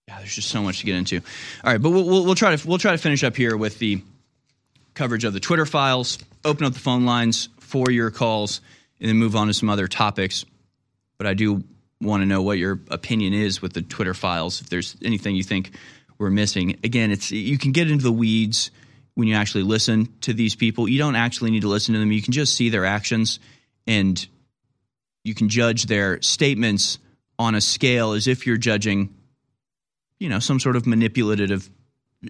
yeah, 0.07 0.18
there's 0.18 0.34
just 0.34 0.49
so 0.49 0.64
much 0.64 0.80
to 0.80 0.86
get 0.88 0.95
into. 0.95 1.18
All 1.64 1.72
right, 1.72 1.80
but 1.80 1.91
we'll, 1.91 2.06
we'll, 2.06 2.26
we'll 2.26 2.36
try 2.36 2.56
to 2.56 2.68
we'll 2.68 2.80
try 2.80 2.94
to 2.94 2.98
finish 2.98 3.24
up 3.24 3.36
here 3.36 3.56
with 3.56 3.78
the 3.78 4.02
coverage 4.95 5.26
of 5.26 5.34
the 5.34 5.40
Twitter 5.40 5.68
files. 5.68 6.18
Open 6.45 6.66
up 6.66 6.74
the 6.74 6.80
phone 6.80 7.06
lines 7.06 7.49
for 7.60 7.91
your 7.91 8.11
calls, 8.11 8.61
and 8.99 9.10
then 9.10 9.18
move 9.18 9.36
on 9.36 9.48
to 9.48 9.53
some 9.53 9.70
other 9.70 9.88
topics. 9.88 10.45
but 11.18 11.28
I 11.28 11.34
do 11.34 11.64
want 12.02 12.22
to 12.22 12.26
know 12.26 12.41
what 12.41 12.57
your 12.57 12.80
opinion 12.90 13.34
is 13.34 13.61
with 13.61 13.74
the 13.74 13.82
Twitter 13.82 14.14
files. 14.14 14.61
If 14.61 14.70
there's 14.70 14.95
anything 15.03 15.36
you 15.36 15.44
think 15.44 15.72
we're 16.18 16.30
missing, 16.30 16.80
again, 16.84 17.11
it's 17.11 17.32
you 17.32 17.57
can 17.57 17.74
get 17.74 17.91
into 17.91 18.03
the 18.03 18.11
weeds 18.11 18.72
when 19.16 19.28
you 19.28 19.36
actually 19.36 19.64
listen 19.64 20.07
to 20.22 20.34
these 20.34 20.56
people. 20.56 20.88
You 20.88 20.98
don't 20.98 21.18
actually 21.18 21.52
need 21.52 21.61
to 21.61 21.68
listen 21.68 21.94
to 21.94 21.99
them. 21.99 22.11
You 22.11 22.22
can 22.22 22.32
just 22.32 22.56
see 22.56 22.70
their 22.70 22.86
actions 22.86 23.40
and 23.86 24.26
you 25.26 25.36
can 25.36 25.49
judge 25.49 25.88
their 25.88 26.22
statements 26.22 26.99
on 27.38 27.53
a 27.53 27.61
scale 27.61 28.14
as 28.14 28.28
if 28.28 28.48
you're 28.48 28.57
judging, 28.57 29.14
you 30.20 30.30
know, 30.30 30.40
some 30.40 30.60
sort 30.60 30.78
of 30.78 30.88
manipulative 30.88 31.70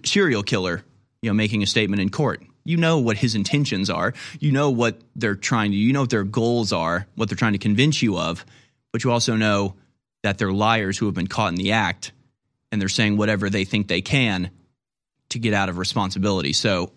serial 0.04 0.42
killer, 0.42 0.84
you 1.22 1.30
know, 1.30 1.34
making 1.34 1.62
a 1.62 1.66
statement 1.66 2.02
in 2.02 2.10
court. 2.10 2.42
You 2.64 2.76
know 2.76 2.98
what 2.98 3.16
his 3.16 3.34
intentions 3.34 3.90
are. 3.90 4.12
You 4.38 4.52
know 4.52 4.70
what 4.70 5.00
they're 5.16 5.34
trying 5.34 5.70
to, 5.70 5.76
you 5.76 5.92
know 5.92 6.02
what 6.02 6.10
their 6.10 6.24
goals 6.24 6.72
are, 6.72 7.06
what 7.14 7.28
they're 7.28 7.36
trying 7.36 7.52
to 7.52 7.58
convince 7.58 8.02
you 8.02 8.18
of, 8.18 8.44
but 8.92 9.04
you 9.04 9.10
also 9.10 9.36
know 9.36 9.74
that 10.22 10.38
they're 10.38 10.52
liars 10.52 10.98
who 10.98 11.06
have 11.06 11.14
been 11.14 11.26
caught 11.26 11.52
in 11.52 11.56
the 11.56 11.72
act 11.72 12.12
and 12.70 12.80
they're 12.80 12.88
saying 12.88 13.16
whatever 13.16 13.50
they 13.50 13.64
think 13.64 13.88
they 13.88 14.02
can 14.02 14.50
to 15.30 15.38
get 15.38 15.54
out 15.54 15.68
of 15.68 15.78
responsibility. 15.78 16.52
So, 16.52 16.92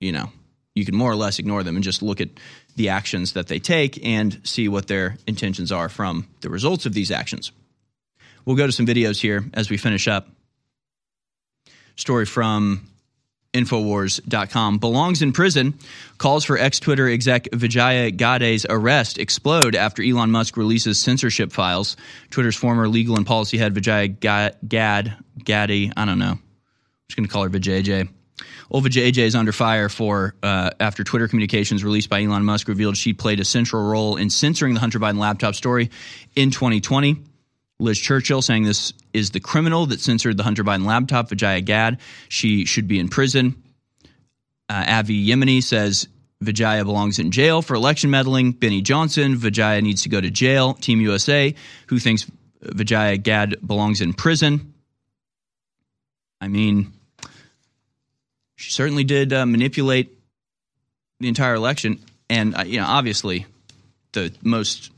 you 0.00 0.12
know, 0.12 0.30
you 0.74 0.84
can 0.84 0.94
more 0.94 1.10
or 1.10 1.16
less 1.16 1.38
ignore 1.38 1.62
them 1.62 1.74
and 1.74 1.84
just 1.84 2.02
look 2.02 2.20
at 2.20 2.28
the 2.76 2.90
actions 2.90 3.32
that 3.32 3.48
they 3.48 3.58
take 3.58 4.04
and 4.06 4.40
see 4.44 4.68
what 4.68 4.86
their 4.86 5.16
intentions 5.26 5.72
are 5.72 5.88
from 5.88 6.28
the 6.40 6.50
results 6.50 6.86
of 6.86 6.94
these 6.94 7.10
actions. 7.10 7.50
We'll 8.44 8.56
go 8.56 8.66
to 8.66 8.72
some 8.72 8.86
videos 8.86 9.20
here 9.20 9.44
as 9.54 9.68
we 9.68 9.76
finish 9.76 10.06
up. 10.06 10.28
Story 11.96 12.24
from 12.24 12.86
Infowars.com 13.64 14.78
belongs 14.78 15.22
in 15.22 15.32
prison. 15.32 15.74
Calls 16.18 16.44
for 16.44 16.58
ex 16.58 16.80
Twitter 16.80 17.08
exec 17.08 17.48
Vijaya 17.52 18.10
Gadde's 18.10 18.66
arrest 18.68 19.18
explode 19.18 19.74
after 19.74 20.02
Elon 20.02 20.30
Musk 20.30 20.56
releases 20.56 20.98
censorship 20.98 21.52
files. 21.52 21.96
Twitter's 22.30 22.56
former 22.56 22.88
legal 22.88 23.16
and 23.16 23.26
policy 23.26 23.58
head 23.58 23.74
Vijaya 23.74 24.08
Gad, 24.08 24.56
Gadde, 25.44 25.92
I 25.96 26.04
don't 26.04 26.18
know. 26.18 26.32
I'm 26.32 26.42
just 27.08 27.16
going 27.16 27.26
to 27.26 27.32
call 27.32 27.42
her 27.44 27.50
Vijay. 27.50 28.08
Olva 28.70 28.86
JJ 28.86 29.18
is 29.18 29.34
under 29.34 29.52
fire 29.52 29.88
for 29.88 30.34
uh, 30.42 30.70
after 30.78 31.02
Twitter 31.02 31.26
communications 31.26 31.82
released 31.82 32.10
by 32.10 32.22
Elon 32.22 32.44
Musk 32.44 32.68
revealed 32.68 32.96
she 32.96 33.14
played 33.14 33.40
a 33.40 33.44
central 33.44 33.82
role 33.82 34.16
in 34.16 34.30
censoring 34.30 34.74
the 34.74 34.80
Hunter 34.80 34.98
Biden 34.98 35.18
laptop 35.18 35.54
story 35.54 35.90
in 36.36 36.50
2020. 36.50 37.22
Liz 37.80 37.98
Churchill 37.98 38.42
saying 38.42 38.64
this 38.64 38.92
is 39.12 39.30
the 39.30 39.40
criminal 39.40 39.86
that 39.86 40.00
censored 40.00 40.36
the 40.36 40.42
Hunter 40.42 40.64
Biden 40.64 40.84
laptop, 40.84 41.28
Vijaya 41.28 41.60
Gad. 41.60 41.98
She 42.28 42.64
should 42.64 42.88
be 42.88 42.98
in 42.98 43.08
prison. 43.08 43.62
Uh, 44.68 44.84
Avi 44.88 45.26
Yemini 45.28 45.62
says 45.62 46.08
Vijaya 46.40 46.84
belongs 46.84 47.18
in 47.18 47.30
jail 47.30 47.62
for 47.62 47.74
election 47.74 48.10
meddling. 48.10 48.52
Benny 48.52 48.82
Johnson, 48.82 49.36
Vijaya 49.36 49.80
needs 49.80 50.02
to 50.02 50.08
go 50.08 50.20
to 50.20 50.30
jail. 50.30 50.74
Team 50.74 51.00
USA, 51.00 51.54
who 51.86 51.98
thinks 51.98 52.30
Vijaya 52.60 53.16
Gad 53.16 53.56
belongs 53.64 54.00
in 54.00 54.12
prison. 54.12 54.74
I 56.40 56.48
mean, 56.48 56.92
she 58.56 58.70
certainly 58.72 59.04
did 59.04 59.32
uh, 59.32 59.46
manipulate 59.46 60.12
the 61.20 61.28
entire 61.28 61.54
election, 61.54 62.00
and 62.28 62.56
uh, 62.56 62.62
you 62.62 62.80
know, 62.80 62.86
obviously, 62.86 63.46
the 64.12 64.32
most 64.42 64.90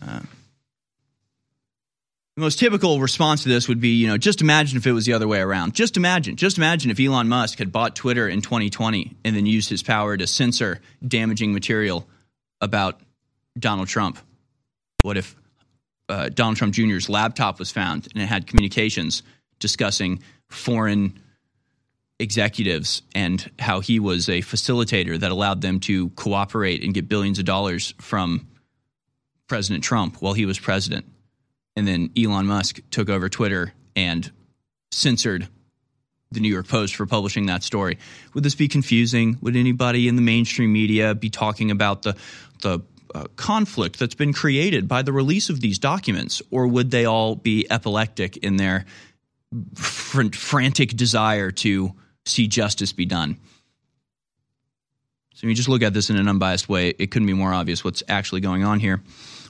uh, 0.00 0.20
the 2.36 2.40
most 2.40 2.58
typical 2.58 2.98
response 2.98 3.42
to 3.42 3.50
this 3.50 3.68
would 3.68 3.80
be, 3.80 3.90
you 3.90 4.08
know, 4.08 4.16
just 4.16 4.40
imagine 4.40 4.78
if 4.78 4.86
it 4.86 4.92
was 4.92 5.04
the 5.04 5.12
other 5.12 5.28
way 5.28 5.40
around. 5.40 5.74
Just 5.74 5.98
imagine, 5.98 6.36
just 6.36 6.56
imagine 6.56 6.90
if 6.90 6.98
Elon 6.98 7.28
Musk 7.28 7.58
had 7.58 7.70
bought 7.70 7.94
Twitter 7.94 8.26
in 8.26 8.40
2020 8.40 9.16
and 9.24 9.36
then 9.36 9.44
used 9.44 9.68
his 9.68 9.82
power 9.82 10.16
to 10.16 10.26
censor 10.26 10.80
damaging 11.06 11.52
material 11.52 12.08
about 12.60 13.00
Donald 13.58 13.88
Trump. 13.88 14.18
What 15.02 15.18
if 15.18 15.36
uh, 16.08 16.30
Donald 16.30 16.56
Trump 16.56 16.72
Jr.'s 16.72 17.10
laptop 17.10 17.58
was 17.58 17.70
found 17.70 18.08
and 18.14 18.22
it 18.22 18.26
had 18.26 18.46
communications 18.46 19.22
discussing 19.58 20.22
foreign 20.48 21.18
executives 22.18 23.02
and 23.14 23.50
how 23.58 23.80
he 23.80 23.98
was 23.98 24.28
a 24.28 24.40
facilitator 24.40 25.18
that 25.18 25.30
allowed 25.30 25.60
them 25.60 25.80
to 25.80 26.08
cooperate 26.10 26.82
and 26.82 26.94
get 26.94 27.08
billions 27.08 27.38
of 27.38 27.44
dollars 27.44 27.92
from 28.00 28.48
President 29.48 29.84
Trump 29.84 30.16
while 30.22 30.32
he 30.32 30.46
was 30.46 30.58
president. 30.58 31.04
And 31.76 31.86
then 31.88 32.10
Elon 32.16 32.46
Musk 32.46 32.80
took 32.90 33.08
over 33.08 33.28
Twitter 33.28 33.72
and 33.96 34.30
censored 34.90 35.48
the 36.30 36.40
New 36.40 36.48
York 36.48 36.68
Post 36.68 36.96
for 36.96 37.06
publishing 37.06 37.46
that 37.46 37.62
story. 37.62 37.98
Would 38.34 38.44
this 38.44 38.54
be 38.54 38.68
confusing? 38.68 39.38
Would 39.42 39.56
anybody 39.56 40.08
in 40.08 40.16
the 40.16 40.22
mainstream 40.22 40.72
media 40.72 41.14
be 41.14 41.30
talking 41.30 41.70
about 41.70 42.02
the 42.02 42.16
the 42.60 42.80
uh, 43.14 43.26
conflict 43.36 43.98
that's 43.98 44.14
been 44.14 44.32
created 44.32 44.88
by 44.88 45.02
the 45.02 45.12
release 45.12 45.50
of 45.50 45.60
these 45.60 45.78
documents, 45.78 46.40
or 46.50 46.66
would 46.66 46.90
they 46.90 47.04
all 47.04 47.34
be 47.34 47.66
epileptic 47.70 48.38
in 48.38 48.56
their 48.56 48.86
fr- 49.74 50.32
frantic 50.32 50.96
desire 50.96 51.50
to 51.50 51.92
see 52.24 52.46
justice 52.46 52.92
be 52.92 53.04
done? 53.04 53.36
So, 55.34 55.46
you 55.46 55.54
just 55.54 55.68
look 55.68 55.82
at 55.82 55.92
this 55.92 56.08
in 56.08 56.16
an 56.16 56.28
unbiased 56.28 56.68
way, 56.68 56.90
it 56.90 57.10
couldn't 57.10 57.26
be 57.26 57.34
more 57.34 57.52
obvious 57.52 57.84
what's 57.84 58.02
actually 58.08 58.40
going 58.40 58.64
on 58.64 58.80
here. 58.80 59.02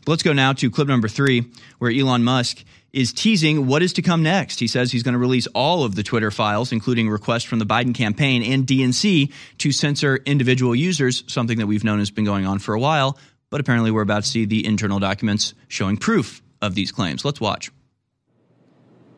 But 0.05 0.13
let's 0.13 0.23
go 0.23 0.33
now 0.33 0.53
to 0.55 0.71
clip 0.71 0.89
number 0.89 1.09
three, 1.09 1.51
where 1.79 1.91
Elon 1.91 2.25
Musk 2.25 2.65
is 2.93 3.13
teasing 3.13 3.67
what 3.67 3.83
is 3.83 3.93
to 3.95 4.03
come 4.03 4.23
next. 4.23 4.61
He 4.61 4.67
says 4.67 4.93
he's 4.93 5.03
going 5.03 5.15
to 5.15 5.19
release 5.19 5.47
all 5.49 5.85
of 5.85 5.95
the 5.95 6.03
Twitter 6.03 6.31
files, 6.31 6.73
including 6.73 7.09
requests 7.09 7.45
from 7.45 7.59
the 7.59 7.65
Biden 7.65 7.95
campaign 7.95 8.43
and 8.43 8.67
DNC 8.67 9.33
to 9.59 9.73
censor 9.73 10.17
individual 10.27 10.75
users, 10.75 11.25
something 11.27 11.59
that 11.59 11.67
we've 11.67 11.85
known 11.85 12.01
has 12.01 12.11
been 12.11 12.25
going 12.25 12.47
on 12.47 12.59
for 12.59 12.75
a 12.75 12.81
while. 12.81 13.17
But 13.51 13.61
apparently, 13.61 13.91
we're 13.91 14.03
about 14.03 14.25
to 14.25 14.29
see 14.29 14.45
the 14.45 14.67
internal 14.67 14.99
documents 14.99 15.55
showing 15.69 15.97
proof 15.97 16.43
of 16.61 16.75
these 16.75 16.93
claims. 16.93 17.25
Let's 17.25 17.41
watch. 17.41 17.71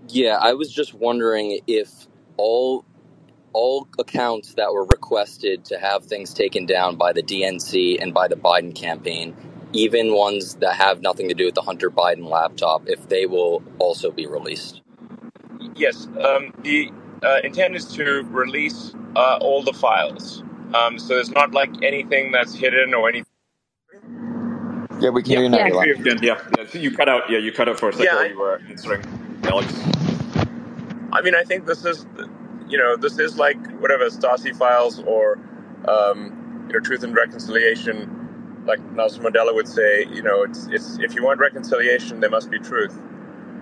Yeah, 0.09 0.39
I 0.41 0.53
was 0.55 0.73
just 0.73 0.95
wondering 0.95 1.61
if 1.67 1.91
all 2.37 2.85
all 3.53 3.87
accounts 4.01 4.55
that 4.55 4.73
were 4.73 4.85
requested 4.85 5.65
to 5.65 5.79
have 5.79 6.05
things 6.05 6.35
taken 6.35 6.67
down 6.67 6.97
by 6.97 7.13
the 7.13 7.23
DNC 7.23 8.03
and 8.03 8.13
by 8.13 8.27
the 8.27 8.35
Biden 8.35 8.75
campaign, 8.75 9.35
even 9.75 10.15
ones 10.15 10.55
that 10.57 10.77
have 10.77 11.03
nothing 11.03 11.29
to 11.29 11.35
do 11.35 11.47
with 11.47 11.55
the 11.57 11.63
Hunter 11.63 11.91
Biden 11.91 12.29
laptop, 12.29 12.89
if 12.89 13.09
they 13.09 13.27
will 13.27 13.63
also 13.79 14.11
be 14.11 14.27
released. 14.27 14.81
Yes, 15.77 16.07
um, 16.23 16.55
the 16.63 16.91
uh, 17.23 17.41
intent 17.45 17.77
is 17.77 17.87
to 17.95 18.23
release 18.31 18.95
uh, 19.17 19.39
all 19.41 19.63
the 19.63 19.73
files. 19.73 20.43
Um, 20.75 20.99
so 20.99 21.19
it's 21.19 21.31
not 21.31 21.53
like 21.53 21.71
anything 21.83 22.33
that's 22.33 22.55
hidden 22.55 22.95
or 22.95 23.09
anything. 23.09 23.27
Yeah, 25.01 25.11
we 25.11 25.23
can 25.23 25.33
Yeah, 25.33 25.39
hear 25.39 25.45
you 25.45 25.51
now. 25.51 25.59
yeah, 25.59 25.67
Yeah, 26.23 26.41
yeah, 26.59 26.81
you 26.81 26.97
cut 26.97 27.09
out. 27.09 27.31
Yeah, 27.31 27.39
you 27.39 27.53
cut 27.53 27.69
out 27.69 27.79
for 27.81 27.91
a 27.91 27.93
second 27.93 28.07
Yeah, 28.07 28.15
while 28.17 28.25
I- 28.25 28.29
you 28.29 28.39
were 28.39 28.61
answering 28.71 29.03
Alex. 29.45 29.75
I 31.13 31.23
mean, 31.23 31.35
I 31.35 31.45
think 31.45 31.67
this 31.67 31.85
is, 31.85 32.07
you 32.69 32.79
know, 32.79 32.97
this 32.97 33.19
is 33.19 33.39
like 33.39 33.59
whatever 33.81 34.07
Stasi 34.07 34.55
files 34.57 35.01
or, 35.07 35.39
um, 35.89 36.67
you 36.69 36.75
know, 36.75 36.81
Truth 36.81 37.05
and 37.05 37.15
Reconciliation, 37.15 38.24
like 38.67 38.81
Nelson 38.93 39.23
Mandela 39.25 39.55
would 39.55 39.69
say. 39.69 40.07
You 40.13 40.23
know, 40.23 40.43
it's 40.43 40.69
it's 40.69 40.99
if 41.01 41.15
you 41.15 41.25
want 41.25 41.41
reconciliation, 41.41 42.21
there 42.21 42.31
must 42.31 42.51
be 42.51 42.59
truth. 42.59 42.99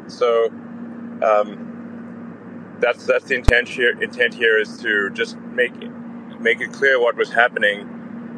So, 0.08 0.50
um, 1.22 1.80
that's 2.80 3.06
that's 3.06 3.24
the 3.26 3.36
intent 3.36 3.68
here. 3.68 4.00
Intent 4.02 4.34
here 4.34 4.58
is 4.58 4.78
to 4.78 5.10
just 5.10 5.36
make 5.54 5.72
make 6.40 6.60
it 6.60 6.72
clear 6.72 7.00
what 7.00 7.16
was 7.16 7.32
happening 7.32 7.88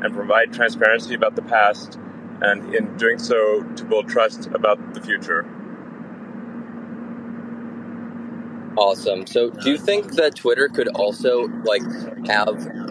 and 0.02 0.14
provide 0.14 0.52
transparency 0.52 1.14
about 1.14 1.36
the 1.36 1.42
past, 1.42 1.98
and 2.42 2.74
in 2.74 2.96
doing 2.96 3.18
so, 3.18 3.62
to 3.76 3.84
build 3.84 4.08
trust 4.08 4.46
about 4.48 4.94
the 4.94 5.00
future. 5.00 5.46
Awesome. 8.76 9.26
So, 9.26 9.50
do 9.50 9.70
you 9.70 9.78
think 9.78 10.14
that 10.14 10.36
Twitter 10.36 10.68
could 10.68 10.88
also 10.88 11.48
like 11.64 11.82
have 12.28 12.83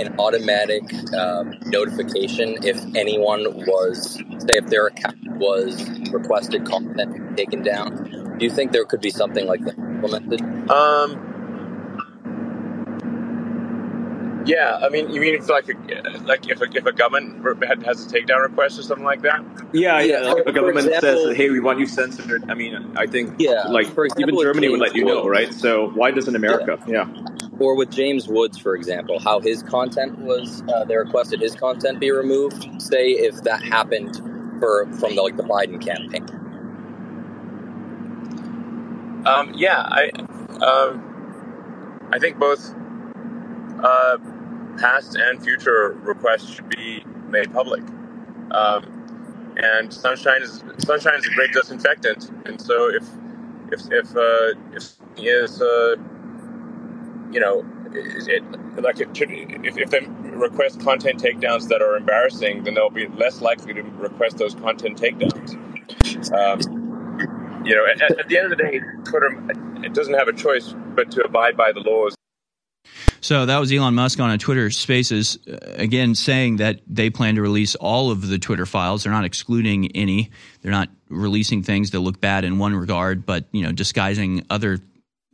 an 0.00 0.14
automatic 0.18 0.82
um, 1.14 1.54
notification 1.66 2.56
if 2.64 2.78
anyone 2.94 3.44
was, 3.66 4.14
say, 4.14 4.54
if 4.58 4.66
their 4.66 4.86
account 4.86 5.16
was 5.38 5.88
requested 6.10 6.64
content 6.66 7.36
taken 7.36 7.62
down? 7.62 8.36
Do 8.38 8.44
you 8.44 8.50
think 8.50 8.72
there 8.72 8.84
could 8.84 9.00
be 9.00 9.10
something 9.10 9.46
like 9.46 9.64
that 9.64 9.78
implemented? 9.78 10.42
Um. 10.70 11.30
Yeah, 14.46 14.76
I 14.82 14.90
mean, 14.90 15.08
you 15.10 15.22
mean 15.22 15.34
if 15.36 15.48
like 15.48 15.70
a, 15.70 16.18
like 16.26 16.46
if 16.50 16.60
a, 16.60 16.64
if 16.64 16.84
a 16.84 16.92
government 16.92 17.42
re- 17.42 17.66
had- 17.66 17.82
has 17.84 18.04
a 18.04 18.08
takedown 18.10 18.42
request 18.42 18.78
or 18.78 18.82
something 18.82 19.04
like 19.04 19.22
that? 19.22 19.42
Yeah, 19.72 20.00
yeah. 20.00 20.20
Yeah, 20.20 20.28
like 20.32 20.38
if 20.42 20.46
a 20.48 20.52
government 20.52 20.86
example- 20.86 21.24
says, 21.28 21.36
"Hey, 21.36 21.48
we 21.48 21.60
want 21.60 21.78
you 21.78 21.86
censored," 21.86 22.44
I 22.50 22.52
mean, 22.54 22.92
I 22.94 23.06
think 23.06 23.36
Yeah, 23.38 23.62
like 23.68 23.86
for 23.94 24.04
even 24.04 24.16
example, 24.18 24.36
with 24.38 24.44
Germany 24.46 24.68
would 24.68 24.80
James 24.80 24.88
let 24.90 24.96
you 24.96 25.06
know, 25.06 25.22
Woods. 25.24 25.28
right? 25.30 25.54
So 25.54 25.88
why 25.94 26.10
doesn't 26.10 26.36
America? 26.36 26.78
Yeah. 26.86 27.06
Or 27.58 27.76
with 27.76 27.90
James 27.90 28.26
Woods, 28.26 28.58
for 28.58 28.74
example, 28.74 29.20
how 29.20 29.40
his 29.40 29.62
content 29.62 30.18
was, 30.18 30.62
uh, 30.68 30.84
they 30.84 30.96
requested 30.96 31.40
his 31.40 31.54
content 31.54 32.00
be 32.00 32.10
removed. 32.10 32.82
Say 32.82 33.10
if 33.10 33.42
that 33.42 33.62
happened 33.62 34.16
for 34.58 34.86
from 34.98 35.14
the, 35.14 35.22
like 35.22 35.36
the 35.36 35.44
Biden 35.44 35.80
campaign. 35.80 36.26
Um, 39.26 39.52
yeah, 39.54 39.80
I 39.80 40.10
um, 40.62 42.08
I 42.12 42.18
think 42.18 42.38
both 42.38 42.74
uh, 43.82 44.18
past 44.78 45.16
and 45.16 45.42
future 45.42 45.96
requests 46.02 46.54
should 46.54 46.68
be 46.68 47.04
made 47.28 47.52
public. 47.52 47.82
Um, 48.50 49.54
and 49.56 49.92
sunshine 49.92 50.42
is 50.42 50.62
sunshine 50.78 51.18
is 51.18 51.26
a 51.26 51.34
great 51.34 51.52
disinfectant. 51.52 52.30
And 52.46 52.60
so 52.60 52.88
if 52.88 53.04
if 53.72 53.80
if 53.92 54.16
uh, 54.16 54.58
if 54.72 54.92
is 55.16 55.62
uh, 55.62 55.96
you 57.30 57.40
know 57.40 57.64
it, 57.94 58.42
like 58.82 59.00
it 59.00 59.16
should, 59.16 59.30
if, 59.30 59.78
if 59.78 59.90
they 59.90 60.06
request 60.36 60.80
content 60.80 61.22
takedowns 61.22 61.68
that 61.68 61.80
are 61.80 61.96
embarrassing, 61.96 62.64
then 62.64 62.74
they'll 62.74 62.90
be 62.90 63.06
less 63.06 63.40
likely 63.40 63.72
to 63.74 63.82
request 63.82 64.38
those 64.38 64.54
content 64.54 65.00
takedowns. 65.00 65.54
Um, 66.32 67.62
you 67.64 67.74
know, 67.74 67.86
at, 67.86 68.18
at 68.18 68.28
the 68.28 68.36
end 68.36 68.52
of 68.52 68.58
the 68.58 68.62
day, 68.64 68.80
Twitter 69.04 69.84
it 69.84 69.94
doesn't 69.94 70.14
have 70.14 70.28
a 70.28 70.32
choice 70.32 70.74
but 70.94 71.10
to 71.12 71.22
abide 71.22 71.56
by 71.56 71.72
the 71.72 71.80
laws. 71.80 72.14
So 73.20 73.46
that 73.46 73.58
was 73.58 73.72
Elon 73.72 73.94
Musk 73.94 74.20
on 74.20 74.30
a 74.30 74.36
Twitter 74.36 74.70
Spaces, 74.70 75.38
uh, 75.48 75.56
again 75.76 76.14
saying 76.14 76.56
that 76.56 76.80
they 76.86 77.08
plan 77.08 77.36
to 77.36 77.42
release 77.42 77.74
all 77.74 78.10
of 78.10 78.28
the 78.28 78.38
Twitter 78.38 78.66
files. 78.66 79.04
They're 79.04 79.12
not 79.12 79.24
excluding 79.24 79.92
any. 79.92 80.30
They're 80.60 80.72
not 80.72 80.90
releasing 81.08 81.62
things 81.62 81.92
that 81.92 82.00
look 82.00 82.20
bad 82.20 82.44
in 82.44 82.58
one 82.58 82.74
regard, 82.74 83.24
but 83.24 83.46
you 83.52 83.62
know, 83.62 83.72
disguising 83.72 84.44
other 84.50 84.78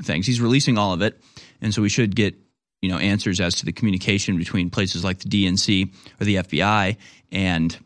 things. 0.03 0.27
He's 0.27 0.41
releasing 0.41 0.79
all 0.79 0.93
of 0.93 1.03
it, 1.03 1.21
and 1.61 1.73
so 1.75 1.83
we 1.83 1.89
should 1.89 2.15
get 2.17 2.37
you 2.83 2.89
know 2.89 2.99
answers 2.99 3.41
as 3.41 3.57
to 3.57 3.65
the 3.65 3.73
communication 3.73 4.39
between 4.39 4.71
places 4.71 5.05
like 5.05 5.19
the 5.19 5.29
DNC 5.29 5.93
or 6.21 6.25
the 6.25 6.37
FBI 6.37 6.97
and 7.33 7.79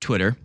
Twitter. 0.00 0.36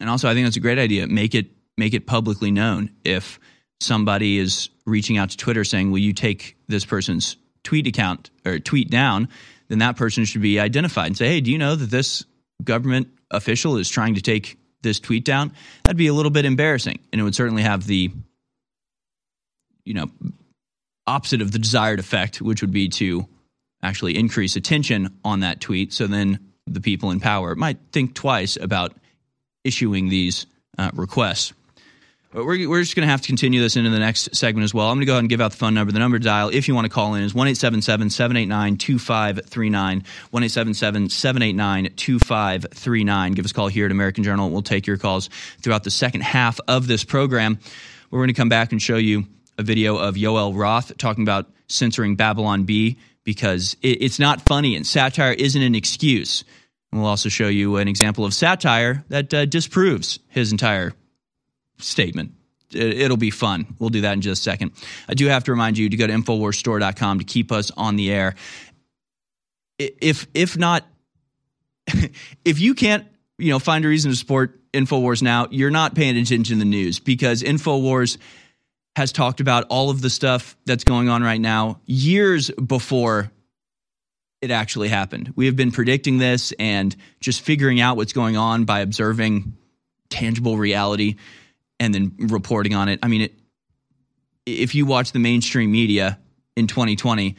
And 0.00 0.10
also, 0.10 0.28
I 0.28 0.34
think 0.34 0.46
that's 0.46 0.56
a 0.56 0.60
great 0.60 0.78
idea. 0.78 1.06
Make 1.06 1.34
it 1.34 1.46
make 1.76 1.94
it 1.94 2.06
publicly 2.06 2.50
known 2.50 2.90
if 3.04 3.38
somebody 3.80 4.38
is 4.38 4.70
reaching 4.84 5.16
out 5.16 5.30
to 5.30 5.36
Twitter 5.36 5.64
saying, 5.64 5.90
"Will 5.90 5.98
you 5.98 6.12
take 6.12 6.56
this 6.68 6.84
person's 6.84 7.36
tweet 7.62 7.86
account 7.86 8.30
or 8.44 8.58
tweet 8.58 8.90
down?" 8.90 9.28
Then 9.68 9.78
that 9.78 9.96
person 9.96 10.24
should 10.24 10.42
be 10.42 10.60
identified 10.60 11.08
and 11.08 11.16
say, 11.16 11.28
"Hey, 11.28 11.40
do 11.40 11.50
you 11.50 11.58
know 11.58 11.74
that 11.74 11.90
this 11.90 12.24
government 12.62 13.08
official 13.30 13.76
is 13.76 13.88
trying 13.88 14.14
to 14.14 14.20
take 14.20 14.58
this 14.82 15.00
tweet 15.00 15.24
down?" 15.24 15.52
That'd 15.84 15.96
be 15.96 16.06
a 16.08 16.14
little 16.14 16.30
bit 16.30 16.44
embarrassing, 16.44 16.98
and 17.12 17.20
it 17.20 17.24
would 17.24 17.34
certainly 17.34 17.62
have 17.62 17.86
the 17.86 18.10
you 19.84 19.94
know 19.94 20.10
opposite 21.06 21.40
of 21.42 21.52
the 21.52 21.58
desired 21.58 21.98
effect, 21.98 22.40
which 22.40 22.60
would 22.60 22.72
be 22.72 22.88
to 22.88 23.26
actually 23.82 24.16
increase 24.16 24.56
attention 24.56 25.18
on 25.24 25.40
that 25.40 25.60
tweet. 25.60 25.92
So 25.92 26.06
then 26.06 26.52
the 26.66 26.80
people 26.80 27.10
in 27.10 27.20
power 27.20 27.54
might 27.54 27.78
think 27.92 28.14
twice 28.14 28.56
about 28.56 28.92
issuing 29.64 30.08
these 30.08 30.46
uh, 30.78 30.90
requests. 30.94 31.52
But 32.32 32.44
we're, 32.44 32.68
we're 32.68 32.82
just 32.82 32.96
going 32.96 33.06
to 33.06 33.10
have 33.10 33.22
to 33.22 33.28
continue 33.28 33.60
this 33.60 33.76
into 33.76 33.88
the 33.88 33.98
next 33.98 34.34
segment 34.36 34.64
as 34.64 34.74
well. 34.74 34.88
I'm 34.88 34.96
going 34.96 35.00
to 35.00 35.06
go 35.06 35.12
ahead 35.12 35.20
and 35.20 35.30
give 35.30 35.40
out 35.40 35.52
the 35.52 35.56
phone 35.56 35.74
number. 35.74 35.92
The 35.92 36.00
number 36.00 36.18
to 36.18 36.24
dial 36.24 36.50
if 36.50 36.68
you 36.68 36.74
want 36.74 36.84
to 36.84 36.90
call 36.90 37.14
in 37.14 37.22
is 37.22 37.34
1 37.34 37.54
789 37.54 38.76
2539. 38.76 40.04
1 40.30 40.48
789 40.48 41.94
2539. 41.96 43.32
Give 43.32 43.44
us 43.44 43.50
a 43.52 43.54
call 43.54 43.68
here 43.68 43.86
at 43.86 43.92
American 43.92 44.22
Journal. 44.22 44.50
We'll 44.50 44.62
take 44.62 44.86
your 44.86 44.98
calls 44.98 45.30
throughout 45.62 45.84
the 45.84 45.90
second 45.90 46.22
half 46.22 46.60
of 46.68 46.86
this 46.86 47.04
program. 47.04 47.58
We're 48.10 48.18
going 48.18 48.28
to 48.28 48.34
come 48.34 48.48
back 48.48 48.72
and 48.72 48.82
show 48.82 48.96
you 48.96 49.24
a 49.58 49.62
video 49.62 49.96
of 49.96 50.14
Yoel 50.14 50.56
Roth 50.56 50.96
talking 50.98 51.22
about 51.22 51.50
censoring 51.68 52.16
Babylon 52.16 52.64
Bee 52.64 52.98
because 53.24 53.76
it, 53.82 54.02
it's 54.02 54.18
not 54.18 54.40
funny 54.40 54.76
and 54.76 54.86
satire 54.86 55.32
isn't 55.32 55.60
an 55.60 55.74
excuse. 55.74 56.44
And 56.90 57.00
we'll 57.00 57.10
also 57.10 57.28
show 57.28 57.48
you 57.48 57.76
an 57.76 57.88
example 57.88 58.24
of 58.24 58.32
satire 58.32 59.04
that 59.08 59.34
uh, 59.34 59.44
disproves 59.44 60.18
his 60.28 60.52
entire 60.52 60.92
statement. 61.78 62.32
It, 62.72 63.10
will 63.10 63.16
be 63.16 63.30
fun. 63.30 63.76
We'll 63.78 63.90
do 63.90 64.00
that 64.02 64.12
in 64.14 64.20
just 64.20 64.40
a 64.40 64.42
second. 64.42 64.72
I 65.08 65.14
do 65.14 65.26
have 65.26 65.44
to 65.44 65.52
remind 65.52 65.78
you 65.78 65.88
to 65.88 65.96
go 65.96 66.06
to 66.06 66.12
InfoWarsStore.com 66.12 67.20
to 67.20 67.24
keep 67.24 67.52
us 67.52 67.70
on 67.76 67.96
the 67.96 68.10
air. 68.10 68.34
If 69.78 70.26
if 70.34 70.56
not, 70.56 70.84
if 72.44 72.58
you 72.58 72.74
can't, 72.74 73.06
you 73.38 73.50
know, 73.50 73.58
find 73.58 73.84
a 73.84 73.88
reason 73.88 74.10
to 74.10 74.16
support 74.16 74.60
Infowars 74.72 75.22
now, 75.22 75.46
you're 75.50 75.70
not 75.70 75.94
paying 75.94 76.16
attention 76.16 76.44
to 76.44 76.56
the 76.56 76.64
news 76.64 76.98
because 76.98 77.42
Infowars 77.42 78.18
has 78.96 79.12
talked 79.12 79.40
about 79.40 79.66
all 79.68 79.90
of 79.90 80.00
the 80.00 80.08
stuff 80.08 80.56
that's 80.64 80.82
going 80.82 81.10
on 81.10 81.22
right 81.22 81.40
now 81.40 81.78
years 81.84 82.50
before 82.52 83.30
it 84.40 84.50
actually 84.50 84.88
happened. 84.88 85.34
We 85.36 85.44
have 85.46 85.54
been 85.54 85.70
predicting 85.70 86.16
this 86.16 86.54
and 86.58 86.96
just 87.20 87.42
figuring 87.42 87.78
out 87.78 87.98
what's 87.98 88.14
going 88.14 88.38
on 88.38 88.64
by 88.64 88.80
observing 88.80 89.54
tangible 90.08 90.56
reality 90.56 91.16
and 91.78 91.92
then 91.92 92.14
reporting 92.16 92.74
on 92.74 92.88
it. 92.88 93.00
I 93.02 93.08
mean, 93.08 93.20
it, 93.20 93.34
if 94.46 94.74
you 94.74 94.86
watch 94.86 95.12
the 95.12 95.18
mainstream 95.18 95.70
media 95.70 96.18
in 96.56 96.66
2020, 96.66 97.36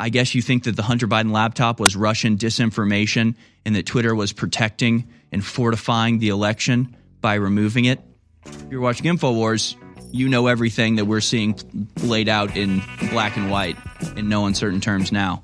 I 0.00 0.08
guess 0.08 0.34
you 0.34 0.42
think 0.42 0.64
that 0.64 0.74
the 0.74 0.82
Hunter 0.82 1.06
Biden 1.06 1.30
laptop 1.30 1.78
was 1.78 1.94
Russian 1.94 2.38
disinformation 2.38 3.36
and 3.64 3.76
that 3.76 3.86
Twitter 3.86 4.16
was 4.16 4.32
protecting 4.32 5.06
and 5.30 5.44
fortifying 5.44 6.18
the 6.18 6.30
election 6.30 6.96
by 7.20 7.34
removing 7.34 7.84
it. 7.84 8.00
If 8.44 8.66
you're 8.68 8.80
watching 8.80 9.06
InfoWars, 9.06 9.76
you 10.12 10.28
know 10.28 10.46
everything 10.46 10.96
that 10.96 11.04
we're 11.04 11.20
seeing 11.20 11.58
laid 12.02 12.28
out 12.28 12.56
in 12.56 12.82
black 13.10 13.36
and 13.36 13.50
white 13.50 13.76
in 14.16 14.28
no 14.28 14.46
uncertain 14.46 14.80
terms 14.80 15.12
now. 15.12 15.42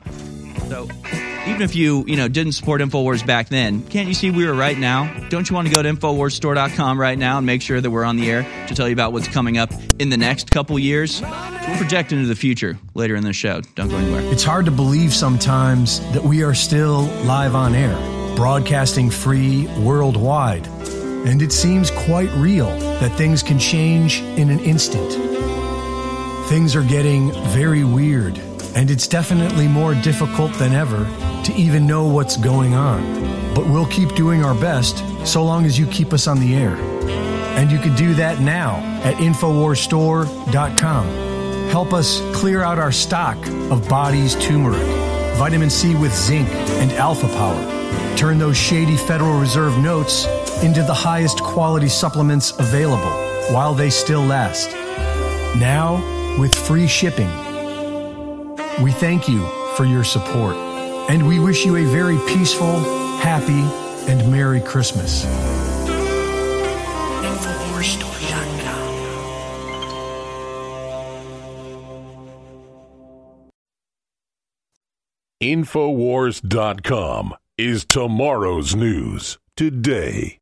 So 0.68 0.89
even 1.47 1.62
if 1.62 1.74
you, 1.74 2.05
you 2.06 2.16
know, 2.16 2.28
didn't 2.28 2.52
support 2.52 2.80
InfoWars 2.80 3.26
back 3.26 3.48
then, 3.48 3.82
can't 3.89 4.09
you 4.09 4.14
see 4.14 4.30
we 4.30 4.47
were 4.47 4.55
right 4.55 4.78
now? 4.78 5.12
Don't 5.28 5.48
you 5.51 5.55
want 5.55 5.66
to 5.66 5.72
go 5.72 5.82
to 5.82 5.89
InfoWarsStore.com 5.89 7.01
right 7.01 7.18
now 7.18 7.39
and 7.39 7.47
make 7.47 7.62
sure 7.62 7.80
that 7.80 7.90
we're 7.90 8.05
on 8.05 8.16
the 8.16 8.30
air 8.30 8.66
to 8.68 8.74
tell 8.74 8.89
you 8.89 8.93
about 8.93 9.12
what's 9.12 9.28
coming 9.28 9.59
up 9.59 9.72
in 9.98 10.09
the 10.09 10.16
next 10.16 10.51
couple 10.51 10.78
years? 10.78 11.20
We'll 11.20 11.76
project 11.78 12.12
into 12.12 12.26
the 12.26 12.36
future 12.36 12.78
later 12.94 13.16
in 13.16 13.24
the 13.24 13.32
show. 13.32 13.60
Don't 13.74 13.89
go 13.89 13.97
anywhere. 13.97 14.22
It's 14.32 14.44
hard 14.44 14.66
to 14.66 14.70
believe 14.70 15.12
sometimes 15.12 16.01
that 16.12 16.22
we 16.22 16.43
are 16.44 16.55
still 16.55 17.02
live 17.24 17.55
on 17.55 17.74
air, 17.74 17.97
broadcasting 18.36 19.10
free 19.10 19.66
worldwide. 19.80 20.66
And 21.24 21.40
it 21.40 21.53
seems 21.53 21.90
quite 21.90 22.31
real 22.32 22.77
that 23.01 23.16
things 23.16 23.43
can 23.43 23.59
change 23.59 24.20
in 24.20 24.51
an 24.51 24.59
instant. 24.61 25.12
Things 26.49 26.74
are 26.74 26.82
getting 26.82 27.31
very 27.51 27.85
weird, 27.85 28.39
and 28.74 28.90
it's 28.90 29.07
definitely 29.07 29.69
more 29.69 29.94
difficult 29.94 30.53
than 30.55 30.73
ever 30.73 31.05
to 31.44 31.55
even 31.55 31.86
know 31.86 32.07
what's 32.07 32.36
going 32.36 32.74
on. 32.74 33.55
But 33.55 33.66
we'll 33.66 33.86
keep 33.86 34.15
doing 34.16 34.44
our 34.44 34.55
best 34.55 35.05
so 35.24 35.44
long 35.44 35.65
as 35.65 35.78
you 35.78 35.86
keep 35.86 36.12
us 36.12 36.27
on 36.27 36.40
the 36.40 36.57
air. 36.57 36.74
And 37.57 37.70
you 37.70 37.78
can 37.78 37.94
do 37.94 38.15
that 38.15 38.40
now 38.40 38.78
at 39.05 39.15
InfoWarsStore.com. 39.16 41.07
Help 41.70 41.93
us 41.93 42.20
clear 42.35 42.62
out 42.62 42.81
our 42.81 42.93
stock 42.93 43.36
of 43.70 43.89
body's 43.89 44.35
turmeric, 44.44 44.82
vitamin 45.36 45.70
C 45.70 45.94
with 45.94 46.12
zinc, 46.15 46.49
and 46.49 46.90
alpha 46.93 47.28
power. 47.28 48.16
Turn 48.16 48.39
those 48.39 48.57
shady 48.57 48.97
Federal 48.97 49.39
Reserve 49.39 49.78
notes 49.78 50.27
into 50.62 50.82
the 50.82 50.94
highest 50.94 51.40
quality 51.43 51.89
supplements 51.89 52.52
available 52.59 53.12
while 53.52 53.74
they 53.74 53.90
still 53.90 54.22
last. 54.22 54.70
Now, 55.59 56.01
with 56.39 56.55
free 56.55 56.86
shipping. 56.86 57.30
We 58.82 58.93
thank 58.93 59.28
you 59.28 59.47
for 59.76 59.84
your 59.84 60.05
support, 60.05 60.56
and 61.10 61.26
we 61.26 61.39
wish 61.39 61.64
you 61.64 61.76
a 61.76 61.84
very 61.84 62.18
peaceful, 62.26 62.80
happy, 63.18 63.62
and 64.10 64.30
Merry 64.30 64.60
Christmas. 64.60 65.26
Infowars.com 75.43 77.34
is 77.59 77.84
tomorrow's 77.84 78.76
news 78.76 79.39
today. 79.56 80.39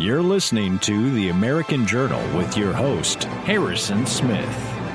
You're 0.00 0.22
listening 0.22 0.78
to 0.78 1.10
The 1.10 1.28
American 1.28 1.86
Journal 1.86 2.22
with 2.34 2.56
your 2.56 2.72
host, 2.72 3.24
Harrison 3.24 4.06
Smith. 4.06 4.48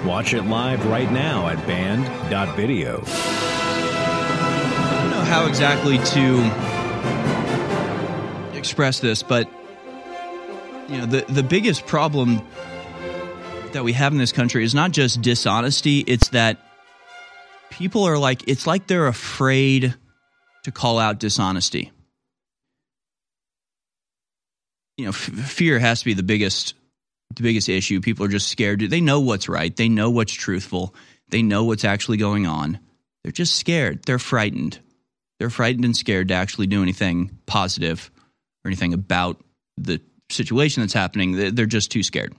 Watch 0.04 0.34
it 0.34 0.42
live 0.46 0.84
right 0.88 1.12
now 1.12 1.48
at 1.48 1.64
band.video. 1.68 3.04
I 3.06 4.98
don't 5.00 5.12
know 5.12 5.22
how 5.22 5.46
exactly 5.46 6.00
to 6.00 6.44
express 8.58 9.00
this, 9.00 9.22
but 9.22 9.48
you 10.90 10.98
know, 10.98 11.06
the, 11.06 11.24
the 11.30 11.44
biggest 11.44 11.86
problem 11.86 12.42
that 13.74 13.84
we 13.84 13.94
have 13.94 14.12
in 14.12 14.18
this 14.18 14.32
country 14.32 14.64
is 14.64 14.74
not 14.74 14.90
just 14.90 15.22
dishonesty, 15.22 16.00
it's 16.00 16.30
that 16.30 16.58
people 17.70 18.06
are 18.06 18.18
like 18.18 18.48
it's 18.48 18.66
like 18.66 18.88
they're 18.88 19.06
afraid 19.06 19.94
to 20.64 20.72
call 20.72 20.98
out 20.98 21.20
dishonesty 21.20 21.92
you 24.98 25.06
know, 25.06 25.10
f- 25.10 25.16
fear 25.16 25.80
has 25.80 26.00
to 26.00 26.06
be 26.06 26.14
the 26.14 26.24
biggest 26.24 26.74
the 27.36 27.44
biggest 27.44 27.68
issue. 27.70 28.02
People 28.02 28.26
are 28.26 28.30
just 28.30 28.48
scared. 28.48 28.80
They 28.80 29.02
know 29.02 29.20
what's 29.20 29.50
right. 29.50 29.76
They 29.76 29.90
know 29.90 30.10
what's 30.10 30.34
truthful. 30.34 30.94
They 31.30 31.42
know 31.42 31.64
what's 31.64 31.84
actually 31.84 32.18
going 32.18 32.46
on. 32.46 32.80
They're 33.24 33.32
just 33.32 33.56
scared. 33.56 34.04
They're 34.06 34.20
frightened. 34.20 34.80
They're 35.40 35.50
frightened 35.50 35.86
and 35.86 35.98
scared 35.98 36.30
to 36.30 36.36
actually 36.36 36.68
do 36.68 36.82
anything 36.82 37.38
positive 37.46 38.12
or 38.64 38.70
anything 38.70 38.94
about 38.94 39.44
the 39.78 40.02
situation 40.30 40.82
that's 40.82 40.94
happening. 40.94 41.34
They're 41.34 41.52
they're 41.52 41.66
just 41.66 41.92
too 41.92 42.04
scared. 42.04 42.34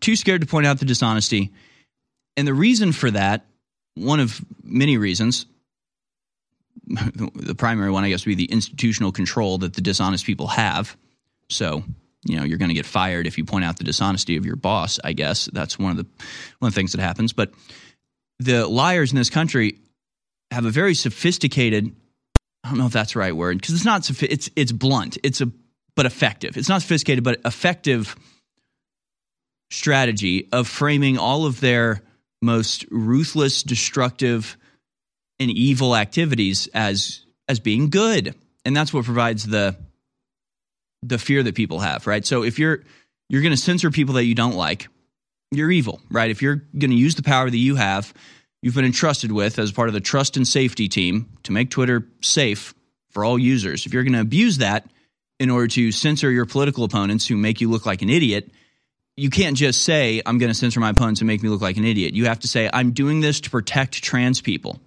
Too 0.00 0.16
scared 0.16 0.42
to 0.42 0.46
point 0.46 0.66
out 0.66 0.78
the 0.78 0.84
dishonesty. 0.84 1.52
And 2.36 2.46
the 2.46 2.54
reason 2.54 2.92
for 2.92 3.10
that, 3.10 3.44
one 3.94 4.20
of 4.20 4.40
many 4.62 4.98
reasons, 4.98 5.46
the 6.86 7.54
primary 7.56 7.90
one, 7.90 8.04
I 8.04 8.08
guess, 8.08 8.24
would 8.24 8.36
be 8.36 8.46
the 8.46 8.52
institutional 8.52 9.12
control 9.12 9.58
that 9.58 9.74
the 9.74 9.80
dishonest 9.80 10.24
people 10.24 10.48
have. 10.48 10.96
So, 11.48 11.84
you 12.24 12.36
know, 12.36 12.44
you're 12.44 12.58
going 12.58 12.70
to 12.70 12.74
get 12.74 12.86
fired 12.86 13.26
if 13.26 13.38
you 13.38 13.44
point 13.44 13.64
out 13.64 13.76
the 13.76 13.84
dishonesty 13.84 14.36
of 14.36 14.46
your 14.46 14.56
boss. 14.56 14.98
I 15.02 15.12
guess 15.12 15.48
that's 15.52 15.78
one 15.78 15.90
of 15.90 15.96
the 15.96 16.06
one 16.58 16.68
of 16.68 16.74
the 16.74 16.78
things 16.78 16.92
that 16.92 17.00
happens. 17.00 17.32
But 17.32 17.52
the 18.38 18.66
liars 18.66 19.12
in 19.12 19.18
this 19.18 19.30
country 19.30 19.78
have 20.50 20.64
a 20.64 20.70
very 20.70 20.94
sophisticated. 20.94 21.94
I 22.64 22.68
don't 22.68 22.78
know 22.78 22.86
if 22.86 22.92
that's 22.92 23.14
the 23.14 23.18
right 23.18 23.34
word 23.34 23.58
because 23.58 23.74
it's 23.74 23.84
not 23.84 24.08
it's 24.22 24.50
it's 24.54 24.72
blunt. 24.72 25.18
It's 25.22 25.40
a 25.40 25.50
but 25.94 26.06
effective. 26.06 26.56
It's 26.56 26.68
not 26.68 26.82
sophisticated, 26.82 27.24
but 27.24 27.40
effective 27.44 28.16
strategy 29.70 30.48
of 30.52 30.68
framing 30.68 31.18
all 31.18 31.46
of 31.46 31.60
their 31.60 32.02
most 32.40 32.84
ruthless, 32.90 33.62
destructive, 33.62 34.56
and 35.38 35.50
evil 35.50 35.96
activities 35.96 36.68
as 36.74 37.20
as 37.48 37.60
being 37.60 37.90
good, 37.90 38.34
and 38.64 38.76
that's 38.76 38.92
what 38.92 39.04
provides 39.04 39.46
the 39.46 39.76
the 41.02 41.18
fear 41.18 41.42
that 41.42 41.54
people 41.54 41.80
have, 41.80 42.06
right? 42.06 42.24
So 42.24 42.42
if 42.42 42.58
you're 42.58 42.82
you're 43.28 43.42
going 43.42 43.52
to 43.52 43.60
censor 43.60 43.90
people 43.90 44.14
that 44.14 44.24
you 44.24 44.34
don't 44.34 44.54
like, 44.54 44.88
you're 45.50 45.70
evil, 45.70 46.00
right? 46.10 46.30
If 46.30 46.42
you're 46.42 46.56
going 46.56 46.90
to 46.90 46.96
use 46.96 47.14
the 47.14 47.22
power 47.22 47.48
that 47.48 47.56
you 47.56 47.76
have, 47.76 48.12
you've 48.62 48.74
been 48.74 48.84
entrusted 48.84 49.32
with 49.32 49.58
as 49.58 49.72
part 49.72 49.88
of 49.88 49.94
the 49.94 50.00
trust 50.00 50.36
and 50.36 50.46
safety 50.46 50.88
team 50.88 51.30
to 51.44 51.52
make 51.52 51.70
Twitter 51.70 52.06
safe 52.20 52.74
for 53.10 53.24
all 53.24 53.38
users. 53.38 53.86
If 53.86 53.94
you're 53.94 54.02
going 54.02 54.14
to 54.14 54.20
abuse 54.20 54.58
that 54.58 54.86
in 55.38 55.50
order 55.50 55.68
to 55.68 55.92
censor 55.92 56.30
your 56.30 56.46
political 56.46 56.84
opponents 56.84 57.26
who 57.26 57.36
make 57.36 57.60
you 57.60 57.70
look 57.70 57.86
like 57.86 58.02
an 58.02 58.10
idiot, 58.10 58.50
you 59.16 59.30
can't 59.30 59.56
just 59.56 59.82
say, 59.82 60.22
I'm 60.24 60.38
going 60.38 60.50
to 60.50 60.54
censor 60.54 60.80
my 60.80 60.90
opponents 60.90 61.20
and 61.20 61.28
make 61.28 61.42
me 61.42 61.48
look 61.48 61.60
like 61.60 61.76
an 61.76 61.84
idiot. 61.84 62.14
You 62.14 62.26
have 62.26 62.40
to 62.40 62.48
say, 62.48 62.70
I'm 62.72 62.92
doing 62.92 63.20
this 63.20 63.40
to 63.42 63.50
protect 63.50 64.02
trans 64.02 64.40
people. 64.40 64.80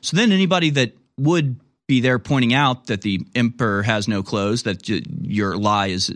So 0.00 0.16
then 0.16 0.32
anybody 0.32 0.70
that 0.70 0.96
would 1.18 1.58
be 1.86 2.00
there 2.00 2.18
pointing 2.18 2.54
out 2.54 2.86
that 2.86 3.02
the 3.02 3.26
emperor 3.34 3.82
has 3.82 4.08
no 4.08 4.22
clothes, 4.22 4.62
that 4.62 4.88
your 4.88 5.56
lie 5.56 5.88
is 5.88 6.14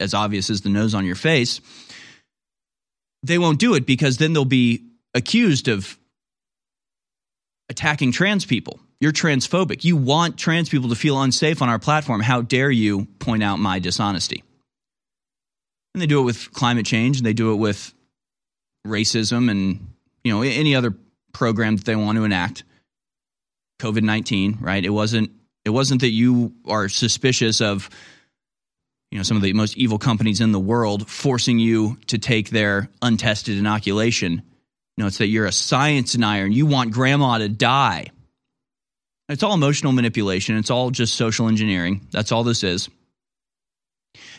as 0.00 0.14
obvious 0.14 0.50
as 0.50 0.62
the 0.62 0.68
nose 0.68 0.94
on 0.94 1.04
your 1.04 1.14
face, 1.14 1.60
they 3.22 3.38
won't 3.38 3.58
do 3.58 3.74
it 3.74 3.86
because 3.86 4.18
then 4.18 4.32
they'll 4.32 4.44
be 4.44 4.84
accused 5.14 5.68
of 5.68 5.96
attacking 7.68 8.12
trans 8.12 8.44
people. 8.44 8.80
You're 9.00 9.12
transphobic. 9.12 9.84
You 9.84 9.96
want 9.96 10.38
trans 10.38 10.68
people 10.68 10.88
to 10.90 10.94
feel 10.94 11.20
unsafe 11.20 11.62
on 11.62 11.68
our 11.68 11.78
platform. 11.78 12.20
How 12.20 12.42
dare 12.42 12.70
you 12.70 13.06
point 13.18 13.42
out 13.42 13.58
my 13.58 13.78
dishonesty? 13.78 14.44
And 15.94 16.00
they 16.00 16.06
do 16.06 16.20
it 16.20 16.24
with 16.24 16.52
climate 16.52 16.86
change 16.86 17.18
and 17.18 17.26
they 17.26 17.32
do 17.32 17.52
it 17.52 17.56
with 17.56 17.92
racism 18.86 19.50
and 19.50 19.92
you 20.24 20.32
know 20.32 20.42
any 20.42 20.74
other 20.74 20.94
program 21.32 21.76
that 21.76 21.84
they 21.84 21.96
want 21.96 22.16
to 22.16 22.24
enact. 22.24 22.64
COVID 23.82 24.02
nineteen, 24.02 24.58
right? 24.60 24.84
It 24.84 24.90
wasn't 24.90 25.30
it 25.64 25.70
wasn't 25.70 26.02
that 26.02 26.10
you 26.10 26.54
are 26.66 26.88
suspicious 26.88 27.60
of 27.60 27.90
you 29.10 29.18
know 29.18 29.24
some 29.24 29.36
of 29.36 29.42
the 29.42 29.52
most 29.52 29.76
evil 29.76 29.98
companies 29.98 30.40
in 30.40 30.52
the 30.52 30.60
world 30.60 31.08
forcing 31.08 31.58
you 31.58 31.98
to 32.06 32.18
take 32.18 32.50
their 32.50 32.88
untested 33.02 33.58
inoculation. 33.58 34.42
No, 34.96 35.06
it's 35.06 35.18
that 35.18 35.28
you're 35.28 35.46
a 35.46 35.52
science 35.52 36.12
denier 36.12 36.44
and 36.44 36.54
you 36.54 36.66
want 36.66 36.92
grandma 36.92 37.38
to 37.38 37.48
die. 37.48 38.06
It's 39.28 39.42
all 39.42 39.54
emotional 39.54 39.92
manipulation. 39.92 40.56
It's 40.58 40.70
all 40.70 40.90
just 40.90 41.14
social 41.14 41.48
engineering. 41.48 42.06
That's 42.10 42.32
all 42.32 42.44
this 42.44 42.62
is. 42.62 42.88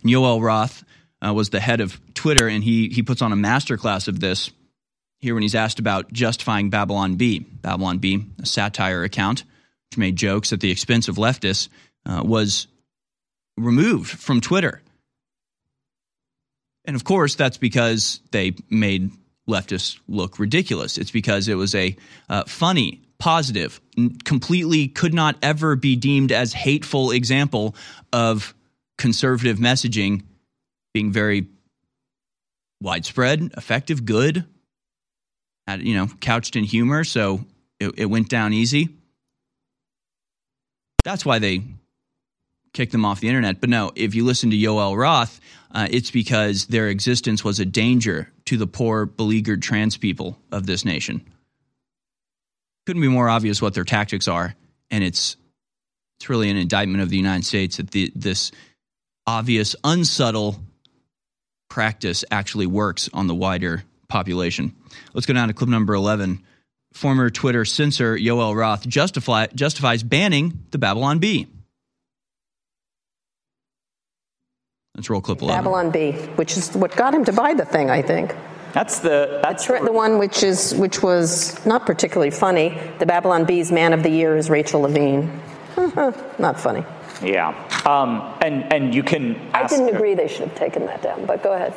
Yoel 0.04 0.42
Roth 0.42 0.84
uh, 1.26 1.34
was 1.34 1.50
the 1.50 1.60
head 1.60 1.82
of 1.82 2.00
Twitter, 2.14 2.48
and 2.48 2.64
he 2.64 2.90
he 2.90 3.04
puts 3.04 3.22
on 3.22 3.32
a 3.32 3.36
masterclass 3.36 4.08
of 4.08 4.20
this 4.20 4.52
here 5.24 5.34
when 5.34 5.42
he's 5.42 5.56
asked 5.56 5.80
about 5.80 6.12
justifying 6.12 6.70
Babylon 6.70 7.16
Bee. 7.16 7.40
Babylon 7.40 8.00
Bee, 8.00 8.26
a 8.42 8.46
satire 8.46 9.06
account 9.06 9.46
which 9.90 9.98
made 9.98 10.18
jokes 10.18 10.52
at 10.52 10.60
the 10.60 10.70
expense 10.70 11.08
of 11.08 11.16
leftists, 11.16 11.70
uh, 12.06 12.22
was 12.26 12.68
removed 13.56 14.12
from 14.12 14.42
Twitter. 14.42 14.82
And 16.84 16.98
of 16.98 17.06
course, 17.06 17.36
that's 17.36 17.56
because 17.56 18.20
they 18.32 18.56
made 18.70 19.12
leftists 19.48 19.98
look 20.10 20.40
ridiculous. 20.40 20.98
It's 20.98 21.12
because 21.12 21.48
it 21.48 21.56
was 21.56 21.74
a 21.74 21.96
uh, 22.28 22.44
funny, 22.44 23.02
positive, 23.18 23.80
n- 23.98 24.18
completely 24.26 24.90
could 24.90 25.14
not 25.14 25.38
ever 25.42 25.78
be 25.78 25.96
deemed 25.96 26.34
as 26.34 26.52
hateful 26.52 27.12
example 27.12 27.76
of 28.12 28.54
conservative 28.98 29.58
messaging 29.58 30.24
being 30.94 31.14
very 31.14 31.48
widespread, 32.82 33.54
effective, 33.56 34.04
good, 34.04 34.46
you 35.68 35.96
know, 35.96 36.08
couched 36.20 36.56
in 36.56 36.64
humor, 36.64 37.04
so 37.04 37.46
it, 37.80 37.94
it 37.98 38.06
went 38.06 38.30
down 38.30 38.54
easy. 38.54 38.90
That's 41.04 41.26
why 41.26 41.40
they 41.40 41.64
kicked 42.74 42.92
them 42.92 43.06
off 43.06 43.20
the 43.20 43.28
internet. 43.28 43.62
But 43.62 43.70
no, 43.70 43.92
if 43.96 44.16
you 44.16 44.26
listen 44.26 44.50
to 44.52 44.58
Yoel 44.58 44.98
Roth, 44.98 45.40
uh, 45.72 45.88
it's 45.90 46.12
because 46.12 46.66
their 46.68 46.88
existence 46.88 47.44
was 47.44 47.60
a 47.60 47.66
danger 47.66 48.32
to 48.46 48.58
the 48.58 48.68
poor, 48.68 49.06
beleaguered 49.06 49.62
trans 49.62 49.98
people 49.98 50.38
of 50.52 50.66
this 50.66 50.86
nation. 50.86 51.26
Couldn't 52.86 53.02
be 53.02 53.08
more 53.08 53.30
obvious 53.30 53.62
what 53.62 53.74
their 53.74 53.86
tactics 53.86 54.28
are, 54.28 54.56
and 54.92 55.04
it's 55.04 55.38
it's 56.20 56.30
really 56.30 56.50
an 56.50 56.58
indictment 56.58 57.02
of 57.02 57.10
the 57.10 57.18
United 57.18 57.46
States 57.46 57.78
that 57.78 57.92
the, 57.92 58.12
this 58.16 58.52
obvious, 59.26 59.76
unsubtle 59.84 60.60
practice 61.70 62.24
actually 62.32 62.68
works 62.68 63.10
on 63.14 63.28
the 63.28 63.36
wider 63.36 63.84
population. 64.14 64.76
Let's 65.14 65.26
go 65.26 65.34
down 65.34 65.48
to 65.50 65.54
clip 65.54 65.70
number 65.70 65.94
11. 65.96 66.42
Former 66.94 67.32
Twitter 67.32 67.66
censor 67.66 68.16
Yoel 68.16 68.56
Roth 68.56 68.88
justify, 68.88 69.48
justifies 69.48 70.04
banning 70.04 70.66
the 70.70 70.78
Babylon 70.78 71.18
Bee. 71.18 71.48
Let's 74.96 75.10
roll 75.10 75.20
clip 75.20 75.42
11. 75.42 75.64
Babylon 75.64 75.90
Bee, 75.90 76.12
which 76.38 76.56
is 76.56 76.72
what 76.76 76.96
got 76.96 77.16
him 77.16 77.26
to 77.26 77.34
buy 77.34 77.56
the 77.56 77.66
thing, 77.66 77.90
I 77.90 78.04
think. 78.04 78.36
That's 78.74 79.00
the 79.00 79.40
that's 79.44 79.68
the, 79.68 79.92
one 79.92 80.18
which 80.18 80.42
is 80.42 80.74
which 80.76 81.04
was 81.04 81.64
not 81.66 81.86
particularly 81.86 82.32
funny. 82.32 82.78
The 83.00 83.06
Babylon 83.06 83.46
Bee's 83.46 83.72
Man 83.72 83.94
of 83.94 84.02
the 84.02 84.10
Year 84.10 84.36
is 84.36 84.50
Rachel 84.50 84.82
Levine. 84.82 85.42
not 86.40 86.60
funny. 86.60 86.84
Yeah, 87.22 87.50
um, 87.86 88.34
and 88.42 88.74
and 88.74 88.96
you 88.96 89.04
can. 89.04 89.40
I 89.54 89.68
didn't 89.68 89.94
agree 89.94 90.16
they 90.16 90.28
should 90.28 90.48
have 90.48 90.56
taken 90.56 90.88
that 90.88 91.04
down, 91.04 91.26
but 91.28 91.44
go 91.44 91.54
ahead. 91.54 91.76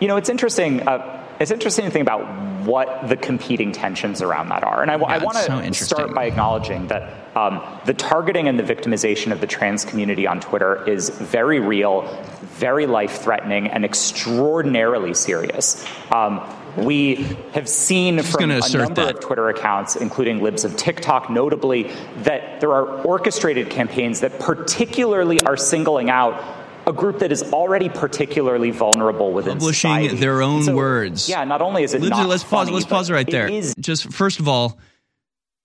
You 0.00 0.08
know, 0.08 0.16
it's 0.16 0.28
interesting. 0.28 0.86
Uh, 0.88 1.18
it's 1.40 1.50
interesting 1.50 1.86
to 1.86 1.90
think 1.90 2.02
about 2.02 2.66
what 2.66 3.08
the 3.08 3.16
competing 3.16 3.72
tensions 3.72 4.20
around 4.20 4.50
that 4.50 4.62
are, 4.62 4.82
and 4.82 4.90
I, 4.90 4.96
Yeah, 4.96 5.24
want 5.24 5.38
it's 5.38 5.46
so 5.46 5.60
to 5.60 5.74
start 5.84 6.14
by 6.14 6.24
acknowledging 6.24 6.88
that 6.88 7.36
um, 7.36 7.62
the 7.86 7.94
targeting 7.94 8.48
and 8.48 8.58
the 8.58 8.62
victimization 8.62 9.32
of 9.32 9.40
the 9.40 9.46
trans 9.46 9.86
community 9.86 10.26
on 10.26 10.40
Twitter 10.40 10.86
is 10.86 11.08
very 11.08 11.58
real, 11.58 12.02
very 12.42 12.86
life-threatening, 12.86 13.68
and 13.68 13.84
extraordinarily 13.84 15.14
serious. 15.14 15.82
Um, 16.12 16.42
we 16.76 17.16
have 17.52 17.68
seen 17.68 18.22
from 18.22 18.50
a 18.50 18.60
number 18.60 19.06
that. 19.06 19.16
of 19.16 19.20
Twitter 19.20 19.48
accounts, 19.48 19.96
including 19.96 20.42
libs 20.42 20.64
of 20.64 20.76
TikTok, 20.76 21.30
notably, 21.30 21.90
that 22.18 22.60
there 22.60 22.72
are 22.72 22.86
orchestrated 23.02 23.70
campaigns 23.70 24.20
that 24.20 24.38
particularly 24.38 25.40
are 25.40 25.56
singling 25.56 26.10
out 26.10 26.59
a 26.90 26.92
group 26.92 27.20
that 27.20 27.32
is 27.32 27.42
already 27.52 27.88
particularly 27.88 28.70
vulnerable 28.70 29.32
within 29.32 29.54
Publishing 29.58 29.90
society. 29.90 30.16
their 30.16 30.42
own 30.42 30.64
So, 30.64 30.74
words. 30.74 31.28
Yeah, 31.28 31.44
not 31.44 31.62
only 31.62 31.82
is 31.84 31.94
it 31.94 32.02
Let's, 32.02 32.10
not 32.10 32.28
let's 32.28 32.44
pause. 32.44 32.70
Let's 32.70 32.84
pause 32.86 33.10
right 33.10 33.26
there. 33.30 33.48
is 33.48 33.74
Just 33.78 34.12
first 34.12 34.40
of 34.40 34.48
all, 34.48 34.78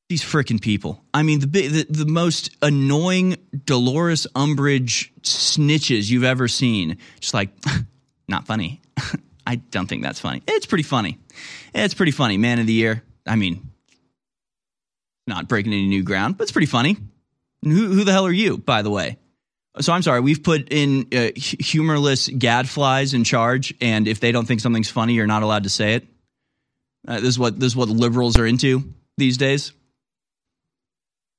these 0.08 0.24
freaking 0.24 0.62
people. 0.62 1.04
I 1.14 1.24
mean, 1.24 1.40
the, 1.40 1.48
the 1.48 1.86
the 1.90 2.06
most 2.06 2.56
annoying 2.62 3.38
Dolores 3.66 4.28
Umbridge 4.36 5.10
snitches 5.22 6.10
you've 6.10 6.24
ever 6.24 6.48
seen. 6.48 6.98
Just 7.20 7.34
like, 7.34 7.50
not 8.28 8.46
funny. 8.46 8.82
I 9.48 9.56
don't 9.56 9.88
think 9.88 10.04
that's 10.04 10.20
funny. 10.20 10.42
It's 10.48 10.66
pretty 10.66 10.84
funny. 10.84 11.18
It's 11.74 11.94
pretty 11.94 12.12
funny. 12.12 12.38
Man 12.38 12.60
of 12.60 12.68
the 12.68 12.74
year. 12.74 13.04
I 13.28 13.36
mean, 13.36 13.72
not 15.28 15.48
breaking 15.48 15.74
any 15.74 15.88
new 15.88 16.04
ground, 16.04 16.38
but 16.38 16.44
it's 16.44 16.52
pretty 16.52 16.68
funny. 16.68 16.98
Who, 17.64 17.88
who 17.88 18.04
the 18.04 18.12
hell 18.12 18.28
are 18.28 18.32
you, 18.32 18.58
by 18.60 18.84
the 18.84 18.92
way? 18.92 19.18
So 19.82 19.92
I'm 19.92 20.02
sorry, 20.02 20.22
we've 20.22 20.42
put 20.42 20.70
in 20.72 21.08
uh, 21.14 21.32
humorless 21.36 22.30
gadflies 22.30 23.14
in 23.14 23.24
charge, 23.24 23.74
and 23.82 24.08
if 24.08 24.20
they 24.22 24.32
don't 24.32 24.46
think 24.46 24.62
something's 24.62 24.90
funny, 24.90 25.14
you're 25.14 25.28
not 25.28 25.44
allowed 25.44 25.64
to 25.64 25.70
say 25.70 25.96
it. 25.96 26.08
Uh, 27.08 27.16
this 27.16 27.30
is 27.30 27.40
what 27.40 27.60
this 27.60 27.74
is 27.74 27.76
what 27.76 27.90
liberals 27.90 28.38
are 28.40 28.46
into 28.46 28.94
these 29.18 29.38
days. 29.38 29.74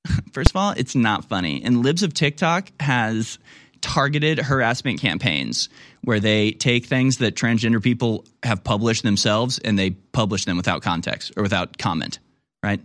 First 0.32 0.50
of 0.50 0.56
all, 0.56 0.72
it's 0.72 0.94
not 0.94 1.24
funny, 1.24 1.62
and 1.64 1.82
Libs 1.82 2.02
of 2.02 2.12
TikTok 2.12 2.70
has 2.80 3.38
targeted 3.80 4.38
harassment 4.38 5.00
campaigns 5.00 5.68
where 6.02 6.20
they 6.20 6.52
take 6.52 6.86
things 6.86 7.18
that 7.18 7.34
transgender 7.34 7.82
people 7.82 8.24
have 8.42 8.64
published 8.64 9.02
themselves 9.02 9.58
and 9.58 9.78
they 9.78 9.90
publish 9.90 10.44
them 10.44 10.56
without 10.56 10.82
context 10.82 11.32
or 11.36 11.42
without 11.42 11.78
comment. 11.78 12.18
Right? 12.62 12.80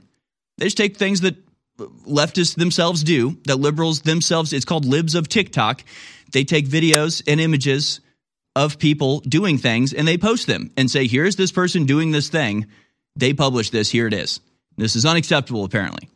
They 0.57 0.65
just 0.65 0.77
take 0.77 0.97
things 0.97 1.21
that 1.21 1.35
leftists 2.07 2.55
themselves 2.55 3.03
do, 3.03 3.37
that 3.45 3.57
liberals 3.57 4.01
themselves, 4.01 4.53
it's 4.53 4.65
called 4.65 4.85
libs 4.85 5.15
of 5.15 5.27
TikTok. 5.27 5.83
They 6.31 6.43
take 6.43 6.67
videos 6.67 7.21
and 7.27 7.39
images 7.39 7.99
of 8.55 8.79
people 8.79 9.19
doing 9.21 9.57
things 9.57 9.93
and 9.93 10.07
they 10.07 10.17
post 10.17 10.47
them 10.47 10.71
and 10.75 10.89
say, 10.89 11.07
here's 11.07 11.35
this 11.35 11.51
person 11.51 11.85
doing 11.85 12.11
this 12.11 12.29
thing. 12.29 12.67
They 13.15 13.33
publish 13.33 13.69
this. 13.69 13.89
Here 13.89 14.07
it 14.07 14.13
is. 14.13 14.39
This 14.77 14.95
is 14.95 15.05
unacceptable, 15.05 15.63
apparently. 15.63 16.09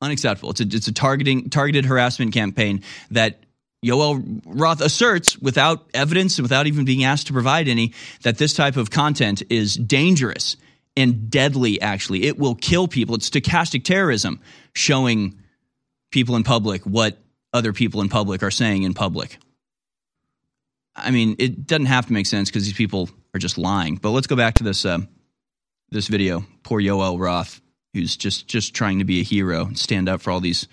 Unacceptable. 0.00 0.50
It's 0.50 0.60
a, 0.60 0.64
it's 0.64 0.88
a 0.88 0.92
targeting 0.92 1.50
targeted 1.50 1.86
harassment 1.86 2.32
campaign 2.32 2.82
that 3.10 3.40
Yoel 3.84 4.42
Roth 4.44 4.80
asserts 4.80 5.38
without 5.38 5.88
evidence, 5.94 6.38
and 6.38 6.44
without 6.44 6.66
even 6.66 6.84
being 6.84 7.04
asked 7.04 7.28
to 7.28 7.32
provide 7.32 7.68
any, 7.68 7.92
that 8.22 8.38
this 8.38 8.52
type 8.54 8.76
of 8.76 8.90
content 8.90 9.42
is 9.48 9.74
dangerous 9.74 10.56
and 10.96 11.30
deadly, 11.30 11.80
actually. 11.80 12.24
It 12.24 12.38
will 12.38 12.54
kill 12.54 12.88
people. 12.88 13.14
It's 13.14 13.28
stochastic 13.28 13.84
terrorism, 13.84 14.40
showing 14.74 15.38
people 16.10 16.36
in 16.36 16.42
public 16.42 16.82
what 16.82 17.18
other 17.52 17.72
people 17.72 18.00
in 18.00 18.08
public 18.08 18.42
are 18.42 18.50
saying 18.50 18.82
in 18.82 18.94
public. 18.94 19.38
I 20.94 21.10
mean, 21.10 21.36
it 21.38 21.66
doesn't 21.66 21.86
have 21.86 22.06
to 22.06 22.12
make 22.12 22.26
sense 22.26 22.48
because 22.48 22.64
these 22.64 22.76
people 22.76 23.10
are 23.34 23.38
just 23.38 23.58
lying. 23.58 23.96
But 23.96 24.10
let's 24.10 24.26
go 24.26 24.36
back 24.36 24.54
to 24.54 24.64
this 24.64 24.84
uh, 24.84 24.98
this 25.90 26.08
video. 26.08 26.44
Poor 26.62 26.80
Yoel 26.80 27.20
Roth, 27.20 27.60
who's 27.92 28.16
just 28.16 28.48
just 28.48 28.74
trying 28.74 28.98
to 28.98 29.04
be 29.04 29.20
a 29.20 29.24
hero 29.24 29.66
and 29.66 29.78
stand 29.78 30.08
up 30.08 30.22
for 30.22 30.30
all 30.30 30.40
these 30.40 30.68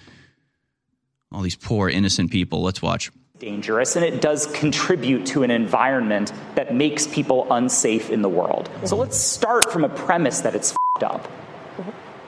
all 1.31 1.41
these 1.41 1.55
poor 1.55 1.89
innocent 1.89 2.31
people. 2.31 2.61
Let's 2.61 2.81
watch. 2.81 3.11
Dangerous 3.43 3.97
and 3.97 4.05
it 4.05 4.21
does 4.21 4.47
contribute 4.47 5.25
to 5.25 5.43
an 5.43 5.51
environment 5.51 6.31
that 6.55 6.73
makes 6.73 7.07
people 7.07 7.45
unsafe 7.51 8.09
in 8.09 8.21
the 8.21 8.29
world. 8.29 8.69
So 8.85 8.95
let's 8.95 9.17
start 9.17 9.69
from 9.71 9.83
a 9.83 9.89
premise 9.89 10.41
that 10.41 10.55
it's 10.55 10.71
fed 10.71 11.03
up. 11.03 11.29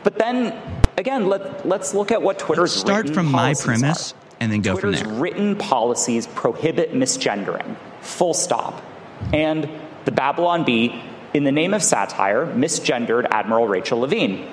But 0.04 0.18
then 0.18 0.60
again, 0.98 1.28
let, 1.28 1.66
let's 1.66 1.94
look 1.94 2.12
at 2.12 2.22
what 2.22 2.40
Twitter's 2.40 2.76
Let's 2.76 2.82
start 2.82 3.10
from 3.12 3.32
my 3.32 3.54
premise 3.54 4.12
are. 4.12 4.18
and 4.42 4.52
then 4.52 4.62
go 4.62 4.74
Twitter's 4.74 5.02
from 5.02 5.12
there. 5.12 5.22
written 5.22 5.56
policies 5.56 6.28
prohibit 6.28 6.92
misgendering. 6.92 7.78
Full 8.02 8.34
stop. 8.34 8.84
And 9.32 9.70
the 10.04 10.12
Babylon 10.12 10.66
Bee, 10.66 11.02
in 11.34 11.46
the 11.46 11.52
name 11.52 11.74
of 11.74 11.82
satire, 11.82 12.46
misgendered 12.46 13.26
Admiral 13.32 13.68
Rachel 13.68 14.00
Levine. 14.00 14.50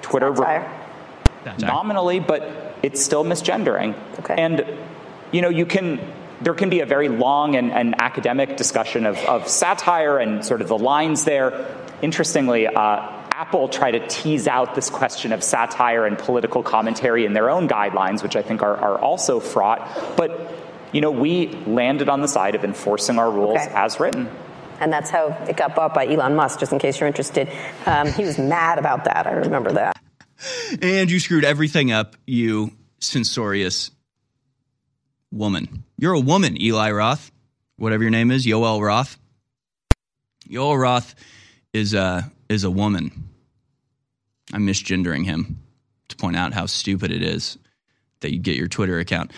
Twitter 0.00 0.30
nominally, 1.58 2.20
but 2.20 2.76
it's 2.84 3.02
still 3.02 3.24
misgendering. 3.24 3.96
Okay. 4.20 4.34
And 4.36 4.64
you 5.32 5.42
know, 5.42 5.48
you 5.48 5.66
can 5.66 6.00
there 6.42 6.54
can 6.54 6.70
be 6.70 6.80
a 6.80 6.86
very 6.86 7.08
long 7.08 7.54
and, 7.54 7.70
and 7.70 7.94
academic 8.00 8.56
discussion 8.56 9.06
of, 9.06 9.16
of 9.26 9.46
satire 9.48 10.18
and 10.18 10.44
sort 10.44 10.60
of 10.60 10.68
the 10.68 10.78
lines 10.78 11.24
there. 11.24 11.68
Interestingly, 12.02 12.66
uh, 12.66 12.72
Apple 13.30 13.68
tried 13.68 13.92
to 13.92 14.06
tease 14.08 14.48
out 14.48 14.74
this 14.74 14.90
question 14.90 15.32
of 15.32 15.42
satire 15.44 16.04
and 16.04 16.18
political 16.18 16.62
commentary 16.62 17.24
in 17.24 17.32
their 17.32 17.48
own 17.48 17.68
guidelines, 17.68 18.22
which 18.22 18.34
I 18.34 18.42
think 18.42 18.62
are, 18.62 18.76
are 18.76 18.98
also 18.98 19.40
fraught. 19.40 20.16
But 20.16 20.52
you 20.92 21.00
know, 21.00 21.10
we 21.10 21.48
landed 21.66 22.08
on 22.08 22.20
the 22.20 22.28
side 22.28 22.54
of 22.54 22.64
enforcing 22.64 23.18
our 23.18 23.30
rules 23.30 23.60
Okay. 23.60 23.72
as 23.74 23.98
written. 23.98 24.28
And 24.80 24.92
that's 24.92 25.10
how 25.10 25.28
it 25.48 25.56
got 25.56 25.74
bought 25.76 25.94
by 25.94 26.06
Elon 26.08 26.34
Musk, 26.34 26.58
just 26.58 26.72
in 26.72 26.78
case 26.78 26.98
you're 26.98 27.06
interested. 27.06 27.48
Um, 27.86 28.08
he 28.08 28.24
was 28.24 28.36
mad 28.36 28.78
about 28.78 29.04
that. 29.04 29.26
I 29.26 29.32
remember 29.32 29.72
that. 29.72 29.96
And 30.82 31.08
you 31.08 31.20
screwed 31.20 31.44
everything 31.44 31.92
up, 31.92 32.16
you 32.26 32.72
censorious 32.98 33.92
woman. 35.32 35.84
You're 35.98 36.12
a 36.12 36.20
woman, 36.20 36.60
Eli 36.60 36.90
Roth, 36.92 37.32
whatever 37.76 38.02
your 38.02 38.10
name 38.10 38.30
is, 38.30 38.46
Yoel 38.46 38.80
Roth. 38.80 39.18
Yoel 40.48 40.80
Roth 40.80 41.14
is 41.72 41.94
a 41.94 42.30
is 42.48 42.64
a 42.64 42.70
woman. 42.70 43.30
I'm 44.52 44.66
misgendering 44.66 45.24
him 45.24 45.60
to 46.08 46.16
point 46.16 46.36
out 46.36 46.52
how 46.52 46.66
stupid 46.66 47.10
it 47.10 47.22
is 47.22 47.56
that 48.20 48.32
you 48.32 48.38
get 48.38 48.56
your 48.56 48.68
Twitter 48.68 48.98
account. 48.98 49.32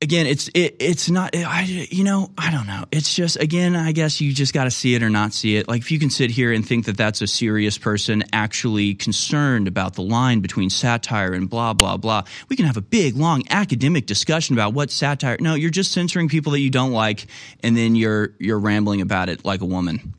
Again, 0.00 0.28
it's 0.28 0.46
it, 0.54 0.76
it's 0.78 1.10
not 1.10 1.34
I 1.34 1.62
you 1.62 2.04
know 2.04 2.30
I 2.38 2.52
don't 2.52 2.68
know. 2.68 2.84
It's 2.92 3.12
just 3.12 3.36
again 3.36 3.74
I 3.74 3.90
guess 3.90 4.20
you 4.20 4.32
just 4.32 4.54
got 4.54 4.64
to 4.64 4.70
see 4.70 4.94
it 4.94 5.02
or 5.02 5.10
not 5.10 5.32
see 5.32 5.56
it. 5.56 5.66
Like 5.66 5.80
if 5.80 5.90
you 5.90 5.98
can 5.98 6.08
sit 6.08 6.30
here 6.30 6.52
and 6.52 6.64
think 6.64 6.84
that 6.84 6.96
that's 6.96 7.20
a 7.20 7.26
serious 7.26 7.78
person 7.78 8.22
actually 8.32 8.94
concerned 8.94 9.66
about 9.66 9.94
the 9.94 10.02
line 10.02 10.38
between 10.38 10.70
satire 10.70 11.32
and 11.32 11.50
blah 11.50 11.72
blah 11.72 11.96
blah, 11.96 12.22
we 12.48 12.54
can 12.54 12.66
have 12.66 12.76
a 12.76 12.80
big 12.80 13.16
long 13.16 13.42
academic 13.50 14.06
discussion 14.06 14.54
about 14.54 14.72
what 14.72 14.92
satire. 14.92 15.36
No, 15.40 15.54
you're 15.54 15.68
just 15.68 15.90
censoring 15.90 16.28
people 16.28 16.52
that 16.52 16.60
you 16.60 16.70
don't 16.70 16.92
like, 16.92 17.26
and 17.64 17.76
then 17.76 17.96
you're 17.96 18.34
you're 18.38 18.60
rambling 18.60 19.00
about 19.00 19.28
it 19.28 19.44
like 19.44 19.62
a 19.62 19.66
woman. 19.66 20.14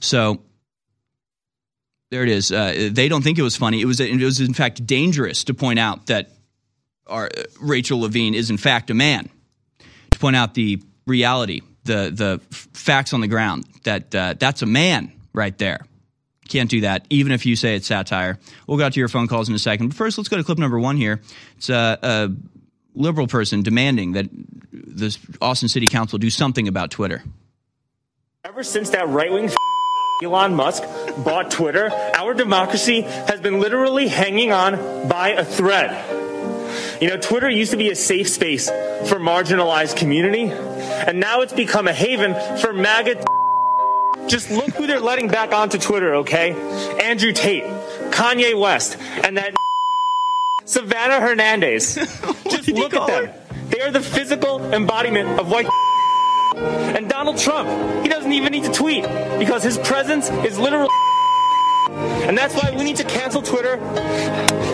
So 0.00 0.42
there 2.12 2.22
it 2.22 2.28
is. 2.28 2.52
Uh, 2.52 2.90
they 2.92 3.08
don't 3.08 3.22
think 3.22 3.36
it 3.36 3.42
was 3.42 3.56
funny. 3.56 3.80
It 3.80 3.86
was 3.86 3.98
it 3.98 4.16
was 4.16 4.38
in 4.38 4.54
fact 4.54 4.86
dangerous 4.86 5.42
to 5.44 5.54
point 5.54 5.80
out 5.80 6.06
that 6.06 6.30
uh, 7.06 7.28
Rachel 7.60 8.00
Levine 8.00 8.34
is 8.34 8.50
in 8.50 8.56
fact 8.56 8.90
a 8.90 8.94
man. 8.94 9.28
To 10.10 10.18
point 10.18 10.36
out 10.36 10.54
the 10.54 10.80
reality, 11.06 11.62
the 11.84 12.10
the 12.14 12.40
f- 12.50 12.68
facts 12.72 13.12
on 13.12 13.20
the 13.20 13.28
ground 13.28 13.64
that 13.84 14.14
uh, 14.14 14.34
that's 14.38 14.62
a 14.62 14.66
man 14.66 15.12
right 15.32 15.56
there. 15.58 15.80
Can't 16.48 16.68
do 16.68 16.82
that, 16.82 17.06
even 17.08 17.32
if 17.32 17.46
you 17.46 17.56
say 17.56 17.76
it's 17.76 17.86
satire. 17.86 18.38
We'll 18.66 18.82
out 18.82 18.92
to 18.92 19.00
your 19.00 19.08
phone 19.08 19.26
calls 19.26 19.48
in 19.48 19.54
a 19.54 19.58
second. 19.58 19.88
But 19.88 19.96
first, 19.96 20.18
let's 20.18 20.28
go 20.28 20.36
to 20.36 20.44
clip 20.44 20.58
number 20.58 20.78
one 20.78 20.96
here. 20.96 21.22
It's 21.56 21.70
a, 21.70 21.98
a 22.02 22.30
liberal 22.94 23.26
person 23.26 23.62
demanding 23.62 24.12
that 24.12 24.28
the 24.72 25.16
Austin 25.40 25.68
City 25.68 25.88
Council 25.88 26.18
do 26.18 26.30
something 26.30 26.68
about 26.68 26.90
Twitter. 26.90 27.22
Ever 28.44 28.62
since 28.64 28.90
that 28.90 29.08
right 29.08 29.32
wing 29.32 29.50
Elon 30.22 30.54
Musk 30.54 30.82
bought 31.24 31.50
Twitter, 31.50 31.90
our 32.14 32.34
democracy 32.34 33.02
has 33.02 33.40
been 33.40 33.60
literally 33.60 34.08
hanging 34.08 34.52
on 34.52 35.08
by 35.08 35.30
a 35.30 35.44
thread. 35.44 36.21
You 37.02 37.08
know, 37.08 37.16
Twitter 37.16 37.50
used 37.50 37.72
to 37.72 37.76
be 37.76 37.90
a 37.90 37.96
safe 37.96 38.28
space 38.28 38.68
for 38.68 39.18
marginalized 39.18 39.96
community, 39.96 40.52
and 40.52 41.18
now 41.18 41.40
it's 41.40 41.52
become 41.52 41.88
a 41.88 41.92
haven 41.92 42.32
for 42.58 42.72
MAGA. 42.72 43.24
Just 44.28 44.52
look 44.52 44.70
who 44.70 44.86
they're 44.86 45.00
letting 45.00 45.26
back 45.26 45.52
onto 45.52 45.78
Twitter, 45.78 46.14
okay? 46.22 46.52
Andrew 47.02 47.32
Tate, 47.32 47.64
Kanye 48.12 48.56
West, 48.56 48.98
and 49.24 49.36
that 49.36 49.52
Savannah 50.64 51.20
Hernandez. 51.20 51.96
Just 52.48 52.68
look 52.68 52.94
at 52.94 53.08
them. 53.08 53.34
They 53.70 53.80
are 53.80 53.90
the 53.90 54.00
physical 54.00 54.72
embodiment 54.72 55.40
of 55.40 55.50
white. 55.50 55.66
And 56.54 57.08
Donald 57.08 57.38
Trump, 57.38 57.68
he 58.02 58.08
doesn't 58.10 58.30
even 58.30 58.52
need 58.52 58.64
to 58.64 58.72
tweet 58.72 59.04
because 59.38 59.64
his 59.64 59.78
presence 59.78 60.28
is 60.28 60.58
literal. 60.58 60.88
And 62.26 62.36
that's 62.36 62.54
why 62.54 62.70
we 62.76 62.84
need 62.84 62.96
to 62.96 63.04
cancel 63.04 63.42
Twitter 63.42 63.76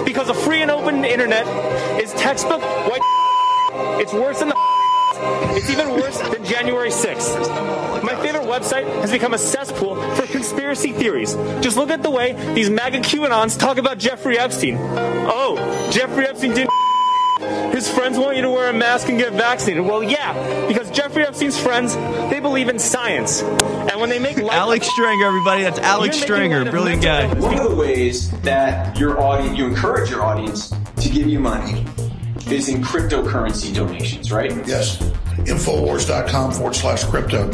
because 0.04 0.28
a 0.28 0.34
free 0.34 0.62
and 0.62 0.70
open 0.70 1.04
internet 1.04 1.46
is 2.00 2.12
textbook 2.14 2.62
white. 2.62 3.02
It's 4.00 4.12
worse 4.12 4.38
than 4.38 4.48
the. 4.50 4.54
It's 5.56 5.68
even 5.70 5.90
worse 5.90 6.18
than 6.18 6.44
January 6.44 6.90
6th. 6.90 8.02
My 8.02 8.14
favorite 8.22 8.44
website 8.44 8.86
has 9.00 9.10
become 9.10 9.34
a 9.34 9.38
cesspool 9.38 9.96
for 10.14 10.26
conspiracy 10.26 10.92
theories. 10.92 11.34
Just 11.60 11.76
look 11.76 11.90
at 11.90 12.02
the 12.02 12.10
way 12.10 12.32
these 12.54 12.70
MAGA 12.70 13.00
QAnons 13.00 13.58
talk 13.58 13.76
about 13.76 13.98
Jeffrey 13.98 14.38
Epstein. 14.38 14.76
Oh, 14.78 15.56
Jeffrey 15.90 16.26
Epstein 16.26 16.54
didn't. 16.54 16.70
His 17.38 17.88
friends 17.88 18.18
want 18.18 18.36
you 18.36 18.42
to 18.42 18.50
wear 18.50 18.70
a 18.70 18.72
mask 18.72 19.08
and 19.08 19.18
get 19.18 19.32
vaccinated. 19.32 19.84
Well, 19.84 20.02
yeah, 20.02 20.66
because 20.66 20.90
Jeffrey 20.90 21.24
Epstein's 21.24 21.58
friends, 21.58 21.94
they 22.30 22.40
believe 22.40 22.68
in 22.68 22.78
science. 22.78 23.42
And 23.42 24.00
when 24.00 24.10
they 24.10 24.18
make 24.18 24.36
light 24.38 24.54
Alex 24.56 24.88
Stringer, 24.88 25.26
everybody. 25.26 25.62
That's 25.62 25.78
Alex 25.78 26.16
You're 26.16 26.26
Stringer, 26.26 26.70
brilliant 26.70 27.02
guy. 27.02 27.32
One 27.34 27.58
of 27.58 27.70
the 27.70 27.76
ways 27.76 28.30
that 28.42 28.98
your 28.98 29.20
audience, 29.20 29.56
you 29.56 29.66
encourage 29.66 30.10
your 30.10 30.22
audience 30.22 30.72
to 31.00 31.08
give 31.08 31.28
you 31.28 31.40
money 31.40 31.86
is 32.50 32.68
in 32.68 32.82
cryptocurrency 32.82 33.74
donations, 33.74 34.32
right? 34.32 34.50
Yes. 34.66 34.98
Infowars.com 35.38 36.52
forward 36.52 36.74
slash 36.74 37.04
crypto. 37.04 37.48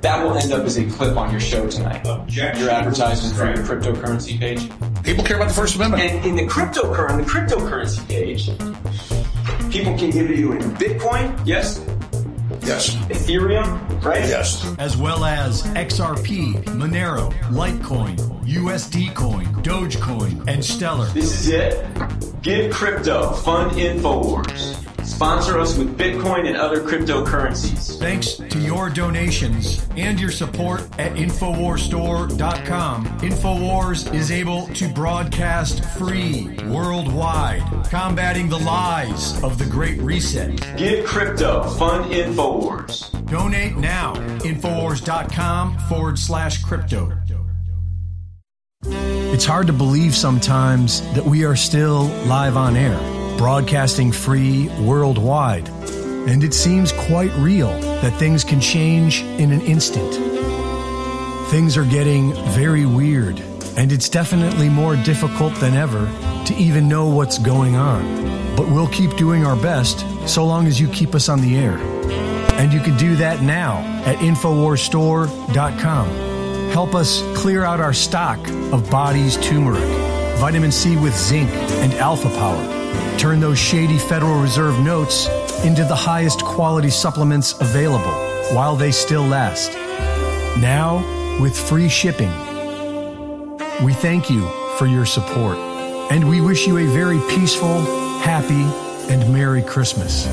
That 0.00 0.22
will 0.22 0.36
end 0.36 0.52
up 0.52 0.64
as 0.64 0.78
a 0.78 0.86
clip 0.86 1.16
on 1.16 1.30
your 1.30 1.40
show 1.40 1.68
tonight. 1.68 2.04
Your 2.28 2.70
advertisement 2.70 3.36
for 3.36 3.46
your 3.46 3.64
cryptocurrency 3.64 4.38
page. 4.38 4.70
People 5.02 5.24
care 5.24 5.36
about 5.36 5.48
the 5.48 5.54
First 5.54 5.76
Amendment. 5.76 6.02
And 6.02 6.26
in 6.26 6.36
the 6.36 6.46
cryptocurrency, 6.52 7.24
the 7.24 7.30
cryptocurrency 7.30 8.08
page, 8.08 8.48
people 9.70 9.96
can 9.98 10.10
give 10.10 10.30
you 10.30 10.52
in 10.52 10.60
Bitcoin, 10.72 11.40
yes? 11.44 11.84
Yes. 12.62 12.94
Ethereum, 13.06 14.02
right? 14.02 14.24
Yes. 14.24 14.66
As 14.78 14.96
well 14.96 15.24
as 15.24 15.62
XRP, 15.74 16.64
Monero, 16.64 17.32
Litecoin, 17.50 18.16
USD 18.44 19.14
Coin, 19.14 19.46
Dogecoin, 19.62 20.46
and 20.48 20.64
Stellar. 20.64 21.06
This 21.08 21.32
is 21.40 21.48
it. 21.48 21.86
Give 22.42 22.72
crypto. 22.72 23.32
Fund 23.32 23.72
Infowars. 23.72 24.76
Sponsor 25.08 25.58
us 25.58 25.76
with 25.76 25.96
Bitcoin 25.98 26.46
and 26.46 26.56
other 26.56 26.80
cryptocurrencies. 26.80 27.98
Thanks 27.98 28.34
to 28.34 28.58
your 28.58 28.88
donations 28.90 29.86
and 29.96 30.20
your 30.20 30.30
support 30.30 30.82
at 30.98 31.14
InfoWarsStore.com, 31.16 33.06
InfoWars 33.20 34.14
is 34.14 34.30
able 34.30 34.66
to 34.68 34.88
broadcast 34.88 35.84
free 35.96 36.56
worldwide, 36.66 37.62
combating 37.90 38.48
the 38.48 38.58
lies 38.58 39.42
of 39.42 39.58
the 39.58 39.66
Great 39.66 39.98
Reset. 40.00 40.76
Give 40.76 41.04
crypto. 41.04 41.64
Fund 41.70 42.12
Infowars. 42.12 43.10
Donate 43.30 43.76
now. 43.76 44.14
Infowars.com 44.40 45.78
forward 45.80 46.18
slash 46.18 46.62
crypto. 46.62 47.12
It's 48.84 49.44
hard 49.44 49.66
to 49.66 49.72
believe 49.72 50.14
sometimes 50.14 51.00
that 51.14 51.24
we 51.24 51.44
are 51.44 51.56
still 51.56 52.04
live 52.26 52.56
on 52.56 52.76
air, 52.76 52.98
broadcasting 53.38 54.12
free 54.12 54.68
worldwide. 54.80 55.68
And 55.68 56.44
it 56.44 56.52
seems 56.52 56.92
quite 56.92 57.32
real 57.36 57.70
that 58.02 58.12
things 58.18 58.44
can 58.44 58.60
change 58.60 59.22
in 59.22 59.52
an 59.52 59.62
instant. 59.62 60.12
Things 61.50 61.78
are 61.78 61.84
getting 61.84 62.34
very 62.50 62.84
weird, 62.84 63.40
and 63.78 63.92
it's 63.92 64.10
definitely 64.10 64.68
more 64.68 64.96
difficult 64.96 65.54
than 65.54 65.74
ever 65.74 66.04
to 66.46 66.54
even 66.56 66.88
know 66.88 67.08
what's 67.08 67.38
going 67.38 67.76
on. 67.76 68.56
But 68.56 68.68
we'll 68.68 68.88
keep 68.88 69.16
doing 69.16 69.46
our 69.46 69.56
best 69.56 70.04
so 70.28 70.44
long 70.44 70.66
as 70.66 70.78
you 70.80 70.88
keep 70.88 71.14
us 71.14 71.28
on 71.30 71.40
the 71.40 71.56
air. 71.56 71.78
And 72.58 72.72
you 72.72 72.80
can 72.80 72.98
do 72.98 73.14
that 73.16 73.40
now 73.40 73.78
at 74.04 74.16
InfoWarsStore.com. 74.16 76.08
Help 76.72 76.94
us 76.94 77.22
clear 77.34 77.62
out 77.64 77.80
our 77.80 77.94
stock 77.94 78.38
of 78.72 78.90
body's 78.90 79.36
turmeric, 79.38 79.88
vitamin 80.38 80.72
C 80.72 80.96
with 80.96 81.16
zinc, 81.16 81.48
and 81.50 81.94
alpha 81.94 82.28
power. 82.30 82.77
Turn 83.18 83.40
those 83.40 83.58
shady 83.58 83.98
Federal 83.98 84.40
Reserve 84.40 84.78
notes 84.80 85.28
into 85.64 85.84
the 85.84 85.94
highest 85.94 86.44
quality 86.44 86.90
supplements 86.90 87.52
available 87.60 88.12
while 88.54 88.76
they 88.76 88.90
still 88.90 89.24
last. 89.24 89.72
Now, 90.60 91.04
with 91.40 91.56
free 91.56 91.88
shipping. 91.88 92.30
We 93.84 93.92
thank 93.92 94.28
you 94.28 94.48
for 94.76 94.86
your 94.86 95.06
support, 95.06 95.56
and 96.10 96.28
we 96.28 96.40
wish 96.40 96.66
you 96.66 96.78
a 96.78 96.86
very 96.86 97.20
peaceful, 97.30 97.80
happy, 98.20 98.64
and 99.12 99.32
Merry 99.32 99.62
Christmas. 99.62 100.26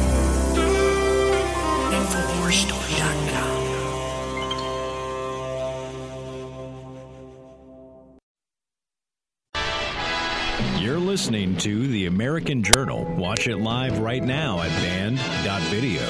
American 12.46 12.62
Journal. 12.62 13.06
Watch 13.16 13.48
it 13.48 13.58
live 13.58 13.98
right 14.00 14.24
now 14.24 14.62
at 14.62 14.70
band.video. 14.70 16.04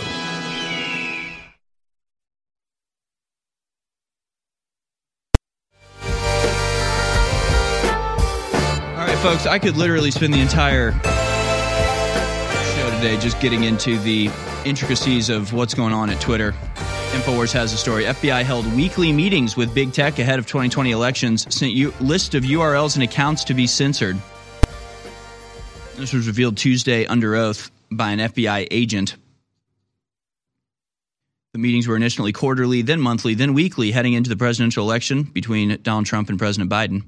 All 8.92 9.08
right, 9.08 9.18
folks, 9.20 9.46
I 9.46 9.60
could 9.60 9.78
literally 9.78 10.12
spend 10.12 10.34
the 10.34 10.42
entire 10.42 10.92
show 10.92 11.00
today 12.98 13.18
just 13.22 13.40
getting 13.40 13.64
into 13.64 13.98
the 14.00 14.30
intricacies 14.66 15.30
of 15.30 15.54
what's 15.54 15.74
going 15.74 15.94
on 15.94 16.10
at 16.10 16.20
Twitter. 16.20 16.52
InfoWars 17.14 17.54
has 17.54 17.72
a 17.72 17.78
story. 17.78 18.04
FBI 18.04 18.44
held 18.44 18.66
weekly 18.74 19.14
meetings 19.14 19.56
with 19.56 19.74
big 19.74 19.94
tech 19.94 20.20
ahead 20.20 20.38
of 20.38 20.48
2020 20.48 20.92
elections, 20.92 21.56
sent 21.56 21.72
you 21.72 21.94
list 22.02 22.36
of 22.36 22.44
URLs 22.44 22.96
and 22.96 23.04
accounts 23.04 23.46
to 23.46 23.54
be 23.54 23.66
censored. 23.68 24.20
This 25.98 26.12
was 26.12 26.28
revealed 26.28 26.58
Tuesday 26.58 27.06
under 27.06 27.36
oath 27.36 27.72
by 27.90 28.12
an 28.12 28.20
FBI 28.20 28.68
agent. 28.70 29.16
The 31.54 31.60
meetings 31.60 31.88
were 31.88 31.96
initially 31.96 32.34
quarterly, 32.34 32.82
then 32.82 33.00
monthly, 33.00 33.34
then 33.34 33.54
weekly, 33.54 33.92
heading 33.92 34.12
into 34.12 34.30
the 34.30 34.36
presidential 34.36 34.84
election 34.84 35.24
between 35.24 35.80
Donald 35.84 36.06
Trump 36.06 36.30
and 36.30 36.38
President 36.38 36.70
Biden. 36.70 37.04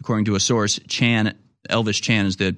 According 0.00 0.24
to 0.24 0.34
a 0.34 0.40
source, 0.40 0.80
Chan, 0.88 1.32
Elvis 1.70 2.02
Chan 2.02 2.26
is 2.26 2.36
the 2.36 2.56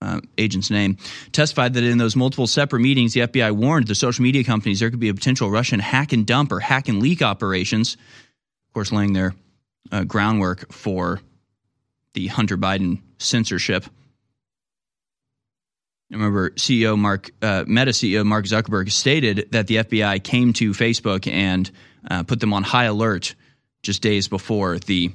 uh, 0.00 0.20
agent's 0.38 0.70
name, 0.70 0.98
testified 1.32 1.74
that 1.74 1.82
in 1.82 1.98
those 1.98 2.14
multiple 2.14 2.46
separate 2.46 2.80
meetings, 2.80 3.12
the 3.12 3.20
FBI 3.22 3.50
warned 3.50 3.88
the 3.88 3.94
social 3.96 4.22
media 4.22 4.44
companies 4.44 4.78
there 4.78 4.90
could 4.90 5.00
be 5.00 5.08
a 5.08 5.14
potential 5.14 5.50
Russian 5.50 5.80
hack 5.80 6.12
and 6.12 6.24
dump 6.24 6.52
or 6.52 6.60
hack 6.60 6.88
and 6.88 7.02
leak 7.02 7.22
operations. 7.22 7.94
Of 8.68 8.74
course, 8.74 8.92
laying 8.92 9.14
their 9.14 9.34
uh, 9.90 10.04
groundwork 10.04 10.72
for 10.72 11.20
the 12.12 12.28
Hunter 12.28 12.56
Biden 12.56 13.02
censorship. 13.18 13.84
I 16.14 16.16
remember 16.16 16.50
CEO 16.50 16.96
Mark 16.96 17.32
uh, 17.42 17.64
Meta 17.66 17.90
CEO 17.90 18.24
Mark 18.24 18.44
Zuckerberg 18.44 18.92
stated 18.92 19.48
that 19.50 19.66
the 19.66 19.76
FBI 19.78 20.22
came 20.22 20.52
to 20.52 20.70
Facebook 20.70 21.26
and 21.26 21.68
uh, 22.08 22.22
put 22.22 22.38
them 22.38 22.52
on 22.52 22.62
high 22.62 22.84
alert 22.84 23.34
just 23.82 24.00
days 24.00 24.28
before 24.28 24.78
the 24.78 25.10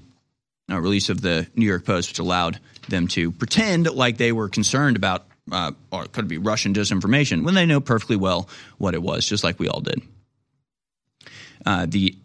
uh, 0.69 0.77
release 0.77 1.07
of 1.07 1.21
the 1.21 1.47
New 1.55 1.65
York 1.65 1.85
Post, 1.85 2.09
which 2.09 2.19
allowed 2.19 2.59
them 2.89 3.07
to 3.07 3.31
pretend 3.31 3.89
like 3.89 4.17
they 4.17 4.34
were 4.34 4.49
concerned 4.49 4.97
about 4.97 5.26
uh, 5.53 5.71
or 5.89 6.03
could 6.07 6.27
be 6.27 6.38
Russian 6.38 6.73
disinformation 6.73 7.45
when 7.45 7.53
they 7.53 7.65
know 7.65 7.80
perfectly 7.80 8.17
well 8.17 8.49
what 8.77 8.93
it 8.93 9.01
was, 9.01 9.26
just 9.26 9.41
like 9.41 9.57
we 9.57 9.69
all 9.69 9.80
did. 9.80 10.01
Uh, 11.65 11.85
the 11.88 12.17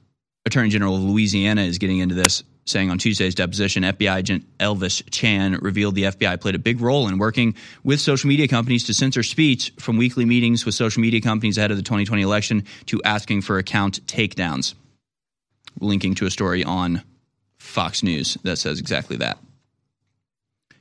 Attorney 0.46 0.70
General 0.70 0.96
of 0.96 1.02
Louisiana 1.02 1.62
is 1.62 1.78
getting 1.78 1.98
into 1.98 2.16
this, 2.16 2.42
saying 2.64 2.90
on 2.90 2.98
Tuesday's 2.98 3.34
deposition, 3.34 3.82
FBI 3.82 4.16
agent 4.16 4.58
Elvis 4.58 5.02
Chan 5.10 5.54
revealed 5.60 5.94
the 5.94 6.04
FBI 6.04 6.40
played 6.40 6.54
a 6.54 6.58
big 6.58 6.80
role 6.80 7.08
in 7.08 7.18
working 7.18 7.54
with 7.82 8.00
social 8.00 8.28
media 8.28 8.48
companies 8.48 8.84
to 8.84 8.94
censor 8.94 9.22
speech 9.22 9.72
from 9.78 9.96
weekly 9.96 10.24
meetings 10.24 10.64
with 10.64 10.74
social 10.74 11.02
media 11.02 11.20
companies 11.20 11.58
ahead 11.58 11.70
of 11.70 11.76
the 11.76 11.82
2020 11.82 12.22
election 12.22 12.64
to 12.86 13.02
asking 13.02 13.42
for 13.42 13.58
account 13.58 14.04
takedowns. 14.06 14.74
Linking 15.80 16.14
to 16.16 16.26
a 16.26 16.30
story 16.30 16.64
on 16.64 17.02
Fox 17.58 18.02
News 18.02 18.38
that 18.44 18.56
says 18.56 18.78
exactly 18.78 19.16
that. 19.16 19.38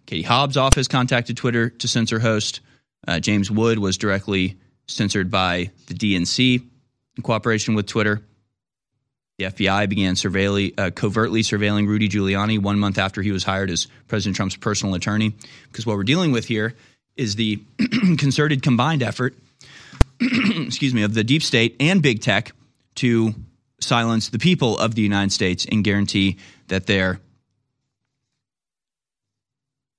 Katie 0.06 0.22
Hobbs' 0.22 0.58
office 0.58 0.88
contacted 0.88 1.38
Twitter 1.38 1.70
to 1.70 1.88
censor 1.88 2.20
host. 2.20 2.60
Uh, 3.08 3.20
James 3.20 3.50
Woods 3.50 3.80
was 3.80 3.98
directly 3.98 4.58
censored 4.88 5.32
by 5.32 5.72
the 5.88 5.94
DNC 5.94 6.64
in 7.18 7.24
cooperation 7.24 7.74
with 7.74 7.88
Twitter. 7.88 8.22
The 9.40 9.46
FBI 9.46 9.90
began 9.90 10.14
surveilling, 10.14 10.80
uh, 10.80 10.92
covertly 10.92 11.42
surveilling 11.42 11.88
Rudy 11.88 12.08
Giuliani 12.08 12.60
one 12.60 12.78
month 12.78 13.00
after 13.00 13.22
he 13.22 13.32
was 13.32 13.44
hired 13.44 13.72
as 13.72 13.88
President 14.08 14.36
Trump's 14.36 14.56
personal 14.56 14.94
attorney. 14.94 15.34
Because 15.72 15.86
what 15.86 15.98
we're 15.98 16.04
dealing 16.04 16.32
with 16.32 16.46
here 16.46 16.76
is 17.16 17.36
the 17.36 17.64
concerted 18.18 18.62
combined 18.62 19.02
effort, 19.02 19.36
excuse 20.22 20.94
me, 20.94 21.02
of 21.02 21.16
the 21.16 21.24
deep 21.24 21.42
state 21.42 21.76
and 21.80 22.02
big 22.02 22.22
tech 22.22 22.52
to 22.96 23.34
silence 23.80 24.30
the 24.30 24.40
people 24.40 24.78
of 24.78 24.94
the 24.94 25.02
United 25.02 25.32
States 25.32 25.66
and 25.70 25.84
guarantee 25.84 26.38
that 26.68 26.86
their 26.86 27.20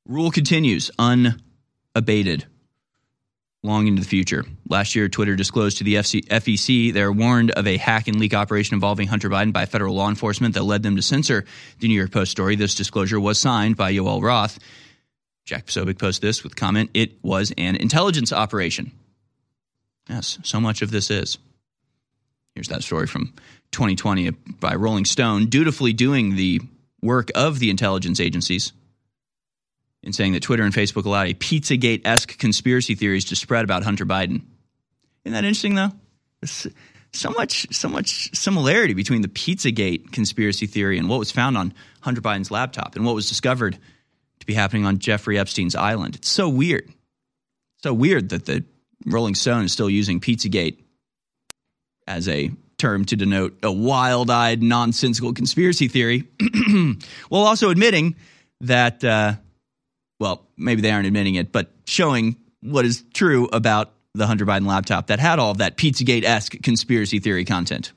rule 0.07 0.31
continues 0.31 0.91
unabated 0.99 2.47
long 3.65 3.87
into 3.87 4.03
the 4.03 4.09
future. 4.09 4.45
Last 4.69 4.95
year, 4.95 5.09
Twitter 5.09 5.35
disclosed 5.35 5.79
to 5.79 5.85
the 5.85 5.95
FC- 5.95 6.27
FEC 6.29 6.93
they're 6.93 7.11
warned 7.11 7.51
of 7.53 7.67
a 7.67 7.79
hack 7.79 8.07
and 8.07 8.21
leak 8.21 8.35
operation 8.35 8.75
involving 8.75 9.09
Hunter 9.09 9.31
Biden 9.31 9.53
by 9.53 9.67
federal 9.67 9.95
law 9.95 10.09
enforcement 10.09 10.55
that 10.55 10.63
led 10.65 10.83
them 10.83 10.97
to 10.97 11.03
censor 11.03 11.45
the 11.81 11.89
New 11.89 11.95
York 11.95 12.13
Post 12.13 12.31
story. 12.31 12.57
This 12.57 12.75
disclosure 12.75 13.19
was 13.19 13.39
signed 13.39 13.77
by 13.77 13.93
Yoel 13.93 14.23
Roth. 14.23 14.59
Jack 15.45 15.67
Posobiec 15.67 15.99
posted 15.99 16.23
this 16.23 16.45
with 16.45 16.57
comment, 16.57 16.91
it 16.95 17.13
was 17.23 17.53
an 17.59 17.77
intelligence 17.77 18.33
operation. 18.33 18.93
Yes, 20.09 20.39
so 20.43 20.61
much 20.61 20.83
of 20.83 20.91
this 20.91 21.11
is. 21.11 21.39
Here's 22.55 22.69
that 22.69 22.83
story 22.83 23.07
from 23.07 23.33
2020 23.73 24.31
by 24.61 24.75
Rolling 24.75 25.05
Stone, 25.07 25.47
dutifully 25.47 25.93
doing 25.93 26.37
the 26.37 26.61
work 27.03 27.31
of 27.35 27.59
the 27.59 27.71
intelligence 27.71 28.21
agencies 28.21 28.73
in 30.05 30.13
saying 30.13 30.35
that 30.35 30.43
Twitter 30.43 30.63
and 30.63 30.73
Facebook 30.73 31.05
allowed 31.05 31.29
a 31.29 31.35
Pizzagate 31.35 32.03
esque 32.05 32.39
conspiracy 32.39 32.95
theories 32.95 33.25
to 33.27 33.37
spread 33.37 33.65
about 33.65 33.83
Hunter 33.83 34.05
Biden. 34.07 34.43
Isn't 35.25 35.33
that 35.33 35.45
interesting, 35.45 35.75
though? 35.75 35.91
so 37.13 37.31
much, 37.31 37.67
so 37.75 37.89
much 37.89 38.35
similarity 38.37 38.93
between 38.93 39.23
the 39.23 39.29
Pizzagate 39.29 40.13
conspiracy 40.13 40.67
theory 40.67 40.99
and 40.99 41.09
what 41.09 41.19
was 41.19 41.31
found 41.31 41.57
on 41.57 41.73
Hunter 42.01 42.21
Biden's 42.21 42.51
laptop 42.51 42.97
and 42.97 43.05
what 43.05 43.15
was 43.15 43.29
discovered 43.29 43.79
to 44.41 44.47
be 44.47 44.55
happening 44.55 44.85
on 44.85 44.99
Jeffrey 44.99 45.39
Epstein's 45.39 45.75
island. 45.75 46.17
It's 46.17 46.29
so 46.29 46.49
weird. 46.49 46.93
So 47.79 47.95
weird 47.95 48.31
that 48.31 48.45
the 48.45 48.65
Rolling 49.07 49.35
Stone 49.35 49.65
is 49.65 49.73
still 49.73 49.89
using 49.89 50.21
Pizzagate 50.21 50.79
as 52.07 52.29
a 52.29 52.51
term 52.77 53.05
to 53.07 53.17
denote 53.17 53.59
a 53.63 53.73
wild 53.73 54.31
eyed, 54.31 54.63
nonsensical 54.63 55.33
conspiracy 55.33 55.89
theory, 55.89 56.25
while 57.29 57.45
also 57.45 57.71
admitting 57.71 58.17
that, 58.61 59.03
uh, 59.03 59.35
well, 60.21 60.47
maybe 60.57 60.83
they 60.83 60.91
aren't 60.91 61.07
admitting 61.07 61.35
it, 61.35 61.53
but 61.53 61.71
showing 61.87 62.37
what 62.61 62.85
is 62.85 63.05
true 63.13 63.49
about 63.53 63.93
the 64.15 64.27
Hunter 64.27 64.47
Biden 64.47 64.67
laptop 64.67 65.09
that 65.09 65.19
had 65.19 65.39
all 65.39 65.51
of 65.51 65.59
that 65.59 65.77
Pizzagate 65.77 66.25
esque 66.25 66.63
conspiracy 66.63 67.19
theory 67.19 67.45
content. 67.45 67.93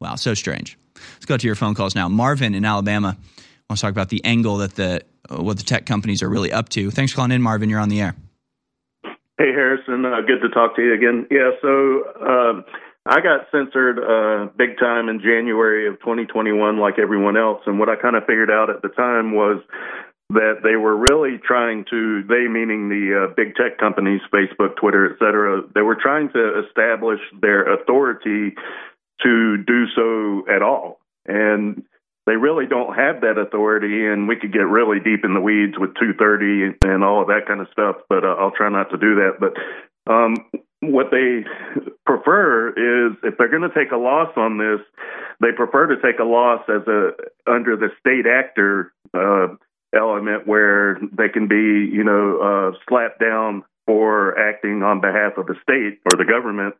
Wow, 0.00 0.14
so 0.14 0.34
strange. 0.34 0.78
Let's 0.94 1.26
go 1.26 1.36
to 1.36 1.46
your 1.46 1.56
phone 1.56 1.74
calls 1.74 1.94
now. 1.94 2.08
Marvin 2.08 2.54
in 2.54 2.64
Alabama 2.64 3.16
wants 3.68 3.80
to 3.80 3.86
talk 3.86 3.92
about 3.92 4.08
the 4.08 4.24
angle 4.24 4.58
that 4.58 4.74
the 4.74 5.02
uh, 5.30 5.42
what 5.42 5.58
the 5.58 5.62
tech 5.62 5.86
companies 5.86 6.22
are 6.22 6.28
really 6.28 6.52
up 6.52 6.68
to. 6.70 6.90
Thanks 6.90 7.12
for 7.12 7.16
calling 7.16 7.32
in, 7.32 7.42
Marvin. 7.42 7.68
You're 7.68 7.80
on 7.80 7.88
the 7.88 8.00
air. 8.00 8.14
Hey, 9.38 9.52
Harrison. 9.52 10.04
Uh, 10.04 10.20
good 10.26 10.40
to 10.42 10.48
talk 10.48 10.76
to 10.76 10.82
you 10.82 10.94
again. 10.94 11.26
Yeah, 11.30 11.50
so 11.62 11.68
um, 12.20 12.64
I 13.06 13.20
got 13.20 13.46
censored 13.50 13.98
uh, 13.98 14.52
big 14.56 14.78
time 14.78 15.08
in 15.08 15.20
January 15.20 15.88
of 15.88 15.98
2021, 16.00 16.78
like 16.78 16.98
everyone 16.98 17.36
else. 17.36 17.62
And 17.66 17.78
what 17.78 17.88
I 17.88 17.96
kind 17.96 18.16
of 18.16 18.24
figured 18.26 18.50
out 18.50 18.68
at 18.70 18.82
the 18.82 18.88
time 18.88 19.34
was 19.34 19.62
that 20.30 20.60
they 20.62 20.76
were 20.76 20.96
really 20.96 21.38
trying 21.38 21.84
to, 21.90 22.22
they 22.28 22.46
meaning 22.46 22.88
the 22.88 23.26
uh, 23.26 23.34
big 23.34 23.54
tech 23.56 23.78
companies, 23.78 24.20
Facebook, 24.32 24.76
Twitter, 24.76 25.10
et 25.12 25.18
cetera, 25.18 25.62
they 25.74 25.82
were 25.82 25.96
trying 26.00 26.30
to 26.32 26.62
establish 26.66 27.20
their 27.40 27.74
authority 27.74 28.54
to 29.22 29.56
do 29.66 29.86
so 29.96 30.44
at 30.54 30.62
all. 30.62 31.00
And 31.26 31.82
they 32.26 32.36
really 32.36 32.66
don't 32.66 32.94
have 32.94 33.22
that 33.22 33.38
authority, 33.38 34.06
and 34.06 34.28
we 34.28 34.36
could 34.36 34.52
get 34.52 34.60
really 34.60 35.00
deep 35.00 35.24
in 35.24 35.34
the 35.34 35.40
weeds 35.40 35.74
with 35.76 35.94
230 35.94 36.78
and 36.82 37.02
all 37.02 37.22
of 37.22 37.28
that 37.28 37.46
kind 37.48 37.60
of 37.60 37.66
stuff. 37.72 37.96
But 38.08 38.24
uh, 38.24 38.36
I'll 38.38 38.52
try 38.52 38.68
not 38.68 38.90
to 38.90 38.98
do 38.98 39.16
that. 39.16 39.40
But 39.40 40.12
um, 40.12 40.36
what 40.78 41.10
they 41.10 41.44
prefer 42.06 42.68
is 42.70 43.16
if 43.24 43.36
they're 43.36 43.50
going 43.50 43.68
to 43.68 43.74
take 43.74 43.90
a 43.90 43.96
loss 43.96 44.30
on 44.36 44.58
this, 44.58 44.78
they 45.40 45.50
prefer 45.56 45.88
to 45.88 46.00
take 46.00 46.20
a 46.20 46.24
loss 46.24 46.62
as 46.68 46.86
a 46.86 47.10
under 47.50 47.76
the 47.76 47.88
state 47.98 48.26
actor 48.26 48.92
uh, 49.12 49.56
element 49.94 50.46
where 50.46 50.98
they 51.12 51.28
can 51.28 51.48
be, 51.48 51.90
you 51.92 52.04
know, 52.04 52.38
uh, 52.40 52.78
slapped 52.88 53.20
down 53.20 53.64
for 53.86 54.38
acting 54.38 54.82
on 54.82 55.00
behalf 55.00 55.32
of 55.36 55.46
the 55.46 55.56
state 55.62 56.00
or 56.06 56.16
the 56.16 56.24
government 56.24 56.74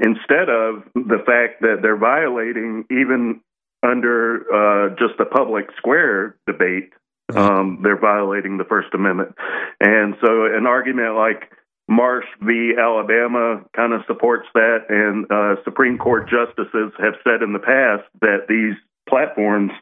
instead 0.00 0.48
of 0.48 0.84
the 0.94 1.18
fact 1.26 1.60
that 1.60 1.78
they're 1.82 1.96
violating 1.96 2.84
even 2.90 3.40
under 3.82 4.44
uh, 4.52 4.88
just 4.90 5.18
a 5.20 5.24
public 5.24 5.66
square 5.78 6.36
debate 6.46 6.92
um, 7.32 7.80
they're 7.82 7.98
violating 7.98 8.58
the 8.58 8.64
First 8.64 8.92
Amendment. 8.92 9.34
And 9.80 10.14
so 10.20 10.44
an 10.44 10.66
argument 10.66 11.16
like 11.16 11.50
Marsh 11.88 12.26
v. 12.42 12.72
Alabama 12.78 13.64
kind 13.74 13.92
of 13.92 14.02
supports 14.06 14.46
that, 14.54 14.86
and 14.88 15.26
uh, 15.30 15.62
Supreme 15.64 15.98
Court 15.98 16.28
justices 16.28 16.92
have 16.98 17.14
said 17.24 17.42
in 17.42 17.52
the 17.52 17.58
past 17.58 18.04
that 18.20 18.46
these 18.48 18.74
platforms 19.08 19.72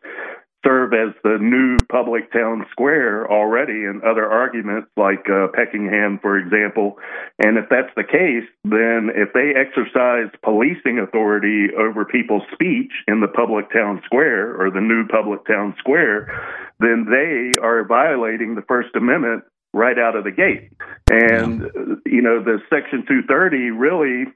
serve 0.64 0.93
as 0.93 1.14
the 1.24 1.39
new 1.40 1.76
public 1.90 2.32
town 2.32 2.64
square 2.70 3.30
already 3.30 3.84
in 3.84 4.01
other 4.06 4.26
arguments 4.26 4.89
like 4.97 5.26
uh, 5.26 5.48
Packingham, 5.55 6.20
for 6.20 6.39
example. 6.39 6.98
And 7.39 7.59
if 7.59 7.66
that's 7.68 7.93
the 7.97 8.05
case, 8.05 8.48
then 8.64 9.10
if 9.14 9.32
they 9.32 9.55
exercise 9.59 10.30
policing 10.43 10.98
authority 10.98 11.68
over 11.76 12.05
people's 12.05 12.44
speech 12.52 12.93
in 13.09 13.20
the 13.20 13.28
public 13.28 13.72
town 13.72 14.02
square 14.05 14.55
or 14.55 14.70
the 14.70 14.80
new 14.80 15.06
public 15.09 15.47
town 15.47 15.74
square, 15.78 16.30
then 16.78 17.06
they 17.10 17.59
are 17.60 17.84
violating 17.84 18.55
the 18.55 18.62
First 18.62 18.94
Amendment 18.94 19.44
right 19.74 19.98
out 19.98 20.16
of 20.16 20.24
the 20.24 20.30
gate. 20.30 20.70
And, 21.09 21.62
you 22.06 22.22
know, 22.22 22.43
the 22.43 22.59
Section 22.68 23.05
230 23.06 23.70
really 23.70 24.26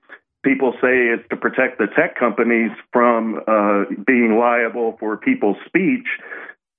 people 0.47 0.73
say 0.81 1.11
it's 1.11 1.29
to 1.29 1.37
protect 1.37 1.79
the 1.79 1.89
tech 1.97 2.17
companies 2.17 2.71
from 2.93 3.41
uh, 3.49 3.85
being 4.07 4.39
liable 4.39 4.97
for 5.01 5.17
people's 5.17 5.57
speech 5.67 6.07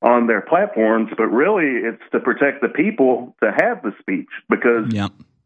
on 0.01 0.27
their 0.27 0.41
platforms, 0.41 1.09
but 1.17 1.25
really 1.25 1.81
it's 1.83 2.01
to 2.13 2.19
protect 2.19 2.61
the 2.61 2.69
people 2.69 3.35
to 3.43 3.51
have 3.59 3.83
the 3.83 3.91
speech 3.99 4.29
because. 4.49 4.85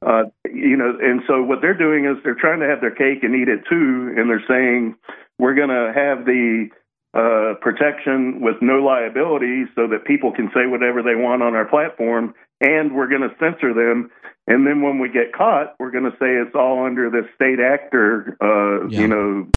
Uh, 0.04 0.24
you 0.52 0.76
know, 0.76 0.98
and 1.00 1.22
so 1.28 1.44
what 1.44 1.62
they're 1.62 1.78
doing 1.78 2.06
is 2.06 2.18
they're 2.24 2.34
trying 2.34 2.60
to 2.60 2.66
have 2.66 2.82
their 2.82 2.90
cake 2.90 3.24
and 3.24 3.36
eat 3.36 3.48
it 3.48 3.60
too, 3.70 4.12
and 4.18 4.32
they're 4.32 4.44
saying 4.48 4.96
we're 5.38 5.54
going 5.54 5.70
to 5.70 5.94
have 5.94 6.26
the 6.26 6.70
uh, 7.14 7.56
protection 7.62 8.42
with 8.42 8.56
no 8.62 8.76
liability 8.84 9.66
so 9.76 9.88
that 9.88 10.06
people 10.06 10.32
can 10.32 10.50
say 10.54 10.66
whatever 10.66 11.02
they 11.04 11.16
want 11.16 11.44
on 11.44 11.56
our 11.56 11.66
platform, 11.66 12.34
and 12.62 12.96
we're 12.96 13.10
going 13.10 13.22
to 13.22 13.36
censor 13.40 13.74
them. 13.74 14.10
And 14.48 14.66
then 14.66 14.82
when 14.82 15.00
we 15.00 15.10
get 15.10 15.34
caught, 15.34 15.76
we're 15.80 15.92
going 15.92 16.06
to 16.06 16.12
say 16.12 16.36
it's 16.36 16.56
all 16.56 16.86
under 16.86 17.10
the 17.10 17.28
state 17.36 17.60
actor, 17.60 18.38
uh, 18.42 18.88
Yeah. 18.88 19.02
you 19.02 19.08
know, 19.08 19.48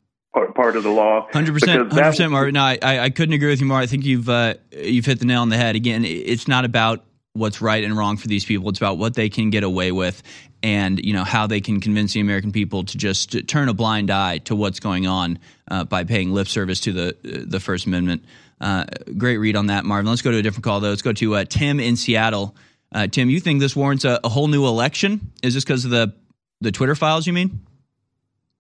part, 0.55 0.76
of 0.76 0.82
the 0.82 0.90
law. 0.90 1.28
Hundred 1.32 1.55
percent, 1.55 1.90
100% 1.90 2.31
Marvin. 2.31 2.55
No, 2.55 2.60
I, 2.62 2.78
I 2.82 2.98
I 3.05 3.10
couldn't 3.10 3.35
agree 3.35 3.51
with 3.51 3.60
you 3.60 3.66
more. 3.66 3.78
I 3.78 3.86
think 3.86 4.05
you've 4.05 4.28
uh, 4.28 4.55
you've 4.72 5.06
hit 5.06 5.20
the 5.20 5.26
nail 5.26 5.43
on 5.43 5.48
the 5.48 5.56
head. 5.56 5.76
Again, 5.76 6.05
it's 6.05 6.48
not 6.48 6.64
about 6.64 7.05
what's 7.35 7.60
right 7.60 7.82
and 7.85 7.97
wrong 7.97 8.16
for 8.16 8.28
these 8.28 8.44
people. 8.44 8.68
It's 8.68 8.78
about 8.78 8.98
what 8.98 9.14
they 9.14 9.28
can 9.28 9.51
get 9.51 9.64
away 9.64 9.93
with, 9.93 10.22
and 10.65 11.05
you 11.05 11.12
know 11.12 11.24
how 11.24 11.47
they 11.47 11.61
can 11.61 11.78
convince 11.78 12.15
the 12.15 12.20
American 12.20 12.51
people 12.51 12.85
to 12.85 12.97
just 12.97 13.47
turn 13.47 13.69
a 13.69 13.74
blind 13.74 14.11
eye 14.11 14.39
to 14.39 14.57
what's 14.57 14.81
going 14.81 15.07
on 15.07 15.39
uh, 15.70 15.85
by 15.85 16.05
paying 16.05 16.32
lip 16.32 16.49
service 16.49 16.81
to 16.81 16.93
the 16.93 17.45
the 17.47 17.61
First 17.61 17.85
Amendment. 17.86 18.24
Uh, 18.62 18.86
great 19.19 19.36
read 19.36 19.57
on 19.57 19.66
that, 19.66 19.85
Marvin. 19.85 20.09
Let's 20.09 20.23
go 20.23 20.31
to 20.31 20.39
a 20.39 20.43
different 20.43 20.65
call 20.65 20.81
though. 20.81 20.89
Let's 20.89 21.03
go 21.03 21.12
to 21.12 21.35
uh, 21.35 21.45
Tim 21.45 21.81
in 21.81 21.97
Seattle. 21.97 22.57
Uh, 22.91 23.07
Tim, 23.07 23.28
you 23.28 23.41
think 23.41 23.61
this 23.61 23.77
warrants 23.77 24.07
a, 24.07 24.19
a 24.24 24.31
whole 24.31 24.49
new 24.49 24.66
election? 24.66 25.32
Is 25.43 25.53
this 25.53 25.65
because 25.65 25.85
of 25.85 25.91
the 25.91 26.15
the 26.62 26.73
Twitter 26.73 26.95
files? 26.95 27.27
You 27.27 27.35
mean? 27.35 27.66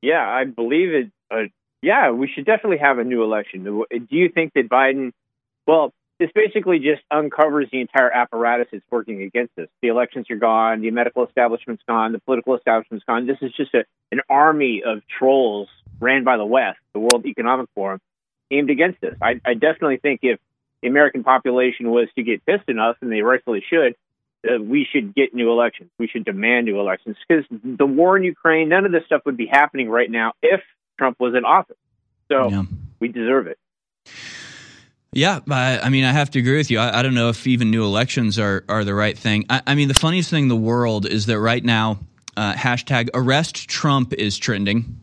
Yeah, 0.02 0.28
I 0.28 0.44
believe 0.44 0.92
it. 0.92 1.10
Uh, 1.30 1.48
yeah, 1.80 2.10
we 2.10 2.28
should 2.28 2.44
definitely 2.44 2.78
have 2.78 2.98
a 2.98 3.04
new 3.04 3.22
election. 3.22 3.64
Do 3.64 3.86
you 4.10 4.28
think 4.28 4.52
that 4.54 4.68
Biden? 4.68 5.12
Well, 5.66 5.94
this 6.18 6.30
basically 6.34 6.78
just 6.78 7.02
uncovers 7.10 7.68
the 7.72 7.80
entire 7.80 8.10
apparatus 8.10 8.68
that's 8.70 8.84
working 8.90 9.22
against 9.22 9.58
us. 9.58 9.68
The 9.82 9.88
elections 9.88 10.30
are 10.30 10.36
gone. 10.36 10.80
The 10.80 10.90
medical 10.90 11.26
establishment's 11.26 11.82
gone. 11.88 12.12
The 12.12 12.20
political 12.20 12.56
establishment's 12.56 13.04
gone. 13.04 13.26
This 13.26 13.38
is 13.42 13.52
just 13.56 13.74
a, 13.74 13.84
an 14.12 14.20
army 14.30 14.82
of 14.86 15.02
trolls 15.18 15.68
ran 16.00 16.24
by 16.24 16.36
the 16.36 16.44
West, 16.44 16.78
the 16.92 17.00
World 17.00 17.26
Economic 17.26 17.68
Forum, 17.74 18.00
aimed 18.50 18.70
against 18.70 19.02
us. 19.02 19.14
I, 19.20 19.40
I 19.44 19.54
definitely 19.54 19.96
think 19.96 20.20
if 20.22 20.38
the 20.82 20.88
American 20.88 21.24
population 21.24 21.90
was 21.90 22.08
to 22.16 22.22
get 22.22 22.44
pissed 22.46 22.68
enough, 22.68 22.96
and 23.00 23.10
they 23.10 23.22
rightfully 23.22 23.64
should, 23.68 23.96
uh, 24.46 24.62
we 24.62 24.86
should 24.90 25.14
get 25.14 25.34
new 25.34 25.50
elections. 25.50 25.90
We 25.98 26.06
should 26.06 26.24
demand 26.24 26.66
new 26.66 26.78
elections 26.78 27.16
because 27.26 27.44
the 27.50 27.86
war 27.86 28.16
in 28.16 28.22
Ukraine, 28.22 28.68
none 28.68 28.84
of 28.84 28.92
this 28.92 29.04
stuff 29.06 29.22
would 29.26 29.36
be 29.36 29.46
happening 29.46 29.88
right 29.88 30.10
now 30.10 30.32
if 30.42 30.60
Trump 30.98 31.18
was 31.18 31.34
in 31.34 31.44
office. 31.44 31.76
So 32.28 32.48
we 33.00 33.08
deserve 33.08 33.46
it. 33.48 33.58
Yeah, 35.14 35.38
I, 35.48 35.78
I 35.78 35.88
mean, 35.90 36.02
I 36.04 36.10
have 36.12 36.30
to 36.32 36.40
agree 36.40 36.56
with 36.56 36.72
you. 36.72 36.80
I, 36.80 36.98
I 36.98 37.02
don't 37.02 37.14
know 37.14 37.28
if 37.28 37.46
even 37.46 37.70
new 37.70 37.84
elections 37.84 38.36
are, 38.38 38.64
are 38.68 38.82
the 38.82 38.94
right 38.94 39.16
thing. 39.16 39.46
I, 39.48 39.62
I 39.64 39.74
mean, 39.76 39.86
the 39.86 39.94
funniest 39.94 40.28
thing 40.28 40.44
in 40.44 40.48
the 40.48 40.56
world 40.56 41.06
is 41.06 41.26
that 41.26 41.38
right 41.38 41.64
now, 41.64 42.00
uh, 42.36 42.52
hashtag 42.54 43.10
arrest 43.14 43.68
Trump 43.68 44.12
is 44.12 44.36
trending. 44.36 45.00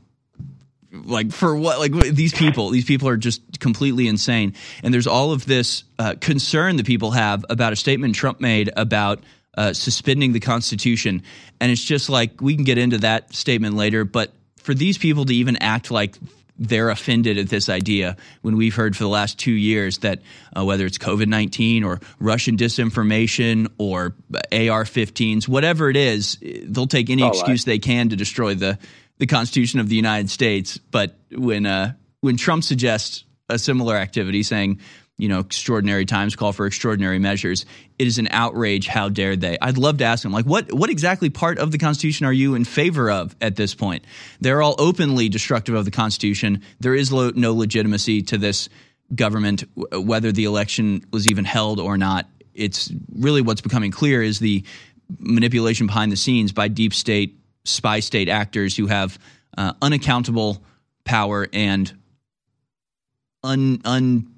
Like 0.91 1.31
for 1.31 1.55
what? 1.55 1.79
Like 1.79 1.93
these 1.93 2.33
people, 2.33 2.71
these 2.71 2.83
people 2.83 3.07
are 3.07 3.15
just 3.15 3.61
completely 3.61 4.09
insane. 4.09 4.53
And 4.83 4.93
there's 4.93 5.07
all 5.07 5.31
of 5.31 5.45
this 5.45 5.85
uh, 5.97 6.15
concern 6.19 6.75
that 6.75 6.85
people 6.85 7.11
have 7.11 7.45
about 7.49 7.71
a 7.71 7.77
statement 7.77 8.13
Trump 8.15 8.41
made 8.41 8.69
about 8.75 9.23
uh, 9.57 9.71
suspending 9.71 10.33
the 10.33 10.41
Constitution. 10.41 11.23
And 11.61 11.71
it's 11.71 11.83
just 11.83 12.09
like 12.09 12.41
we 12.41 12.55
can 12.55 12.65
get 12.65 12.77
into 12.77 12.97
that 12.97 13.33
statement 13.33 13.77
later. 13.77 14.03
But 14.03 14.33
for 14.57 14.73
these 14.73 14.97
people 14.97 15.23
to 15.23 15.33
even 15.33 15.55
act 15.57 15.89
like 15.89 16.17
they're 16.61 16.91
offended 16.91 17.39
at 17.39 17.49
this 17.49 17.69
idea 17.69 18.15
when 18.43 18.55
we've 18.55 18.75
heard 18.75 18.95
for 18.95 19.03
the 19.03 19.09
last 19.09 19.39
two 19.39 19.51
years 19.51 19.97
that 19.99 20.21
uh, 20.55 20.63
whether 20.63 20.85
it's 20.85 20.99
COVID 20.99 21.25
19 21.25 21.83
or 21.83 21.99
Russian 22.19 22.55
disinformation 22.55 23.67
or 23.79 24.13
AR 24.51 24.83
15s, 24.83 25.47
whatever 25.47 25.89
it 25.89 25.97
is, 25.97 26.37
they'll 26.65 26.85
take 26.85 27.09
any 27.09 27.23
Oh, 27.23 27.29
excuse 27.29 27.65
they 27.65 27.79
can 27.79 28.09
to 28.09 28.15
destroy 28.15 28.53
the, 28.53 28.77
the 29.17 29.25
Constitution 29.25 29.79
of 29.79 29.89
the 29.89 29.95
United 29.95 30.29
States. 30.29 30.77
But 30.77 31.17
when, 31.31 31.65
uh, 31.65 31.93
when 32.21 32.37
Trump 32.37 32.63
suggests 32.63 33.23
a 33.49 33.57
similar 33.57 33.95
activity, 33.95 34.43
saying, 34.43 34.79
you 35.21 35.27
know, 35.27 35.37
extraordinary 35.37 36.03
times 36.03 36.35
call 36.35 36.51
for 36.51 36.65
extraordinary 36.65 37.19
measures. 37.19 37.67
It 37.99 38.07
is 38.07 38.17
an 38.17 38.27
outrage. 38.31 38.87
How 38.87 39.07
dare 39.07 39.35
they? 39.35 39.55
I'd 39.61 39.77
love 39.77 39.99
to 39.99 40.03
ask 40.03 40.23
them, 40.23 40.31
like, 40.31 40.45
what 40.45 40.73
what 40.73 40.89
exactly 40.89 41.29
part 41.29 41.59
of 41.59 41.71
the 41.71 41.77
Constitution 41.77 42.25
are 42.25 42.33
you 42.33 42.55
in 42.55 42.65
favor 42.65 43.11
of 43.11 43.35
at 43.39 43.55
this 43.55 43.75
point? 43.75 44.03
They're 44.39 44.63
all 44.63 44.73
openly 44.79 45.29
destructive 45.29 45.75
of 45.75 45.85
the 45.85 45.91
Constitution. 45.91 46.63
There 46.79 46.95
is 46.95 47.13
lo- 47.13 47.33
no 47.35 47.53
legitimacy 47.53 48.23
to 48.23 48.39
this 48.39 48.67
government, 49.13 49.63
w- 49.75 50.03
whether 50.03 50.31
the 50.31 50.45
election 50.45 51.05
was 51.13 51.27
even 51.27 51.45
held 51.45 51.79
or 51.79 51.99
not. 51.99 52.27
It's 52.55 52.91
really 53.13 53.43
what's 53.43 53.61
becoming 53.61 53.91
clear 53.91 54.23
is 54.23 54.39
the 54.39 54.65
manipulation 55.19 55.85
behind 55.85 56.11
the 56.11 56.17
scenes 56.17 56.51
by 56.51 56.67
deep 56.67 56.95
state, 56.95 57.37
spy 57.63 57.99
state 57.99 58.27
actors 58.27 58.75
who 58.75 58.87
have 58.87 59.19
uh, 59.55 59.73
unaccountable 59.83 60.63
power 61.03 61.47
and 61.53 61.93
un, 63.43 63.81
un, 63.85 64.30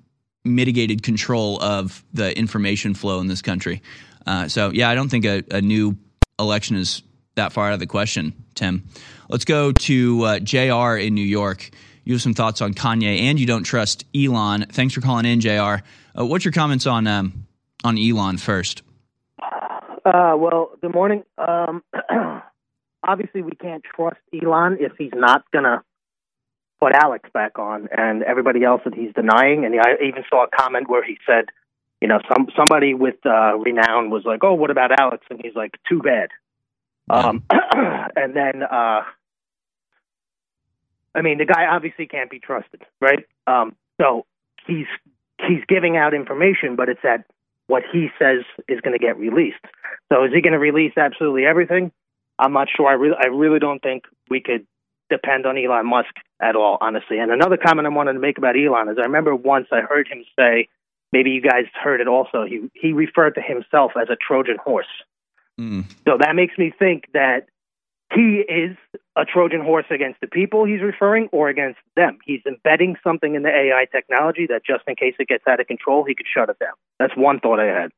unmitigated 0.45 1.03
control 1.03 1.61
of 1.61 2.03
the 2.13 2.37
information 2.37 2.93
flow 2.93 3.19
in 3.19 3.27
this 3.27 3.41
country. 3.41 3.81
Uh, 4.25 4.47
so, 4.47 4.71
yeah, 4.71 4.89
I 4.89 4.95
don't 4.95 5.09
think 5.09 5.25
a, 5.25 5.43
a 5.51 5.61
new 5.61 5.97
election 6.39 6.75
is 6.75 7.03
that 7.35 7.53
far 7.53 7.67
out 7.67 7.73
of 7.73 7.79
the 7.79 7.87
question, 7.87 8.33
Tim. 8.55 8.83
Let's 9.29 9.45
go 9.45 9.71
to 9.71 10.23
uh, 10.23 10.39
JR 10.39 10.97
in 10.97 11.15
New 11.15 11.25
York. 11.25 11.71
You 12.03 12.13
have 12.13 12.21
some 12.21 12.33
thoughts 12.33 12.61
on 12.61 12.73
Kanye, 12.73 13.21
and 13.21 13.39
you 13.39 13.45
don't 13.45 13.63
trust 13.63 14.05
Elon. 14.15 14.65
Thanks 14.69 14.93
for 14.93 15.01
calling 15.01 15.25
in, 15.25 15.39
JR. 15.39 15.49
Uh, 16.17 16.25
what's 16.25 16.45
your 16.45 16.51
comments 16.51 16.85
on 16.85 17.07
um, 17.07 17.47
on 17.83 17.97
Elon 17.97 18.37
first? 18.37 18.83
Uh, 20.05 20.35
well, 20.37 20.71
good 20.81 20.93
morning. 20.93 21.23
Um, 21.37 21.81
obviously, 23.03 23.41
we 23.41 23.51
can't 23.51 23.83
trust 23.83 24.19
Elon 24.33 24.77
if 24.81 24.91
he's 24.97 25.13
not 25.13 25.49
going 25.51 25.63
to 25.63 25.81
put 26.83 26.93
Alex 26.93 27.29
back 27.33 27.57
on 27.57 27.87
and 27.97 28.23
everybody 28.23 28.63
else 28.63 28.81
that 28.83 28.93
he's 28.93 29.13
denying. 29.13 29.63
And 29.63 29.73
I 29.79 30.03
even 30.05 30.23
saw 30.29 30.43
a 30.43 30.47
comment 30.49 30.89
where 30.89 31.03
he 31.03 31.17
said, 31.25 31.45
you 32.01 32.09
know, 32.09 32.19
some 32.27 32.47
somebody 32.57 32.93
with 32.93 33.15
uh, 33.25 33.57
renown 33.57 34.09
was 34.09 34.23
like, 34.25 34.43
"Oh, 34.43 34.53
what 34.53 34.69
about 34.69 34.91
Alex?" 34.99 35.25
And 35.29 35.39
he's 35.41 35.55
like, 35.55 35.77
"Too 35.87 36.01
bad." 36.01 36.29
Um, 37.09 37.43
and 37.49 38.35
then, 38.35 38.63
uh, 38.63 39.03
I 41.15 41.21
mean, 41.21 41.37
the 41.37 41.45
guy 41.45 41.65
obviously 41.67 42.07
can't 42.07 42.29
be 42.29 42.39
trusted, 42.39 42.81
right? 42.99 43.25
Um, 43.47 43.77
so 44.01 44.25
he's 44.67 44.87
he's 45.47 45.63
giving 45.69 45.95
out 45.95 46.13
information, 46.13 46.75
but 46.75 46.89
it's 46.89 46.99
that 47.03 47.25
what 47.67 47.83
he 47.89 48.09
says 48.19 48.43
is 48.67 48.81
going 48.81 48.97
to 48.97 48.99
get 48.99 49.17
released. 49.17 49.63
So 50.11 50.25
is 50.25 50.33
he 50.33 50.41
going 50.41 50.53
to 50.53 50.59
release 50.59 50.93
absolutely 50.97 51.45
everything? 51.45 51.93
I'm 52.37 52.51
not 52.51 52.67
sure. 52.75 52.87
I 52.87 52.93
really, 52.93 53.15
I 53.17 53.27
really 53.27 53.59
don't 53.59 53.81
think 53.81 54.03
we 54.29 54.41
could 54.41 54.67
depend 55.09 55.45
on 55.45 55.57
Elon 55.57 55.85
Musk 55.85 56.13
at 56.43 56.55
all, 56.55 56.77
honestly. 56.81 57.19
And 57.19 57.31
another 57.31 57.57
comment 57.57 57.87
I 57.87 57.89
wanted 57.89 58.13
to 58.13 58.19
make 58.19 58.37
about 58.37 58.55
Elon 58.57 58.89
is 58.89 58.97
I 58.99 59.03
remember 59.03 59.35
once 59.35 59.67
I 59.71 59.81
heard 59.81 60.07
him 60.07 60.23
say, 60.37 60.67
maybe 61.11 61.31
you 61.31 61.41
guys 61.41 61.65
heard 61.81 62.01
it 62.01 62.07
also. 62.07 62.45
He 62.45 62.69
he 62.73 62.91
referred 62.91 63.35
to 63.35 63.41
himself 63.41 63.93
as 63.99 64.09
a 64.09 64.15
Trojan 64.15 64.57
horse. 64.63 64.87
Mm. 65.59 65.85
So 66.05 66.17
that 66.19 66.35
makes 66.35 66.57
me 66.57 66.73
think 66.77 67.05
that 67.13 67.47
he 68.13 68.43
is 68.47 68.75
a 69.15 69.25
Trojan 69.25 69.61
horse 69.61 69.85
against 69.89 70.19
the 70.21 70.27
people 70.27 70.65
he's 70.65 70.81
referring 70.81 71.29
or 71.31 71.49
against 71.49 71.79
them. 71.95 72.19
He's 72.25 72.41
embedding 72.45 72.95
something 73.03 73.35
in 73.35 73.43
the 73.43 73.49
AI 73.49 73.85
technology 73.91 74.47
that 74.47 74.65
just 74.65 74.83
in 74.87 74.95
case 74.95 75.15
it 75.19 75.27
gets 75.27 75.45
out 75.47 75.59
of 75.59 75.67
control, 75.67 76.03
he 76.03 76.13
could 76.15 76.27
shut 76.31 76.49
it 76.49 76.59
down. 76.59 76.73
That's 76.99 77.15
one 77.15 77.39
thought 77.39 77.59
I 77.59 77.65
had. 77.65 77.91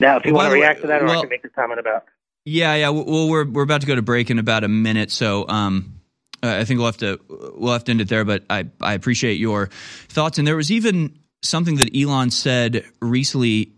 Now, 0.00 0.16
if 0.18 0.24
you 0.24 0.32
Well, 0.32 0.44
want 0.44 0.54
to 0.54 0.60
react 0.60 0.80
to 0.82 0.86
that, 0.88 1.02
or 1.02 1.08
I 1.08 1.20
can 1.20 1.28
make 1.28 1.44
a 1.44 1.48
comment 1.48 1.80
about. 1.80 2.04
Yeah, 2.44 2.74
yeah. 2.76 2.88
Well, 2.90 3.28
we're 3.28 3.44
we're 3.44 3.62
about 3.62 3.80
to 3.82 3.86
go 3.86 3.94
to 3.94 4.02
break 4.02 4.30
in 4.30 4.38
about 4.38 4.64
a 4.64 4.68
minute, 4.68 5.10
so 5.10 5.46
um, 5.48 5.97
uh, 6.42 6.56
I 6.60 6.64
think 6.64 6.78
we'll 6.78 6.86
have 6.86 6.98
to 6.98 7.20
we'll 7.28 7.72
have 7.72 7.84
to 7.84 7.90
end 7.90 8.00
it 8.00 8.08
there. 8.08 8.24
But 8.24 8.44
I 8.48 8.66
I 8.80 8.94
appreciate 8.94 9.34
your 9.34 9.68
thoughts, 10.08 10.38
and 10.38 10.46
there 10.46 10.56
was 10.56 10.70
even 10.70 11.18
something 11.42 11.76
that 11.76 11.96
Elon 11.96 12.30
said 12.30 12.84
recently. 13.00 13.72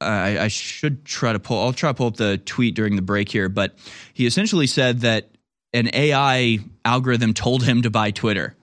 I, 0.00 0.38
I 0.38 0.48
should 0.48 1.04
try 1.06 1.32
to 1.32 1.38
pull. 1.38 1.62
I'll 1.62 1.72
try 1.72 1.90
to 1.90 1.94
pull 1.94 2.08
up 2.08 2.16
the 2.16 2.36
tweet 2.36 2.74
during 2.74 2.96
the 2.96 3.02
break 3.02 3.30
here, 3.30 3.48
but 3.48 3.74
he 4.12 4.26
essentially 4.26 4.66
said 4.66 5.00
that 5.00 5.30
an 5.72 5.88
AI 5.94 6.58
algorithm 6.84 7.32
told 7.32 7.62
him 7.62 7.82
to 7.82 7.90
buy 7.90 8.10
Twitter. 8.10 8.54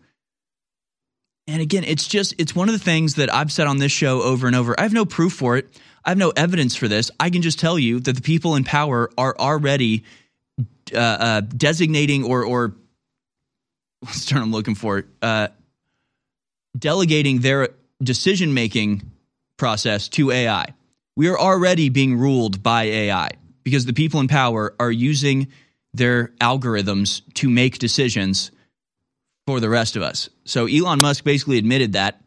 And 1.47 1.61
again, 1.61 1.83
it's 1.83 2.07
just 2.07 2.35
it's 2.37 2.55
one 2.55 2.69
of 2.69 2.73
the 2.73 2.79
things 2.79 3.15
that 3.15 3.33
I've 3.33 3.51
said 3.51 3.67
on 3.67 3.77
this 3.77 3.91
show 3.91 4.21
over 4.21 4.45
and 4.47 4.55
over. 4.55 4.79
I 4.79 4.83
have 4.83 4.93
no 4.93 5.05
proof 5.05 5.33
for 5.33 5.57
it. 5.57 5.79
I 6.05 6.09
have 6.09 6.17
no 6.17 6.31
evidence 6.35 6.75
for 6.75 6.87
this. 6.87 7.11
I 7.19 7.29
can 7.29 7.41
just 7.41 7.59
tell 7.59 7.77
you 7.77 7.99
that 8.01 8.13
the 8.15 8.21
people 8.21 8.55
in 8.55 8.63
power 8.63 9.09
are 9.17 9.35
already 9.37 10.03
uh, 10.93 10.97
uh, 10.97 11.41
designating 11.41 12.23
or 12.23 12.43
or 12.45 12.75
what's 14.05 14.25
the 14.25 14.31
term 14.31 14.43
I'm 14.43 14.51
looking 14.51 14.75
for? 14.75 15.05
Uh, 15.21 15.49
delegating 16.77 17.39
their 17.39 17.69
decision 18.01 18.53
making 18.53 19.03
process 19.57 20.09
to 20.09 20.31
AI. 20.31 20.73
We 21.15 21.29
are 21.29 21.39
already 21.39 21.89
being 21.89 22.17
ruled 22.17 22.63
by 22.63 22.83
AI 22.83 23.31
because 23.63 23.85
the 23.85 23.93
people 23.93 24.19
in 24.19 24.27
power 24.27 24.73
are 24.79 24.91
using 24.91 25.47
their 25.93 26.29
algorithms 26.39 27.21
to 27.35 27.49
make 27.49 27.77
decisions 27.77 28.51
for 29.45 29.59
the 29.59 29.69
rest 29.69 29.95
of 29.95 30.01
us. 30.01 30.29
So 30.45 30.65
Elon 30.65 30.99
Musk 31.01 31.23
basically 31.23 31.57
admitted 31.57 31.93
that. 31.93 32.21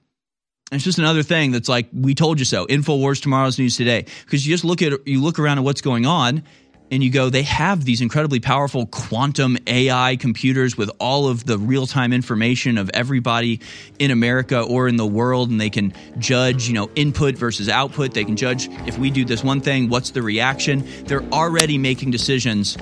It's 0.71 0.85
just 0.85 0.99
another 0.99 1.23
thing 1.23 1.51
that's 1.51 1.69
like 1.69 1.89
we 1.93 2.15
told 2.15 2.39
you 2.39 2.45
so. 2.45 2.67
Infowars 2.67 3.21
tomorrow's 3.23 3.59
news 3.59 3.77
today 3.77 4.07
because 4.25 4.47
you 4.47 4.53
just 4.53 4.65
look 4.65 4.83
at 4.83 5.07
you 5.07 5.23
look 5.23 5.39
around 5.39 5.59
at 5.59 5.65
what's 5.65 5.81
going 5.81 6.07
on 6.07 6.43
and 6.91 7.03
you 7.03 7.11
go 7.11 7.31
they 7.31 7.43
have 7.43 7.85
these 7.85 8.01
incredibly 8.01 8.41
powerful 8.41 8.87
quantum 8.87 9.57
AI 9.67 10.17
computers 10.17 10.77
with 10.77 10.91
all 10.99 11.29
of 11.29 11.45
the 11.45 11.59
real-time 11.59 12.13
information 12.13 12.79
of 12.79 12.91
everybody 12.95 13.61
in 13.99 14.11
America 14.11 14.61
or 14.61 14.89
in 14.89 14.97
the 14.97 15.07
world 15.07 15.51
and 15.51 15.61
they 15.61 15.71
can 15.71 15.93
judge, 16.19 16.69
you 16.69 16.75
know, 16.75 16.91
input 16.95 17.37
versus 17.37 17.69
output. 17.69 18.15
They 18.15 18.25
can 18.25 18.37
judge 18.37 18.69
if 18.87 18.99
we 18.99 19.11
do 19.11 19.25
this 19.25 19.43
one 19.43 19.61
thing, 19.61 19.89
what's 19.89 20.11
the 20.11 20.23
reaction? 20.23 20.85
They're 21.05 21.25
already 21.33 21.79
making 21.79 22.11
decisions 22.11 22.77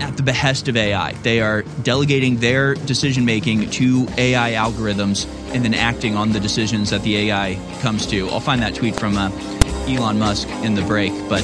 at 0.00 0.16
the 0.16 0.22
behest 0.22 0.68
of 0.68 0.76
AI. 0.76 1.12
They 1.22 1.40
are 1.40 1.62
delegating 1.82 2.36
their 2.38 2.74
decision 2.74 3.24
making 3.24 3.70
to 3.70 4.06
AI 4.18 4.52
algorithms 4.52 5.26
and 5.54 5.64
then 5.64 5.74
acting 5.74 6.16
on 6.16 6.32
the 6.32 6.40
decisions 6.40 6.90
that 6.90 7.02
the 7.02 7.30
AI 7.30 7.58
comes 7.80 8.06
to. 8.08 8.28
I'll 8.28 8.40
find 8.40 8.60
that 8.62 8.74
tweet 8.74 8.96
from 8.96 9.16
uh, 9.16 9.30
Elon 9.86 10.18
Musk 10.18 10.48
in 10.48 10.74
the 10.74 10.82
break, 10.82 11.12
but 11.28 11.42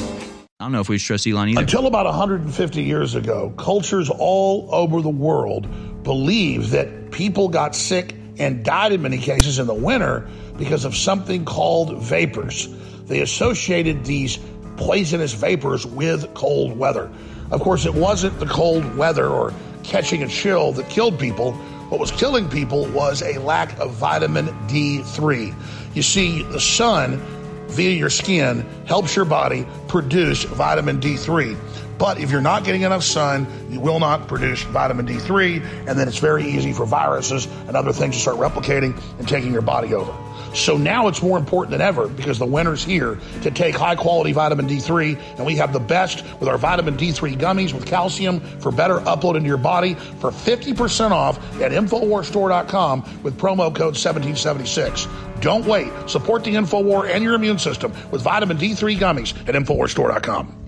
I 0.60 0.64
don't 0.64 0.72
know 0.72 0.80
if 0.80 0.88
we 0.88 0.98
trust 0.98 1.24
Elon 1.24 1.50
either. 1.50 1.60
Until 1.60 1.86
about 1.86 2.06
150 2.06 2.82
years 2.82 3.14
ago, 3.14 3.54
cultures 3.56 4.10
all 4.10 4.68
over 4.74 5.00
the 5.00 5.08
world 5.08 5.68
believed 6.02 6.70
that 6.70 7.12
people 7.12 7.48
got 7.48 7.76
sick 7.76 8.16
and 8.38 8.64
died 8.64 8.90
in 8.90 9.00
many 9.00 9.18
cases 9.18 9.60
in 9.60 9.68
the 9.68 9.74
winter 9.74 10.28
because 10.56 10.84
of 10.84 10.96
something 10.96 11.44
called 11.44 12.02
vapors. 12.02 12.68
They 13.04 13.20
associated 13.20 14.04
these 14.04 14.40
poisonous 14.76 15.32
vapors 15.32 15.86
with 15.86 16.34
cold 16.34 16.76
weather. 16.76 17.08
Of 17.52 17.60
course, 17.60 17.86
it 17.86 17.94
wasn't 17.94 18.40
the 18.40 18.46
cold 18.46 18.96
weather 18.96 19.28
or 19.28 19.54
catching 19.84 20.24
a 20.24 20.28
chill 20.28 20.72
that 20.72 20.88
killed 20.88 21.20
people. 21.20 21.52
What 21.88 22.00
was 22.00 22.10
killing 22.10 22.48
people 22.48 22.84
was 22.86 23.22
a 23.22 23.38
lack 23.38 23.78
of 23.78 23.92
vitamin 23.92 24.48
D3. 24.66 25.54
You 25.94 26.02
see, 26.02 26.42
the 26.42 26.60
sun 26.60 27.22
via 27.68 27.90
your 27.90 28.10
skin 28.10 28.66
helps 28.86 29.14
your 29.14 29.24
body 29.24 29.66
produce 29.88 30.44
vitamin 30.44 31.00
D3. 31.00 31.56
But 31.98 32.20
if 32.20 32.30
you're 32.30 32.40
not 32.40 32.64
getting 32.64 32.82
enough 32.82 33.02
sun, 33.02 33.46
you 33.70 33.80
will 33.80 33.98
not 33.98 34.28
produce 34.28 34.62
vitamin 34.62 35.06
D3, 35.06 35.88
and 35.88 35.98
then 35.98 36.06
it's 36.06 36.18
very 36.18 36.44
easy 36.44 36.72
for 36.72 36.86
viruses 36.86 37.46
and 37.66 37.76
other 37.76 37.92
things 37.92 38.14
to 38.14 38.20
start 38.20 38.36
replicating 38.36 39.00
and 39.18 39.28
taking 39.28 39.52
your 39.52 39.62
body 39.62 39.94
over. 39.94 40.14
So 40.54 40.76
now 40.76 41.08
it's 41.08 41.22
more 41.22 41.36
important 41.36 41.72
than 41.72 41.80
ever 41.80 42.08
because 42.08 42.38
the 42.38 42.46
winter's 42.46 42.82
here 42.82 43.18
to 43.42 43.50
take 43.50 43.74
high 43.74 43.96
quality 43.96 44.32
vitamin 44.32 44.66
D3, 44.66 45.20
and 45.36 45.44
we 45.44 45.56
have 45.56 45.72
the 45.72 45.80
best 45.80 46.24
with 46.38 46.48
our 46.48 46.56
vitamin 46.56 46.96
D3 46.96 47.36
gummies 47.36 47.72
with 47.72 47.84
calcium 47.84 48.40
for 48.60 48.70
better 48.70 49.00
upload 49.00 49.36
into 49.36 49.48
your 49.48 49.58
body 49.58 49.94
for 49.94 50.30
50% 50.30 51.10
off 51.10 51.38
at 51.60 51.72
InfoWarsStore.com 51.72 53.22
with 53.22 53.36
promo 53.36 53.74
code 53.74 53.96
1776. 53.96 55.06
Don't 55.40 55.66
wait. 55.66 55.92
Support 56.06 56.44
the 56.44 56.54
InfoWar 56.54 57.08
and 57.08 57.22
your 57.22 57.34
immune 57.34 57.58
system 57.58 57.92
with 58.10 58.22
vitamin 58.22 58.56
D3 58.56 58.96
gummies 58.96 59.36
at 59.48 59.54
InfoWarsStore.com. 59.54 60.67